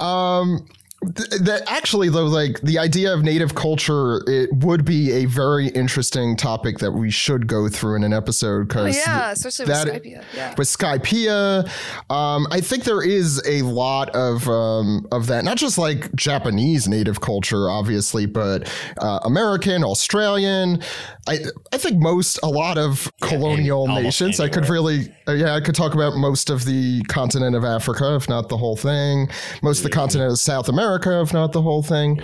Um, 0.00 0.66
that 1.00 1.62
actually 1.68 2.08
though 2.08 2.24
like 2.24 2.60
the 2.62 2.76
idea 2.76 3.14
of 3.14 3.22
native 3.22 3.54
culture 3.54 4.20
it 4.26 4.52
would 4.52 4.84
be 4.84 5.12
a 5.12 5.26
very 5.26 5.68
interesting 5.68 6.36
topic 6.36 6.78
that 6.78 6.90
we 6.90 7.08
should 7.08 7.46
go 7.46 7.68
through 7.68 7.94
in 7.94 8.02
an 8.02 8.12
episode 8.12 8.66
because 8.66 8.96
oh, 8.96 9.02
yeah 9.06 9.30
especially 9.30 9.66
that, 9.66 9.86
with 9.86 10.02
Skypiea 10.02 10.24
yeah. 10.34 10.54
with 10.58 10.66
Skypiea 10.66 11.68
um, 12.10 12.48
I 12.50 12.60
think 12.60 12.82
there 12.82 13.00
is 13.00 13.40
a 13.46 13.62
lot 13.62 14.10
of 14.10 14.48
um, 14.48 15.06
of 15.12 15.28
that 15.28 15.44
not 15.44 15.56
just 15.56 15.78
like 15.78 16.12
Japanese 16.16 16.88
native 16.88 17.20
culture 17.20 17.70
obviously 17.70 18.26
but 18.26 18.68
uh, 18.98 19.20
American 19.22 19.84
Australian. 19.84 20.82
I 21.28 21.38
I 21.72 21.78
think 21.78 22.00
most 22.00 22.40
a 22.42 22.48
lot 22.48 22.76
of 22.76 23.12
yeah, 23.22 23.28
colonial 23.28 23.86
nations. 23.86 24.40
I 24.40 24.48
could 24.48 24.68
really 24.68 25.14
uh, 25.28 25.32
yeah 25.32 25.54
I 25.54 25.60
could 25.60 25.76
talk 25.76 25.94
about 25.94 26.16
most 26.16 26.50
of 26.50 26.64
the 26.64 27.02
continent 27.04 27.54
of 27.54 27.64
Africa 27.64 28.16
if 28.16 28.28
not 28.28 28.48
the 28.48 28.56
whole 28.56 28.76
thing. 28.76 29.28
Most 29.62 29.78
of 29.78 29.84
the 29.84 29.90
continent 29.90 30.32
of 30.32 30.38
South 30.40 30.68
America 30.68 30.87
America, 30.88 31.20
if 31.20 31.32
not 31.32 31.52
the 31.52 31.62
whole 31.62 31.82
thing. 31.82 32.20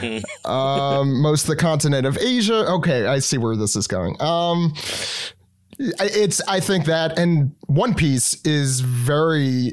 Um, 0.44 1.20
most 1.22 1.42
of 1.42 1.48
the 1.48 1.56
continent 1.56 2.06
of 2.06 2.16
Asia. 2.18 2.70
Okay, 2.70 3.06
I 3.06 3.18
see 3.18 3.36
where 3.36 3.56
this 3.56 3.74
is 3.74 3.88
going. 3.88 4.20
Um, 4.22 4.74
it's 5.78 6.40
I 6.46 6.60
think 6.60 6.84
that 6.84 7.18
and 7.18 7.52
One 7.66 7.94
Piece 7.94 8.40
is 8.46 8.80
very 8.80 9.72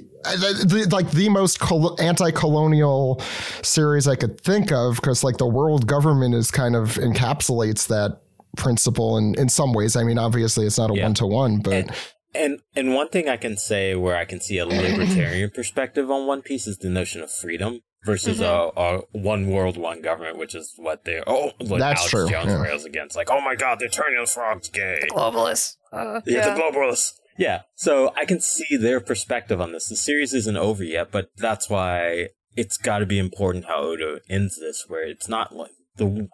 like 0.89 1.12
the 1.12 1.30
most 1.30 1.62
anti-colonial 2.00 3.22
series 3.62 4.08
I 4.08 4.16
could 4.16 4.41
think 4.41 4.72
of 4.72 4.96
because 4.96 5.24
like 5.24 5.38
the 5.38 5.46
world 5.46 5.86
government 5.86 6.34
is 6.34 6.50
kind 6.50 6.76
of 6.76 6.96
encapsulates 6.96 7.88
that 7.88 8.22
principle 8.58 9.18
in 9.18 9.36
in 9.36 9.50
some 9.50 9.74
ways. 9.74 9.96
I 9.96 10.04
mean, 10.04 10.18
obviously 10.18 10.66
it's 10.66 10.80
not 10.80 10.89
a 10.89 11.00
one 11.00 11.14
to 11.16 11.28
one, 11.28 11.60
but. 11.60 11.74
And, 11.74 11.91
and 12.36 12.60
and 12.76 12.96
one 12.96 13.10
thing 13.10 13.30
I 13.30 13.38
can 13.38 13.58
say 13.58 13.94
where 13.94 14.16
I 14.16 14.26
can 14.26 14.41
see 14.41 14.58
a 14.58 14.66
libertarian 14.66 15.52
perspective 15.52 16.10
on 16.10 16.26
One 16.26 16.41
Piece 16.41 16.66
is 16.66 16.80
the 16.80 16.89
notion 16.89 17.22
of 17.22 17.30
freedom 17.30 17.82
versus 18.06 18.39
Mhm. 18.39 18.74
a, 18.76 18.82
a 18.82 19.01
one 19.12 19.47
world, 19.47 19.78
one 19.78 20.01
government, 20.01 20.38
which 20.38 20.56
is 20.56 20.74
what 20.78 21.06
they're 21.06 21.24
oh 21.28 21.51
like 21.60 21.80
That's 21.80 22.01
Alex 22.01 22.10
true, 22.12 22.30
Jones 22.30 22.47
yeah. 22.47 22.62
rails 22.62 22.86
against. 22.86 23.16
Like, 23.16 23.30
oh 23.32 23.41
my 23.41 23.56
god, 23.56 23.80
they're 23.80 23.89
turning 23.89 24.18
those 24.18 24.34
frogs 24.34 24.70
gay. 24.70 24.99
Globalists. 25.10 25.78
Uh, 25.91 26.22
Yeah, 26.26 26.47
yeah. 26.47 26.54
the 26.54 26.62
globalists. 26.62 27.14
Yeah, 27.38 27.62
so 27.76 28.14
I 28.16 28.26
can 28.26 28.39
see 28.39 28.78
their 28.78 28.99
perspective 28.99 29.60
on 29.60 29.72
this. 29.72 29.89
The 29.89 29.95
series 29.95 30.34
isn't 30.36 30.56
over 30.58 30.84
yet, 30.84 31.12
but 31.12 31.32
that's 31.38 31.68
why 31.70 32.30
it's 32.56 32.78
got 32.78 32.99
to 32.99 33.08
be 33.08 33.18
important 33.18 33.66
how 33.66 33.78
Oda 33.82 34.20
ends 34.30 34.60
this, 34.60 34.86
where 34.88 35.04
it's 35.08 35.28
not 35.28 35.56
like 35.56 35.72
the 35.97 36.30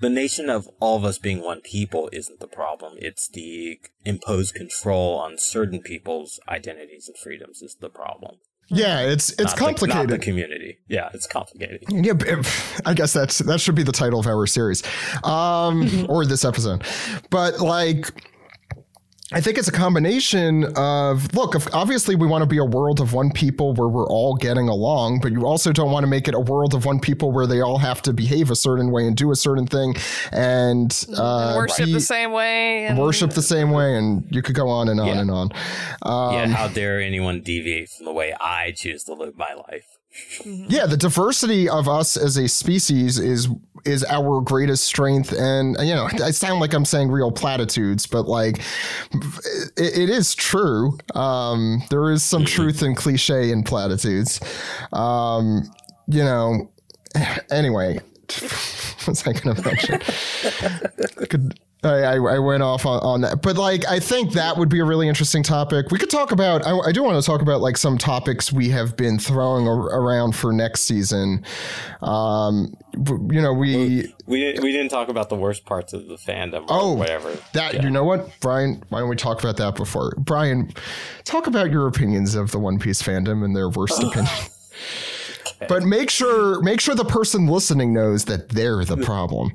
the 0.00 0.10
nation 0.10 0.48
of 0.50 0.68
all 0.80 0.96
of 0.96 1.04
us 1.04 1.18
being 1.18 1.40
one 1.42 1.60
people 1.60 2.08
isn't 2.12 2.38
the 2.40 2.46
problem. 2.46 2.94
It's 2.98 3.28
the 3.28 3.78
imposed 4.04 4.54
control 4.54 5.16
on 5.18 5.38
certain 5.38 5.80
people's 5.80 6.38
identities 6.48 7.08
and 7.08 7.16
freedoms 7.16 7.62
is 7.62 7.76
the 7.80 7.88
problem. 7.88 8.36
Yeah, 8.68 9.00
it's 9.02 9.30
it's 9.32 9.42
Not 9.42 9.56
the- 9.56 9.60
not 9.64 9.76
the 9.78 9.86
complicated. 9.88 10.22
community. 10.22 10.78
Yeah, 10.88 11.10
it's 11.12 11.26
complicated. 11.26 11.84
Yeah, 11.88 12.14
I 12.86 12.94
guess 12.94 13.12
that's 13.12 13.38
that 13.40 13.60
should 13.60 13.74
be 13.74 13.82
the 13.82 13.92
title 13.92 14.18
of 14.20 14.26
our 14.26 14.46
series, 14.46 14.82
um, 15.22 16.06
or 16.08 16.24
this 16.24 16.44
episode. 16.44 16.82
But 17.30 17.60
like, 17.60 18.10
I 19.32 19.40
think 19.40 19.56
it's 19.56 19.68
a 19.68 19.72
combination 19.72 20.64
of 20.76 21.34
look. 21.34 21.54
Obviously, 21.74 22.14
we 22.14 22.26
want 22.26 22.42
to 22.42 22.46
be 22.46 22.58
a 22.58 22.64
world 22.64 23.00
of 23.00 23.14
one 23.14 23.30
people 23.30 23.72
where 23.72 23.88
we're 23.88 24.06
all 24.06 24.36
getting 24.36 24.68
along, 24.68 25.20
but 25.20 25.32
you 25.32 25.46
also 25.46 25.72
don't 25.72 25.90
want 25.90 26.04
to 26.04 26.06
make 26.08 26.28
it 26.28 26.34
a 26.34 26.40
world 26.40 26.74
of 26.74 26.84
one 26.84 27.00
people 27.00 27.32
where 27.32 27.46
they 27.46 27.62
all 27.62 27.78
have 27.78 28.02
to 28.02 28.12
behave 28.12 28.50
a 28.50 28.54
certain 28.56 28.92
way 28.92 29.06
and 29.06 29.16
do 29.16 29.30
a 29.32 29.36
certain 29.36 29.66
thing 29.66 29.94
and, 30.30 31.06
uh, 31.16 31.48
and 31.48 31.56
worship 31.56 31.86
be- 31.86 31.92
the 31.94 32.00
same 32.00 32.32
way. 32.32 32.84
And 32.84 32.98
worship 32.98 33.30
the 33.30 33.42
same 33.42 33.70
way, 33.70 33.96
and 33.96 34.26
you 34.30 34.42
could 34.42 34.54
go 34.54 34.68
on 34.68 34.90
and 34.90 35.00
on 35.00 35.06
Yeah. 35.06 35.20
and 35.20 35.30
on. 35.30 35.50
Um, 36.02 36.34
yeah, 36.34 36.46
how 36.48 36.68
dare 36.68 37.00
anyone 37.00 37.40
deviate 37.40 37.88
from 37.88 38.04
the 38.04 38.12
way 38.12 38.34
I 38.38 38.72
choose 38.72 39.04
to 39.04 39.14
live 39.14 39.38
my 39.38 39.54
life? 39.54 39.93
Yeah 40.44 40.86
the 40.86 40.96
diversity 40.96 41.68
of 41.68 41.88
us 41.88 42.16
as 42.16 42.36
a 42.36 42.48
species 42.48 43.18
is 43.18 43.48
is 43.84 44.04
our 44.04 44.40
greatest 44.40 44.84
strength. 44.84 45.32
And 45.32 45.76
you 45.80 45.94
know 45.94 46.08
i 46.22 46.30
sound 46.30 46.60
like 46.60 46.72
i'm 46.72 46.84
saying 46.84 47.10
real 47.10 47.30
platitudes 47.32 48.06
but 48.06 48.26
like 48.26 48.58
it, 49.76 49.98
it 49.98 50.10
is 50.10 50.34
true. 50.34 50.98
Um 51.14 51.82
there 51.90 52.10
is 52.10 52.22
some 52.22 52.44
truth 52.44 52.82
in 52.82 52.94
cliche 52.94 53.50
and 53.52 53.64
platitudes. 53.66 54.40
Um 54.92 55.62
you 56.06 56.22
know 56.24 56.70
anyway 57.50 57.94
what 58.40 59.06
was 59.08 59.26
i 59.26 59.32
gonna 59.32 59.60
mention? 59.62 60.00
Could- 61.28 61.58
I, 61.84 62.02
I, 62.02 62.14
I 62.16 62.38
went 62.38 62.62
off 62.62 62.86
on, 62.86 63.00
on 63.00 63.20
that, 63.22 63.42
but 63.42 63.56
like 63.56 63.86
I 63.86 64.00
think 64.00 64.32
that 64.32 64.56
would 64.56 64.68
be 64.68 64.80
a 64.80 64.84
really 64.84 65.08
interesting 65.08 65.42
topic. 65.42 65.90
We 65.90 65.98
could 65.98 66.10
talk 66.10 66.32
about. 66.32 66.66
I, 66.66 66.76
I 66.78 66.92
do 66.92 67.02
want 67.02 67.22
to 67.22 67.26
talk 67.26 67.42
about 67.42 67.60
like 67.60 67.76
some 67.76 67.98
topics 67.98 68.52
we 68.52 68.68
have 68.70 68.96
been 68.96 69.18
throwing 69.18 69.68
ar- 69.68 70.00
around 70.00 70.34
for 70.34 70.52
next 70.52 70.82
season. 70.82 71.44
Um, 72.02 72.74
you 72.96 73.40
know, 73.42 73.52
we 73.52 74.12
We 74.26 74.40
didn't, 74.40 74.62
we 74.64 74.72
didn't 74.72 74.90
talk 74.90 75.08
about 75.08 75.28
the 75.28 75.36
worst 75.36 75.64
parts 75.66 75.92
of 75.92 76.06
the 76.06 76.14
fandom 76.16 76.62
or 76.62 76.66
Oh, 76.70 76.92
whatever. 76.94 77.36
that 77.52 77.82
you 77.82 77.90
know 77.90 78.04
what, 78.04 78.28
Bryan. 78.40 78.82
Why 78.88 79.00
don't 79.00 79.08
we 79.08 79.16
talk 79.16 79.40
about 79.42 79.56
that 79.58 79.74
before 79.76 80.12
Bryan? 80.16 80.72
Talk 81.24 81.46
about 81.46 81.70
your 81.70 81.86
opinions 81.86 82.34
of 82.34 82.50
the 82.50 82.58
One 82.58 82.78
Piece 82.78 83.02
fandom 83.02 83.44
and 83.44 83.54
their 83.54 83.68
worst 83.68 84.02
opinion. 84.02 84.26
But 85.68 85.84
make 85.84 86.10
sure 86.10 86.60
make 86.62 86.80
sure 86.80 86.94
the 86.94 87.04
person 87.04 87.46
listening 87.46 87.92
knows 87.92 88.24
that 88.26 88.50
they're 88.50 88.84
the 88.84 88.96
problem. 89.04 89.52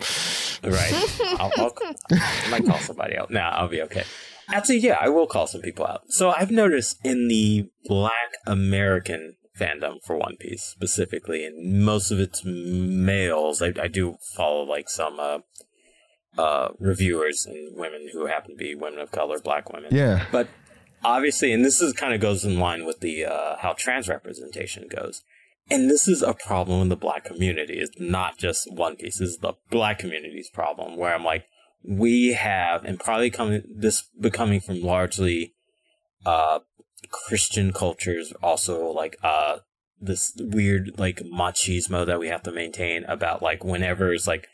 Right. 0.64 0.94
I'll, 1.40 1.52
I'll, 1.58 1.74
I 2.12 2.48
might 2.50 2.66
call 2.66 2.80
somebody 2.80 3.18
out. 3.18 3.32
Nah, 3.32 3.50
I'll 3.50 3.68
be 3.68 3.82
okay. 3.84 4.04
Actually, 4.52 4.80
yeah, 4.80 4.98
I 5.00 5.10
will 5.10 5.28
call 5.28 5.46
some 5.46 5.62
people 5.62 5.86
out. 5.86 6.12
So 6.12 6.32
I've 6.32 6.50
noticed 6.52 7.00
in 7.04 7.28
the 7.28 7.70
Black 7.86 8.34
American 8.48 9.36
fandom 9.60 10.04
for 10.04 10.18
One 10.18 10.38
Piece 10.38 10.64
specifically, 10.64 11.46
and 11.46 11.86
most 11.86 12.12
of 12.12 12.20
it's 12.20 12.44
males. 12.46 13.62
I, 13.62 13.74
I 13.80 13.88
do 13.88 14.18
follow 14.36 14.64
like 14.64 14.90
some 14.90 15.20
uh, 15.20 15.40
uh, 16.38 16.70
reviewers 16.80 17.46
and 17.46 17.78
women 17.78 18.10
who 18.14 18.26
happen 18.26 18.52
to 18.52 18.58
be 18.58 18.76
women 18.76 19.00
of 19.00 19.12
color, 19.12 19.40
black 19.40 19.72
women. 19.72 19.90
Yeah. 19.94 20.26
But 20.32 20.48
obviously, 21.04 21.52
and 21.52 21.64
this 21.64 21.82
is 21.82 21.94
kind 21.94 22.14
of 22.14 22.22
goes 22.22 22.46
in 22.46 22.60
line 22.60 22.86
with 22.86 23.02
the 23.02 23.26
uh, 23.26 23.58
how 23.58 23.74
trans 23.74 24.08
representation 24.08 24.88
goes. 24.88 25.24
And 25.72 25.90
this 25.90 26.08
is 26.08 26.22
a 26.22 26.34
problem 26.34 26.82
in 26.82 26.90
the 26.90 26.96
black 26.96 27.24
community. 27.26 27.80
It's 27.80 28.00
not 28.00 28.38
just 28.38 28.72
One 28.72 28.96
Piece. 28.96 29.20
This 29.20 29.30
is 29.30 29.38
the 29.38 29.54
black 29.70 30.00
community's 30.00 30.50
problem. 30.50 30.98
Where 30.98 31.14
I'm 31.14 31.24
like, 31.24 31.46
we 31.84 32.34
have, 32.34 32.84
and 32.86 33.00
probably 33.00 33.30
coming 33.30 33.64
this 33.78 34.10
becoming 34.20 34.60
from 34.60 34.82
largely 34.82 35.54
uh, 36.26 36.60
Christian 37.12 37.72
cultures, 37.72 38.34
also 38.42 38.88
like 38.88 39.18
uh, 39.24 39.60
this 40.00 40.34
weird 40.38 40.98
like 40.98 41.22
machismo 41.22 42.06
that 42.06 42.20
we 42.20 42.28
have 42.28 42.44
to 42.44 42.52
maintain 42.52 43.04
about 43.06 43.42
like 43.42 43.64
whenever 43.64 44.14
it's 44.14 44.28
like 44.28 44.48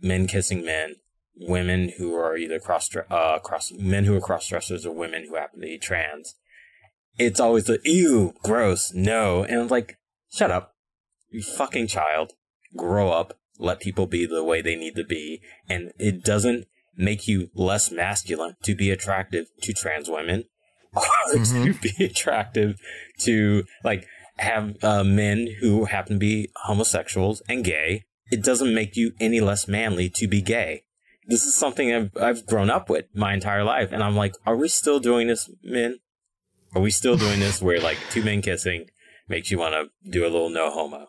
men 0.00 0.26
kissing 0.26 0.64
men, 0.64 0.96
women 1.36 1.92
who 1.98 2.14
are 2.14 2.36
either 2.36 2.58
cross 2.58 2.90
uh 3.10 3.38
cross 3.40 3.72
men 3.78 4.04
who 4.04 4.16
are 4.16 4.20
cross 4.20 4.48
dressers 4.48 4.86
or 4.86 4.94
women 4.94 5.26
who 5.28 5.36
happen 5.36 5.60
to 5.60 5.66
be 5.66 5.78
trans. 5.78 6.36
It's 7.18 7.40
always 7.40 7.64
the 7.64 7.78
ew, 7.84 8.34
gross, 8.42 8.92
no, 8.94 9.44
and 9.44 9.70
like, 9.70 9.98
shut 10.32 10.50
up, 10.50 10.74
you 11.30 11.42
fucking 11.42 11.86
child, 11.86 12.32
grow 12.76 13.10
up, 13.10 13.38
let 13.58 13.80
people 13.80 14.06
be 14.06 14.26
the 14.26 14.44
way 14.44 14.62
they 14.62 14.76
need 14.76 14.96
to 14.96 15.04
be, 15.04 15.40
and 15.68 15.92
it 15.98 16.24
doesn't 16.24 16.66
make 16.96 17.28
you 17.28 17.50
less 17.54 17.90
masculine 17.90 18.56
to 18.62 18.74
be 18.74 18.90
attractive 18.90 19.46
to 19.62 19.72
trans 19.72 20.08
women. 20.08 20.44
Or 20.94 21.42
to 21.42 21.74
be 21.80 22.04
attractive 22.04 22.78
to 23.20 23.64
like 23.82 24.06
have 24.36 24.76
uh, 24.84 25.02
men 25.02 25.48
who 25.60 25.86
happen 25.86 26.16
to 26.16 26.18
be 26.18 26.50
homosexuals 26.64 27.40
and 27.48 27.64
gay. 27.64 28.04
It 28.30 28.42
doesn't 28.42 28.74
make 28.74 28.94
you 28.94 29.12
any 29.18 29.40
less 29.40 29.66
manly 29.66 30.10
to 30.10 30.28
be 30.28 30.42
gay. 30.42 30.82
This 31.26 31.44
is 31.44 31.54
something 31.54 31.94
I've 31.94 32.10
I've 32.20 32.46
grown 32.46 32.68
up 32.68 32.90
with 32.90 33.06
my 33.14 33.32
entire 33.32 33.64
life, 33.64 33.90
and 33.90 34.02
I'm 34.02 34.16
like, 34.16 34.34
are 34.44 34.56
we 34.56 34.68
still 34.68 35.00
doing 35.00 35.28
this, 35.28 35.48
men? 35.62 36.00
Are 36.74 36.82
we 36.82 36.90
still 36.90 37.16
doing 37.16 37.40
this 37.40 37.62
where 37.62 37.80
like 37.80 37.96
two 38.10 38.22
men 38.22 38.42
kissing 38.42 38.88
makes 39.28 39.50
you 39.50 39.58
want 39.58 39.74
to 39.74 40.10
do 40.10 40.22
a 40.22 40.30
little 40.30 40.50
no 40.50 40.70
homo? 40.70 41.08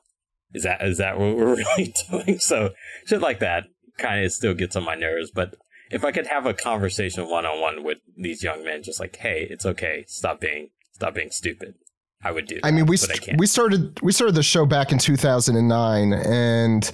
Is 0.53 0.63
that 0.63 0.81
is 0.81 0.97
that 0.99 1.19
what 1.19 1.35
we're 1.35 1.55
really 1.77 1.93
doing? 2.09 2.39
So 2.39 2.71
shit 3.05 3.21
like 3.21 3.39
that 3.39 3.65
kind 3.97 4.23
of 4.23 4.31
still 4.31 4.53
gets 4.53 4.75
on 4.75 4.83
my 4.83 4.95
nerves. 4.95 5.31
But 5.31 5.55
if 5.91 6.03
I 6.03 6.11
could 6.11 6.27
have 6.27 6.45
a 6.45 6.53
conversation 6.53 7.29
one 7.29 7.45
on 7.45 7.59
one 7.59 7.83
with 7.83 7.99
these 8.17 8.43
young 8.43 8.63
men, 8.63 8.83
just 8.83 8.99
like, 8.99 9.15
hey, 9.15 9.47
it's 9.49 9.65
okay, 9.65 10.05
stop 10.07 10.39
being 10.39 10.69
stop 10.91 11.15
being 11.15 11.31
stupid, 11.31 11.75
I 12.23 12.31
would 12.31 12.47
do. 12.47 12.55
That, 12.55 12.65
I 12.65 12.71
mean, 12.71 12.85
we 12.85 12.97
but 12.97 13.11
I 13.11 13.17
can't. 13.17 13.39
we 13.39 13.47
started 13.47 13.99
we 14.01 14.11
started 14.11 14.35
the 14.35 14.43
show 14.43 14.65
back 14.65 14.91
in 14.91 14.97
2009, 14.97 16.13
and 16.13 16.91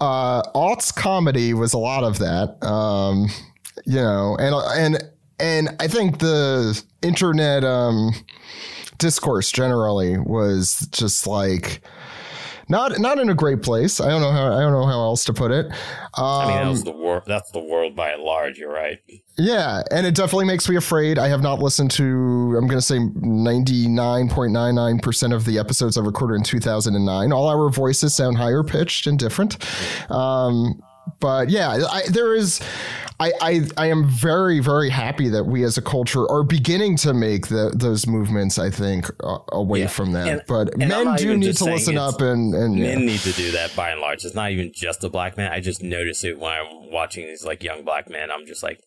uh, 0.00 0.42
aughts 0.54 0.94
comedy 0.94 1.54
was 1.54 1.72
a 1.72 1.78
lot 1.78 2.04
of 2.04 2.18
that. 2.18 2.62
Um, 2.64 3.28
you 3.84 4.00
know, 4.00 4.36
and 4.38 4.54
and 4.76 5.10
and 5.38 5.76
I 5.80 5.88
think 5.88 6.18
the 6.18 6.82
internet 7.02 7.64
um, 7.64 8.12
discourse 8.98 9.52
generally 9.52 10.18
was 10.18 10.88
just 10.90 11.26
like 11.26 11.82
not 12.68 12.98
not 12.98 13.18
in 13.18 13.28
a 13.28 13.34
great 13.34 13.62
place. 13.62 14.00
I 14.00 14.08
don't 14.08 14.20
know 14.20 14.32
how 14.32 14.52
I 14.52 14.60
don't 14.60 14.72
know 14.72 14.86
how 14.86 15.00
else 15.00 15.24
to 15.26 15.32
put 15.32 15.52
it. 15.52 15.66
Um, 15.66 15.74
I 16.24 16.46
mean, 16.48 16.56
that 16.56 16.68
was 16.68 16.82
the 16.82 16.90
world. 16.92 17.22
That's 17.26 17.50
the 17.52 17.60
world 17.60 17.94
by 17.94 18.10
and 18.10 18.22
large. 18.22 18.58
You're 18.58 18.72
right. 18.72 18.98
yeah, 19.38 19.82
and 19.90 20.06
it 20.06 20.14
definitely 20.14 20.46
makes 20.46 20.66
me 20.68 20.76
afraid. 20.76 21.18
I 21.18 21.28
have 21.28 21.42
not 21.42 21.58
listened 21.60 21.90
to, 21.92 22.04
I'm 22.56 22.66
going 22.66 22.78
to 22.78 22.82
say 22.82 22.98
99.99% 22.98 25.34
of 25.34 25.44
the 25.44 25.58
episodes 25.58 25.96
I 25.98 26.02
recorded 26.02 26.36
in 26.36 26.42
2009. 26.42 27.32
All 27.32 27.48
our 27.48 27.68
voices 27.70 28.14
sound 28.14 28.36
higher 28.38 28.62
pitched 28.64 29.06
and 29.06 29.18
different. 29.18 29.58
Um, 30.10 30.80
but 31.20 31.48
yeah, 31.50 31.70
I, 31.90 32.02
there 32.10 32.34
is, 32.34 32.60
I, 33.18 33.32
I, 33.40 33.60
I 33.76 33.86
am 33.86 34.08
very, 34.08 34.60
very 34.60 34.90
happy 34.90 35.28
that 35.30 35.44
we 35.44 35.64
as 35.64 35.78
a 35.78 35.82
culture 35.82 36.30
are 36.30 36.42
beginning 36.42 36.96
to 36.98 37.14
make 37.14 37.46
the, 37.48 37.72
those 37.74 38.06
movements, 38.06 38.58
I 38.58 38.70
think, 38.70 39.08
uh, 39.24 39.38
away 39.52 39.80
Yeah. 39.80 39.86
from 39.88 40.12
that. 40.12 40.28
And- 40.28 40.42
but 40.46 40.74
and 40.74 40.88
men 40.88 41.16
do 41.16 41.36
need 41.36 41.56
to 41.56 41.64
listen 41.64 41.96
up 41.98 42.20
and, 42.20 42.54
and 42.54 42.78
yeah. 42.78 42.94
Men 42.96 43.06
need 43.06 43.20
to 43.20 43.32
do 43.32 43.52
that 43.52 43.74
by 43.74 43.90
and 43.90 44.00
large. 44.00 44.24
It's 44.24 44.34
not 44.34 44.50
even 44.50 44.72
just 44.74 45.02
a 45.04 45.08
black 45.08 45.36
man. 45.36 45.52
I 45.52 45.60
just 45.60 45.82
notice 45.82 46.24
it 46.24 46.38
when 46.38 46.52
I'm 46.52 46.90
watching 46.90 47.26
these 47.26 47.44
like 47.44 47.62
young 47.62 47.84
black 47.84 48.08
men. 48.10 48.30
I'm 48.30 48.46
just 48.46 48.62
like, 48.62 48.80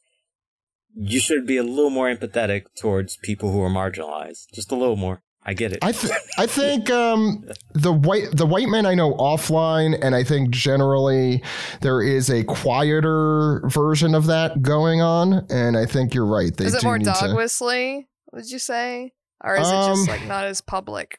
you 0.96 1.20
should 1.20 1.46
be 1.46 1.58
a 1.58 1.64
little 1.64 1.90
more 1.92 2.14
empathetic 2.14 2.64
towards 2.80 3.18
people 3.18 3.52
who 3.52 3.62
are 3.62 3.70
marginalized. 3.70 4.46
Just 4.54 4.72
a 4.72 4.76
little 4.76 4.96
more. 4.96 5.22
I 5.44 5.54
get 5.54 5.72
it. 5.72 5.80
I 5.82 5.92
th- 5.94 6.14
I 6.38 6.46
think 6.46 6.90
um, 6.90 7.46
the 7.74 7.94
white 7.94 8.28
the 8.34 8.46
white 8.46 8.68
men 8.68 8.86
I 8.86 8.94
know 8.94 9.14
offline, 9.14 9.98
and 10.02 10.14
I 10.14 10.24
think 10.24 10.50
generally 10.52 11.42
there 11.82 12.02
is 12.02 12.30
a 12.30 12.44
quieter 12.44 13.62
version 13.68 14.14
of 14.16 14.26
that 14.28 14.62
going 14.62 15.02
on. 15.02 15.46
And 15.50 15.78
I 15.78 15.86
think 15.86 16.14
you're 16.14 16.26
right. 16.26 16.56
They 16.56 16.66
is 16.66 16.76
it 16.76 16.82
do 16.82 16.88
more 16.88 16.98
need 16.98 17.06
dog 17.06 17.30
to. 17.30 17.36
whistly? 17.36 18.08
Would 18.34 18.52
you 18.52 18.60
say, 18.60 19.14
or 19.44 19.56
is 19.56 19.68
it 19.68 19.74
Um, 19.74 19.96
just 19.96 20.08
like 20.10 20.26
not 20.28 20.46
as 20.46 20.62
public? 20.62 21.18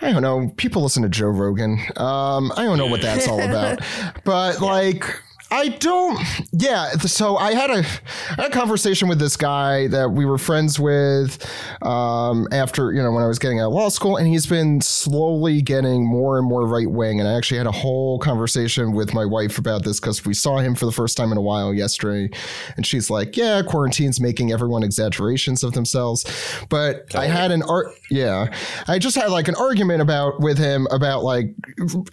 I 0.00 0.12
don't 0.12 0.22
know. 0.22 0.50
People 0.56 0.82
listen 0.82 1.02
to 1.02 1.08
Joe 1.08 1.26
Rogan. 1.28 1.78
Um, 1.96 2.50
I 2.56 2.64
don't 2.64 2.78
know 2.78 2.86
what 2.86 3.02
that's 3.02 3.28
all 3.28 3.40
about, 3.40 3.80
but 4.24 4.60
like. 4.60 5.04
I 5.50 5.68
don't. 5.68 6.20
Yeah. 6.52 6.90
So 6.90 7.36
I 7.38 7.54
had 7.54 7.70
a, 7.70 7.78
I 7.78 8.42
had 8.42 8.46
a 8.46 8.50
conversation 8.50 9.08
with 9.08 9.18
this 9.18 9.36
guy 9.36 9.86
that 9.88 10.10
we 10.10 10.26
were 10.26 10.36
friends 10.36 10.78
with 10.78 11.42
um, 11.80 12.46
after, 12.52 12.92
you 12.92 13.02
know, 13.02 13.12
when 13.12 13.24
I 13.24 13.26
was 13.26 13.38
getting 13.38 13.58
out 13.58 13.68
of 13.68 13.72
law 13.72 13.88
school, 13.88 14.18
and 14.18 14.26
he's 14.26 14.46
been 14.46 14.82
slowly 14.82 15.62
getting 15.62 16.06
more 16.06 16.38
and 16.38 16.46
more 16.46 16.66
right 16.66 16.90
wing. 16.90 17.18
And 17.18 17.28
I 17.28 17.34
actually 17.34 17.58
had 17.58 17.66
a 17.66 17.72
whole 17.72 18.18
conversation 18.18 18.92
with 18.92 19.14
my 19.14 19.24
wife 19.24 19.58
about 19.58 19.84
this 19.84 19.98
because 20.00 20.24
we 20.24 20.34
saw 20.34 20.58
him 20.58 20.74
for 20.74 20.84
the 20.84 20.92
first 20.92 21.16
time 21.16 21.32
in 21.32 21.38
a 21.38 21.42
while 21.42 21.72
yesterday. 21.72 22.28
And 22.76 22.84
she's 22.84 23.08
like, 23.08 23.36
yeah, 23.36 23.62
quarantine's 23.62 24.20
making 24.20 24.52
everyone 24.52 24.82
exaggerations 24.82 25.64
of 25.64 25.72
themselves. 25.72 26.24
But 26.68 27.08
totally. 27.08 27.26
I 27.26 27.28
had 27.30 27.52
an 27.52 27.62
art. 27.62 27.94
Yeah. 28.10 28.54
I 28.86 28.98
just 28.98 29.16
had 29.16 29.30
like 29.30 29.48
an 29.48 29.54
argument 29.54 30.02
about 30.02 30.40
with 30.40 30.58
him 30.58 30.86
about 30.90 31.22
like 31.22 31.54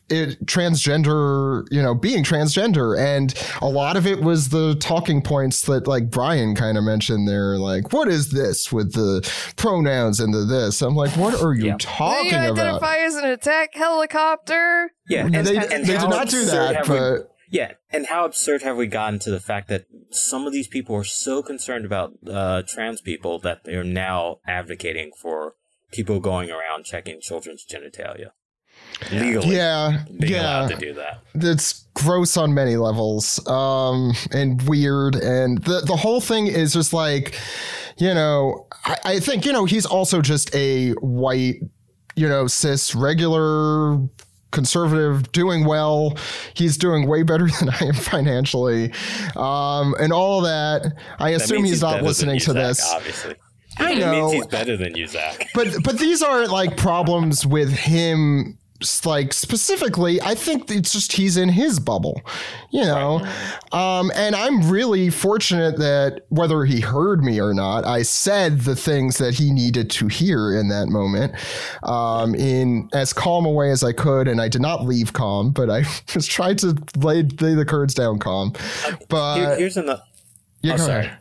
it, 0.09 0.45
transgender, 0.45 1.65
you 1.69 1.81
know, 1.81 1.93
being 1.93 2.23
transgender. 2.23 2.97
And 2.97 3.24
and 3.25 3.47
a 3.61 3.67
lot 3.67 3.97
of 3.97 4.05
it 4.05 4.21
was 4.21 4.49
the 4.49 4.75
talking 4.75 5.21
points 5.21 5.61
that 5.63 5.87
like 5.87 6.09
Bryan 6.09 6.55
kind 6.55 6.77
of 6.77 6.83
mentioned 6.83 7.27
there 7.27 7.57
like 7.57 7.93
what 7.93 8.07
is 8.07 8.31
this 8.31 8.71
with 8.71 8.93
the 8.93 9.29
pronouns 9.55 10.19
and 10.19 10.33
the 10.33 10.45
this? 10.45 10.81
I'm 10.81 10.95
like 10.95 11.11
what 11.17 11.41
are 11.41 11.53
you 11.53 11.67
yeah. 11.67 11.75
talking 11.79 12.29
do 12.29 12.35
you 12.35 12.51
about? 12.51 12.59
identify 12.59 12.97
as 12.97 13.15
an 13.15 13.25
attack 13.25 13.73
helicopter? 13.73 14.91
Yeah 15.09 15.25
and, 15.25 15.33
they, 15.47 15.57
and 15.57 15.85
they 15.85 15.97
did 15.97 16.09
not 16.09 16.29
do 16.29 16.45
that 16.45 16.85
but 16.87 17.13
we, 17.13 17.25
yeah 17.49 17.73
and 17.91 18.07
how 18.07 18.25
absurd 18.25 18.61
have 18.61 18.77
we 18.77 18.87
gotten 18.87 19.19
to 19.19 19.31
the 19.31 19.39
fact 19.39 19.67
that 19.69 19.85
some 20.09 20.45
of 20.45 20.53
these 20.53 20.67
people 20.67 20.95
are 20.95 21.03
so 21.03 21.41
concerned 21.41 21.85
about 21.85 22.13
uh, 22.27 22.61
trans 22.67 23.01
people 23.01 23.39
that 23.39 23.63
they're 23.63 23.83
now 23.83 24.39
advocating 24.47 25.11
for 25.15 25.55
people 25.91 26.19
going 26.19 26.49
around 26.51 26.83
checking 26.85 27.21
children's 27.21 27.65
genitalia 27.65 28.31
legally 29.11 29.55
yeah 29.55 30.03
being 30.19 30.33
yeah 30.33 30.59
allowed 30.59 30.69
to 30.69 30.77
do 30.77 30.93
that 30.93 31.21
it's 31.35 31.85
gross 31.93 32.37
on 32.37 32.53
many 32.53 32.75
levels 32.75 33.45
um 33.47 34.13
and 34.31 34.61
weird 34.67 35.15
and 35.15 35.63
the 35.63 35.81
the 35.81 35.95
whole 35.95 36.21
thing 36.21 36.47
is 36.47 36.73
just 36.73 36.93
like 36.93 37.39
you 37.97 38.13
know 38.13 38.67
I, 38.85 38.97
I 39.05 39.19
think 39.19 39.45
you 39.45 39.53
know 39.53 39.65
he's 39.65 39.85
also 39.85 40.21
just 40.21 40.53
a 40.55 40.91
white 40.93 41.61
you 42.15 42.27
know 42.27 42.47
cis 42.47 42.95
regular 42.95 43.99
conservative, 44.55 45.31
doing 45.31 45.65
well. 45.65 46.17
He's 46.55 46.77
doing 46.77 47.07
way 47.07 47.21
better 47.21 47.47
than 47.59 47.69
I 47.69 47.85
am 47.85 47.93
financially, 47.93 48.91
um, 49.35 49.93
and 49.99 50.11
all 50.11 50.41
that. 50.41 50.93
I 51.19 51.31
assume 51.31 51.63
he's, 51.63 51.73
he's 51.73 51.81
not 51.81 52.01
listening 52.01 52.39
to 52.39 52.45
Zach, 52.45 52.55
this. 52.55 52.91
Obviously, 52.91 53.35
I 53.77 53.93
know 53.95 54.31
he's 54.31 54.47
better 54.47 54.75
than 54.77 54.95
you, 54.95 55.05
Zach. 55.05 55.49
But 55.53 55.83
but 55.83 55.99
these 55.99 56.23
aren't 56.23 56.51
like 56.51 56.77
problems 56.77 57.45
with 57.45 57.69
him 57.69 58.57
like 59.05 59.33
specifically 59.33 60.21
i 60.21 60.35
think 60.35 60.69
it's 60.69 60.93
just 60.93 61.13
he's 61.13 61.37
in 61.37 61.49
his 61.49 61.79
bubble 61.79 62.21
you 62.71 62.83
know 62.83 63.19
right. 63.19 63.73
um, 63.73 64.11
and 64.15 64.35
i'm 64.35 64.69
really 64.69 65.09
fortunate 65.09 65.77
that 65.77 66.25
whether 66.29 66.65
he 66.65 66.79
heard 66.79 67.23
me 67.23 67.39
or 67.39 67.53
not 67.53 67.85
i 67.85 68.01
said 68.01 68.61
the 68.61 68.75
things 68.75 69.17
that 69.17 69.33
he 69.33 69.51
needed 69.51 69.89
to 69.89 70.07
hear 70.07 70.57
in 70.57 70.69
that 70.69 70.87
moment 70.87 71.33
um, 71.83 72.35
in 72.35 72.89
as 72.93 73.13
calm 73.13 73.45
a 73.45 73.51
way 73.51 73.71
as 73.71 73.83
i 73.83 73.91
could 73.91 74.27
and 74.27 74.41
i 74.41 74.47
did 74.47 74.61
not 74.61 74.85
leave 74.85 75.13
calm 75.13 75.51
but 75.51 75.69
i 75.69 75.81
just 76.07 76.29
tried 76.29 76.57
to 76.57 76.75
lay, 76.97 77.23
lay 77.23 77.53
the 77.53 77.65
cards 77.65 77.93
down 77.93 78.19
calm 78.19 78.53
but 79.09 79.37
Here, 79.37 79.55
here's 79.57 79.77
another 79.77 80.01
yeah, 80.65 80.73
oh, 80.73 80.77
sorry. 80.77 81.05
Ahead. 81.05 81.19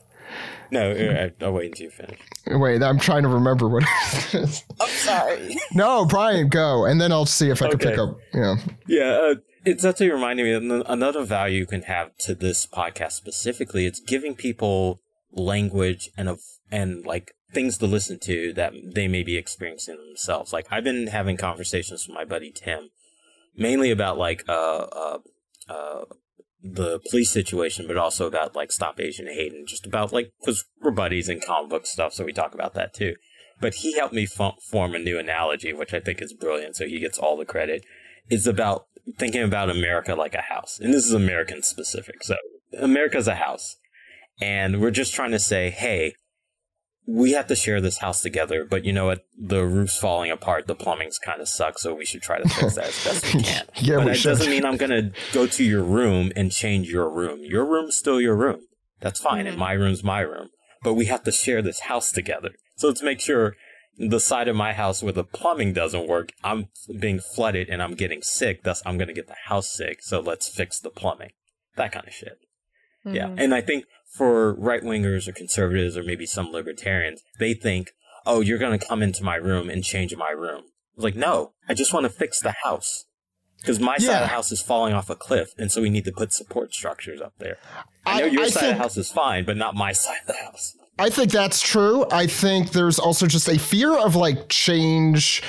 No, 0.75 0.91
uh, 0.91 1.45
I'll 1.45 1.53
wait 1.53 1.67
until 1.67 1.85
you 1.85 1.91
finish. 1.91 2.19
Wait, 2.49 2.83
I'm 2.83 2.99
trying 2.99 3.23
to 3.23 3.29
remember 3.29 3.69
what 3.69 3.85
it 3.85 4.35
is. 4.35 4.65
I'm 4.81 4.89
sorry. 4.89 5.57
No, 5.73 6.05
Bryan, 6.05 6.49
go, 6.49 6.85
and 6.85 7.01
then 7.01 7.13
I'll 7.13 7.27
see 7.27 7.49
if 7.49 7.63
I 7.63 7.69
can 7.71 7.79
pick 7.79 7.97
up. 7.97 8.17
Yeah. 8.33 8.57
Yeah. 8.89 9.11
Uh, 9.23 9.35
it's 9.65 9.85
actually 9.85 10.11
reminding 10.11 10.47
me 10.47 10.53
of 10.53 10.85
another 10.89 11.23
value 11.23 11.61
you 11.61 11.67
can 11.67 11.83
have 11.83 12.17
to 12.19 12.35
this 12.35 12.67
podcast 12.67 13.13
specifically. 13.13 13.87
It's 13.87 14.01
giving 14.01 14.35
people 14.35 15.01
language 15.33 16.11
and 16.17 16.29
of 16.29 16.41
and 16.73 17.07
like 17.07 17.37
things 17.53 17.79
to 17.79 17.87
listen 17.87 18.19
to 18.21 18.53
that 18.55 18.73
they 18.85 19.07
may 19.07 19.23
be 19.23 19.37
experiencing 19.37 19.97
themselves. 19.97 20.53
Like 20.53 20.67
I've 20.73 20.85
been 20.85 21.07
having 21.07 21.37
conversations 21.37 22.07
with 22.09 22.17
my 22.17 22.25
buddy 22.25 22.51
Tim, 22.51 22.91
mainly 23.57 23.93
about 23.93 24.19
like 24.19 24.45
uh 24.49 24.53
uh 24.53 25.19
uh 25.69 26.05
the 26.65 26.99
police 27.11 27.31
situation, 27.31 27.87
but 27.87 27.99
also 27.99 28.27
about 28.27 28.57
like 28.57 28.73
Stop 28.73 28.99
Asian 28.99 29.27
Hate 29.27 29.53
and 29.53 29.69
just 29.69 29.85
about 29.85 30.13
like, 30.13 30.33
because 30.41 30.65
we're 30.81 30.91
buddies 30.91 31.29
in 31.29 31.41
comic 31.41 31.71
book 31.71 31.87
stuff, 31.87 32.15
so 32.15 32.25
we 32.25 32.33
talk 32.33 32.55
about 32.55 32.73
that 32.75 32.95
too. 32.95 33.17
But 33.61 33.75
he 33.75 33.99
helped 33.99 34.15
me 34.15 34.25
f- 34.25 34.63
form 34.71 34.95
a 34.95 34.99
new 34.99 35.19
analogy, 35.19 35.73
which 35.75 35.93
I 35.93 36.01
think 36.01 36.23
is 36.23 36.33
brilliant, 36.33 36.77
so 36.77 36.87
he 36.87 36.99
gets 36.99 37.19
all 37.19 37.37
the 37.37 37.45
credit. 37.45 37.85
It's 38.31 38.47
about 38.47 38.87
thinking 39.19 39.43
about 39.43 39.69
America 39.69 40.15
like 40.15 40.35
a 40.35 40.41
house. 40.41 40.81
And 40.81 40.93
this 40.93 41.05
is 41.05 41.13
American 41.13 41.63
specific. 41.63 42.25
So 42.25 42.37
America's 42.81 43.29
a 43.29 43.35
house. 43.35 43.77
And 44.41 44.81
we're 44.81 44.91
just 44.91 45.15
trying 45.15 45.31
to 45.33 45.39
say, 45.39 45.71
hey, 45.71 46.15
we 47.07 47.33
have 47.33 47.47
to 47.49 47.57
share 47.57 47.81
this 47.81 47.99
house 47.99 48.23
together, 48.23 48.65
but 48.65 48.85
you 48.85 48.93
know 48.93 49.07
what? 49.07 49.27
The 49.39 49.65
roof's 49.65 49.99
falling 49.99 50.31
apart. 50.31 50.67
The 50.67 50.75
plumbing's 50.75 51.19
kind 51.19 51.41
of 51.41 51.49
sucks, 51.49 51.83
so 51.83 51.95
we 51.95 52.07
should 52.07 52.23
try 52.23 52.41
to 52.41 52.49
fix 52.49 52.77
that 52.77 52.87
as 52.87 53.05
best 53.05 53.35
we 53.35 53.43
can. 53.43 53.67
yeah, 53.77 53.97
but 53.97 54.05
that 54.07 54.17
should. 54.17 54.29
doesn't 54.31 54.51
mean 54.51 54.65
I'm 54.65 54.77
going 54.77 54.91
to 54.91 55.13
go 55.33 55.47
to 55.47 55.65
your 55.65 55.83
room 55.83 56.33
and 56.35 56.51
change 56.51 56.89
your 56.89 57.09
room. 57.11 57.41
Your 57.43 57.65
room's 57.67 57.97
still 57.97 58.21
your 58.21 58.37
room. 58.37 58.61
That's 59.01 59.21
fine, 59.21 59.41
mm-hmm. 59.41 59.49
and 59.49 59.59
my 59.59 59.73
room's 59.73 60.03
my 60.03 60.21
room. 60.21 60.49
But 60.83 60.95
we 60.95 61.07
have 61.07 61.23
to 61.25 61.33
share 61.33 61.61
this 61.61 61.81
house 61.81 62.11
together. 62.11 62.51
So 62.77 62.89
let's 62.89 63.03
make 63.03 63.21
sure 63.21 63.55
the 63.99 64.21
side 64.21 64.49
of 64.49 64.57
my 64.57 64.73
house 64.73 65.03
where 65.03 65.13
the 65.13 65.25
plumbing 65.25 65.73
doesn't 65.73 66.09
work, 66.09 66.33
I'm 66.43 66.69
being 66.99 67.21
flooded 67.21 67.69
and 67.69 67.83
I'm 67.83 67.95
getting 67.95 68.23
sick. 68.23 68.65
Thus, 68.65 68.83
I'm 68.85 68.99
going 68.99 69.09
to 69.09 69.15
get 69.15 69.29
the 69.29 69.37
house 69.47 69.69
sick. 69.69 70.03
So 70.03 70.21
let's 70.21 70.49
fix 70.49 70.81
the 70.81 70.91
plumbing. 70.91 71.31
That 71.77 71.93
kind 71.93 72.07
of 72.07 72.13
shit. 72.13 72.39
Mm-hmm. 73.07 73.17
Yeah. 73.17 73.35
And 73.37 73.55
I 73.55 73.61
think 73.61 73.85
for 74.15 74.55
right 74.55 74.83
wingers 74.83 75.27
or 75.27 75.33
conservatives 75.33 75.97
or 75.97 76.03
maybe 76.03 76.25
some 76.25 76.53
libertarians, 76.53 77.23
they 77.39 77.53
think, 77.53 77.91
oh, 78.25 78.41
you're 78.41 78.59
going 78.59 78.79
to 78.79 78.87
come 78.87 79.03
into 79.03 79.25
my 79.25 79.35
room 79.35 79.69
and 79.69 79.83
change 79.83 80.17
my 80.17 80.31
room. 80.31 80.63
Like, 80.97 81.17
no, 81.17 81.53
I 81.69 81.75
just 81.75 81.93
want 81.93 82.05
to 82.05 82.11
fix 82.11 82.41
the 82.41 82.55
house. 82.63 83.07
Because 83.59 83.81
my 83.81 83.97
yeah. 83.99 84.07
side 84.07 84.15
of 84.17 84.21
the 84.29 84.35
house 84.35 84.53
is 84.53 84.61
falling 84.61 84.93
off 84.93 85.09
a 85.09 85.17
cliff, 85.17 85.55
and 85.57 85.73
so 85.73 85.81
we 85.81 85.89
need 85.89 86.05
to 86.05 86.13
put 86.13 86.33
support 86.33 86.75
structures 86.75 87.21
up 87.21 87.33
there. 87.39 87.57
I 88.05 88.21
know 88.21 88.27
I, 88.27 88.29
your 88.29 88.43
I 88.43 88.49
side 88.49 88.61
think, 88.61 88.73
of 88.73 88.77
the 88.77 88.83
house 88.83 88.97
is 88.99 89.11
fine, 89.11 89.47
but 89.47 89.57
not 89.57 89.75
my 89.75 89.93
side 89.93 90.19
of 90.21 90.27
the 90.27 90.45
house. 90.45 90.77
I 90.97 91.11
think 91.11 91.33
that's 91.33 91.61
true. 91.61 92.07
I 92.13 92.29
think 92.29 92.71
there's 92.71 93.01
also 93.01 93.27
just 93.27 93.49
a 93.49 93.59
fear 93.59 93.97
of 93.99 94.15
like 94.15 94.49
change, 94.49 95.43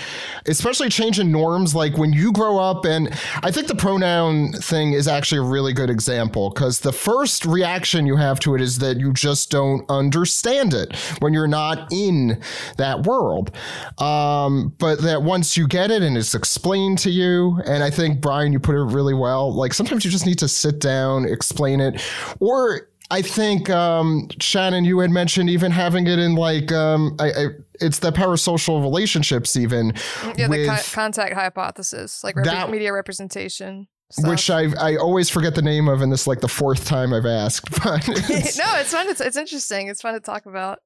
especially 0.48 0.90
change 0.90 1.20
in 1.20 1.32
norms. 1.32 1.76
Like 1.76 2.00
when 2.00 2.12
you 2.14 2.32
grow 2.32 2.58
up, 2.58 2.84
and 2.84 3.10
I 3.44 3.52
think 3.52 3.68
the 3.68 3.76
pronoun 3.76 4.54
thing 4.54 4.94
is 4.94 5.08
actually 5.08 5.38
a 5.38 5.44
really 5.44 5.72
good 5.72 5.92
example 5.92 6.50
because 6.50 6.80
the 6.80 6.92
first 6.92 7.46
reaction 7.46 8.08
you 8.08 8.16
have 8.16 8.40
to 8.40 8.56
it 8.56 8.62
is 8.62 8.80
that 8.80 8.98
you 8.98 9.14
just 9.14 9.52
don't 9.52 9.86
understand 9.88 10.74
it 10.74 10.96
when 11.20 11.32
you're 11.32 11.48
not 11.48 11.92
in 11.92 12.42
that 12.78 13.04
world. 13.04 13.52
Um, 14.00 14.74
but 14.80 15.04
that 15.04 15.22
once 15.22 15.56
you 15.56 15.68
get 15.68 15.92
it 15.92 16.02
and 16.02 16.18
it's 16.18 16.34
explained 16.34 16.98
to 17.00 17.12
you, 17.12 17.62
and 17.68 17.84
I 17.84 17.92
think, 17.92 18.20
Bryan, 18.20 18.52
you 18.52 18.60
put 18.60 18.74
it 18.74 18.84
really 18.84 19.14
well, 19.14 19.54
like 19.54 19.76
sometimes 19.76 20.06
you 20.06 20.10
just 20.10 20.26
need 20.26 20.40
to 20.40 20.48
sit 20.48 20.80
down, 20.80 21.26
explain 21.26 21.82
it, 21.82 22.02
or 22.40 22.90
I 23.12 23.22
think 23.22 23.70
um, 23.70 24.30
Shannon, 24.40 24.84
you 24.84 25.00
had 25.00 25.12
mentioned 25.12 25.50
even 25.50 25.72
having 25.72 26.08
it 26.08 26.18
in 26.18 26.36
like 26.36 26.72
um, 26.72 27.16
I, 27.20 27.30
I, 27.30 27.46
it's 27.80 28.00
the 28.00 28.12
parasocial 28.12 28.82
relationships, 28.82 29.56
even 29.56 29.94
yeah, 30.36 30.48
with, 30.48 30.62
the 30.62 30.68
co- 30.68 30.94
contact 30.94 31.34
hypothesis, 31.34 32.24
like 32.24 32.36
rep- 32.36 32.46
that, 32.46 32.70
media 32.72 32.92
representation. 32.94 33.88
Stuff. 34.12 34.30
Which 34.30 34.50
I 34.50 34.66
I 34.80 34.96
always 34.98 35.30
forget 35.30 35.56
the 35.56 35.62
name 35.62 35.88
of, 35.88 36.02
and 36.02 36.12
this 36.12 36.22
is 36.22 36.28
like 36.28 36.40
the 36.40 36.48
fourth 36.48 36.86
time 36.86 37.14
I've 37.14 37.26
asked. 37.26 37.70
But 37.84 38.08
it's, 38.08 38.58
no, 38.58 38.66
it's 38.76 38.92
fun. 38.92 39.10
It's 39.10 39.22
it's 39.22 39.38
interesting. 39.38 39.88
It's 39.88 40.02
fun 40.02 40.14
to 40.14 40.20
talk 40.20 40.46
about. 40.46 40.80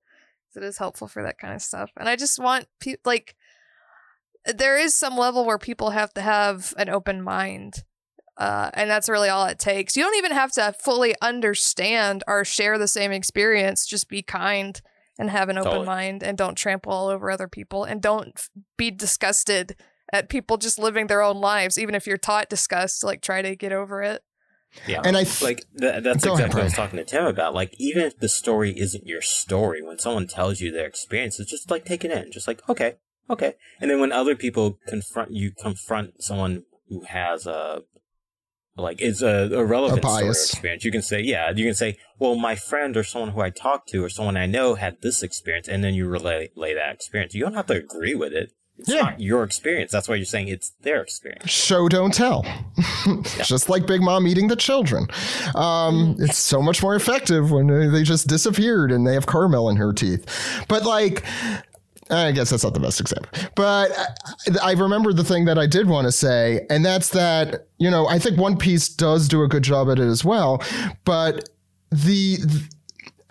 It 0.56 0.64
is 0.64 0.78
helpful 0.78 1.08
for 1.08 1.24
that 1.24 1.38
kind 1.38 1.54
of 1.54 1.62
stuff, 1.62 1.92
and 1.98 2.10
I 2.10 2.16
just 2.16 2.40
want 2.40 2.68
people 2.80 3.02
like 3.06 3.36
there 4.46 4.78
is 4.78 4.96
some 4.96 5.18
level 5.18 5.46
where 5.46 5.58
people 5.58 5.92
have 5.92 6.14
to 6.14 6.22
have 6.22 6.74
an 6.78 6.90
open 6.90 7.22
mind 7.22 7.84
uh, 8.40 8.72
and 8.74 8.90
that's 8.90 9.10
really 9.10 9.28
all 9.28 9.46
it 9.46 9.60
takes. 9.60 9.98
You 9.98 10.04
don't 10.04 10.16
even 10.16 10.32
have 10.32 10.52
to 10.54 10.74
fully 10.80 11.14
understand 11.22 12.24
or 12.26 12.46
share 12.46 12.78
the 12.78 12.88
same 12.88 13.12
experience. 13.12 13.86
Just 13.86 14.08
be 14.08 14.22
kind 14.22 14.82
and 15.20 15.30
have 15.30 15.50
an 15.50 15.58
open 15.58 15.72
totally. 15.72 15.86
mind 15.86 16.24
and 16.24 16.38
don't 16.38 16.56
trample 16.56 16.94
all 16.94 17.10
over 17.10 17.30
other 17.30 17.50
people 17.50 17.84
and 17.84 18.02
don't 18.02 18.32
f- 18.38 18.50
be 18.78 18.90
disgusted 18.90 19.76
at 20.14 20.30
people 20.30 20.56
just 20.56 20.80
living 20.80 21.08
their 21.08 21.22
own 21.22 21.42
lives. 21.42 21.78
Even 21.78 21.94
if 21.94 22.08
you're 22.08 22.18
taught 22.18 22.50
disgust, 22.50 23.04
like 23.04 23.22
try 23.22 23.42
to 23.42 23.58
get 23.58 23.74
over 23.74 24.02
it. 24.02 24.24
Yeah, 24.88 25.02
and 25.04 25.18
I 25.18 25.24
th- 25.24 25.42
like 25.42 25.66
th- 25.78 26.04
that's 26.04 26.24
exactly 26.24 26.44
ahead, 26.44 26.54
what 26.54 26.62
I 26.62 26.64
was 26.64 26.74
talking 26.74 26.98
to 26.98 27.04
Tim 27.04 27.26
about. 27.26 27.54
Like, 27.54 27.74
even 27.78 28.04
if 28.04 28.20
the 28.20 28.30
story 28.30 28.80
isn't 28.80 29.06
your 29.06 29.22
story, 29.22 29.82
when 29.82 29.98
someone 29.98 30.28
tells 30.28 30.62
you 30.62 30.72
their 30.72 30.86
experience, 30.86 31.40
it's 31.40 31.50
just 31.50 31.70
like 31.70 31.86
take 31.86 32.06
it 32.06 32.12
in, 32.12 32.32
just 32.32 32.48
like 32.48 32.62
okay, 32.70 32.96
okay. 33.30 33.56
And 33.82 33.90
then 33.90 34.00
when 34.00 34.12
other 34.12 34.36
people 34.36 34.78
confront 34.88 35.32
you, 35.32 35.52
confront 35.52 36.24
someone 36.24 36.66
who 36.88 37.04
has 37.06 37.48
a 37.48 37.82
like 38.80 39.02
it's 39.02 39.22
a, 39.22 39.50
a 39.54 39.66
relevant 39.66 40.04
a 40.04 40.28
experience. 40.30 40.84
You 40.84 40.92
can 40.92 41.02
say, 41.02 41.22
yeah, 41.22 41.52
you 41.56 41.66
can 41.66 41.74
say, 41.76 41.98
well, 42.18 42.36
my 42.36 42.56
friend 42.56 42.96
or 42.98 43.04
someone 43.04 43.32
who 43.32 43.42
I 43.42 43.50
talked 43.50 43.90
to 43.90 44.04
or 44.04 44.10
someone 44.10 44.38
I 44.38 44.46
know 44.46 44.76
had 44.76 45.02
this 45.02 45.22
experience, 45.24 45.68
and 45.68 45.84
then 45.84 45.94
you 45.94 46.08
relay, 46.08 46.50
relay 46.56 46.74
that 46.76 46.94
experience. 46.94 47.34
You 47.34 47.44
don't 47.44 47.54
have 47.56 47.68
to 47.68 47.74
agree 47.76 48.16
with 48.16 48.34
it. 48.34 48.52
It's 48.78 48.88
Yeah. 48.88 49.02
not 49.02 49.20
your 49.20 49.44
experience. 49.44 49.92
That's 49.92 50.08
why 50.08 50.16
you're 50.16 50.24
saying 50.26 50.48
it's 50.48 50.72
their 50.82 51.02
experience. 51.02 51.50
show 51.52 51.90
don't 51.90 52.14
tell 52.14 52.46
just 53.46 53.68
like 53.68 53.86
big 53.86 54.02
mom 54.02 54.26
eating 54.26 54.48
the 54.48 54.56
children 54.56 55.06
um 55.56 56.16
it's 56.20 56.38
so 56.38 56.62
much 56.62 56.82
more 56.82 56.96
effective 56.96 57.52
when 57.52 57.68
they 57.92 58.04
just 58.04 58.28
disappeared 58.28 58.90
and 58.92 59.06
they 59.06 59.14
have 59.14 59.28
caramel 59.28 59.70
in 59.70 59.76
her 59.76 59.92
teeth 59.92 60.26
but 60.70 60.84
like 60.86 61.26
I 62.10 62.32
guess 62.32 62.50
that's 62.50 62.64
not 62.64 62.74
the 62.74 62.80
best 62.80 63.00
example, 63.00 63.30
but 63.56 63.92
I, 64.62 64.70
I 64.70 64.72
remember 64.72 65.14
the 65.14 65.24
thing 65.24 65.46
that 65.46 65.60
I 65.60 65.68
did 65.68 65.88
want 65.88 66.06
to 66.06 66.12
say, 66.12 66.66
and 66.70 66.84
that's 66.84 67.10
that 67.10 67.68
you 67.78 67.90
know 67.90 68.08
I 68.08 68.20
think 68.20 68.38
One 68.38 68.58
Piece 68.58 68.90
does 68.90 69.28
do 69.28 69.44
a 69.44 69.48
good 69.48 69.64
job 69.64 69.90
at 69.90 70.00
it 70.00 70.08
as 70.08 70.26
well, 70.26 70.64
but 71.06 71.50
the 71.92 72.38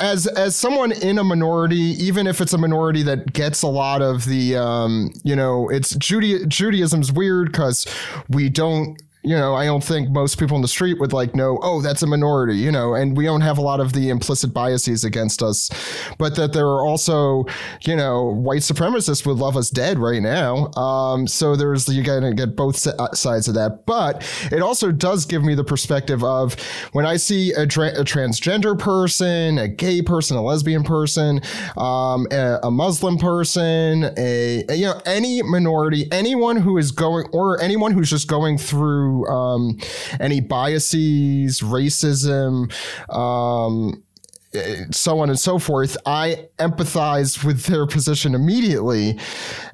as 0.00 0.26
as 0.28 0.55
someone 0.55 0.92
in 0.92 1.18
a 1.18 1.24
minority, 1.24 1.76
even 1.76 2.26
if 2.26 2.40
it's 2.40 2.52
a 2.52 2.59
minority 2.59 3.02
that 3.02 3.32
gets 3.32 3.62
a 3.62 3.66
lot 3.66 4.00
of 4.00 4.24
the, 4.26 4.56
um, 4.56 5.10
you 5.24 5.34
know, 5.34 5.68
it's 5.68 5.94
Juda- 5.94 6.46
Judaism's 6.46 7.12
weird 7.12 7.50
because 7.50 7.86
we 8.28 8.48
don't. 8.48 9.00
You 9.24 9.35
know, 9.35 9.57
I 9.57 9.65
don't 9.65 9.82
think 9.82 10.11
most 10.11 10.39
people 10.39 10.55
in 10.55 10.62
the 10.62 10.69
street 10.69 11.01
would 11.01 11.12
like 11.12 11.35
know, 11.35 11.59
oh, 11.61 11.82
that's 11.82 12.03
a 12.03 12.07
minority, 12.07 12.57
you 12.57 12.70
know, 12.70 12.95
and 12.95 13.16
we 13.16 13.24
don't 13.24 13.40
have 13.40 13.59
a 13.59 13.61
lot 13.61 13.81
of 13.81 13.93
the 13.93 14.11
implicit 14.11 14.55
biases 14.55 15.03
against 15.03 15.43
us, 15.43 15.70
but 16.19 16.36
that 16.36 16.53
there 16.53 16.66
are 16.66 16.86
also, 16.86 17.45
you 17.82 17.97
know, 17.97 18.27
white 18.27 18.61
supremacists 18.61 19.27
would 19.27 19.39
love 19.39 19.57
us 19.57 19.70
dead 19.70 19.99
right 19.99 20.23
now. 20.23 20.73
Um, 20.74 21.27
so 21.27 21.57
there's, 21.57 21.89
you 21.89 22.05
gotta 22.05 22.32
get 22.32 22.55
both 22.55 22.86
uh, 22.86 23.12
sides 23.12 23.49
of 23.49 23.55
that. 23.55 23.86
But 23.86 24.24
it 24.53 24.62
also 24.62 24.93
does 24.93 25.24
give 25.24 25.43
me 25.43 25.57
the 25.57 25.65
perspective 25.65 26.23
of 26.23 26.55
when 26.93 27.05
I 27.05 27.16
see 27.16 27.53
a, 27.53 27.66
tra- 27.66 27.99
a 27.99 28.05
transgender 28.05 28.78
person, 28.78 29.59
a 29.59 29.66
gay 29.66 30.01
person, 30.01 30.36
a 30.36 30.43
lesbian 30.43 30.85
person, 30.85 31.40
um, 31.77 32.28
a, 32.31 32.61
a 32.62 32.70
Muslim 32.70 33.19
person, 33.19 34.05
a, 34.16 34.65
a, 34.69 34.74
you 34.77 34.86
know 34.86 35.01
any 35.07 35.43
minority, 35.43 36.07
anyone 36.12 36.57
who 36.57 36.78
is 36.78 36.93
going 36.93 37.27
or 37.32 37.61
anyone 37.61 37.90
who's 37.93 38.11
just 38.11 38.28
going 38.28 38.57
through 38.57 39.07
um, 39.28 39.78
any 40.20 40.40
biases, 40.40 41.60
racism. 41.60 42.72
Um, 43.12 44.02
eh, 44.55 44.85
so 44.90 45.20
on 45.20 45.28
and 45.28 45.39
so 45.39 45.59
forth, 45.59 45.97
I 46.06 46.48
empathize 46.59 47.44
with 47.44 47.64
their 47.64 47.86
position 47.86 48.35
immediately. 48.35 49.18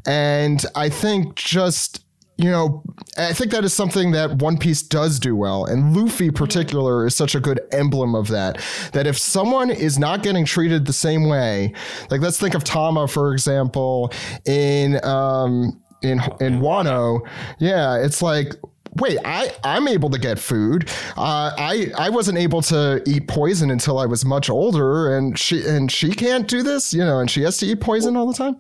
And 0.07 0.65
I 0.75 0.89
think 0.89 1.37
just 1.37 2.05
you 2.37 2.51
know, 2.51 2.83
I 3.17 3.33
think 3.33 3.53
that 3.53 3.65
is 3.65 3.73
something 3.73 4.11
that 4.13 4.39
One 4.39 4.59
Piece 4.59 4.83
does 4.83 5.21
do 5.21 5.37
well. 5.37 5.67
And 5.67 5.97
Luffy, 5.97 6.31
particular, 6.31 7.07
is 7.07 7.15
such 7.15 7.35
a 7.35 7.41
good 7.41 7.61
emblem 7.71 8.15
of 8.15 8.29
that. 8.29 8.61
That 8.93 9.07
if 9.07 9.17
someone 9.17 9.71
is 9.71 9.99
not 9.99 10.23
getting 10.23 10.45
treated 10.45 10.87
the 10.87 10.93
same 10.93 11.29
way, 11.29 11.73
like 12.11 12.21
let's 12.21 12.39
think 12.39 12.55
of 12.55 12.65
Tama, 12.65 13.07
for 13.07 13.33
example, 13.33 14.13
in 14.47 15.03
um 15.05 15.81
in 16.03 16.21
in 16.41 16.61
Wano, 16.61 17.21
yeah, 17.61 17.97
it's 17.99 18.21
like 18.21 18.57
wait, 18.97 19.19
I, 19.25 19.51
I'm 19.65 19.89
able 19.89 20.11
to 20.11 20.19
get 20.19 20.39
food. 20.39 20.89
Uh, 21.17 21.53
I 21.57 21.91
I 21.97 22.09
wasn't 22.11 22.39
able 22.39 22.63
to 22.63 23.03
eat 23.07 23.29
poison 23.29 23.71
until 23.71 23.99
I 23.99 24.07
was 24.07 24.25
much 24.25 24.49
older, 24.51 25.17
and 25.17 25.39
she 25.39 25.67
and 25.67 25.91
she 25.91 26.11
can't 26.13 26.47
do 26.49 26.63
this, 26.63 26.93
you 26.95 27.05
know, 27.05 27.19
and 27.21 27.31
she 27.31 27.43
has 27.43 27.59
to 27.59 27.67
eat 27.67 27.81
poison 27.81 28.17
all 28.17 28.27
the 28.27 28.35
time. 28.35 28.55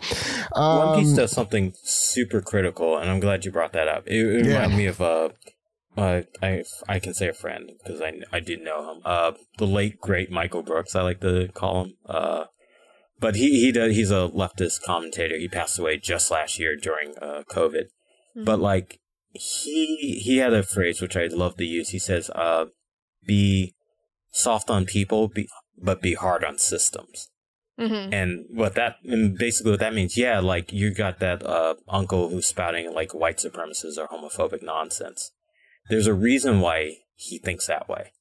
One 0.55 0.98
Piece 0.98 1.11
Um, 1.11 1.16
does 1.16 1.32
something 1.32 1.74
super 1.82 2.40
critical, 2.40 2.97
and 2.98 3.11
I'm 3.11 3.20
glad 3.20 3.44
you 3.44 3.52
brought 3.52 3.73
that 3.73 3.89
up. 3.89 4.06
It, 4.06 4.16
it 4.16 4.47
Yeah. 4.47 4.55
reminded 4.55 4.77
me 4.77 4.86
of 4.86 5.01
uh, 5.01 5.28
uh, 5.97 6.23
I 6.43 6.65
I 6.89 6.98
can 6.98 7.15
say 7.15 7.28
a 7.28 7.32
friend 7.32 7.70
because 7.82 8.01
I 8.01 8.12
I 8.32 8.40
did 8.40 8.61
know 8.62 8.90
him. 8.93 9.02
Uh, 9.05 9.32
the 9.59 9.66
late 9.66 10.01
great 10.01 10.31
Michael 10.31 10.62
Brooks, 10.62 10.94
I 10.97 11.02
like 11.02 11.20
to 11.20 11.48
call 11.55 11.85
him. 11.85 11.94
Uh, 12.06 12.44
but 13.20 13.36
he 13.36 13.61
he 13.61 13.70
does 13.73 13.93
he's 13.94 14.11
a 14.11 14.28
leftist 14.35 14.82
commentator. 14.85 15.36
He 15.39 15.48
passed 15.48 15.78
away 15.78 15.98
just 15.98 16.31
last 16.31 16.59
year 16.59 16.77
during 16.77 17.15
uh 17.23 17.44
COVID. 17.48 17.85
But 18.44 18.59
like 18.59 18.98
he 19.35 20.20
he 20.23 20.39
had 20.39 20.52
a 20.52 20.62
phrase 20.62 21.01
which 21.01 21.16
I 21.16 21.27
love 21.27 21.56
to 21.56 21.65
use. 21.65 21.90
He 21.90 21.98
says, 21.98 22.31
"Uh, 22.31 22.66
be 23.27 23.74
soft 24.31 24.70
on 24.70 24.86
people, 24.86 25.28
be 25.28 25.48
but 25.77 26.01
be 26.01 26.15
hard 26.15 26.44
on 26.44 26.59
systems." 26.59 27.31
hmm 27.78 28.12
And 28.12 28.47
what 28.51 28.74
that 28.74 28.97
and 29.05 29.36
basically 29.36 29.73
what 29.73 29.81
that 29.81 29.94
means, 29.94 30.16
yeah, 30.16 30.40
like 30.40 30.73
you 30.73 30.94
got 30.94 31.19
that 31.19 31.44
uh, 31.44 31.74
uncle 31.89 32.28
who's 32.28 32.47
spouting 32.47 32.93
like 32.93 33.12
white 33.12 33.39
supremacists 33.39 33.98
or 33.98 34.06
homophobic 34.06 34.62
nonsense. 34.62 35.32
There's 35.90 36.06
a 36.06 36.15
reason 36.15 36.61
why 36.61 36.98
he 37.15 37.39
thinks 37.39 37.66
that 37.66 37.89
way. 37.89 38.12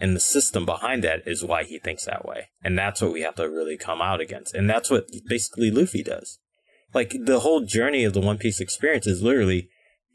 And 0.00 0.14
the 0.14 0.20
system 0.20 0.64
behind 0.64 1.02
that 1.04 1.26
is 1.26 1.44
why 1.44 1.64
he 1.64 1.78
thinks 1.78 2.04
that 2.04 2.24
way. 2.24 2.50
And 2.62 2.78
that's 2.78 3.02
what 3.02 3.12
we 3.12 3.22
have 3.22 3.34
to 3.34 3.48
really 3.48 3.76
come 3.76 4.00
out 4.00 4.20
against. 4.20 4.54
And 4.54 4.70
that's 4.70 4.90
what 4.90 5.08
basically 5.26 5.70
Luffy 5.72 6.04
does. 6.04 6.38
Like 6.94 7.14
the 7.24 7.40
whole 7.40 7.64
journey 7.64 8.04
of 8.04 8.12
the 8.12 8.20
One 8.20 8.38
Piece 8.38 8.60
experience 8.60 9.06
is 9.06 9.22
literally 9.22 9.68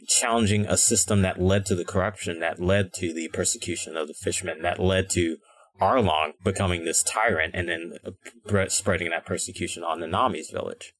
challenging 0.07 0.65
a 0.65 0.77
system 0.77 1.21
that 1.21 1.41
led 1.41 1.65
to 1.67 1.75
the 1.75 1.85
corruption, 1.85 2.39
that 2.39 2.59
led 2.59 2.93
to 2.93 3.13
the 3.13 3.27
persecution 3.29 3.95
of 3.97 4.07
the 4.07 4.13
fishermen, 4.13 4.61
that 4.61 4.79
led 4.79 5.09
to 5.11 5.37
Arlong 5.81 6.33
becoming 6.43 6.85
this 6.85 7.03
tyrant 7.03 7.53
and 7.55 7.67
then 7.67 7.93
uh, 8.05 8.65
spreading 8.69 9.09
that 9.09 9.25
persecution 9.25 9.83
on 9.83 9.99
the 9.99 10.07
Nami's 10.07 10.49
village. 10.49 10.93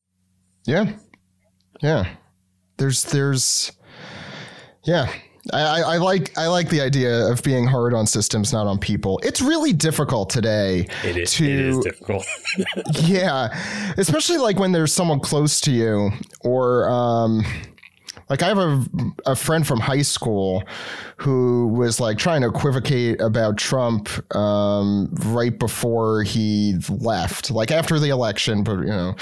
Yeah. 0.66 0.94
Yeah. 1.82 2.16
There's 2.78 3.04
there's 3.04 3.72
yeah. 4.84 5.12
I, 5.52 5.62
I, 5.62 5.80
I 5.82 5.98
like 5.98 6.38
I 6.38 6.48
like 6.48 6.70
the 6.70 6.80
idea 6.82 7.28
of 7.30 7.44
being 7.44 7.68
hard 7.68 7.94
on 7.94 8.08
systems, 8.08 8.54
not 8.54 8.66
on 8.66 8.80
people. 8.80 9.20
It's 9.24 9.42
really 9.42 9.74
difficult 9.74 10.30
today. 10.30 10.88
It 11.04 11.18
is, 11.18 11.34
To- 11.34 11.44
it 11.46 11.60
is 11.60 11.80
difficult. 11.80 12.26
Yeah. 13.02 13.50
Especially 13.98 14.38
like 14.38 14.58
when 14.58 14.72
there's 14.72 14.94
someone 14.94 15.20
close 15.20 15.60
to 15.62 15.72
you 15.72 16.12
or 16.42 16.90
um 16.90 17.44
like 18.34 18.42
I 18.42 18.48
have 18.48 18.58
a, 18.58 18.86
a 19.28 19.36
friend 19.36 19.66
from 19.66 19.80
high 19.80 20.02
school 20.02 20.64
who 21.18 21.68
was 21.68 22.00
like 22.00 22.18
trying 22.18 22.42
to 22.42 22.48
equivocate 22.48 23.22
about 23.22 23.58
Trump 23.60 24.10
um, 24.36 25.14
right 25.26 25.60
before 25.60 26.24
he 26.24 26.74
left, 26.90 27.52
like 27.52 27.70
after 27.70 28.00
the 28.00 28.10
election, 28.10 28.64
but 28.64 28.80
you 28.80 28.88
know, 28.88 29.14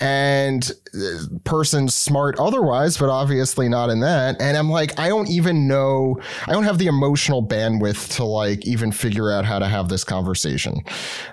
and 0.00 0.72
uh, 0.94 1.18
person 1.44 1.86
smart 1.88 2.38
otherwise, 2.38 2.96
but 2.96 3.10
obviously 3.10 3.68
not 3.68 3.90
in 3.90 4.00
that. 4.00 4.40
And 4.40 4.56
I'm 4.56 4.70
like, 4.70 4.98
I 4.98 5.10
don't 5.10 5.28
even 5.28 5.68
know, 5.68 6.18
I 6.46 6.52
don't 6.52 6.64
have 6.64 6.78
the 6.78 6.86
emotional 6.86 7.46
bandwidth 7.46 8.16
to 8.16 8.24
like 8.24 8.66
even 8.66 8.90
figure 8.90 9.30
out 9.30 9.44
how 9.44 9.58
to 9.58 9.68
have 9.68 9.90
this 9.90 10.02
conversation. 10.02 10.82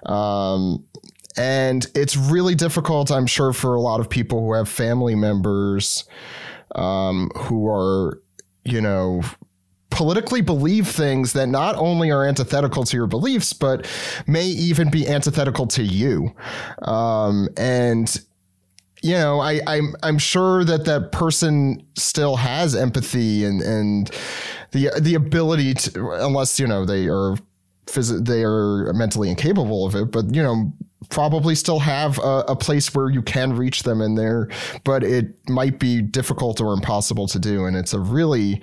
Um, 0.08 0.84
and 1.38 1.88
it's 1.96 2.18
really 2.18 2.54
difficult, 2.54 3.14
I'm 3.14 3.28
sure, 3.28 3.54
for 3.54 3.76
a 3.76 3.82
lot 3.82 4.02
of 4.02 4.10
people 4.10 4.42
who 4.42 4.54
have 4.56 4.68
family 4.68 5.16
members 5.16 6.04
um, 6.76 7.30
who 7.36 7.68
are, 7.70 8.20
you 8.64 8.82
know, 8.82 9.22
politically 9.90 10.42
believe 10.42 10.88
things 10.88 11.34
that 11.34 11.48
not 11.48 11.76
only 11.76 12.12
are 12.12 12.26
antithetical 12.26 12.84
to 12.84 12.98
your 12.98 13.08
beliefs, 13.08 13.54
but 13.54 13.88
may 14.28 14.46
even 14.46 14.90
be 14.90 15.08
antithetical 15.08 15.68
to 15.68 15.84
you. 15.84 16.34
Um, 16.82 17.48
and 17.58 18.20
you 19.04 19.14
know, 19.14 19.42
I, 19.42 19.60
I'm 19.68 19.96
I'm 20.02 20.18
sure 20.18 20.64
that 20.64 20.86
that 20.86 21.12
person 21.12 21.86
still 21.96 22.38
has 22.38 22.74
empathy 22.74 23.44
and 23.44 23.62
and 23.62 24.10
the 24.72 24.92
the 25.00 25.16
ability 25.16 25.74
to, 25.74 26.12
unless 26.12 26.58
you 26.60 26.66
know 26.66 26.86
they 26.86 27.08
are 27.08 27.36
phys- 27.86 28.26
they 28.26 28.44
are 28.44 28.94
mentally 28.94 29.30
incapable 29.30 29.86
of 29.86 29.94
it, 29.94 30.12
but 30.12 30.34
you 30.34 30.42
know 30.42 30.72
probably 31.10 31.56
still 31.56 31.80
have 31.80 32.20
a, 32.20 32.46
a 32.50 32.56
place 32.56 32.94
where 32.94 33.10
you 33.10 33.22
can 33.22 33.56
reach 33.56 33.84
them 33.84 34.02
in 34.02 34.16
there, 34.16 34.50
but 34.84 35.04
it 35.04 35.28
might 35.50 35.80
be 35.80 36.02
difficult 36.02 36.62
or 36.62 36.74
impossible 36.74 37.28
to 37.28 37.40
do, 37.40 37.66
and 37.66 37.76
it's 37.76 37.94
a 37.94 38.00
really 38.00 38.62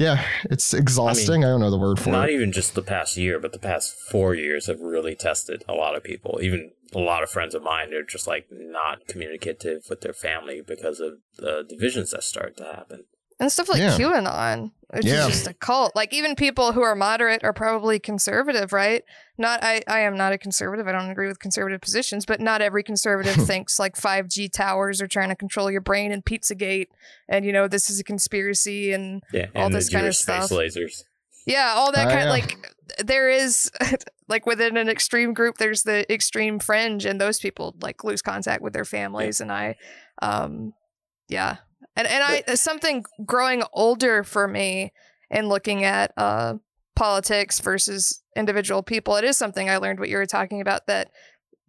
yeah, 0.00 0.24
it's 0.44 0.72
exhausting. 0.72 1.44
I, 1.44 1.48
don't 1.48 1.60
know 1.60 1.70
the 1.70 1.76
word 1.78 1.98
for 1.98 2.08
Not 2.08 2.16
it. 2.20 2.20
Not 2.22 2.30
even 2.30 2.52
just 2.52 2.74
the 2.74 2.80
past 2.82 3.18
year, 3.18 3.38
but 3.38 3.52
the 3.52 3.58
past 3.58 3.94
four 4.10 4.34
years 4.34 4.66
have 4.66 4.80
really 4.80 5.14
tested 5.14 5.62
a 5.68 5.74
lot 5.74 5.94
of 5.94 6.02
people. 6.02 6.40
Even 6.42 6.70
a 6.94 6.98
lot 6.98 7.22
of 7.22 7.28
friends 7.28 7.54
of 7.54 7.62
mine 7.62 7.92
are 7.92 8.02
just 8.02 8.26
like 8.26 8.46
not 8.50 9.06
communicative 9.06 9.82
with 9.90 10.00
their 10.00 10.14
family 10.14 10.62
because 10.66 11.00
of 11.00 11.18
the 11.36 11.66
divisions 11.68 12.12
that 12.12 12.24
start 12.24 12.56
to 12.56 12.64
happen. 12.64 13.04
And 13.38 13.52
stuff 13.52 13.68
like 13.68 13.78
Yeah. 13.78 13.96
QAnon, 13.96 14.72
which 14.88 15.04
Yeah. 15.04 15.26
is 15.26 15.32
just 15.34 15.46
a 15.46 15.54
cult. 15.54 15.94
Like 15.94 16.14
even 16.14 16.34
people 16.34 16.72
who 16.72 16.82
are 16.82 16.94
moderate 16.94 17.44
are 17.44 17.52
probably 17.52 17.98
conservative, 17.98 18.72
right? 18.72 19.02
Not 19.40 19.64
I, 19.64 19.80
I 19.88 20.00
am 20.00 20.16
not 20.16 20.32
a 20.32 20.38
conservative. 20.38 20.86
I 20.86 20.92
don't 20.92 21.10
agree 21.10 21.26
with 21.26 21.38
conservative 21.40 21.80
positions, 21.80 22.26
but 22.26 22.40
not 22.40 22.60
every 22.62 22.82
conservative 22.82 23.34
thinks 23.46 23.78
like 23.78 23.96
5G 23.96 24.52
towers 24.52 25.00
are 25.02 25.08
trying 25.08 25.30
to 25.30 25.34
control 25.34 25.70
your 25.70 25.80
brain 25.80 26.12
and 26.12 26.24
Pizzagate 26.24 26.88
and 27.28 27.44
you 27.44 27.52
know 27.52 27.66
this 27.66 27.88
is 27.90 27.98
a 27.98 28.04
conspiracy 28.04 28.92
and 28.92 29.22
Yeah, 29.32 29.46
All 29.56 29.66
and 29.66 29.74
this 29.74 29.86
the 29.88 29.94
kind 29.94 30.06
of 30.06 30.10
Jewish 30.12 30.18
space 30.18 30.44
stuff. 30.46 30.50
lasers. 30.58 31.04
yeah, 31.46 31.72
all 31.74 31.90
that 31.92 32.06
Oh, 32.06 32.10
kind 32.10 32.24
yeah. 32.26 32.30
like 32.30 32.74
there 32.98 33.30
is 33.30 33.70
like 34.28 34.44
within 34.46 34.76
an 34.76 34.88
extreme 34.90 35.32
group 35.32 35.56
there's 35.58 35.84
the 35.84 36.10
extreme 36.12 36.58
fringe 36.58 37.04
and 37.06 37.20
those 37.20 37.40
people 37.40 37.74
like 37.80 38.04
lose 38.04 38.20
contact 38.22 38.62
with 38.62 38.72
their 38.74 38.84
families 38.84 39.40
and 39.40 39.50
I 39.50 39.76
um 40.22 40.74
yeah. 41.28 41.56
And 41.96 42.06
and 42.06 42.22
I 42.22 42.54
something 42.56 43.04
growing 43.24 43.62
older 43.72 44.22
for 44.22 44.46
me 44.46 44.92
and 45.30 45.48
looking 45.48 45.82
at 45.84 46.12
uh 46.16 46.54
politics 46.96 47.60
versus 47.60 48.22
individual 48.36 48.82
people 48.82 49.16
it 49.16 49.24
is 49.24 49.36
something 49.36 49.68
I 49.70 49.76
learned 49.78 49.98
what 50.00 50.08
you 50.08 50.16
were 50.16 50.26
talking 50.26 50.60
about 50.60 50.86
that 50.86 51.10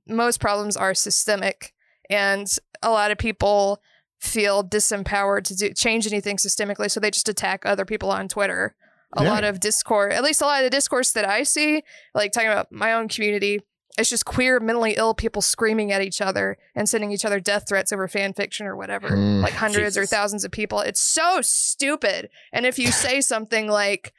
most 0.07 0.39
problems 0.39 0.75
are 0.75 0.93
systemic 0.93 1.73
and 2.09 2.47
a 2.81 2.89
lot 2.89 3.11
of 3.11 3.17
people 3.17 3.81
feel 4.19 4.63
disempowered 4.63 5.43
to 5.45 5.55
do 5.55 5.73
change 5.73 6.05
anything 6.05 6.37
systemically, 6.37 6.91
so 6.91 6.99
they 6.99 7.09
just 7.11 7.29
attack 7.29 7.65
other 7.65 7.85
people 7.85 8.11
on 8.11 8.27
Twitter. 8.27 8.75
A 9.17 9.23
Yeah. 9.23 9.31
lot 9.31 9.43
of 9.43 9.59
discourse, 9.59 10.13
at 10.13 10.23
least 10.23 10.41
a 10.41 10.45
lot 10.45 10.59
of 10.59 10.63
the 10.65 10.69
discourse 10.75 11.11
that 11.13 11.27
I 11.27 11.43
see, 11.43 11.83
like 12.13 12.31
talking 12.31 12.49
about 12.49 12.71
my 12.71 12.93
own 12.93 13.07
community, 13.07 13.61
it's 13.97 14.09
just 14.09 14.25
queer, 14.25 14.59
mentally 14.59 14.93
ill 14.95 15.13
people 15.13 15.41
screaming 15.41 15.91
at 15.91 16.01
each 16.01 16.21
other 16.21 16.57
and 16.75 16.87
sending 16.87 17.11
each 17.11 17.25
other 17.25 17.39
death 17.39 17.65
threats 17.67 17.91
over 17.91 18.07
fan 18.07 18.33
fiction 18.33 18.65
or 18.67 18.75
whatever, 18.75 19.09
Mm. 19.09 19.41
like 19.41 19.53
hundreds 19.53 19.97
or 19.97 20.05
thousands 20.05 20.43
of 20.43 20.51
people. 20.51 20.79
It's 20.81 21.01
so 21.01 21.39
stupid. 21.41 22.29
And 22.53 22.65
if 22.65 22.77
you 22.79 22.91
say 22.91 23.21
something 23.21 23.67
like, 23.67 24.13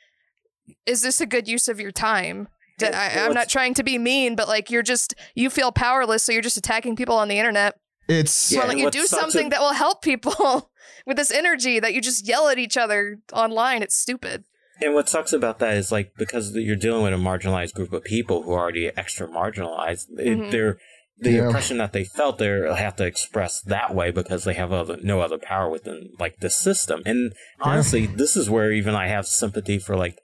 "Is 0.86 1.02
this 1.02 1.20
a 1.20 1.26
good 1.26 1.48
use 1.48 1.68
of 1.68 1.80
your 1.80 1.92
time?" 1.92 2.48
D- 2.78 2.86
I, 2.86 3.24
I'm 3.26 3.34
not 3.34 3.48
trying 3.48 3.74
to 3.74 3.82
be 3.82 3.98
mean, 3.98 4.34
but 4.34 4.48
like 4.48 4.70
you're 4.70 4.82
just 4.82 5.14
you 5.34 5.50
feel 5.50 5.72
powerless, 5.72 6.22
so 6.22 6.32
you're 6.32 6.42
just 6.42 6.56
attacking 6.56 6.96
people 6.96 7.16
on 7.16 7.28
the 7.28 7.38
internet. 7.38 7.78
It's 8.08 8.50
Yeah, 8.50 8.66
Why 8.66 8.74
you 8.74 8.90
do 8.90 9.06
something 9.06 9.46
ab- 9.46 9.50
that 9.52 9.60
will 9.60 9.74
help 9.74 10.02
people 10.02 10.70
with 11.06 11.16
this 11.16 11.30
energy 11.30 11.78
that 11.80 11.94
you 11.94 12.00
just 12.00 12.26
yell 12.26 12.48
at 12.48 12.58
each 12.58 12.76
other 12.76 13.18
online? 13.32 13.82
It's 13.82 13.94
stupid. 13.96 14.44
And 14.80 14.94
what 14.94 15.08
sucks 15.08 15.32
about 15.32 15.60
that 15.60 15.76
is 15.76 15.92
like 15.92 16.12
because 16.18 16.56
you're 16.56 16.74
dealing 16.76 17.04
with 17.04 17.12
a 17.12 17.16
marginalized 17.16 17.74
group 17.74 17.92
of 17.92 18.02
people 18.04 18.42
who 18.42 18.52
are 18.52 18.58
already 18.60 18.90
extra 18.96 19.28
marginalized, 19.28 20.06
it, 20.18 20.38
Mhm. 20.38 20.50
they're 20.50 20.78
the 21.18 21.30
Yeah. 21.32 21.46
impression 21.46 21.76
that 21.78 21.92
they 21.92 22.02
felt 22.02 22.38
they 22.38 22.46
have 22.48 22.96
to 22.96 23.04
express 23.04 23.60
that 23.60 23.94
way 23.94 24.10
because 24.10 24.42
they 24.42 24.54
have 24.54 24.72
other, 24.72 24.96
no 25.02 25.20
other 25.20 25.38
power 25.38 25.68
within 25.70 26.10
like 26.18 26.40
the 26.40 26.50
system. 26.50 27.02
And 27.06 27.32
honestly, 27.60 28.06
this 28.06 28.34
is 28.36 28.50
where 28.50 28.72
even 28.72 28.96
I 28.96 29.06
have 29.06 29.26
sympathy 29.28 29.78
for 29.78 29.94
like 29.94 30.18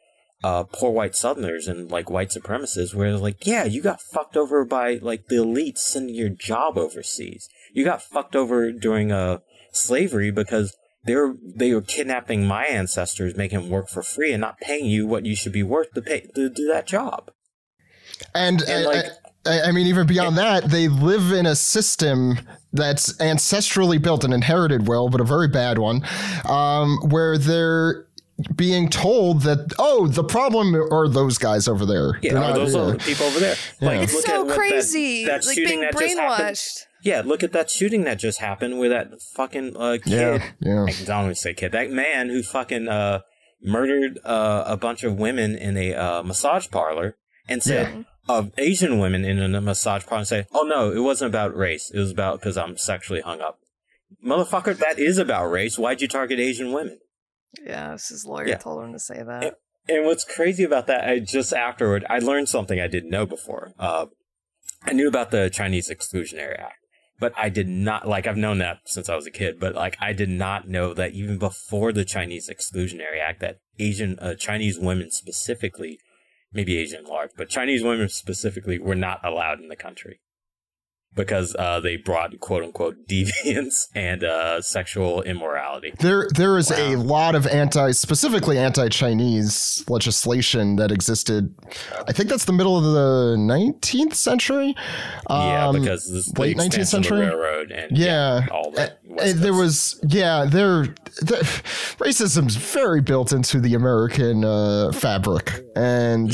uh, 0.44 0.65
poor 0.65 0.90
white 0.93 1.15
Southerners 1.15 1.66
and 1.69 1.90
like 1.90 2.10
white 2.10 2.31
supremacists, 2.31 2.94
where 2.94 3.10
they're 3.10 3.19
like, 3.20 3.47
yeah, 3.47 3.65
you 3.65 3.82
got 3.82 4.01
fucked 4.01 4.36
over 4.36 4.65
by 4.65 4.94
like 5.02 5.27
the 5.28 5.36
elites 5.36 5.78
sending 5.78 6.15
your 6.15 6.28
job 6.28 6.78
overseas. 6.78 7.48
You 7.73 7.85
got 7.85 8.02
fucked 8.02 8.36
over 8.36 8.70
during 8.73 9.10
uh, 9.12 9.39
slavery 9.73 10.31
because 10.31 10.77
they 11.05 11.15
were 11.15 11.35
they 11.56 11.73
were 11.74 11.81
kidnapping 11.82 12.47
my 12.47 12.65
ancestors, 12.65 13.36
making 13.36 13.60
them 13.60 13.70
work 13.70 13.89
for 13.89 14.02
free 14.02 14.32
and 14.32 14.40
not 14.40 14.59
paying 14.60 14.86
you 14.86 15.06
what 15.06 15.27
you 15.27 15.35
should 15.35 15.52
be 15.52 15.62
worth 15.62 15.93
to 15.94 16.02
pay 16.02 16.20
to 16.35 16.48
do 16.48 16.66
that 16.69 16.86
job. 16.86 17.31
and, 18.35 18.62
And, 18.62 18.85
I- 18.85 18.89
like- 18.89 19.06
I, 19.47 19.60
I 19.69 19.73
mean, 19.73 19.86
even 19.86 20.06
beyond 20.06 20.36
that, 20.36 20.65
they 20.65 20.89
live 20.89 21.32
in 21.32 21.47
a 21.47 21.55
system 21.55 22.39
that's 22.73 23.12
ancestrally 23.15 24.02
built 24.02 24.24
and 24.24 24.35
inherited 24.35 24.86
well, 24.89 25.09
but 25.09 25.20
a 25.20 25.24
very 25.24 25.48
bad 25.48 25.78
one, 25.78 26.05
um, 26.44 26.98
where 27.09 27.39
they're 27.39 28.05
being 28.55 28.89
told 28.89 29.43
that 29.43 29.73
oh, 29.78 30.06
the 30.06 30.24
problem 30.24 30.74
are 30.74 31.09
those 31.09 31.39
guys 31.39 31.66
over 31.69 31.85
there. 31.85 32.19
Yeah, 32.23 32.35
They're 32.35 32.43
are 32.43 32.48
not- 32.51 32.55
those 32.55 32.74
yeah. 32.74 32.81
other 32.81 32.97
people 32.98 33.27
over 33.27 33.40
there? 33.40 33.56
Like, 33.81 34.02
It's 34.02 34.24
so 34.24 34.32
at 34.32 34.39
what 34.39 34.48
that- 34.48 34.56
crazy, 34.56 35.24
that 35.24 35.44
like 35.47 35.56
being 35.56 35.81
that 35.81 35.94
brainwashed. 35.94 36.81
Yeah, 37.02 37.23
look 37.24 37.43
at 37.43 37.52
that 37.52 37.70
shooting 37.70 38.02
that 38.05 38.19
just 38.19 38.40
happened 38.40 38.78
with 38.81 38.90
that 38.90 39.09
fucking 39.35 39.77
uh, 39.77 39.98
kid. 40.02 40.12
Yeah, 40.12 40.43
yeah. 40.60 40.82
I 40.89 41.05
don't 41.05 41.24
want 41.24 41.28
to 41.36 41.40
say 41.40 41.55
kid. 41.55 41.73
That 41.73 41.90
man 41.90 42.28
who 42.28 42.43
fucking 42.43 42.89
uh, 42.89 43.20
murdered 43.62 44.19
uh, 44.24 44.65
a 44.66 44.77
bunch 44.77 45.05
of 45.05 45.16
women 45.16 45.55
in 45.56 45.77
a 45.77 45.94
uh, 45.94 46.23
massage 46.24 46.69
parlor 46.70 47.16
and 47.48 47.62
said 47.62 48.05
of 48.28 48.51
Asian 48.59 48.98
women 48.98 49.24
in 49.24 49.55
a 49.55 49.60
massage 49.60 50.05
parlor 50.06 50.20
and 50.20 50.28
say, 50.28 50.47
"Oh 50.52 50.62
no, 50.62 50.90
it 50.90 50.98
wasn't 51.01 51.31
about 51.31 51.56
race. 51.56 51.90
It 51.94 51.98
was 51.98 52.10
about 52.10 52.40
because 52.40 52.56
I'm 52.59 52.77
sexually 52.77 53.20
hung 53.20 53.40
up." 53.40 53.59
Motherfucker, 54.24 54.77
that 54.78 54.98
is 54.98 55.19
about 55.19 55.47
race. 55.51 55.78
Why'd 55.78 56.01
you 56.02 56.09
target 56.09 56.40
Asian 56.40 56.73
women? 56.73 56.98
Yeah, 57.65 57.93
this 57.93 58.09
his 58.09 58.25
lawyer 58.25 58.49
Yeah. 58.49 58.57
told 58.57 58.85
him 58.85 58.93
to 58.93 58.99
say 58.99 59.23
that. 59.23 59.43
It- 59.45 59.55
And 59.91 60.05
what's 60.05 60.25
crazy 60.25 60.65
about 60.65 60.87
that, 60.89 61.09
I 61.09 61.19
just 61.19 61.53
afterward, 61.55 62.05
I 62.11 62.19
learned 62.19 62.49
something 62.51 62.79
I 62.79 62.89
didn't 62.89 63.09
know 63.11 63.25
before. 63.25 63.73
Uh, 63.79 64.07
I 64.83 64.93
knew 64.93 65.09
about 65.09 65.31
the 65.31 65.49
Chinese 65.49 65.89
Exclusionary 65.91 66.59
Act, 66.61 66.85
but 67.19 67.33
I 67.39 67.49
did 67.49 67.69
not, 67.69 68.07
like, 68.07 68.27
I've 68.27 68.37
known 68.37 68.59
that 68.59 68.81
since 68.85 69.09
I 69.09 69.16
was 69.16 69.27
a 69.27 69.31
kid, 69.31 69.59
but, 69.59 69.75
like, 69.75 69.97
I 69.99 70.12
did 70.12 70.29
not 70.29 70.69
know 70.69 70.93
that 70.93 71.12
even 71.12 71.39
before 71.39 71.93
the 71.93 72.05
Chinese 72.05 72.51
Exclusionary 72.51 73.19
Act, 73.19 73.41
that 73.41 73.61
Asian, 73.79 74.19
uh, 74.19 74.35
Chinese 74.35 74.79
women 74.79 75.11
specifically, 75.11 75.99
maybe 76.53 76.77
Asian 76.77 77.05
large, 77.05 77.31
but 77.37 77.49
Chinese 77.49 77.83
women 77.83 78.11
specifically 78.11 78.79
were 78.79 78.95
not 78.95 79.25
allowed 79.25 79.59
in 79.59 79.69
the 79.69 79.77
country. 79.77 80.20
Because 81.14 81.56
uh, 81.59 81.80
they 81.80 81.97
brought 81.97 82.39
quote 82.39 82.62
unquote 82.62 82.97
deviance 83.09 83.89
and 83.94 84.22
uh, 84.22 84.62
sexual 84.62 85.22
immorality. 85.22 85.93
There, 85.98 86.28
there 86.35 86.56
is 86.59 86.70
a 86.70 86.97
lot 86.97 87.35
of 87.35 87.47
anti, 87.47 87.90
specifically 87.93 88.56
anti-Chinese 88.59 89.85
legislation 89.89 90.76
that 90.76 90.93
existed. 90.93 91.55
I 92.06 92.12
think 92.12 92.28
that's 92.28 92.44
the 92.44 92.52
middle 92.52 92.76
of 92.76 92.85
the 92.85 93.36
19th 93.39 94.14
century. 94.14 94.76
Yeah, 95.28 95.68
Um, 95.68 95.80
because 95.80 96.10
this, 96.10 96.32
late 96.39 96.56
19th 96.56 96.66
expansion 96.66 96.80
of 96.80 96.86
the 96.86 96.86
century? 97.09 97.20
railroad 97.20 97.72
and 97.72 97.97
yeah, 97.98 98.47
all 98.52 98.70
that. 98.72 98.98
Uh, 99.18 99.32
there 99.35 99.55
was, 99.55 99.98
yeah, 100.06 100.44
there, 100.44 100.82
the, 101.20 101.39
racism's 101.98 102.55
very 102.56 103.01
built 103.01 103.32
into 103.32 103.59
the 103.60 103.74
American 103.74 104.44
uh, 104.44 104.93
fabric, 104.93 105.64
and 105.78 106.30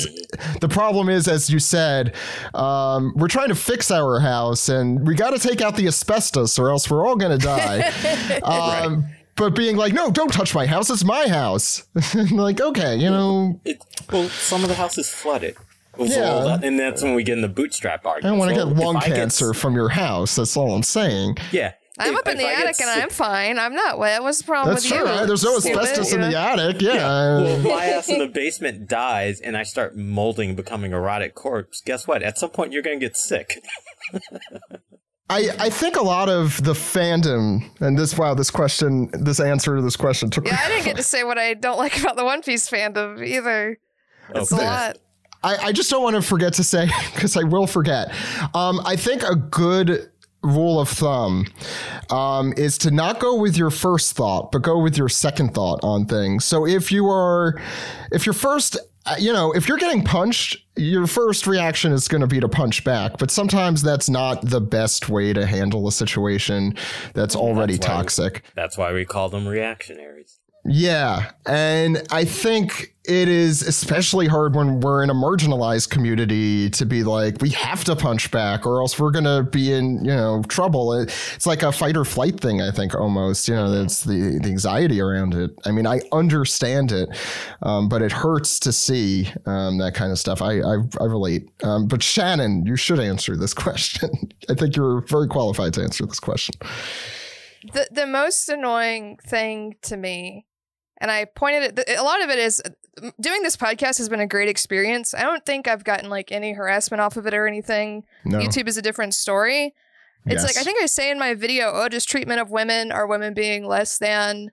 the 0.60 0.68
problem 0.68 1.08
is, 1.08 1.28
as 1.28 1.50
you 1.50 1.58
said, 1.58 2.14
um, 2.54 3.12
we're 3.16 3.28
trying 3.28 3.48
to 3.48 3.54
fix 3.54 3.90
our 3.90 4.20
house, 4.20 4.68
and 4.68 5.06
we 5.06 5.14
got 5.14 5.30
to 5.30 5.38
take 5.38 5.60
out 5.60 5.76
the 5.76 5.86
asbestos, 5.86 6.58
or 6.58 6.70
else 6.70 6.90
we're 6.90 7.06
all 7.06 7.16
gonna 7.16 7.38
die. 7.38 7.80
um, 8.42 9.04
But 9.36 9.54
being 9.56 9.76
like, 9.76 9.92
no, 9.92 10.10
don't 10.10 10.32
touch 10.32 10.54
my 10.54 10.64
house. 10.66 10.90
It's 10.90 11.04
my 11.04 11.26
house. 11.28 11.82
like, 12.30 12.60
okay, 12.60 12.96
you 12.96 13.10
know, 13.10 13.60
It, 13.64 13.82
well, 14.12 14.28
some 14.28 14.62
of 14.62 14.68
the 14.68 14.76
house 14.76 14.96
is 14.96 15.08
flooded. 15.10 15.56
With 15.96 16.10
Yeah. 16.10 16.28
all 16.30 16.44
that- 16.46 16.64
and 16.64 16.78
that's 16.78 17.02
when 17.02 17.14
we 17.14 17.22
get 17.24 17.34
in 17.34 17.42
the 17.42 17.48
bootstrap 17.48 18.04
argument. 18.06 18.24
I 18.26 18.28
don't 18.30 18.38
want 18.38 18.50
to 18.54 18.56
Well, 18.64 18.74
get 18.74 18.84
lung 18.84 18.96
I 18.96 19.08
get- 19.08 19.16
cancer 19.16 19.52
from 19.54 19.74
your 19.74 19.88
house. 19.90 20.36
That's 20.36 20.56
all 20.56 20.72
I'm 20.74 20.82
saying. 20.84 21.36
yeah. 21.52 21.72
I'm 21.98 22.12
If- 22.14 22.20
up 22.20 22.28
in 22.28 22.38
the 22.38 22.46
I 22.46 22.52
attic 22.52 22.80
and 22.80 22.90
I'm 22.90 23.08
fine. 23.10 23.58
I'm 23.58 23.74
not 23.74 23.98
wet. 23.98 24.22
What's 24.22 24.38
the 24.38 24.44
problem 24.44 24.74
That's 24.74 24.84
with 24.90 24.98
true. 24.98 25.08
you? 25.08 25.14
right? 25.16 25.26
There's 25.26 25.44
no 25.44 25.58
Stupid, 25.60 25.78
asbestos 25.80 26.12
in 26.12 26.20
the 26.22 26.36
attic. 26.38 26.82
Yeah. 26.82 26.96
Well, 26.96 27.46
if 27.46 27.62
my 27.64 27.84
ass 27.84 28.08
in 28.08 28.18
the 28.18 28.26
basement 28.34 28.88
dies 28.88 29.40
and 29.40 29.56
I 29.56 29.62
start 29.62 29.96
molding, 29.96 30.56
becoming 30.56 30.92
a 30.92 31.00
rotted 31.00 31.34
corpse, 31.36 31.80
guess 31.80 32.08
what? 32.08 32.22
At 32.24 32.36
some 32.36 32.50
point, 32.50 32.72
you're 32.72 32.82
going 32.82 32.98
to 32.98 33.06
get 33.06 33.16
sick. 33.16 33.62
I, 35.30 35.48
I 35.58 35.70
think 35.70 35.96
a 35.96 36.02
lot 36.02 36.28
of 36.28 36.62
the 36.64 36.72
fandom 36.74 37.70
and 37.80 37.98
this 37.98 38.16
wow 38.18 38.34
this 38.34 38.50
question 38.50 39.08
this 39.12 39.40
answer 39.40 39.74
to 39.76 39.80
this 39.80 39.96
question 39.96 40.28
took 40.28 40.46
Yeah, 40.46 40.58
I 40.62 40.68
didn't 40.72 40.84
get 40.84 40.96
to 40.96 41.02
say 41.02 41.24
what 41.24 41.38
I 41.38 41.54
don't 41.54 41.78
like 41.78 41.98
about 41.98 42.16
the 42.16 42.24
One 42.24 42.42
Piece 42.42 42.68
fandom 42.68 43.24
either. 43.26 43.78
It's 44.34 44.52
a 44.52 44.56
lot. 44.56 44.98
I, 45.42 45.56
I 45.68 45.72
just 45.72 45.90
don't 45.90 46.02
want 46.02 46.16
to 46.16 46.22
forget 46.22 46.54
to 46.54 46.64
say 46.64 46.86
because 47.14 47.36
I 47.36 47.42
will 47.44 47.66
forget. 47.66 48.12
Um, 48.54 48.80
I 48.84 48.96
think 48.96 49.22
a 49.22 49.34
good 49.36 50.10
rule 50.44 50.78
of 50.78 50.88
thumb 50.88 51.46
um, 52.10 52.52
is 52.56 52.78
to 52.78 52.90
not 52.90 53.18
go 53.18 53.34
with 53.36 53.56
your 53.56 53.70
first 53.70 54.14
thought, 54.14 54.52
but 54.52 54.62
go 54.62 54.78
with 54.78 54.96
your 54.98 55.08
second 55.08 55.54
thought 55.54 55.80
on 55.82 56.04
things. 56.06 56.44
So 56.44 56.66
if 56.66 56.92
you 56.92 57.06
are, 57.08 57.60
if 58.12 58.26
your 58.26 58.34
first, 58.34 58.76
uh, 59.06 59.16
you 59.18 59.32
know, 59.32 59.52
if 59.52 59.68
you're 59.68 59.78
getting 59.78 60.04
punched, 60.04 60.56
your 60.76 61.06
first 61.06 61.46
reaction 61.46 61.92
is 61.92 62.08
going 62.08 62.20
to 62.20 62.26
be 62.26 62.40
to 62.40 62.48
punch 62.48 62.84
back. 62.84 63.18
But 63.18 63.30
sometimes 63.30 63.82
that's 63.82 64.08
not 64.08 64.42
the 64.42 64.60
best 64.60 65.08
way 65.08 65.32
to 65.32 65.46
handle 65.46 65.86
a 65.88 65.92
situation 65.92 66.76
that's 67.14 67.36
already 67.36 67.74
That's 67.74 67.86
we- 67.86 67.94
toxic. 67.94 68.42
That's 68.54 68.76
why 68.76 68.92
we 68.92 69.04
call 69.04 69.28
them 69.28 69.46
reactionaries. 69.48 70.34
Yeah. 70.66 71.31
And 71.47 72.07
I 72.11 72.24
think 72.24 72.95
it 73.05 73.28
is 73.28 73.61
especially 73.61 74.27
hard 74.27 74.57
when 74.57 74.81
we're 74.81 75.03
in 75.03 75.11
a 75.11 75.15
marginalized 75.15 75.91
community 75.91 76.70
to 76.70 76.86
be 76.86 77.05
like, 77.05 77.36
we 77.43 77.51
have 77.51 77.85
to 77.85 77.95
punch 77.95 78.31
back 78.31 78.65
or 78.65 78.81
else 78.81 78.99
we're 78.99 79.11
going 79.11 79.27
to 79.27 79.43
be 79.43 79.74
in, 79.74 80.03
you 80.03 80.11
know, 80.11 80.43
trouble. 80.49 80.95
It's 80.95 81.47
like 81.47 81.62
a 81.62 81.70
fight 81.70 81.99
or 81.99 82.07
flight 82.07 82.41
thing, 82.41 82.62
I 82.62 82.70
think, 82.70 82.95
almost. 82.95 83.47
You 83.47 83.55
know, 83.57 83.70
that's 83.70 84.05
the, 84.05 84.39
the 84.43 84.49
anxiety 84.49 85.03
around 85.03 85.35
it. 85.35 85.51
I 85.66 85.70
mean, 85.70 85.86
I 85.86 86.01
understand 86.12 86.93
it, 86.93 87.11
um, 87.61 87.91
but 87.91 88.01
it 88.01 88.12
hurts 88.12 88.59
to 88.61 88.73
see 88.73 89.28
um, 89.45 89.77
that 89.78 89.95
kind 89.95 90.12
of 90.12 90.19
stuff. 90.19 90.41
I, 90.41 90.61
I, 90.61 90.77
I 90.99 91.05
relate. 91.05 91.51
Um, 91.62 91.89
but 91.89 92.03
Shannon, 92.03 92.65
you 92.65 92.77
should 92.77 93.01
answer 93.01 93.36
this 93.36 93.53
question. 93.55 94.11
I 94.49 94.55
think 94.55 94.77
you're 94.77 95.03
very 95.03 95.28
qualified 95.28 95.74
to 95.74 95.82
answer 95.82 96.07
this 96.07 96.20
question. 96.20 96.55
The 97.73 97.89
the 97.91 98.07
most 98.07 98.49
annoying 98.49 99.19
thing 99.27 99.77
to 99.82 99.97
me, 99.97 100.47
and 101.00 101.10
I 101.10 101.24
pointed 101.24 101.78
it. 101.78 101.98
A 101.98 102.02
lot 102.02 102.22
of 102.22 102.30
it 102.30 102.38
is 102.38 102.62
doing 103.20 103.42
this 103.42 103.56
podcast 103.56 103.98
has 103.98 104.08
been 104.08 104.20
a 104.20 104.26
great 104.26 104.48
experience. 104.48 105.14
I 105.14 105.22
don't 105.22 105.44
think 105.44 105.66
I've 105.66 105.84
gotten 105.84 106.08
like 106.08 106.32
any 106.32 106.52
harassment 106.52 107.00
off 107.00 107.16
of 107.16 107.26
it 107.26 107.34
or 107.34 107.46
anything. 107.46 108.04
No. 108.24 108.38
YouTube 108.38 108.68
is 108.68 108.76
a 108.76 108.82
different 108.82 109.14
story. 109.14 109.74
It's 110.26 110.42
like 110.42 110.56
I 110.56 110.62
think 110.62 110.82
I 110.82 110.86
say 110.86 111.10
in 111.10 111.18
my 111.18 111.34
video, 111.34 111.70
oh, 111.74 111.88
just 111.88 112.08
treatment 112.08 112.40
of 112.40 112.50
women 112.50 112.90
are 112.90 113.06
women 113.06 113.34
being 113.34 113.66
less 113.66 113.98
than 113.98 114.52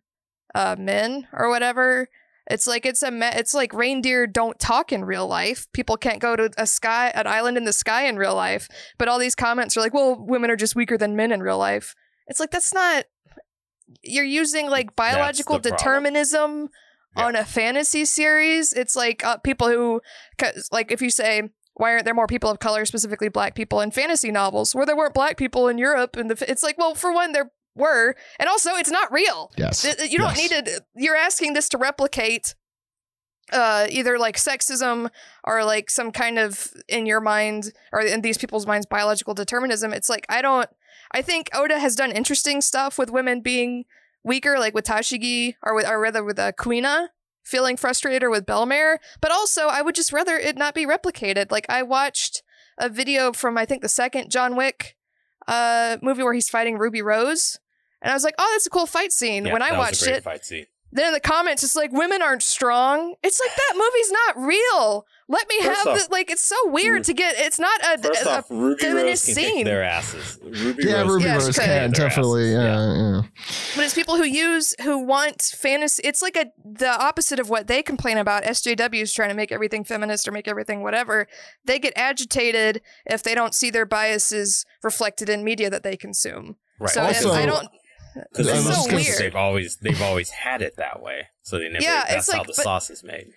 uh, 0.53 0.75
men 0.77 1.27
or 1.31 1.49
whatever. 1.49 2.09
It's 2.49 2.67
like 2.67 2.85
it's 2.85 3.01
a 3.01 3.11
me- 3.11 3.29
it's 3.31 3.53
like 3.53 3.71
reindeer 3.73 4.27
don't 4.27 4.59
talk 4.59 4.91
in 4.91 5.05
real 5.05 5.27
life. 5.27 5.67
People 5.71 5.95
can't 5.95 6.19
go 6.19 6.35
to 6.35 6.49
a 6.57 6.67
sky 6.67 7.11
an 7.15 7.25
island 7.25 7.55
in 7.55 7.63
the 7.63 7.71
sky 7.71 8.05
in 8.07 8.17
real 8.17 8.35
life. 8.35 8.67
But 8.97 9.07
all 9.07 9.19
these 9.19 9.35
comments 9.35 9.77
are 9.77 9.79
like, 9.79 9.93
well, 9.93 10.17
women 10.19 10.51
are 10.51 10.57
just 10.57 10.75
weaker 10.75 10.97
than 10.97 11.15
men 11.15 11.31
in 11.31 11.41
real 11.41 11.57
life. 11.57 11.95
It's 12.27 12.39
like 12.39 12.51
that's 12.51 12.73
not. 12.73 13.05
You're 14.03 14.23
using 14.25 14.69
like 14.69 14.95
biological 14.95 15.59
determinism 15.59 16.69
Yeah. 17.17 17.25
on 17.25 17.35
a 17.35 17.43
fantasy 17.45 18.05
series. 18.05 18.73
It's 18.73 18.95
like 18.95 19.23
uh, 19.25 19.37
people 19.37 19.67
who, 19.69 20.01
'cause, 20.37 20.69
like, 20.71 20.91
if 20.91 21.01
you 21.01 21.09
say 21.09 21.49
why 21.73 21.93
aren't 21.93 22.05
there 22.05 22.13
more 22.13 22.27
people 22.27 22.49
of 22.49 22.59
color, 22.59 22.85
specifically 22.85 23.29
black 23.29 23.55
people, 23.55 23.79
in 23.81 23.91
fantasy 23.91 24.29
novels 24.31 24.75
where 24.75 24.85
there 24.85 24.95
weren't 24.95 25.13
black 25.13 25.37
people 25.37 25.67
in 25.69 25.77
Europe, 25.77 26.15
and 26.17 26.29
the, 26.29 26.49
it's 26.51 26.61
like, 26.63 26.77
well, 26.77 26.93
for 26.95 27.11
one, 27.13 27.31
they're 27.31 27.51
were. 27.75 28.13
And 28.37 28.49
also, 28.49 28.71
it's 28.75 28.91
not 28.91 29.09
real. 29.11 29.49
Yes. 29.57 29.85
You 29.85 30.17
don't 30.17 30.35
Yes. 30.37 30.51
need 30.51 30.65
to. 30.65 30.83
You're 30.93 31.15
asking 31.15 31.53
this 31.53 31.69
to 31.69 31.77
replicate 31.77 32.53
uh, 33.53 33.87
either 33.89 34.19
like 34.19 34.35
sexism 34.37 35.09
or 35.45 35.63
like 35.63 35.89
some 35.89 36.11
kind 36.11 36.37
of 36.39 36.73
in 36.87 37.05
your 37.05 37.19
mind 37.21 37.71
or 37.91 38.01
in 38.01 38.21
these 38.21 38.37
people's 38.37 38.67
minds 38.67 38.85
biological 38.85 39.33
determinism. 39.33 39.93
It's 39.93 40.09
like 40.09 40.25
I 40.29 40.41
don't. 40.41 40.69
I 41.13 41.21
think 41.21 41.49
Oda 41.53 41.79
has 41.79 41.95
done 41.95 42.11
interesting 42.11 42.61
stuff 42.61 42.97
with 42.97 43.09
women 43.09 43.41
being 43.41 43.85
weaker, 44.23 44.57
like 44.59 44.73
with 44.73 44.85
Tashigi 44.85 45.55
or 45.63 45.75
with 45.75 45.87
or 45.87 45.99
rather 45.99 46.23
with 46.23 46.39
uh, 46.39 46.51
Kuina 46.53 47.07
feeling 47.43 47.75
frustrated 47.75 48.23
or 48.23 48.29
with 48.29 48.45
Bellemere. 48.45 48.97
But 49.19 49.31
also, 49.31 49.67
I 49.67 49.81
would 49.81 49.95
just 49.95 50.13
rather 50.13 50.37
it 50.37 50.57
not 50.57 50.75
be 50.75 50.85
replicated. 50.85 51.51
Like 51.51 51.65
I 51.69 51.83
watched 51.83 52.43
a 52.77 52.89
video 52.89 53.33
from 53.33 53.57
I 53.57 53.65
think 53.65 53.81
the 53.81 53.89
second 53.89 54.29
John 54.31 54.55
Wick 54.55 54.95
uh 55.47 55.97
movie 56.01 56.23
where 56.23 56.33
he's 56.33 56.49
fighting 56.49 56.77
Ruby 56.77 57.01
Rose. 57.01 57.59
And 58.01 58.09
I 58.11 58.15
was 58.15 58.23
like, 58.23 58.35
oh, 58.39 58.49
that's 58.53 58.65
a 58.65 58.69
cool 58.69 58.87
fight 58.87 59.11
scene. 59.11 59.45
Yeah, 59.45 59.53
when 59.53 59.61
I 59.61 59.69
that 59.69 59.77
was 59.77 60.03
a 60.03 60.05
watched 60.05 60.07
it, 60.07 60.23
fight 60.23 60.45
scene. 60.45 60.65
Then 60.93 61.07
in 61.07 61.13
the 61.13 61.19
comments, 61.19 61.63
it's 61.63 61.75
like 61.75 61.91
women 61.91 62.21
aren't 62.21 62.43
strong. 62.43 63.15
It's 63.23 63.39
like 63.39 63.55
that 63.55 63.73
movie's 63.75 64.11
not 64.11 64.37
real. 64.47 65.05
Let 65.27 65.47
me 65.47 65.61
First 65.61 65.77
have 65.77 65.87
off- 65.87 65.97
the 66.07 66.11
like. 66.11 66.29
It's 66.29 66.41
so 66.43 66.55
weird 66.69 67.03
mm. 67.03 67.05
to 67.05 67.13
get. 67.13 67.35
It's 67.37 67.57
not 67.59 67.79
a, 67.81 67.97
First 68.01 68.25
a- 68.25 68.29
a- 68.29 68.37
off, 68.39 68.49
Ruby 68.51 68.63
Rose 68.65 68.81
feminist 68.81 69.25
can 69.27 69.35
scene. 69.35 69.55
kick 69.57 69.65
their 69.65 69.83
asses. 69.83 70.39
Ruby 70.43 70.83
Yeah, 70.85 71.01
Rose 71.01 71.09
Ruby 71.09 71.23
Yeah, 71.23 71.33
Rose 71.35 71.45
she 71.47 71.61
can 71.61 71.91
definitely. 71.91 72.53
asses. 72.55 72.97
Yeah, 72.97 73.13
yeah. 73.15 73.21
but 73.77 73.85
it's 73.85 73.93
people 73.93 74.17
who 74.17 74.25
use 74.25 74.75
who 74.81 74.99
want 75.05 75.41
fantasy. 75.41 76.01
It's 76.03 76.21
like 76.21 76.35
a 76.35 76.47
the 76.65 76.89
opposite 76.89 77.39
of 77.39 77.49
what 77.49 77.67
they 77.67 77.81
complain 77.81 78.17
about. 78.17 78.43
SJWs 78.43 79.13
trying 79.13 79.29
to 79.29 79.35
make 79.35 79.53
everything 79.53 79.85
feminist 79.85 80.27
or 80.27 80.31
make 80.33 80.49
everything 80.49 80.83
whatever. 80.83 81.27
They 81.63 81.79
get 81.79 81.93
agitated 81.95 82.81
if 83.05 83.23
they 83.23 83.33
don't 83.33 83.55
see 83.55 83.69
their 83.69 83.85
biases 83.85 84.65
reflected 84.83 85.29
in 85.29 85.43
media 85.45 85.69
that 85.69 85.83
they 85.83 85.95
consume. 85.95 86.57
Right. 86.79 86.89
So 86.89 87.03
Also- 87.03 87.29
if 87.29 87.35
I 87.35 87.45
don't. 87.45 87.67
Because 88.13 88.47
It's 88.47 88.63
so 88.63 88.69
most 88.69 88.89
cases, 88.89 89.07
weird. 89.07 89.19
they've 89.21 89.35
always 89.35 89.77
they've 89.77 90.01
always 90.01 90.29
had 90.31 90.61
it 90.61 90.75
that 90.77 91.01
way. 91.01 91.27
So 91.43 91.57
they 91.59 91.69
never. 91.69 91.83
Yeah, 91.83 92.03
that's 92.07 92.27
it's 92.27 92.31
how 92.31 92.39
like- 92.39 92.47
the 92.47 92.53
but- 92.57 92.63
sauce 92.63 92.89
is 92.89 93.03
made. 93.03 93.27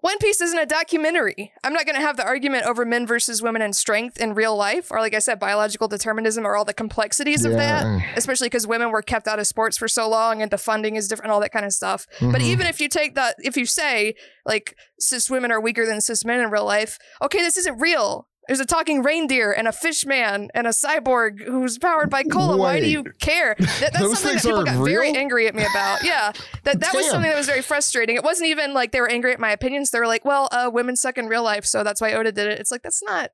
One 0.00 0.18
Piece 0.18 0.40
isn't 0.40 0.58
a 0.58 0.66
documentary. 0.66 1.52
I'm 1.62 1.72
not 1.72 1.86
going 1.86 1.94
to 1.94 2.00
have 2.04 2.16
the 2.16 2.24
argument 2.24 2.66
over 2.66 2.84
men 2.84 3.06
versus 3.06 3.40
women 3.40 3.62
and 3.62 3.74
strength 3.76 4.20
in 4.20 4.34
real 4.34 4.56
life, 4.56 4.90
or 4.90 4.98
like 4.98 5.14
I 5.14 5.20
said, 5.20 5.38
biological 5.38 5.86
determinism, 5.86 6.44
or 6.44 6.56
all 6.56 6.64
the 6.64 6.74
complexities 6.74 7.44
of 7.44 7.52
that. 7.52 7.86
Especially 8.16 8.46
because 8.48 8.66
women 8.66 8.90
were 8.90 9.02
kept 9.02 9.28
out 9.28 9.38
of 9.38 9.46
sports 9.46 9.78
for 9.78 9.86
so 9.86 10.08
long, 10.08 10.42
and 10.42 10.50
the 10.50 10.58
funding 10.58 10.96
is 10.96 11.06
different, 11.06 11.30
all 11.30 11.38
that 11.38 11.52
kind 11.52 11.64
of 11.64 11.72
stuff. 11.72 12.08
But 12.20 12.40
Mhm. 12.40 12.46
even 12.46 12.66
if 12.66 12.80
you 12.80 12.88
take 12.88 13.14
that, 13.14 13.36
if 13.38 13.56
you 13.56 13.64
say 13.64 14.16
like 14.44 14.74
cis 14.98 15.30
women 15.30 15.52
are 15.52 15.60
weaker 15.60 15.86
than 15.86 16.00
cis 16.00 16.24
men 16.24 16.40
in 16.40 16.50
real 16.50 16.64
life, 16.64 16.98
okay, 17.22 17.38
this 17.38 17.56
isn't 17.58 17.78
real. 17.80 18.26
There's 18.48 18.60
a 18.60 18.66
talking 18.66 19.02
reindeer 19.02 19.52
and 19.52 19.68
a 19.68 19.72
fish 19.72 20.04
man 20.04 20.48
and 20.52 20.66
a 20.66 20.70
cyborg 20.70 21.44
who's 21.44 21.78
powered 21.78 22.10
by 22.10 22.24
cola. 22.24 22.56
Why 22.56 22.80
do 22.80 22.88
you 22.88 23.04
care? 23.20 23.54
That, 23.58 23.90
that's 23.92 23.98
Those 24.00 24.18
something 24.18 24.36
that 24.36 24.42
people 24.42 24.64
got 24.64 24.84
very 24.84 25.16
angry 25.16 25.46
at 25.46 25.54
me 25.54 25.62
about. 25.62 26.02
Yeah, 26.02 26.32
that 26.64 26.80
that 26.80 26.92
was 26.92 27.08
something 27.08 27.30
that 27.30 27.36
was 27.36 27.46
very 27.46 27.62
frustrating. 27.62 28.16
It 28.16 28.24
wasn't 28.24 28.48
even 28.48 28.74
like 28.74 28.90
they 28.90 29.00
were 29.00 29.08
angry 29.08 29.32
at 29.32 29.38
my 29.38 29.52
opinions. 29.52 29.90
They 29.90 30.00
were 30.00 30.08
like, 30.08 30.24
"Well, 30.24 30.48
uh, 30.50 30.70
women 30.72 30.96
suck 30.96 31.18
in 31.18 31.28
real 31.28 31.44
life, 31.44 31.64
so 31.64 31.84
that's 31.84 32.00
why 32.00 32.12
Oda 32.14 32.32
did 32.32 32.48
it." 32.48 32.58
It's 32.58 32.72
like 32.72 32.82
that's 32.82 33.02
not 33.02 33.30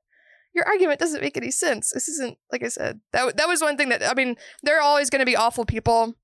your 0.53 0.65
argument. 0.67 0.99
Doesn't 0.99 1.21
make 1.21 1.37
any 1.37 1.51
sense. 1.51 1.91
This 1.91 2.07
isn't 2.07 2.37
like 2.51 2.63
I 2.63 2.67
said. 2.67 2.99
That 3.11 3.35
that 3.37 3.47
was 3.47 3.61
one 3.61 3.77
thing 3.77 3.89
that 3.89 4.03
I 4.03 4.13
mean. 4.13 4.35
There 4.61 4.77
are 4.77 4.81
always 4.81 5.09
going 5.09 5.21
to 5.21 5.25
be 5.25 5.35
awful 5.35 5.65
people. 5.65 6.15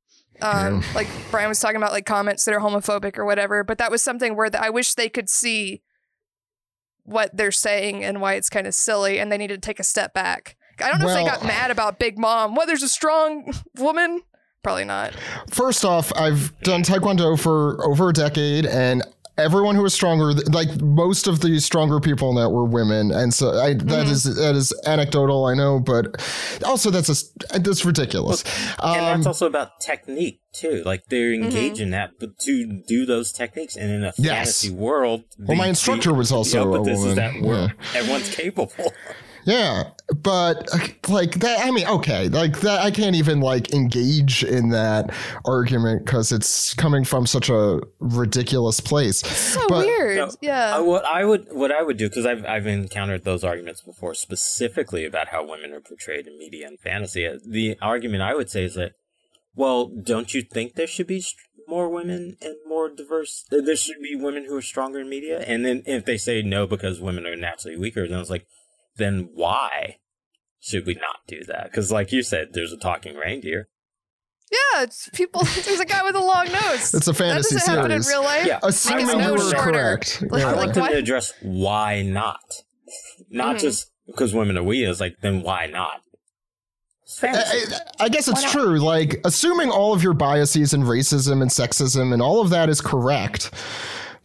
Um, 0.42 0.84
like 0.94 1.08
Bryan 1.32 1.50
was 1.50 1.60
talking 1.60 1.78
about, 1.78 1.92
like 1.92 2.06
comments 2.06 2.44
that 2.46 2.54
are 2.54 2.60
homophobic 2.60 3.18
or 3.18 3.26
whatever. 3.26 3.64
But 3.64 3.78
that 3.78 3.90
was 3.90 4.02
something 4.02 4.36
where 4.36 4.50
the, 4.50 4.62
I 4.62 4.70
wish 4.70 4.94
they 4.94 5.10
could 5.10 5.30
see 5.30 5.82
what 7.06 7.36
they're 7.36 7.52
saying 7.52 8.04
and 8.04 8.20
why 8.20 8.34
it's 8.34 8.50
kind 8.50 8.68
of 8.68 8.74
silly, 8.74 9.20
and 9.20 9.32
they 9.32 9.38
needed 9.38 9.62
to 9.62 9.66
take 9.66 9.80
a 9.80 9.84
step 9.84 10.14
back. 10.14 10.58
I 10.80 10.90
don't 10.90 11.00
know 11.00 11.08
if 11.08 11.14
they 11.14 11.24
got 11.24 11.44
mad 11.44 11.72
about 11.72 12.00
Big 12.00 12.20
Mom. 12.20 12.54
Well, 12.54 12.68
there's 12.68 12.84
a 12.84 12.90
strong 12.90 13.54
woman. 13.78 14.22
Probably 14.62 14.84
not. 14.84 15.14
First 15.52 15.86
off, 15.86 16.12
I've 16.18 16.60
done 16.62 16.84
Taekwondo 16.84 17.40
for 17.40 17.86
over 17.88 18.10
a 18.10 18.14
decade, 18.14 18.66
and 18.66 19.04
everyone 19.38 19.76
who 19.76 19.82
was 19.84 19.94
stronger, 19.94 20.34
like 20.52 20.82
most 20.82 21.28
of 21.28 21.42
the 21.42 21.60
stronger 21.60 22.00
people 22.00 22.30
in 22.30 22.36
that 22.36 22.50
were 22.50 22.64
women, 22.66 23.12
and 23.12 23.34
so 23.34 23.50
I, 23.60 23.74
that 23.74 24.06
Mhm. 24.08 24.10
is 24.10 24.24
that 24.36 24.56
is 24.56 24.74
anecdotal, 24.86 25.46
I 25.46 25.54
know, 25.54 25.80
but 25.80 26.08
also 26.66 26.90
that's 26.90 27.10
a 27.10 27.60
that's 27.60 27.84
ridiculous. 27.86 28.44
and 28.80 29.02
Um, 29.02 29.18
that's 29.18 29.28
also 29.28 29.46
about 29.48 29.80
technique 29.82 30.40
too. 30.54 30.84
Like 30.86 31.04
they're 31.10 31.32
Mm-hmm. 31.32 31.44
engaged 31.44 31.80
in 31.82 31.90
that, 31.92 32.12
but 32.20 32.40
to 32.40 32.82
do 32.88 33.06
those 33.06 33.32
techniques, 33.32 33.76
and 33.76 33.92
in 33.92 34.04
a 34.04 34.14
Yes. 34.18 34.62
fantasy 34.62 34.72
world. 34.72 35.24
Well, 35.40 35.58
my 35.58 35.68
instructor 35.68 36.14
was 36.14 36.32
also 36.32 36.60
yeah, 36.60 36.72
but 36.72 36.82
a 36.82 36.84
this 36.86 36.98
woman, 36.98 37.10
is 37.10 37.16
that 37.16 37.34
yeah. 37.42 38.00
Everyone's 38.00 38.36
capable. 38.36 38.94
Yeah, 39.46 39.92
but 40.24 40.68
like 41.08 41.36
that. 41.42 41.66
I 41.66 41.72
mean, 41.72 41.88
okay, 41.88 42.30
like 42.30 42.62
that. 42.62 42.82
I 42.82 42.90
can't 42.92 43.16
even 43.16 43.42
like 43.42 43.74
engage 43.74 44.44
in 44.44 44.70
that 44.70 45.12
argument 45.46 46.06
because 46.06 46.32
it's 46.32 46.74
coming 46.74 47.04
from 47.06 47.26
such 47.28 47.50
a 47.50 47.80
ridiculous 48.00 48.80
place. 48.80 49.20
So 49.20 49.62
But- 49.70 49.86
weird. 49.86 50.18
No, 50.18 50.32
yeah. 50.42 50.78
Uh, 50.78 50.84
what 50.84 51.06
I 51.06 51.26
would 51.26 51.48
what 51.52 51.72
I 51.72 51.84
would 51.84 51.98
do 51.98 52.10
because 52.10 52.26
I've 52.26 52.44
I've 52.46 52.66
encountered 52.68 53.24
those 53.24 53.44
arguments 53.44 53.82
before, 53.82 54.14
specifically 54.16 55.06
about 55.06 55.28
how 55.30 55.46
women 55.48 55.72
are 55.74 55.82
portrayed 55.82 56.28
in 56.28 56.38
media 56.40 56.68
and 56.68 56.80
fantasy. 56.80 57.26
Uh, 57.28 57.38
The 57.48 57.78
argument 57.82 58.24
I 58.24 58.34
would 58.36 58.50
say 58.50 58.64
is 58.64 58.74
that, 58.76 58.94
well, 59.54 59.88
don't 59.88 60.34
you 60.34 60.42
think 60.42 60.74
there 60.74 60.88
should 60.88 61.08
be 61.08 61.22
st- 61.22 61.38
more 61.68 61.90
women 61.90 62.38
and 62.42 62.56
more 62.68 62.90
diverse? 62.90 63.46
uh, 63.52 63.62
There 63.62 63.76
should 63.76 64.02
be 64.02 64.16
women 64.16 64.46
who 64.46 64.56
are 64.58 64.62
stronger 64.62 65.00
in 65.02 65.10
media, 65.10 65.40
and 65.46 65.66
then 65.66 65.84
if 65.86 66.06
they 66.06 66.18
say 66.18 66.42
no 66.42 66.66
because 66.68 67.00
women 67.00 67.26
are 67.26 67.36
naturally 67.36 67.78
weaker, 67.78 68.08
then 68.08 68.20
it's 68.20 68.30
like, 68.30 68.46
then 68.98 69.30
why 69.34 69.98
should 70.60 70.86
we 70.86 70.96
not 70.96 71.18
do 71.28 71.44
that? 71.48 71.66
Because 71.72 71.92
like 71.92 72.12
you 72.12 72.24
said, 72.24 72.50
there's 72.54 72.72
a 72.74 72.78
talking 72.78 73.16
reindeer. 73.16 73.68
Yeah, 74.52 74.84
it's 74.84 75.10
people. 75.10 75.42
There's 75.66 75.80
a 75.80 75.86
guy 75.86 76.04
with 76.04 76.16
a 76.16 76.20
long 76.20 76.46
nose. 76.52 76.94
It's 76.94 77.08
a 77.08 77.14
fantasy 77.14 77.56
that 77.56 77.62
doesn't 77.62 77.76
happen 77.76 77.92
in 77.92 78.04
series. 78.04 78.16
real 78.16 78.24
life. 78.24 78.46
Yeah. 78.46 78.60
Assuming 78.64 79.06
his 79.06 79.14
you 79.16 79.22
nose 79.22 79.44
were 79.46 79.52
shorter. 79.52 79.72
correct. 79.72 80.22
Like- 80.30 80.42
Yeah. 80.42 80.52
I 80.52 80.56
want 80.56 80.74
them 80.76 80.86
to 80.88 80.98
address 80.98 81.34
why 81.42 82.04
not, 82.04 82.44
not 83.30 83.56
Mhm. 83.56 83.60
just 83.62 83.92
because 84.08 84.34
women 84.34 84.58
are 84.58 84.64
weird. 84.64 84.92
It's 84.92 85.00
like 85.00 85.18
then 85.22 85.42
why 85.42 85.66
not? 85.66 86.02
I, 87.22 87.64
I 88.00 88.10
guess 88.10 88.28
it's 88.28 88.52
true. 88.52 88.80
Like, 88.80 89.22
assuming 89.26 89.70
all 89.70 89.94
of 89.94 90.02
your 90.04 90.14
biases 90.14 90.74
and 90.74 90.84
racism 90.84 91.42
and 91.42 91.52
sexism 91.52 92.12
and 92.14 92.22
all 92.22 92.42
of 92.42 92.50
that 92.50 92.68
is 92.68 92.82
correct, 92.82 93.52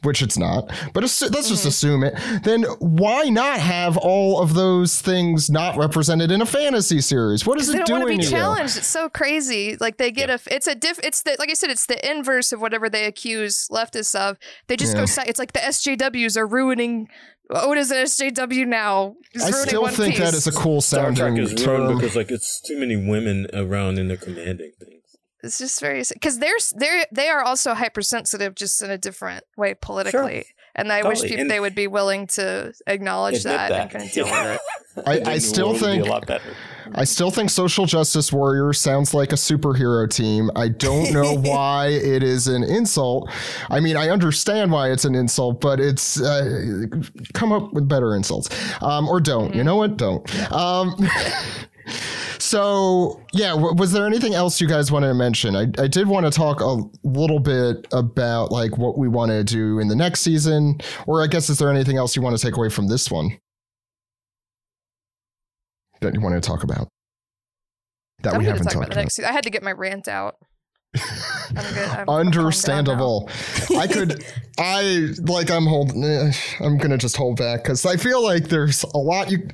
which 0.02 0.22
it's 0.22 0.38
not, 0.38 0.70
but 0.92 1.04
assu- 1.04 1.32
let's 1.34 1.48
just 1.48 1.60
Mm-hmm. 1.60 1.68
assume 1.68 2.04
it, 2.04 2.14
then 2.44 2.62
why 2.78 3.24
not 3.24 3.58
have 3.58 3.96
all 3.96 4.40
of 4.40 4.54
those 4.54 5.00
things 5.00 5.50
not 5.50 5.76
represented 5.76 6.30
in 6.30 6.40
a 6.42 6.46
fantasy 6.46 7.00
series? 7.00 7.46
What 7.46 7.58
is 7.60 7.68
they 7.72 7.78
it 7.80 7.86
don't 7.86 8.00
want 8.00 8.10
to 8.12 8.16
be 8.16 8.22
to 8.22 8.24
you? 8.24 8.30
challenged. 8.30 8.76
It's 8.76 8.86
so 8.86 9.08
crazy. 9.08 9.76
Like 9.78 9.96
they 9.98 10.10
get 10.10 10.30
a. 10.30 10.40
It's 10.46 10.66
a 10.66 10.74
diff. 10.74 10.98
It's 11.02 11.22
the 11.22 11.36
like 11.38 11.50
I 11.50 11.54
said. 11.54 11.70
It's 11.70 11.86
the 11.86 12.10
inverse 12.10 12.52
of 12.52 12.60
whatever 12.60 12.88
they 12.88 13.04
accuse 13.04 13.68
leftists 13.70 14.14
of. 14.14 14.36
They 14.68 14.76
just 14.76 14.94
Yeah. 14.94 15.00
go. 15.00 15.06
si- 15.06 15.22
It's 15.26 15.38
like 15.38 15.52
the 15.52 15.60
SJWs 15.60 16.36
are 16.36 16.46
ruining. 16.46 17.08
Oda's 17.52 17.90
an 17.90 17.98
SJW 18.06 18.64
now. 18.66 19.16
He's 19.32 19.42
I 19.42 19.48
ruining 19.50 19.66
still 19.68 19.82
One 19.82 19.92
think 19.92 20.14
Piece. 20.14 20.24
that 20.24 20.34
is 20.34 20.46
a 20.46 20.52
cool 20.52 20.80
Star 20.80 21.06
Trek 21.06 21.16
sounding 21.18 21.42
is 21.44 21.54
term. 21.54 21.82
ruined 21.82 22.00
because 22.00 22.14
like 22.16 22.30
it's 22.30 22.60
too 22.60 22.78
many 22.78 22.96
women 22.96 23.48
around 23.52 23.98
and 23.98 24.08
they're 24.08 24.16
commanding 24.16 24.70
things. 24.78 24.99
It's 25.42 25.58
just 25.58 25.80
very 25.80 26.02
because 26.12 26.38
they're 26.38 26.58
they're 26.76 27.06
they 27.10 27.28
are 27.28 27.42
also 27.42 27.74
hypersensitive, 27.74 28.54
just 28.54 28.82
in 28.82 28.90
a 28.90 28.98
different 28.98 29.44
way 29.56 29.74
politically. 29.74 30.46
And 30.74 30.92
I 30.92 31.06
wish 31.06 31.22
people 31.22 31.40
And- 31.40 31.50
they 31.50 31.58
would 31.60 31.74
be 31.74 31.88
willing 31.88 32.26
to 32.28 32.72
acknowledge 32.86 33.44
Admit 33.44 33.58
that, 33.68 33.72
and 33.72 33.90
kind 33.90 34.04
of 34.04 34.12
deal 34.12 34.24
with 34.26 34.60
it. 34.96 35.06
I, 35.06 35.32
I 35.32 35.38
still 35.38 35.68
world 35.68 35.80
be 35.80 35.86
think 35.86 36.06
a 36.06 36.08
lot 36.08 36.26
better. 36.26 36.54
I 36.94 37.04
still 37.04 37.30
think 37.30 37.50
Social 37.50 37.86
Justice 37.86 38.32
Warrior 38.32 38.72
sounds 38.72 39.14
like 39.14 39.32
a 39.32 39.36
superhero 39.36 40.08
team. 40.10 40.50
I 40.56 40.68
don't 40.68 41.12
know 41.12 41.36
why 41.38 41.88
it 41.88 42.22
is 42.22 42.48
an 42.48 42.64
insult. 42.64 43.30
I 43.68 43.80
mean, 43.80 43.96
I 43.96 44.10
understand 44.10 44.72
why 44.72 44.90
it's 44.90 45.04
an 45.04 45.14
insult, 45.14 45.60
but 45.60 45.80
it's 45.80 46.20
uh, 46.20 46.86
come 47.34 47.52
up 47.52 47.72
with 47.72 47.88
better 47.88 48.14
insults, 48.14 48.48
um, 48.82 49.08
or 49.08 49.20
don't. 49.20 49.54
You 49.54 49.64
know 49.64 49.76
what? 49.76 49.96
Don't. 49.96 50.52
Um, 50.52 50.96
so 52.38 53.20
yeah, 53.32 53.50
w- 53.50 53.74
was 53.74 53.92
there 53.92 54.06
anything 54.06 54.34
else 54.34 54.60
you 54.60 54.68
guys 54.68 54.90
wanted 54.90 55.08
to 55.08 55.14
mention? 55.14 55.56
I, 55.56 55.62
I 55.82 55.86
did 55.86 56.08
want 56.08 56.26
to 56.26 56.32
talk 56.32 56.60
a 56.60 56.78
little 57.02 57.40
bit 57.40 57.86
about 57.92 58.50
like 58.50 58.78
what 58.78 58.98
we 58.98 59.08
want 59.08 59.30
to 59.30 59.44
do 59.44 59.78
in 59.78 59.88
the 59.88 59.96
next 59.96 60.20
season, 60.20 60.80
or 61.06 61.22
I 61.22 61.26
guess 61.26 61.48
is 61.50 61.58
there 61.58 61.70
anything 61.70 61.96
else 61.96 62.16
you 62.16 62.22
want 62.22 62.36
to 62.36 62.42
take 62.42 62.56
away 62.56 62.68
from 62.68 62.88
this 62.88 63.10
one 63.10 63.38
that 66.00 66.14
you 66.14 66.20
want 66.20 66.34
to 66.34 66.46
talk 66.46 66.62
about? 66.62 66.88
That 68.22 68.34
I'm 68.34 68.40
we 68.40 68.46
haven't 68.46 68.64
talk 68.64 68.74
about 68.74 68.82
talked 68.84 68.94
the 68.94 69.00
next. 69.00 69.20
I 69.20 69.32
had 69.32 69.44
to 69.44 69.50
get 69.50 69.62
my 69.62 69.72
rant 69.72 70.08
out. 70.08 70.36
I'm 70.94 71.02
good. 71.74 71.88
I'm- 71.88 72.00
I'm 72.00 72.06
calmed 72.06 72.06
down 72.06 72.06
now. 72.06 72.12
Understandable. 72.18 73.30
I 73.78 73.86
could, 73.86 74.24
I 74.58 75.08
like, 75.22 75.50
I'm 75.50 75.66
holding, 75.66 76.04
eh, 76.04 76.32
I'm 76.60 76.78
to 76.90 76.98
just 76.98 77.16
hold 77.16 77.36
back 77.38 77.62
because 77.62 77.84
I 77.86 77.96
feel 77.96 78.22
like 78.22 78.48
there's 78.48 78.82
a 78.82 78.98
lot 78.98 79.30
you, 79.30 79.48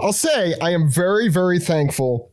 I'll 0.00 0.12
say 0.12 0.54
I 0.60 0.70
am 0.70 0.88
very, 0.90 1.28
very 1.28 1.58
thankful 1.58 2.30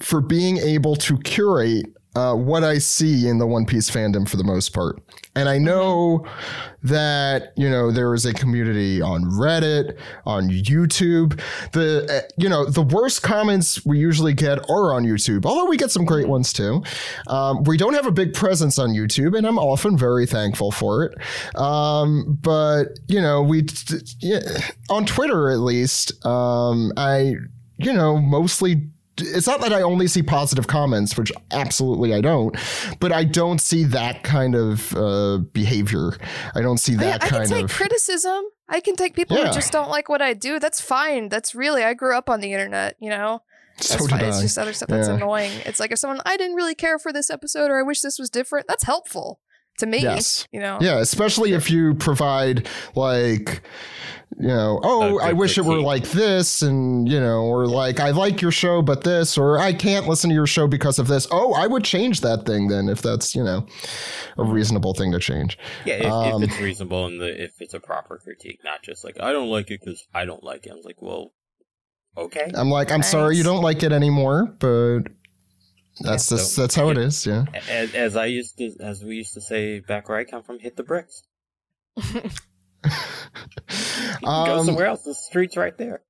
for 0.00 0.20
being 0.20 0.58
able 0.58 0.96
to 0.96 1.16
curate 1.18 1.86
uh, 2.16 2.34
what 2.34 2.64
I 2.64 2.78
see 2.78 3.28
in 3.28 3.38
the 3.38 3.46
One 3.46 3.66
Piece 3.66 3.90
fandom 3.90 4.26
for 4.26 4.38
the 4.38 4.44
most 4.44 4.72
part. 4.72 5.00
And 5.34 5.50
I 5.50 5.58
know 5.58 6.26
that, 6.82 7.52
you 7.56 7.68
know, 7.68 7.90
there 7.90 8.14
is 8.14 8.24
a 8.24 8.32
community 8.32 9.02
on 9.02 9.24
Reddit, 9.24 9.98
on 10.24 10.48
YouTube. 10.48 11.38
The, 11.72 12.06
uh, 12.10 12.28
you 12.38 12.48
know, 12.48 12.64
the 12.64 12.80
worst 12.80 13.22
comments 13.22 13.84
we 13.84 13.98
usually 13.98 14.32
get 14.32 14.58
are 14.70 14.94
on 14.94 15.04
YouTube, 15.04 15.44
although 15.44 15.66
we 15.66 15.76
get 15.76 15.90
some 15.90 16.06
great 16.06 16.26
ones 16.26 16.54
too. 16.54 16.82
Um, 17.26 17.64
we 17.64 17.76
don't 17.76 17.92
have 17.92 18.06
a 18.06 18.12
big 18.12 18.32
presence 18.32 18.78
on 18.78 18.90
YouTube, 18.90 19.36
and 19.36 19.46
I'm 19.46 19.58
often 19.58 19.98
very 19.98 20.24
thankful 20.24 20.72
for 20.72 21.04
it. 21.04 21.60
Um, 21.60 22.38
but, 22.40 22.98
you 23.08 23.20
know, 23.20 23.42
we, 23.42 23.66
yeah, 24.20 24.40
on 24.88 25.04
Twitter 25.04 25.50
at 25.50 25.58
least, 25.58 26.24
um, 26.24 26.92
I, 26.96 27.34
you 27.76 27.92
know, 27.92 28.16
mostly 28.16 28.88
it's 29.18 29.46
not 29.46 29.60
that 29.60 29.72
I 29.72 29.82
only 29.82 30.06
see 30.08 30.22
positive 30.22 30.66
comments, 30.66 31.16
which 31.16 31.32
absolutely 31.50 32.14
I 32.14 32.20
don't, 32.20 32.56
but 33.00 33.12
I 33.12 33.24
don't 33.24 33.60
see 33.60 33.84
that 33.84 34.22
kind 34.22 34.54
of 34.54 34.94
uh, 34.96 35.38
behavior. 35.52 36.12
I 36.54 36.60
don't 36.60 36.78
see 36.78 36.94
that 36.96 37.22
I, 37.22 37.26
I 37.26 37.28
kind 37.28 37.48
can 37.48 37.56
take 37.56 37.64
of. 37.64 37.70
criticism. 37.72 38.44
I 38.68 38.80
can 38.80 38.96
take 38.96 39.14
people 39.14 39.36
Yeah. 39.36 39.48
who 39.48 39.52
just 39.54 39.72
don't 39.72 39.88
like 39.90 40.08
what 40.08 40.20
I 40.22 40.34
do. 40.34 40.58
That's 40.58 40.80
fine. 40.80 41.28
That's 41.28 41.54
really 41.54 41.82
I 41.84 41.94
grew 41.94 42.16
up 42.16 42.28
on 42.28 42.40
the 42.40 42.52
internet, 42.52 42.96
you 43.00 43.10
know. 43.10 43.42
That's 43.76 43.88
so 43.88 44.06
fine. 44.06 44.24
It's 44.24 44.40
just 44.40 44.58
other 44.58 44.72
stuff 44.72 44.88
that's 44.88 45.08
annoying. 45.08 45.52
It's 45.66 45.78
like 45.80 45.92
if 45.92 45.98
someone 45.98 46.20
I 46.24 46.36
didn't 46.36 46.56
really 46.56 46.74
care 46.74 46.98
for 46.98 47.12
this 47.12 47.30
episode 47.30 47.70
or 47.70 47.78
I 47.78 47.82
wish 47.82 48.00
this 48.00 48.18
was 48.18 48.30
different. 48.30 48.66
That's 48.68 48.84
helpful 48.84 49.40
to 49.78 49.86
me. 49.86 49.98
Yes. 49.98 50.46
You 50.52 50.60
know. 50.60 50.78
Yeah, 50.80 50.98
especially 50.98 51.52
if 51.52 51.70
you 51.70 51.94
provide 51.94 52.68
like, 52.94 53.62
you 54.38 54.48
know, 54.48 54.80
oh, 54.82 55.18
A 55.18 55.22
I 55.22 55.28
good 55.28 55.38
wish 55.38 55.58
it 55.58 55.62
were 55.62 55.74
critique. 55.74 55.86
like 55.86 56.04
this, 56.10 56.62
and 56.62 57.08
you 57.08 57.20
know, 57.20 57.42
or 57.44 57.66
like 57.66 58.00
I 58.00 58.10
like 58.10 58.42
your 58.42 58.50
show, 58.50 58.82
but 58.82 59.04
this, 59.04 59.38
or 59.38 59.58
I 59.58 59.72
can't 59.72 60.06
listen 60.08 60.30
to 60.30 60.34
your 60.34 60.46
show 60.46 60.66
because 60.66 60.98
of 60.98 61.06
this. 61.06 61.26
Oh, 61.30 61.54
I 61.54 61.66
would 61.66 61.84
change 61.84 62.20
that 62.22 62.44
thing 62.44 62.68
then 62.68 62.88
if 62.88 63.00
that's 63.02 63.34
you 63.34 63.44
know 63.44 63.66
a 64.36 64.44
reasonable 64.44 64.94
thing 64.94 65.12
to 65.12 65.18
change. 65.18 65.56
Yeah, 65.84 65.94
if, 65.94 66.12
Um, 66.12 66.42
if 66.42 66.50
it's 66.50 66.60
reasonable 66.60 67.06
and 67.06 67.20
the, 67.20 67.42
if 67.44 67.60
it's 67.60 67.72
a 67.74 67.80
proper 67.80 68.18
critique, 68.18 68.60
not 68.64 68.82
just 68.82 69.04
like 69.04 69.16
I 69.20 69.32
don't 69.32 69.48
like 69.48 69.70
it 69.70 69.80
because 69.84 70.06
I 70.12 70.24
don't 70.24 70.42
like 70.42 70.66
it. 70.66 70.72
I 70.72 70.74
was 70.74 70.84
like, 70.84 71.00
well, 71.00 71.32
okay. 72.16 72.50
I'm 72.54 72.68
like, 72.68 72.90
I'm 72.90 73.02
sorry 73.02 73.36
you 73.36 73.44
don't 73.44 73.62
like 73.62 73.82
it 73.82 73.92
anymore, 73.92 74.54
but 74.58 75.02
that's 76.00 76.30
Yeah, 76.30 76.38
so- 76.38 76.62
that's 76.62 76.74
how 76.74 76.88
it 76.90 76.98
is. 76.98 77.26
Yeah. 77.26 77.44
As, 77.68 77.94
as 77.94 78.16
I 78.16 78.26
used 78.26 78.58
to, 78.58 78.74
as 78.80 79.02
we 79.04 79.16
used 79.16 79.34
to 79.34 79.40
say 79.40 79.80
back 79.80 80.08
where 80.08 80.18
I 80.18 80.24
come 80.24 80.42
from, 80.42 80.58
hit 80.58 80.76
the 80.76 80.82
bricks. 80.84 81.22
Go 84.22 84.28
Um, 84.28 84.66
somewhere 84.66 84.86
else. 84.86 85.02
The 85.02 85.14
street's 85.14 85.56
right 85.56 85.76
there. 85.76 86.02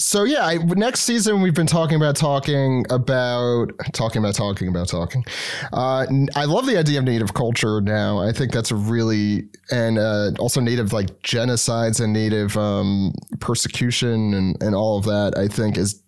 So 0.00 0.24
yeah, 0.24 0.46
I, 0.46 0.56
next 0.56 1.00
season 1.00 1.42
we've 1.42 1.54
been 1.54 1.66
talking 1.66 1.96
about 1.96 2.16
talking 2.16 2.86
about 2.88 3.66
talking 3.92 4.20
about 4.20 4.34
talking 4.34 4.68
about 4.68 4.88
talking. 4.88 5.26
Uh, 5.74 6.06
I 6.34 6.46
love 6.46 6.64
the 6.64 6.78
idea 6.78 7.00
of 7.00 7.04
native 7.04 7.34
culture 7.34 7.82
now. 7.82 8.18
I 8.18 8.32
think 8.32 8.50
that's 8.50 8.70
a 8.70 8.76
really 8.76 9.50
and 9.70 9.98
uh, 9.98 10.30
also 10.38 10.62
native 10.62 10.94
like 10.94 11.08
genocides 11.22 12.02
and 12.02 12.14
native 12.14 12.56
um, 12.56 13.12
persecution 13.40 14.32
and 14.32 14.62
and 14.62 14.74
all 14.74 14.96
of 14.96 15.04
that. 15.04 15.36
I 15.36 15.48
think 15.48 15.76
is 15.76 16.00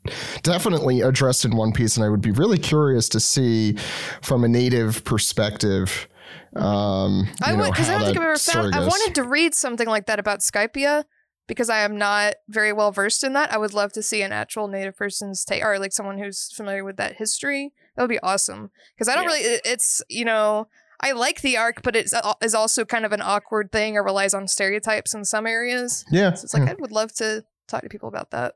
definitely 0.43 1.03
addressed 1.03 1.45
in 1.45 1.55
One 1.55 1.73
Piece, 1.73 1.99
and 1.99 2.05
I 2.05 2.09
would 2.09 2.23
be 2.23 2.31
really 2.31 2.59
curious 2.59 3.11
to 3.11 3.21
see 3.21 3.77
from 4.23 4.43
a 4.43 4.49
native 4.49 5.05
perspective. 5.05 6.09
Um, 6.57 7.29
I 7.43 7.53
would 7.53 7.71
because 7.71 7.91
I 7.91 7.99
don't 7.99 8.07
think 8.07 8.17
I've 8.17 8.23
ever 8.23 8.37
found. 8.39 8.75
I 8.75 8.87
wanted 8.87 9.15
to 9.17 9.25
read 9.25 9.55
something 9.55 9.87
like 9.87 10.07
that 10.07 10.19
about 10.19 10.41
Skypiea 10.41 11.05
because 11.47 11.69
I 11.71 11.81
am 11.81 11.97
not 11.99 12.35
very 12.49 12.73
well 12.73 12.93
versed 12.93 13.25
in 13.25 13.33
that. 13.35 13.53
I 13.53 13.59
would 13.59 13.75
love 13.75 13.93
to 13.95 14.03
see 14.03 14.23
an 14.23 14.33
actual 14.33 14.69
native 14.69 14.97
person's 14.97 15.45
take, 15.45 15.65
or 15.65 15.79
like 15.79 15.93
someone 15.93 16.19
who's 16.19 16.51
familiar 16.55 16.85
with 16.85 16.97
that 16.97 17.17
history. 17.17 17.73
That 17.97 18.03
would 18.03 18.09
be 18.09 18.21
awesome 18.21 18.71
because 18.95 19.09
I 19.09 19.15
don't 19.15 19.25
Yeah. 19.25 19.31
really. 19.31 19.41
it- 19.43 19.63
It's 19.65 20.03
you 20.09 20.25
know. 20.25 20.69
I 21.05 21.11
like 21.13 21.41
the 21.41 21.57
arc, 21.57 21.83
but 21.83 21.97
it's 21.97 22.15
also 22.55 22.85
kind 22.85 23.05
of 23.05 23.11
an 23.11 23.21
awkward 23.21 23.73
thing 23.73 23.97
or 23.97 24.05
relies 24.05 24.35
on 24.35 24.47
stereotypes 24.47 25.13
in 25.15 25.25
some 25.25 25.49
areas. 25.49 26.05
yeah, 26.13 26.33
So 26.35 26.45
it's 26.45 26.55
like 26.55 26.69
I 26.71 26.75
would 26.79 26.93
love 26.93 27.13
to 27.15 27.45
talk 27.67 27.83
to 27.83 27.89
people 27.89 28.09
about 28.09 28.31
that. 28.31 28.55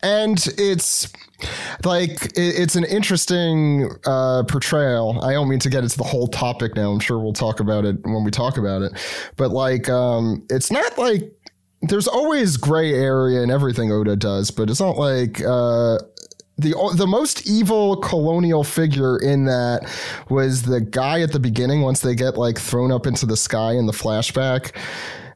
and 0.00 0.46
it's 0.56 1.12
like 1.84 2.30
it's 2.36 2.76
an 2.76 2.84
interesting 2.84 3.90
uh, 4.06 4.44
portrayal. 4.44 5.18
I 5.24 5.32
don't 5.32 5.48
mean 5.48 5.58
to 5.58 5.68
get 5.68 5.82
into 5.82 5.96
the 5.98 6.04
whole 6.04 6.28
topic 6.28 6.76
now. 6.76 6.92
I'm 6.92 7.00
sure 7.00 7.18
we'll 7.18 7.32
talk 7.32 7.58
about 7.58 7.84
it 7.84 7.96
when 8.04 8.22
we 8.22 8.30
talk 8.30 8.58
about 8.58 8.82
it. 8.82 8.92
But 9.36 9.50
like, 9.50 9.88
um, 9.88 10.46
it's 10.50 10.70
not 10.70 10.96
like 10.98 11.32
there's 11.82 12.08
always 12.08 12.56
gray 12.56 12.92
area 12.92 13.42
in 13.42 13.50
everything 13.50 13.92
Oda 13.92 14.16
does, 14.16 14.50
but 14.50 14.70
it's 14.70 14.80
not 14.80 14.96
like. 14.98 15.40
Uh, 15.40 15.98
the, 16.60 16.74
the 16.96 17.06
most 17.06 17.48
evil 17.48 17.98
colonial 17.98 18.64
figure 18.64 19.16
in 19.16 19.44
that 19.44 19.88
was 20.28 20.62
the 20.62 20.80
guy 20.80 21.20
at 21.20 21.30
the 21.30 21.38
beginning 21.38 21.82
once 21.82 22.00
they 22.00 22.16
get 22.16 22.36
like 22.36 22.58
thrown 22.58 22.90
up 22.90 23.06
into 23.06 23.26
the 23.26 23.36
sky 23.36 23.74
in 23.74 23.86
the 23.86 23.92
flashback 23.92 24.72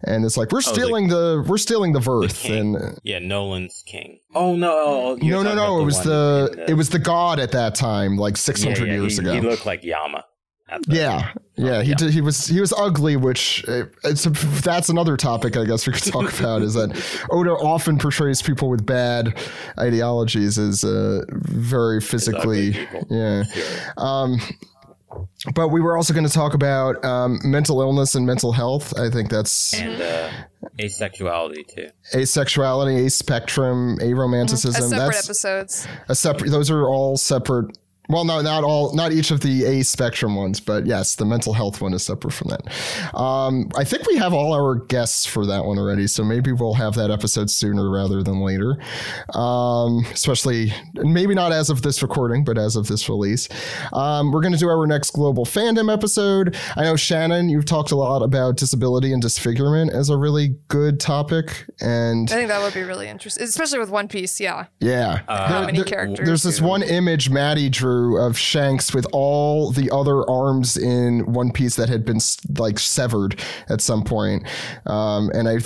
and 0.02 0.24
it's 0.24 0.36
like 0.36 0.50
we're 0.50 0.58
Oh, 0.58 0.62
the- 0.62 0.74
stealing 0.80 1.06
the, 1.06 1.44
we're 1.46 1.58
stealing 1.58 1.92
the 1.92 2.00
Vearth 2.00 2.34
king. 2.40 2.74
and 2.74 2.98
Yeah, 3.04 3.20
Nolan's 3.20 3.84
king. 3.86 4.18
Oh 4.34 4.56
no! 4.56 4.72
oh, 4.76 5.18
no, 5.22 5.44
no, 5.44 5.54
no. 5.54 5.80
It 5.80 5.84
was 5.84 5.98
one 5.98 6.06
the, 6.08 6.64
it 6.66 6.74
was 6.74 6.88
the 6.88 6.98
god 6.98 7.38
at 7.38 7.52
that 7.52 7.76
time, 7.76 8.16
like 8.16 8.36
six 8.36 8.64
hundred 8.64 8.88
Yeah, 8.88 8.94
yeah, 8.94 9.00
years 9.02 9.12
he, 9.18 9.20
ago. 9.20 9.32
He 9.34 9.40
looked 9.42 9.64
like 9.64 9.84
Yama. 9.84 10.24
At 10.72 10.86
the- 10.86 10.94
yeah, 10.96 11.32
yeah. 11.56 11.82
He 11.82 11.90
yeah. 11.90 11.94
did. 11.96 12.10
He 12.12 12.20
was 12.20 12.46
he 12.46 12.60
was 12.60 12.72
ugly, 12.72 13.16
which 13.16 13.64
uh, 13.68 13.84
it's 14.04 14.24
a, 14.26 14.30
that's 14.30 14.88
another 14.88 15.16
topic 15.16 15.56
I 15.56 15.64
guess 15.64 15.86
we 15.86 15.92
could 15.92 16.04
talk 16.04 16.32
about. 16.40 16.62
Is 16.62 16.74
that 16.74 16.90
Oda 17.30 17.50
often 17.52 17.98
portrays 17.98 18.40
people 18.40 18.70
with 18.70 18.86
bad 18.86 19.38
ideologies 19.78 20.58
as 20.58 20.82
uh, 20.84 21.22
very 21.30 22.00
physically, 22.00 22.70
yeah. 23.10 23.42
Sure. 23.44 23.64
Um, 23.98 24.38
but 25.54 25.68
we 25.68 25.80
were 25.82 25.96
also 25.96 26.14
going 26.14 26.26
to 26.26 26.32
talk 26.32 26.54
about 26.54 27.04
um, 27.04 27.38
mental 27.44 27.82
illness 27.82 28.14
and 28.14 28.24
mental 28.24 28.52
health. 28.52 28.98
I 28.98 29.10
think 29.10 29.28
that's 29.28 29.74
And 29.74 30.00
uh, 30.00 30.30
asexuality 30.78 31.66
too. 31.68 31.88
asexuality, 32.14 33.04
ace 33.04 33.14
spectrum, 33.16 33.98
aromanticism. 33.98 34.68
As 34.78 34.88
separate 34.88 34.98
that's 34.98 35.26
episodes. 35.26 35.86
a 36.08 36.14
separate 36.14 36.50
those 36.50 36.70
are 36.70 36.86
all 36.88 37.16
separate 37.18 37.76
well 38.12 38.24
no 38.24 38.40
not 38.40 38.62
all 38.64 38.94
not 38.94 39.10
each 39.12 39.30
of 39.30 39.40
the 39.40 39.64
ace 39.64 39.88
spectrum 39.88 40.36
ones 40.36 40.60
but 40.60 40.86
yes 40.86 41.16
the 41.16 41.24
mental 41.24 41.52
health 41.52 41.80
one 41.80 41.92
is 41.94 42.04
separate 42.04 42.32
from 42.32 42.48
that 42.50 43.14
um, 43.18 43.68
i 43.76 43.82
think 43.84 44.06
we 44.06 44.16
have 44.16 44.32
all 44.32 44.52
our 44.52 44.76
guests 44.76 45.26
for 45.26 45.46
that 45.46 45.64
one 45.64 45.78
already 45.78 46.06
so 46.06 46.22
maybe 46.24 46.52
we'll 46.52 46.74
have 46.74 46.94
that 46.94 47.10
episode 47.10 47.50
sooner 47.50 47.90
rather 47.90 48.22
than 48.22 48.40
later 48.40 48.76
um, 49.34 50.04
especially 50.12 50.72
maybe 50.94 51.34
not 51.34 51.52
as 51.52 51.70
of 51.70 51.82
this 51.82 52.02
recording 52.02 52.44
but 52.44 52.58
as 52.58 52.76
of 52.76 52.86
this 52.88 53.08
release 53.08 53.48
um, 53.92 54.30
we're 54.30 54.40
going 54.40 54.52
to 54.52 54.58
do 54.58 54.68
our 54.68 54.86
next 54.86 55.10
global 55.10 55.44
fandom 55.44 55.92
episode 55.92 56.56
i 56.76 56.82
know 56.82 56.96
shannon 56.96 57.48
you've 57.48 57.64
talked 57.64 57.90
a 57.90 57.96
lot 57.96 58.22
about 58.22 58.56
disability 58.56 59.12
and 59.12 59.22
disfigurement 59.22 59.92
as 59.92 60.10
a 60.10 60.16
really 60.16 60.56
good 60.68 61.00
topic 61.00 61.64
and 61.80 62.30
I 62.30 62.34
think 62.34 62.48
that 62.48 62.60
would 62.62 62.74
be 62.74 62.82
really 62.82 63.08
interesting, 63.08 63.42
especially 63.44 63.78
with 63.78 63.90
One 63.90 64.08
Piece. 64.08 64.40
Yeah. 64.40 64.66
yeah. 64.80 65.20
Uh, 65.28 65.46
How 65.48 65.56
There- 65.58 65.66
many 65.66 65.78
there- 65.78 65.84
characters 65.86 66.26
There's 66.26 66.42
this 66.42 66.60
one 66.60 66.82
image 66.82 67.30
Maddie 67.30 67.68
drew 67.68 68.01
of 68.18 68.36
Shanks 68.38 68.94
with 68.94 69.06
all 69.12 69.70
the 69.70 69.90
other 69.90 70.28
arms 70.28 70.76
in 70.76 71.32
One 71.32 71.50
Piece 71.52 71.76
that 71.76 71.88
had 71.88 72.04
been 72.04 72.18
like 72.58 72.78
severed 72.78 73.40
at 73.68 73.80
some 73.80 74.04
point. 74.04 74.44
Um, 74.86 75.30
and 75.34 75.48
I, 75.48 75.54
it 75.54 75.62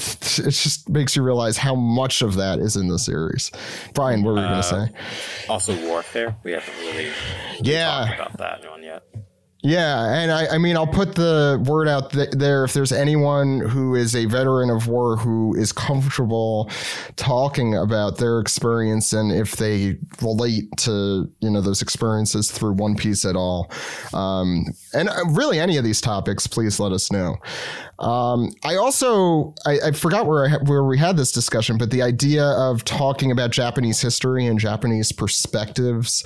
just 0.51 0.89
makes 0.89 1.17
you 1.17 1.23
realize 1.23 1.57
how 1.57 1.75
much 1.75 2.23
of 2.23 2.35
that 2.37 2.59
is 2.59 2.77
in 2.77 2.89
the 2.89 2.99
series. 2.99 3.51
Bryan, 3.95 4.23
what 4.23 4.35
were 4.35 4.41
you 4.41 4.49
going 4.49 4.63
to 4.63 4.69
Uh, 4.69 4.87
say? 4.87 4.93
Also, 5.49 5.87
warfare. 5.87 6.37
We 6.45 6.53
haven't 6.53 6.75
really 6.81 7.09
Yeah. 7.61 8.07
talked 8.07 8.15
about 8.21 8.39
that. 8.39 8.63
Yeah, 9.67 10.15
and 10.15 10.31
I, 10.31 10.47
I 10.47 10.59
mean, 10.59 10.77
I'll 10.77 10.87
put 10.87 11.17
the 11.17 11.61
word 11.67 11.89
out 11.89 12.13
th- 12.13 12.31
there 12.31 12.63
if 12.63 12.73
there's 12.73 12.93
anyone 12.93 13.59
who 13.59 13.97
is 13.97 14.15
a 14.15 14.27
veteran 14.27 14.71
of 14.71 14.87
war 14.87 15.17
who 15.17 15.57
is 15.57 15.73
comfortable 15.73 16.71
talking 17.17 17.77
about 17.77 18.19
their 18.19 18.39
experience 18.39 19.13
and 19.13 19.33
if 19.33 19.57
they 19.57 19.97
relate 20.23 20.69
to 20.77 21.29
you 21.41 21.51
know 21.51 21.61
those 21.61 21.83
experiences 21.83 22.49
through 22.49 22.75
One 22.75 22.95
Piece 22.95 23.25
at 23.25 23.35
all, 23.35 23.69
um, 24.15 24.67
and 24.95 25.09
uh, 25.09 25.25
really 25.31 25.59
any 25.59 25.79
of 25.79 25.83
these 25.83 26.01
topics, 26.01 26.47
please 26.47 26.79
let 26.79 26.93
us 26.93 27.11
know. 27.11 27.35
Um, 27.99 28.51
I 28.63 28.77
also 28.77 29.53
I, 29.67 29.81
I 29.87 29.91
forgot 29.91 30.27
where 30.27 30.47
I 30.47 30.59
where 30.59 30.85
we 30.85 30.97
had 30.97 31.17
this 31.17 31.33
discussion, 31.33 31.77
but 31.77 31.91
the 31.91 32.03
idea 32.03 32.45
of 32.45 32.85
talking 32.85 33.33
about 33.33 33.51
Japanese 33.51 34.01
history 34.01 34.47
and 34.47 34.61
Japanese 34.61 35.11
perspectives 35.11 36.23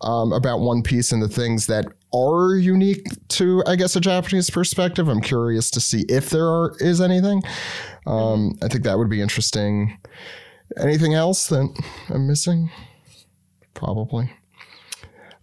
um, 0.00 0.32
about 0.32 0.58
One 0.58 0.82
Piece 0.82 1.12
and 1.12 1.22
the 1.22 1.28
things 1.28 1.66
that 1.68 1.86
are 2.12 2.54
unique 2.56 3.06
to, 3.28 3.62
I 3.66 3.76
guess, 3.76 3.94
a 3.96 4.00
Japanese 4.00 4.50
perspective. 4.50 5.08
I'm 5.08 5.20
curious 5.20 5.70
to 5.72 5.80
see 5.80 6.04
if 6.08 6.30
there 6.30 6.46
are, 6.46 6.74
is 6.80 7.00
anything. 7.00 7.42
Um, 8.06 8.58
I 8.62 8.68
think 8.68 8.84
that 8.84 8.98
would 8.98 9.10
be 9.10 9.20
interesting. 9.20 9.98
Anything 10.76 11.14
else 11.14 11.46
that 11.48 11.68
I'm 12.08 12.26
missing? 12.26 12.70
Probably. 13.74 14.32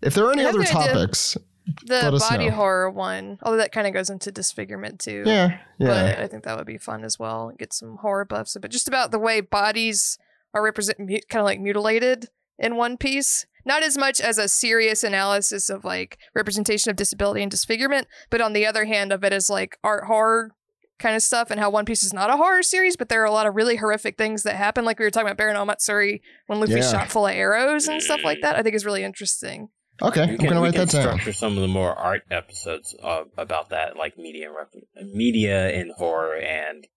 If 0.01 0.13
there 0.13 0.25
are 0.25 0.31
any 0.31 0.45
other 0.45 0.63
topics, 0.63 1.37
The 1.85 1.95
Let 1.95 2.13
us 2.13 2.29
body 2.29 2.45
know. 2.49 2.55
horror 2.55 2.89
one, 2.89 3.39
although 3.41 3.57
that 3.57 3.71
kind 3.71 3.87
of 3.87 3.93
goes 3.93 4.09
into 4.09 4.31
disfigurement 4.31 4.99
too. 4.99 5.23
yeah, 5.25 5.57
yeah. 5.79 5.87
But 5.87 6.19
I 6.19 6.27
think 6.27 6.43
that 6.43 6.57
would 6.57 6.67
be 6.67 6.77
fun 6.77 7.03
as 7.03 7.17
well. 7.19 7.51
Get 7.57 7.73
some 7.73 7.97
horror 7.97 8.25
buffs, 8.25 8.55
but 8.61 8.71
just 8.71 8.87
about 8.87 9.11
the 9.11 9.19
way 9.19 9.41
bodies 9.41 10.17
are 10.53 10.63
represent, 10.63 10.97
kind 10.97 11.41
of 11.41 11.45
like 11.45 11.59
mutilated 11.59 12.29
in 12.57 12.75
One 12.75 12.95
Piece. 12.97 13.45
Not 13.67 13.83
as 13.83 13.97
much 13.97 14.21
as 14.21 14.37
a 14.37 14.47
serious 14.47 15.03
analysis 15.03 15.69
of 15.69 15.83
like 15.83 16.17
representation 16.33 16.89
of 16.89 16.95
disability 16.95 17.41
and 17.41 17.51
disfigurement, 17.51 18.07
but 18.29 18.39
on 18.41 18.53
the 18.53 18.65
other 18.65 18.85
hand 18.85 19.11
of 19.11 19.23
it 19.25 19.33
as 19.33 19.49
like 19.49 19.77
art 19.83 20.05
horror 20.05 20.51
kind 20.99 21.15
of 21.15 21.21
stuff 21.21 21.51
and 21.51 21.59
how 21.59 21.69
One 21.69 21.83
Piece 21.85 22.01
is 22.01 22.13
not 22.13 22.29
a 22.31 22.37
horror 22.37 22.63
series, 22.63 22.95
but 22.97 23.09
there 23.09 23.21
are 23.21 23.25
a 23.25 23.31
lot 23.31 23.45
of 23.45 23.55
really 23.55 23.75
horrific 23.75 24.17
things 24.17 24.43
that 24.43 24.55
happen. 24.55 24.85
Like 24.85 24.97
we 24.97 25.05
were 25.05 25.11
talking 25.11 25.27
about 25.27 25.37
Baron 25.37 25.57
Omatsuri 25.57 26.21
when 26.47 26.59
Luffy's 26.61 26.77
Yeah. 26.91 26.91
shot 27.01 27.09
full 27.11 27.27
of 27.27 27.33
arrows 27.35 27.87
and 27.89 28.01
stuff 28.01 28.21
like 28.23 28.39
that. 28.41 28.55
I 28.55 28.63
think 28.63 28.73
is 28.73 28.85
really 28.85 29.03
interesting. 29.03 29.67
Okay, 30.01 30.25
We 30.25 30.31
I'm 30.31 30.37
gonna 30.37 30.61
we 30.61 30.67
write 30.67 30.75
can 30.75 30.85
that 30.85 30.91
down. 30.91 31.01
Structure 31.01 31.33
some 31.33 31.55
of 31.57 31.61
the 31.61 31.67
more 31.67 31.93
art 31.93 32.21
episodes 32.31 32.95
uh, 33.03 33.23
about 33.37 33.69
that, 33.69 33.97
like 33.97 34.17
media, 34.17 34.49
rep- 34.51 34.71
media 35.13 35.71
in 35.71 35.91
horror, 35.97 36.37
and 36.37 36.87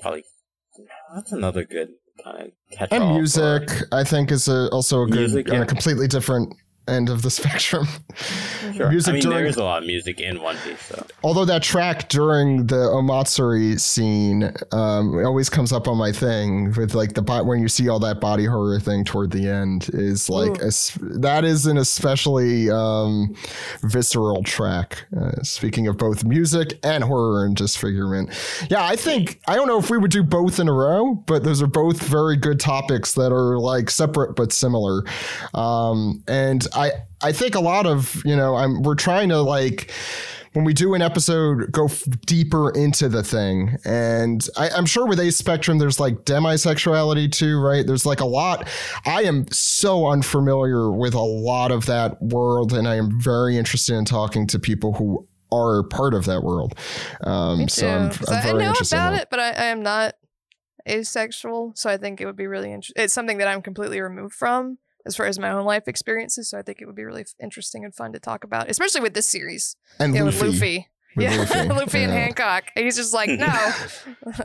probably 0.00 0.24
that's 1.14 1.32
another 1.32 1.64
good 1.64 1.88
kind 2.22 2.46
of 2.46 2.52
catch. 2.70 2.92
And 2.92 3.14
music, 3.14 3.68
I 3.92 4.04
think, 4.04 4.30
is 4.30 4.48
a, 4.48 4.68
also 4.70 5.02
a 5.02 5.06
good 5.06 5.30
Music, 5.30 5.48
on 5.50 5.56
yeah. 5.56 5.62
a 5.62 5.66
completely 5.66 6.06
different 6.06 6.54
end 6.88 7.08
of 7.08 7.22
the 7.22 7.30
spectrum. 7.38 7.86
Sure. 8.74 8.88
music 8.90 9.10
I 9.10 9.12
mean, 9.14 9.22
during- 9.22 9.36
there 9.38 9.46
is 9.46 9.56
a 9.56 9.64
lot 9.64 9.82
of 9.82 9.86
music 9.86 10.20
in 10.20 10.40
One 10.42 10.56
Piece, 10.58 10.80
so 10.82 11.06
Although 11.22 11.44
that 11.46 11.62
track 11.62 12.08
during 12.08 12.66
the 12.66 12.76
Omatsuri 12.76 13.78
scene 13.80 14.52
um, 14.72 15.18
it 15.18 15.24
always 15.24 15.48
comes 15.48 15.72
up 15.72 15.88
on 15.88 15.96
my 15.96 16.12
thing 16.12 16.72
with 16.72 16.94
like 16.94 17.14
the 17.14 17.22
bo- 17.22 17.44
when 17.44 17.60
you 17.60 17.68
see 17.68 17.88
all 17.88 17.98
that 18.00 18.20
body 18.20 18.44
horror 18.46 18.78
thing 18.80 19.04
toward 19.04 19.30
the 19.30 19.48
end 19.48 19.88
is 19.92 20.28
like 20.28 20.60
a 20.60 20.66
s 20.66 20.96
that 21.00 21.44
is 21.44 21.66
an 21.66 21.76
especially 21.78 22.70
um, 22.70 23.34
visceral 23.82 24.42
track. 24.42 25.04
Uh, 25.18 25.42
speaking 25.42 25.86
of 25.86 25.96
both 25.96 26.24
music 26.24 26.78
and 26.82 27.04
horror 27.04 27.44
and 27.44 27.56
disfigurement, 27.56 28.30
yeah, 28.70 28.84
I 28.84 28.96
think 28.96 29.40
I 29.46 29.54
don't 29.56 29.68
know 29.68 29.78
if 29.78 29.90
we 29.90 29.98
would 29.98 30.10
do 30.10 30.22
both 30.22 30.58
in 30.58 30.68
a 30.68 30.72
row, 30.72 31.14
but 31.26 31.44
those 31.44 31.62
are 31.62 31.66
both 31.66 32.02
very 32.02 32.36
good 32.36 32.60
topics 32.60 33.14
that 33.14 33.32
are 33.32 33.58
like 33.58 33.90
separate 33.90 34.34
but 34.36 34.52
similar. 34.52 35.02
Um, 35.54 36.22
and 36.28 36.66
I 36.74 36.92
I 37.22 37.32
think 37.32 37.54
a 37.54 37.60
lot 37.60 37.86
of 37.86 38.22
you 38.24 38.36
know 38.36 38.56
I'm 38.56 38.82
we're 38.82 38.94
trying 38.94 39.28
to 39.30 39.40
like 39.40 39.90
when 40.54 40.64
we 40.64 40.72
do 40.72 40.94
an 40.94 41.02
episode 41.02 41.70
go 41.72 41.86
f- 41.86 42.04
deeper 42.26 42.70
into 42.70 43.08
the 43.08 43.22
thing. 43.22 43.76
And 43.84 44.46
I, 44.56 44.70
i'm 44.70 44.86
sure 44.86 45.06
with 45.06 45.20
ace 45.20 45.36
spectrum 45.36 45.78
there's 45.78 46.00
like 46.00 46.24
demisexuality 46.24 47.30
too 47.30 47.60
right? 47.60 47.86
There's 47.86 48.06
like 48.06 48.20
a 48.20 48.26
lot. 48.26 48.68
I 49.04 49.24
am 49.24 49.46
so 49.50 50.06
unfamiliar 50.06 50.90
with 50.90 51.14
a 51.14 51.20
lot 51.20 51.70
of 51.70 51.86
that 51.86 52.20
world 52.22 52.72
and 52.72 52.88
i 52.88 52.96
am 52.96 53.20
very 53.20 53.56
interested 53.56 53.94
in 53.94 54.04
talking 54.04 54.46
to 54.48 54.58
people 54.58 54.94
who 54.94 55.26
are 55.52 55.82
part 55.84 56.14
of 56.14 56.24
that 56.24 56.42
world. 56.42 56.74
Um 57.22 57.68
so 57.68 57.88
i'm, 57.88 58.10
I'm 58.28 58.34
I, 58.34 58.40
I 58.40 58.52
know 58.52 58.68
interested 58.68 58.96
about 58.96 59.14
it, 59.14 59.28
but 59.30 59.40
I, 59.40 59.50
I 59.50 59.64
am 59.66 59.82
not 59.82 60.14
asexual, 60.88 61.72
so 61.74 61.88
I 61.88 61.96
think 61.96 62.20
it 62.20 62.26
would 62.26 62.36
be 62.36 62.46
really 62.46 62.72
interesting. 62.72 63.02
It's 63.02 63.14
something 63.14 63.38
that 63.38 63.48
I'm 63.48 63.62
completely 63.62 64.00
removed 64.00 64.34
from 64.34 64.78
as 65.06 65.16
far 65.16 65.26
as 65.26 65.38
my 65.38 65.50
own 65.50 65.64
life 65.64 65.88
experiences. 65.88 66.50
So 66.50 66.58
I 66.58 66.62
think 66.62 66.80
it 66.80 66.86
would 66.86 66.96
be 66.96 67.04
really 67.04 67.22
f- 67.22 67.34
interesting 67.42 67.84
and 67.84 67.94
fun 67.94 68.12
to 68.12 68.18
talk 68.20 68.44
about, 68.44 68.70
especially 68.70 69.00
with 69.00 69.14
this 69.14 69.28
series. 69.28 69.76
and 69.98 70.14
Yeah, 70.14 70.22
Luffy. 70.24 70.42
with 70.46 70.54
Luffy. 70.54 70.88
With 71.16 71.24
yeah, 71.30 71.36
Luffy, 71.38 71.68
Luffy, 71.68 72.02
and. 72.04 72.12
Hancock. 72.12 72.64
And 72.74 72.84
he's 72.84 72.96
just 72.96 73.14
like, 73.14 73.30
no. 73.30 73.72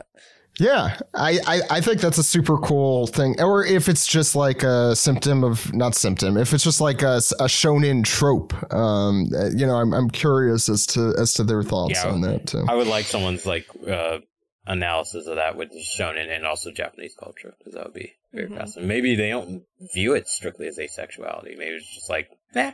Yeah, 0.58 0.98
I, 1.14 1.38
I, 1.46 1.60
I 1.70 1.80
think 1.80 2.00
that's 2.00 2.18
a 2.18 2.22
super 2.24 2.58
cool 2.58 3.06
thing. 3.06 3.40
Or 3.40 3.64
if 3.64 3.88
it's 3.88 4.06
just 4.06 4.34
like 4.34 4.62
a 4.62 4.94
symptom 4.94 5.42
of 5.44 5.72
not 5.72 5.94
symptom, 5.94 6.36
if 6.36 6.52
it's 6.52 6.64
just 6.64 6.80
like 6.82 7.02
a, 7.02 7.14
s- 7.16 7.32
a 7.32 7.44
shonen 7.44 8.04
trope, 8.04 8.52
um, 8.74 9.28
uh, 9.34 9.46
you 9.56 9.64
know, 9.64 9.76
I'm, 9.76 9.94
I'm 9.94 10.10
curious 10.10 10.68
as 10.68 10.86
to 10.88 11.14
as 11.18 11.32
to 11.34 11.44
their 11.44 11.62
thoughts 11.62 12.02
Yeah, 12.04 12.10
on 12.10 12.20
that 12.22 12.48
too. 12.48 12.64
I 12.68 12.74
would 12.74 12.88
like 12.88 13.06
someone's 13.06 13.46
like 13.46 13.64
uh, 13.88 14.18
analysis 14.66 15.26
of 15.28 15.36
that 15.36 15.56
with 15.56 15.70
shonen 15.72 16.28
and 16.34 16.44
also 16.44 16.72
Japanese 16.72 17.14
culture 17.18 17.54
because 17.58 17.74
that 17.74 17.84
would 17.84 17.94
be 17.94 18.12
very 18.32 18.48
Mhm. 18.48 18.56
fascinating. 18.58 18.88
Maybe 18.88 19.14
they 19.16 19.30
don't 19.30 19.62
view 19.94 20.14
it 20.14 20.28
strictly 20.28 20.66
as 20.68 20.78
asexuality. 20.78 21.56
Maybe 21.58 21.76
it's 21.76 21.94
just 21.94 22.08
like, 22.10 22.28
eh, 22.54 22.72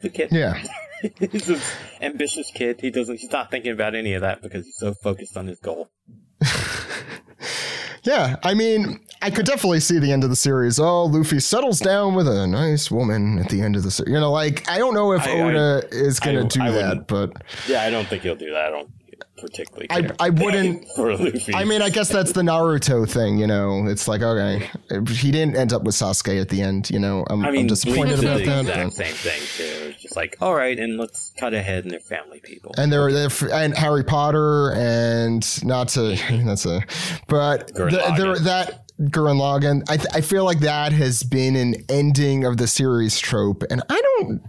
the 0.00 0.08
kid. 0.10 0.28
Yeah, 0.32 0.62
he's 1.18 1.48
an 1.48 1.60
ambitious 2.00 2.50
kid. 2.54 2.80
He 2.80 2.90
doesn't. 2.90 3.18
He's 3.20 3.30
not 3.30 3.50
thinking 3.50 3.72
about 3.72 3.94
any 3.94 4.14
of 4.14 4.22
that 4.22 4.42
because 4.42 4.64
he's 4.66 4.76
so 4.78 4.94
focused 4.94 5.36
on 5.36 5.46
his 5.46 5.58
goal. 5.60 5.90
yeah. 8.04 8.36
I 8.42 8.54
mean, 8.54 8.98
I 9.20 9.30
could 9.30 9.46
definitely 9.46 9.80
see 9.80 9.98
the 9.98 10.10
end 10.12 10.24
of 10.24 10.30
the 10.30 10.36
series. 10.36 10.78
Oh, 10.80 11.04
Luffy 11.04 11.38
settles 11.40 11.78
down 11.78 12.14
with 12.14 12.26
a 12.26 12.46
nice 12.46 12.90
woman 12.90 13.38
at 13.38 13.48
the 13.48 13.60
end 13.62 13.76
of 13.76 13.82
the 13.84 13.90
series. 13.90 14.12
You 14.12 14.20
know, 14.20 14.32
like 14.32 14.68
I 14.68 14.78
don't 14.78 14.94
know 14.94 15.12
if 15.12 15.22
I- 15.26 15.38
I- 15.38 15.40
Oda 15.42 15.88
is 15.92 16.18
gonna 16.20 16.44
do 16.44 16.62
I 16.62 16.70
that, 16.72 17.06
but 17.06 17.30
Yeah, 17.68 17.82
I 17.82 17.90
don't 17.90 18.06
think 18.08 18.22
he'll 18.22 18.34
do 18.36 18.50
that. 18.50 18.66
I 18.66 18.70
don't 18.70 18.90
particularly. 19.38 19.86
I 19.90 20.08
I 20.18 20.30
wouldn't. 20.30 20.86
I 21.54 21.64
mean, 21.64 21.82
I 21.82 21.90
guess 21.90 22.08
that's 22.08 22.32
the 22.32 22.42
Naruto 22.42 23.08
thing, 23.08 23.38
you 23.38 23.46
know. 23.46 23.86
It's 23.86 24.08
like, 24.08 24.22
okay, 24.22 24.68
he 25.08 25.30
didn't 25.30 25.56
end 25.56 25.72
up 25.72 25.82
with 25.82 25.94
Sasuke 25.94 26.40
at 26.40 26.48
the 26.48 26.62
end, 26.62 26.90
you 26.90 26.98
know. 26.98 27.24
I'm, 27.28 27.44
I 27.44 27.48
I'm 27.48 27.52
mean, 27.54 27.66
disappointed 27.66 28.20
did 28.20 28.24
about 28.24 28.38
the 28.38 28.44
that. 28.46 28.86
exact 28.86 28.92
same 28.92 29.14
thing 29.14 29.40
too. 29.56 29.88
It's 29.90 30.02
just 30.02 30.16
like, 30.16 30.36
all 30.40 30.54
right, 30.54 30.78
and 30.78 30.96
let's 30.98 31.32
cut 31.38 31.54
ahead, 31.54 31.84
and 31.84 31.90
they're 31.92 32.00
family 32.00 32.40
people. 32.40 32.74
and 32.78 32.92
there, 32.92 33.10
there, 33.12 33.30
and 33.52 33.76
Harry 33.76 34.04
Potter, 34.04 34.72
and 34.74 35.64
not 35.64 35.88
to 35.90 36.16
that's 36.44 36.66
a, 36.66 36.82
but 37.28 37.68
the, 37.74 38.14
there 38.16 38.38
that 38.38 38.84
Gurren 39.00 39.38
Lagann, 39.38 39.82
I, 39.88 39.96
th- 39.96 40.08
I 40.14 40.20
feel 40.20 40.44
like 40.44 40.60
that 40.60 40.92
has 40.92 41.22
been 41.22 41.56
an 41.56 41.74
ending 41.88 42.44
of 42.44 42.56
the 42.56 42.66
series 42.68 43.18
trope, 43.18 43.62
and 43.70 43.82
I 43.88 44.00
don't 44.18 44.42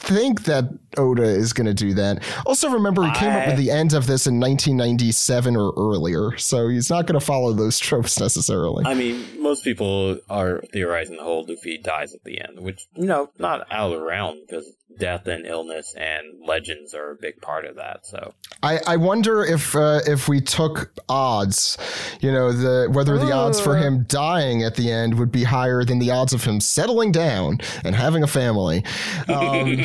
think 0.00 0.44
that 0.44 0.64
Oda 0.96 1.22
is 1.22 1.52
going 1.52 1.66
to 1.66 1.74
do 1.74 1.94
that. 1.94 2.22
Also, 2.46 2.70
remember 2.70 3.04
he 3.04 3.12
came 3.12 3.32
up 3.32 3.46
with 3.46 3.56
the 3.56 3.70
end 3.70 3.92
of 3.94 4.06
this 4.06 4.26
in 4.26 4.40
1997 4.40 5.56
or 5.56 5.72
earlier, 5.76 6.36
so 6.38 6.68
he's 6.68 6.90
not 6.90 7.06
going 7.06 7.18
to 7.18 7.24
follow 7.24 7.52
those 7.52 7.78
tropes 7.88 8.18
necessarily. 8.18 8.84
I 8.86 8.94
mean, 8.94 9.24
most 9.40 9.64
people 9.64 10.18
are 10.28 10.62
theorizing 10.72 11.16
the 11.16 11.22
whole 11.22 11.44
Luffy 11.46 11.78
dies 11.78 12.14
at 12.14 12.24
the 12.24 12.40
end, 12.40 12.60
which 12.60 12.86
you 12.94 13.06
know, 13.06 13.30
not 13.38 13.66
out 13.70 13.92
of 13.92 13.98
the 13.98 14.04
realm 14.04 14.40
because 14.46 14.70
death 14.98 15.26
and 15.26 15.46
illness 15.46 15.94
and 15.96 16.44
legends 16.46 16.94
are 16.94 17.12
a 17.12 17.16
big 17.16 17.40
part 17.40 17.64
of 17.64 17.76
that. 17.76 18.06
So 18.06 18.34
I, 18.62 18.80
I 18.86 18.96
wonder 18.96 19.44
if 19.44 19.74
uh, 19.76 20.00
if 20.06 20.28
we 20.28 20.40
took 20.40 20.92
odds, 21.08 21.78
you 22.20 22.32
know, 22.32 22.52
the 22.52 22.88
whether 22.90 23.16
the 23.18 23.32
odds 23.32 23.60
for 23.60 23.76
him 23.76 24.04
dying 24.08 24.62
at 24.62 24.74
the 24.74 24.90
end 24.90 25.18
would 25.18 25.30
be 25.32 25.44
higher 25.44 25.84
than 25.84 25.98
the 25.98 26.10
odds 26.10 26.32
of 26.32 26.44
him 26.44 26.60
settling 26.60 27.12
down 27.12 27.58
and 27.84 27.94
having 27.94 28.22
a 28.22 28.26
family. 28.26 28.84
Um, 29.28 29.84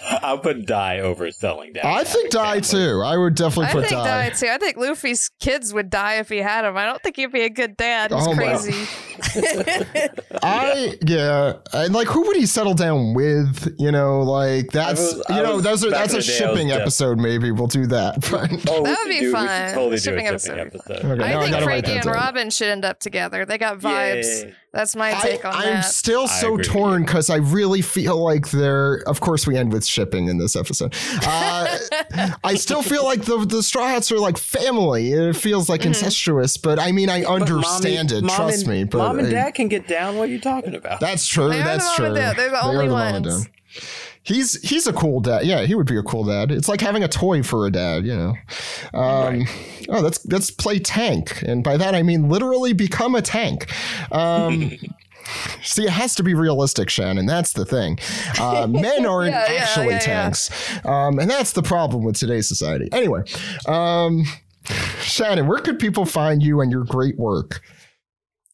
I'll 0.22 0.38
put 0.38 0.66
die 0.66 0.98
over 1.00 1.30
selling 1.30 1.72
down. 1.72 1.86
I 1.86 2.04
think 2.04 2.30
die 2.30 2.60
too. 2.60 3.02
I 3.04 3.16
would 3.16 3.34
definitely 3.34 3.66
I 3.66 3.72
put 3.72 3.80
think 3.88 3.92
die. 4.02 4.28
die 4.28 4.34
too. 4.34 4.48
I 4.48 4.58
think 4.58 4.76
Luffy's 4.76 5.30
kids 5.40 5.72
would 5.72 5.90
die 5.90 6.16
if 6.16 6.28
he 6.28 6.38
had 6.38 6.64
him. 6.64 6.76
I 6.76 6.84
don't 6.84 7.02
think 7.02 7.16
he'd 7.16 7.32
be 7.32 7.42
a 7.42 7.50
good 7.50 7.76
dad. 7.76 8.10
He's 8.12 8.26
Oh 8.26 8.34
my- 8.34 8.56
crazy. 8.56 8.86
I 10.42 10.96
yeah, 11.06 11.54
and 11.72 11.94
like 11.94 12.08
who 12.08 12.26
would 12.26 12.36
he 12.36 12.46
settle 12.46 12.74
down 12.74 13.14
with? 13.14 13.74
You 13.78 13.92
know, 13.92 14.22
like 14.22 14.49
that's 14.72 15.00
was- 15.14 15.22
you 15.28 15.36
know 15.42 15.60
those 15.60 15.84
are 15.84 15.90
that's 15.90 16.12
a 16.14 16.16
the 16.18 16.22
day, 16.22 16.38
I 16.44 16.50
was 16.50 16.54
shipping 16.56 16.70
episode. 16.72 17.18
Maybe 17.18 17.50
we'll 17.50 17.66
do 17.66 17.86
that. 17.86 18.16
Oh, 18.70 18.82
That 18.84 18.98
would 19.04 19.08
be 19.08 19.20
do- 19.20 19.32
fun. 19.32 19.74
totally 19.74 19.90
The 19.96 19.98
shipping 20.02 20.26
episode 20.26 20.56
shipping 20.56 20.64
would 20.64 20.72
be 20.72 20.78
episode. 20.94 21.12
Okay, 21.12 21.24
I 21.24 21.28
now 21.32 21.38
I 21.38 21.42
think 21.42 21.52
gotta 21.54 21.64
Franky 21.64 21.92
and 21.92 22.02
down. 22.04 22.14
Robin 22.14 22.50
should 22.50 22.68
end 22.68 22.84
up 22.84 23.00
together. 23.00 23.44
They 23.44 23.58
got 23.58 23.78
vibes. 23.78 24.24
Yay. 24.44 24.54
That's 24.72 24.94
my 24.94 25.12
take 25.14 25.44
on 25.44 25.52
that. 25.52 25.58
I'm 25.66 25.74
that. 25.74 25.80
still 25.86 26.22
I 26.22 26.26
so 26.26 26.46
agree 26.54 26.56
with 26.58 26.66
torn 26.68 27.02
because 27.04 27.28
I 27.28 27.36
really 27.38 27.82
feel 27.82 28.22
like 28.22 28.50
they're. 28.52 29.02
Of 29.08 29.20
course, 29.20 29.44
we 29.46 29.56
end 29.56 29.72
with 29.72 29.84
shipping 29.84 30.28
in 30.28 30.38
this 30.38 30.54
episode. 30.54 30.94
Uh, 31.26 31.76
I 32.44 32.54
still 32.54 32.80
feel 32.82 33.04
like 33.04 33.22
the 33.24 33.38
the 33.44 33.64
Straw 33.64 33.88
Hats 33.88 34.12
are 34.12 34.18
like 34.20 34.38
family. 34.38 35.10
It 35.12 35.34
feels 35.34 35.68
like 35.68 35.80
Mm-hmm. 35.80 35.88
incestuous, 35.88 36.56
but 36.56 36.78
I 36.78 36.92
mean, 36.92 37.08
I 37.10 37.22
But 37.22 37.30
mommy- 37.40 37.50
understand 37.52 38.12
it. 38.12 38.22
mom 38.22 38.36
Trust 38.36 38.60
and- 38.60 38.68
me. 38.70 38.84
But 38.84 38.98
mom 38.98 39.18
and 39.18 39.26
I- 39.28 39.32
dad 39.32 39.50
can 39.54 39.66
get 39.68 39.88
down. 39.88 40.16
What 40.16 40.28
are 40.28 40.32
you 40.32 40.40
talking 40.40 40.74
about? 40.76 41.00
that's 41.00 41.26
true. 41.26 41.48
They 41.48 41.56
are 41.56 41.58
the 41.58 41.64
that's 41.64 41.96
true. 41.96 42.06
and 42.06 42.14
dad. 42.14 42.36
They're 42.36 42.50
the 42.50 42.64
only 42.64 42.86
mom 42.88 42.98
and 43.16 43.26
ones. 43.26 43.48
He's 44.22 44.60
he's 44.68 44.86
a 44.86 44.92
cool 44.92 45.20
dad. 45.20 45.44
Yeah, 45.46 45.62
he 45.62 45.74
would 45.74 45.86
be 45.86 45.96
a 45.96 46.02
cool 46.02 46.24
dad. 46.24 46.50
It's 46.50 46.68
like 46.68 46.80
having 46.80 47.02
a 47.02 47.08
toy 47.08 47.42
for 47.42 47.66
a 47.66 47.70
dad. 47.70 48.04
You 48.04 48.16
know. 48.16 48.34
Um, 48.98 49.46
Oh, 49.90 50.00
let's 50.00 50.24
let's 50.26 50.50
play 50.50 50.78
tank, 50.78 51.42
and 51.42 51.64
by 51.64 51.76
that 51.76 51.94
I 51.94 52.02
mean 52.02 52.28
literally 52.28 52.72
become 52.72 53.14
a 53.14 53.22
tank. 53.22 53.66
Um, 54.12 54.72
See, 55.62 55.84
it 55.84 55.90
has 55.90 56.14
to 56.16 56.22
be 56.22 56.34
realistic, 56.34 56.88
Shannon. 56.88 57.26
That's 57.26 57.52
the 57.52 57.64
thing. 57.64 57.98
Uh, 58.38 58.66
men 58.70 59.04
aren't 59.04 59.32
yeah, 59.32 59.46
actually 59.48 59.86
yeah, 59.86 59.92
yeah. 59.92 59.98
tanks, 59.98 60.84
um, 60.84 61.18
and 61.18 61.30
that's 61.30 61.52
the 61.52 61.62
problem 61.62 62.04
with 62.04 62.16
today's 62.16 62.48
society. 62.48 62.88
Anyway, 62.92 63.22
um, 63.66 64.24
Shannon, 65.00 65.46
where 65.46 65.58
could 65.58 65.78
people 65.78 66.04
find 66.04 66.42
you 66.42 66.60
and 66.60 66.70
your 66.70 66.84
great 66.84 67.18
work? 67.18 67.62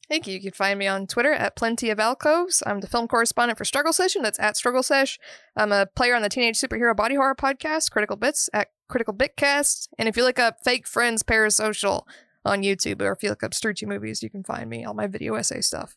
Thank 0.09 0.29
you. 0.29 0.35
You 0.35 0.41
can 0.41 0.53
find 0.53 0.79
me 0.79 0.87
on 0.87 1.07
Twitter 1.09 1.33
at 1.33 1.57
Plenty 1.57 1.91
of 1.91 1.99
Alcoves. 1.99 2.63
I'm 2.65 2.81
the 2.81 2.87
film 2.87 3.09
correspondent 3.09 3.59
for 3.59 3.65
Struggle 3.65 3.93
Session. 3.93 4.23
That's 4.23 4.39
at 4.39 4.57
Struggle 4.57 4.85
Sesh. 4.85 5.19
I'm 5.57 5.73
a 5.73 5.87
player 5.87 6.15
on 6.15 6.23
the 6.23 6.29
Teenage 6.29 6.61
Superhero 6.61 6.95
Body 6.95 7.17
Horror 7.17 7.35
podcast, 7.35 7.91
Critical 7.91 8.17
Bits, 8.17 8.49
at 8.53 8.69
Critical 8.89 9.15
Bitcast. 9.15 9.89
And 9.99 10.09
if 10.09 10.17
you 10.17 10.23
look 10.23 10.39
up 10.39 10.59
Fake 10.63 10.87
Friends 10.87 11.25
Parasocial 11.25 12.03
on 12.45 12.63
YouTube, 12.63 13.03
or 13.03 13.11
if 13.11 13.25
you 13.25 13.31
look 13.31 13.43
up 13.43 13.51
Strucci 13.51 13.87
Movies, 13.87 14.23
you 14.23 14.31
can 14.31 14.45
find 14.45 14.71
me 14.71 14.85
all 14.85 14.95
my 14.95 15.09
video 15.09 15.35
essay 15.35 15.61
stuff. 15.61 15.97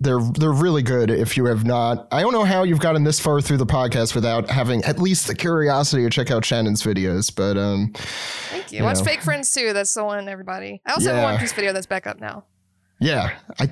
They're 0.00 0.20
they're 0.20 0.50
really 0.50 0.82
good. 0.82 1.12
If 1.12 1.36
you 1.36 1.44
have 1.44 1.64
not, 1.64 2.08
I 2.10 2.22
don't 2.22 2.32
know 2.32 2.42
how 2.42 2.64
you've 2.64 2.80
gotten 2.80 3.04
this 3.04 3.20
far 3.20 3.40
through 3.40 3.58
the 3.58 3.66
podcast 3.66 4.16
without 4.16 4.50
having 4.50 4.82
at 4.82 4.98
least 4.98 5.28
the 5.28 5.34
curiosity 5.36 6.02
to 6.02 6.10
check 6.10 6.32
out 6.32 6.44
Shannon's 6.44 6.82
videos. 6.82 7.32
But 7.32 7.56
um, 7.56 7.92
Thank 7.94 8.72
you. 8.72 8.78
You 8.78 8.84
Watch 8.84 8.98
know. 8.98 9.04
Fake 9.04 9.22
Friends 9.22 9.52
too. 9.52 9.72
That's 9.72 9.94
the 9.94 10.02
one, 10.02 10.28
everybody. 10.28 10.82
I 10.84 10.92
also 10.94 11.14
have 11.14 11.20
a 11.20 11.22
One 11.22 11.38
Piece 11.38 11.52
video 11.52 11.72
that's 11.72 11.86
back 11.86 12.08
up 12.08 12.18
now. 12.20 12.42
Yeah, 13.02 13.36
I 13.58 13.68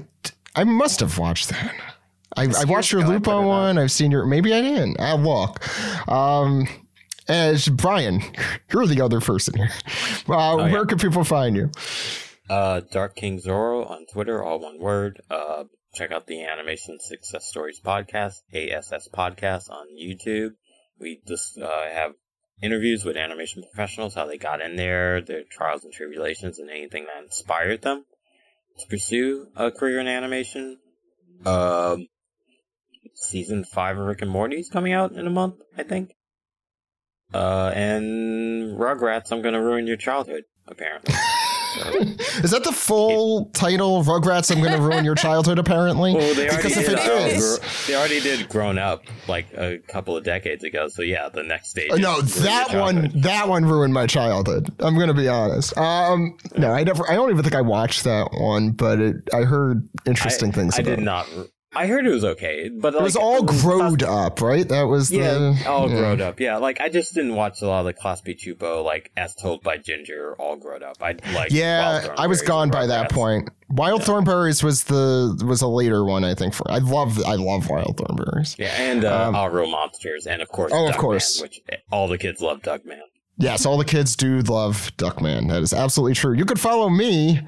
I 0.56 0.64
must 0.64 0.98
have 0.98 1.16
watched 1.16 1.50
that. 1.50 1.72
I, 2.36 2.46
I 2.46 2.64
watched 2.64 2.90
your 2.90 3.06
Lupin 3.06 3.44
one. 3.44 3.78
I've 3.78 3.92
seen 3.92 4.10
your. 4.10 4.26
Maybe 4.26 4.52
I 4.52 4.60
didn't. 4.60 4.98
I'll 4.98 5.20
look. 5.20 5.60
Um, 6.08 6.66
as 7.28 7.68
Bryan, 7.68 8.22
you're 8.72 8.88
the 8.88 9.00
other 9.00 9.20
person 9.20 9.56
here. 9.56 9.70
Uh, 10.28 10.52
oh, 10.52 10.56
where 10.56 10.78
yeah. 10.78 10.84
can 10.84 10.98
people 10.98 11.22
find 11.22 11.54
you? 11.54 11.70
Uh, 12.48 12.80
Dark 12.90 13.14
King 13.14 13.38
Zoro 13.38 13.84
on 13.84 14.06
Twitter, 14.12 14.42
all 14.42 14.58
one 14.58 14.80
word. 14.80 15.20
Uh, 15.30 15.64
check 15.94 16.10
out 16.10 16.26
the 16.26 16.44
Animation 16.44 16.98
Success 16.98 17.46
Stories 17.46 17.80
podcast, 17.80 18.42
ASS 18.52 19.08
podcast 19.14 19.70
on 19.70 19.86
YouTube. 19.96 20.50
We 20.98 21.20
just 21.26 21.56
uh, 21.56 21.88
have 21.88 22.14
interviews 22.60 23.04
with 23.04 23.16
animation 23.16 23.62
professionals, 23.62 24.14
how 24.14 24.26
they 24.26 24.38
got 24.38 24.60
in 24.60 24.74
there, 24.74 25.20
their 25.20 25.44
trials 25.48 25.84
and 25.84 25.92
tribulations, 25.92 26.58
and 26.58 26.68
anything 26.68 27.06
that 27.06 27.22
inspired 27.22 27.82
them 27.82 28.06
to 28.78 28.86
pursue 28.88 29.48
a 29.56 29.70
career 29.70 30.00
in 30.00 30.06
animation. 30.06 30.78
Um, 31.44 32.06
season 33.14 33.64
five 33.64 33.98
of 33.98 34.06
Rick 34.06 34.22
and 34.22 34.30
Morty 34.30 34.56
is 34.56 34.68
coming 34.68 34.92
out 34.92 35.12
in 35.12 35.26
a 35.26 35.30
month, 35.30 35.56
I 35.76 35.82
think. 35.82 36.12
Uh, 37.32 37.72
and 37.74 38.78
Rugrats, 38.78 39.32
I'm 39.32 39.42
gonna 39.42 39.62
ruin 39.62 39.86
your 39.86 39.96
childhood, 39.96 40.44
apparently. 40.66 41.14
Is 42.42 42.50
that 42.50 42.64
the 42.64 42.72
full 42.72 43.46
title? 43.46 44.02
Rugrats, 44.02 44.54
I'm 44.54 44.62
going 44.62 44.76
to 44.76 44.82
ruin 44.82 45.04
your 45.04 45.14
childhood. 45.14 45.58
Apparently, 45.58 46.14
well, 46.14 46.34
they 46.34 46.48
already 46.48 46.74
did. 46.74 46.98
Uh, 46.98 47.56
they 47.86 47.94
already 47.94 48.20
did 48.20 48.48
Grown 48.48 48.78
Up 48.78 49.04
like 49.28 49.46
a 49.54 49.78
couple 49.88 50.16
of 50.16 50.24
decades 50.24 50.64
ago. 50.64 50.88
So 50.88 51.02
yeah, 51.02 51.28
the 51.28 51.42
next 51.42 51.70
stage. 51.70 51.90
No, 51.96 52.20
that 52.20 52.74
one, 52.74 53.10
that 53.20 53.48
one 53.48 53.64
ruined 53.64 53.94
my 53.94 54.06
childhood. 54.06 54.72
I'm 54.80 54.94
going 54.94 55.08
to 55.08 55.14
be 55.14 55.28
honest. 55.28 55.76
Um, 55.76 56.36
no, 56.56 56.72
I 56.72 56.84
never. 56.84 57.08
I 57.10 57.14
don't 57.14 57.30
even 57.30 57.42
think 57.42 57.54
I 57.54 57.62
watched 57.62 58.04
that 58.04 58.28
one, 58.32 58.72
but 58.72 59.00
it, 59.00 59.16
I 59.32 59.42
heard 59.42 59.88
interesting 60.06 60.50
I, 60.50 60.52
things. 60.52 60.78
I 60.78 60.82
did 60.82 60.98
it. 60.98 61.02
not 61.02 61.28
I 61.72 61.86
heard 61.86 62.04
it 62.04 62.10
was 62.10 62.24
okay, 62.24 62.68
but 62.68 62.96
it 62.96 63.02
was 63.02 63.14
all 63.14 63.44
growed 63.44 64.02
up, 64.02 64.40
right? 64.40 64.68
That 64.68 64.84
was 64.84 65.08
yeah, 65.12 65.34
the, 65.34 65.64
all 65.68 65.88
yeah. 65.88 65.98
growed 65.98 66.20
up. 66.20 66.40
Yeah, 66.40 66.56
like 66.56 66.80
I 66.80 66.88
just 66.88 67.14
didn't 67.14 67.36
watch 67.36 67.62
a 67.62 67.68
lot 67.68 67.80
of 67.80 67.86
the 67.86 67.94
Klasky 67.94 68.36
Csupo, 68.36 68.84
like 68.84 69.12
as 69.16 69.36
told 69.36 69.62
by 69.62 69.76
Ginger, 69.76 70.34
all 70.34 70.56
growed 70.56 70.82
up. 70.82 70.96
I 71.00 71.16
like 71.32 71.52
yeah, 71.52 72.12
I 72.18 72.26
was 72.26 72.42
gone 72.42 72.70
by 72.70 72.86
that 72.86 73.10
point. 73.10 73.50
Wild 73.68 74.00
yeah. 74.00 74.06
Thornberrys 74.06 74.64
was 74.64 74.84
the 74.84 75.40
was 75.46 75.62
a 75.62 75.68
later 75.68 76.04
one, 76.04 76.24
I 76.24 76.34
think. 76.34 76.54
For 76.54 76.68
I 76.68 76.78
love 76.78 77.22
I 77.24 77.36
love 77.36 77.68
Wild 77.70 77.96
Thornberrys. 77.98 78.58
Yeah, 78.58 78.74
and 78.76 79.04
uh, 79.04 79.28
um, 79.28 79.36
All 79.36 79.48
Real 79.48 79.70
Monsters, 79.70 80.26
and 80.26 80.42
of 80.42 80.48
course, 80.48 80.72
oh, 80.74 80.86
Duck 80.86 80.96
of 80.96 81.00
course, 81.00 81.40
Man, 81.40 81.50
which 81.50 81.62
all 81.92 82.08
the 82.08 82.18
kids 82.18 82.40
love 82.40 82.62
Duckman. 82.62 82.98
Yes, 83.40 83.64
all 83.64 83.78
the 83.78 83.86
kids 83.86 84.16
do 84.16 84.40
love 84.42 84.92
Duckman. 84.98 85.48
That 85.48 85.62
is 85.62 85.72
absolutely 85.72 86.12
true. 86.14 86.34
You 86.34 86.44
could 86.44 86.60
follow 86.60 86.90
me. 86.90 87.40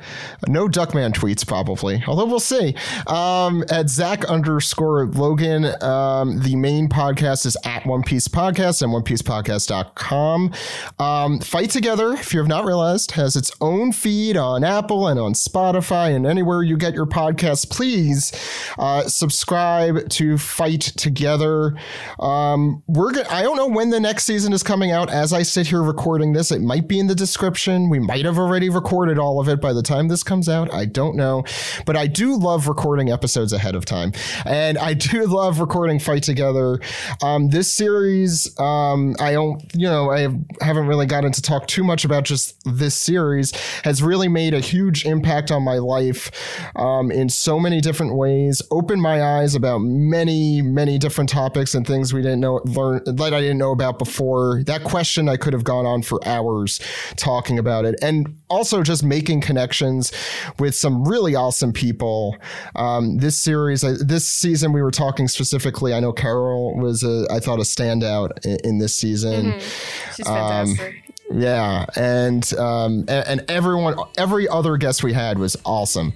No 0.49 0.67
Duckman 0.67 1.13
tweets, 1.13 1.47
probably, 1.47 2.03
although 2.09 2.25
we'll 2.25 2.41
see. 2.41 2.75
Um, 3.07 3.63
at 3.71 3.91
Zach 3.91 4.25
underscore 4.25 5.05
Logan. 5.07 5.67
Um, 5.83 6.41
the 6.41 6.57
main 6.57 6.89
podcast 6.89 7.45
is 7.45 7.59
at 7.65 7.85
One 7.85 8.03
Piece 8.03 8.27
Podcast 8.27 8.81
and 8.81 8.91
OnePiecePodcast.com. 8.93 10.53
Um, 10.99 11.41
Fight 11.41 11.69
Together, 11.71 12.15
if 12.15 12.33
you 12.33 12.39
have 12.41 12.49
not 12.49 12.65
realized, 12.65 13.11
has 13.13 13.37
its 13.37 13.53
own 13.61 13.93
feed 13.93 14.39
on 14.39 14.65
Apple 14.65 15.09
and 15.09 15.21
on 15.21 15.35
Spotify 15.35 16.17
and 16.17 16.27
anywhere 16.27 16.63
you 16.63 16.79
get 16.79 16.95
your 16.95 17.07
podcasts. 17.07 17.69
Please 17.69 18.33
uh, 18.79 19.03
subscribe 19.09 20.09
to 20.09 20.39
Fight 20.39 20.81
Together. 20.81 21.75
Um, 22.19 22.83
we're 22.87 23.13
go- 23.13 23.25
I 23.29 23.43
don't 23.43 23.57
know 23.57 23.69
when 23.69 23.91
the 23.91 24.01
next 24.01 24.25
season 24.25 24.55
is 24.55 24.63
coming 24.63 24.91
out. 24.91 25.11
As 25.11 25.35
I 25.35 25.43
sit 25.43 25.67
here 25.67 25.82
recording 25.83 26.33
this. 26.33 26.51
It 26.51 26.63
might 26.63 26.89
be 26.89 26.99
in 26.99 27.07
the 27.07 27.15
description. 27.15 27.89
We 27.89 27.99
might 27.99 28.25
have 28.25 28.39
already 28.39 28.69
recorded 28.69 29.19
all 29.19 29.41
of 29.41 29.49
it 29.49 29.61
by 29.61 29.73
the 29.73 29.83
time 29.83 30.09
this 30.09 30.23
comes 30.23 30.49
out. 30.49 30.73
I 30.73 30.85
don't 30.85 31.17
know. 31.17 31.45
But 31.87 31.97
I 31.97 32.07
do 32.07 32.37
love 32.37 32.69
recording 32.69 33.11
episodes 33.11 33.53
ahead 33.53 33.75
of 33.75 33.85
time. 33.85 34.13
And 34.45 34.79
I 34.79 34.95
do 34.95 35.27
love 35.27 35.61
recording 35.61 35.99
Fight 35.99 36.23
Together. 36.23 36.81
Um, 37.23 37.49
this 37.49 37.73
series, 37.73 38.59
um, 38.59 39.15
I 39.21 39.33
don't, 39.33 39.63
you 39.75 39.87
know, 39.87 40.11
I 40.11 40.29
haven't 40.65 40.87
really 40.87 41.07
gotten 41.07 41.33
to 41.33 41.43
talk 41.43 41.67
too 41.67 41.85
much 41.85 42.05
about 42.05 42.25
just 42.25 42.57
this 42.65 42.95
series, 42.95 43.53
has 43.85 44.03
really 44.03 44.29
made 44.29 44.55
a 44.55 44.61
huge 44.61 45.05
impact 45.05 45.51
on 45.51 45.63
my 45.63 45.79
life 45.79 46.31
um, 46.77 47.11
in 47.11 47.29
so 47.29 47.59
many 47.59 47.81
different 47.81 48.15
ways, 48.15 48.63
opened 48.71 49.03
my 49.03 49.23
eyes 49.23 49.55
about 49.55 49.79
many, 49.79 50.63
many 50.63 50.99
different 50.99 51.31
topics 51.31 51.75
and 51.75 51.87
things 51.87 52.13
we 52.13 52.23
didn't 52.23 52.41
know, 52.41 52.61
learn 52.65 53.03
that 53.05 53.35
I 53.35 53.41
didn't 53.41 53.59
know 53.59 53.73
about 53.73 53.99
before. 53.99 54.63
That 54.65 54.85
question 54.85 55.29
I 55.29 55.37
could 55.37 55.53
have 55.53 55.65
gone 55.73 55.87
on 55.87 56.03
for 56.03 56.21
hours 56.29 56.81
talking 57.17 57.59
about 57.59 57.85
it. 57.85 57.95
And 58.03 58.37
also 58.51 58.83
just 58.83 59.03
making 59.03 59.41
connections 59.41 60.13
with 60.59 60.75
some 60.75 61.09
really 61.09 61.35
awesome 61.35 61.73
people. 61.73 62.37
Um, 62.77 63.19
this 63.19 63.37
series, 63.37 63.81
this 63.81 64.27
season, 64.27 64.73
we 64.73 64.83
were 64.83 64.91
talking 64.91 65.29
specifically. 65.29 65.95
I 65.95 66.01
know 66.01 66.13
Carol 66.13 66.77
was, 66.77 67.03
a, 67.03 67.27
I 67.31 67.41
thought, 67.41 67.59
a 67.59 67.63
standout 67.63 68.45
in, 68.45 68.59
in 68.65 68.79
this 68.79 68.95
season. 68.95 69.53
Mm-hmm. 69.53 70.13
She's 70.15 70.27
fantastic. 70.27 70.95
Um, 70.95 71.02
yeah, 71.35 71.87
and 71.97 72.53
um, 72.55 73.05
and 73.09 73.45
everyone, 73.49 73.97
every 74.17 74.49
other 74.49 74.77
guest 74.77 75.03
we 75.03 75.13
had 75.13 75.39
was 75.39 75.57
awesome. 75.65 76.13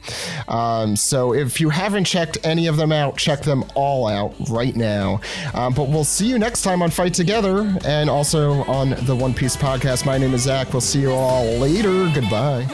Um, 0.49 0.97
so 0.97 1.35
if 1.35 1.61
you 1.61 1.71
haven't 1.71 2.05
checked 2.05 2.39
any 2.45 2.67
of 2.67 2.77
them 2.77 2.93
out, 2.93 3.17
check 3.17 3.43
them 3.43 3.65
all 3.75 4.07
out 4.07 4.35
right 4.49 4.75
now. 4.77 5.21
Um, 5.55 5.75
but 5.75 5.89
we'll 5.89 6.05
see 6.05 6.27
you 6.27 6.39
next 6.39 6.63
time 6.63 6.83
on 6.83 6.91
Fight 6.91 7.15
Together, 7.15 7.77
and 7.85 8.11
also 8.11 8.65
on 8.65 8.91
the 9.07 9.15
One 9.15 9.35
Piece 9.35 9.57
podcast. 9.57 10.07
My 10.07 10.19
name 10.19 10.35
is 10.35 10.43
Zach. 10.43 10.73
We'll 10.73 10.81
see 10.81 11.01
you 11.01 11.13
all 11.13 11.45
later. 11.59 12.11
Goodbye. 12.15 12.67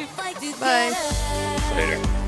Bye. 0.60 0.92
Later. 1.76 2.21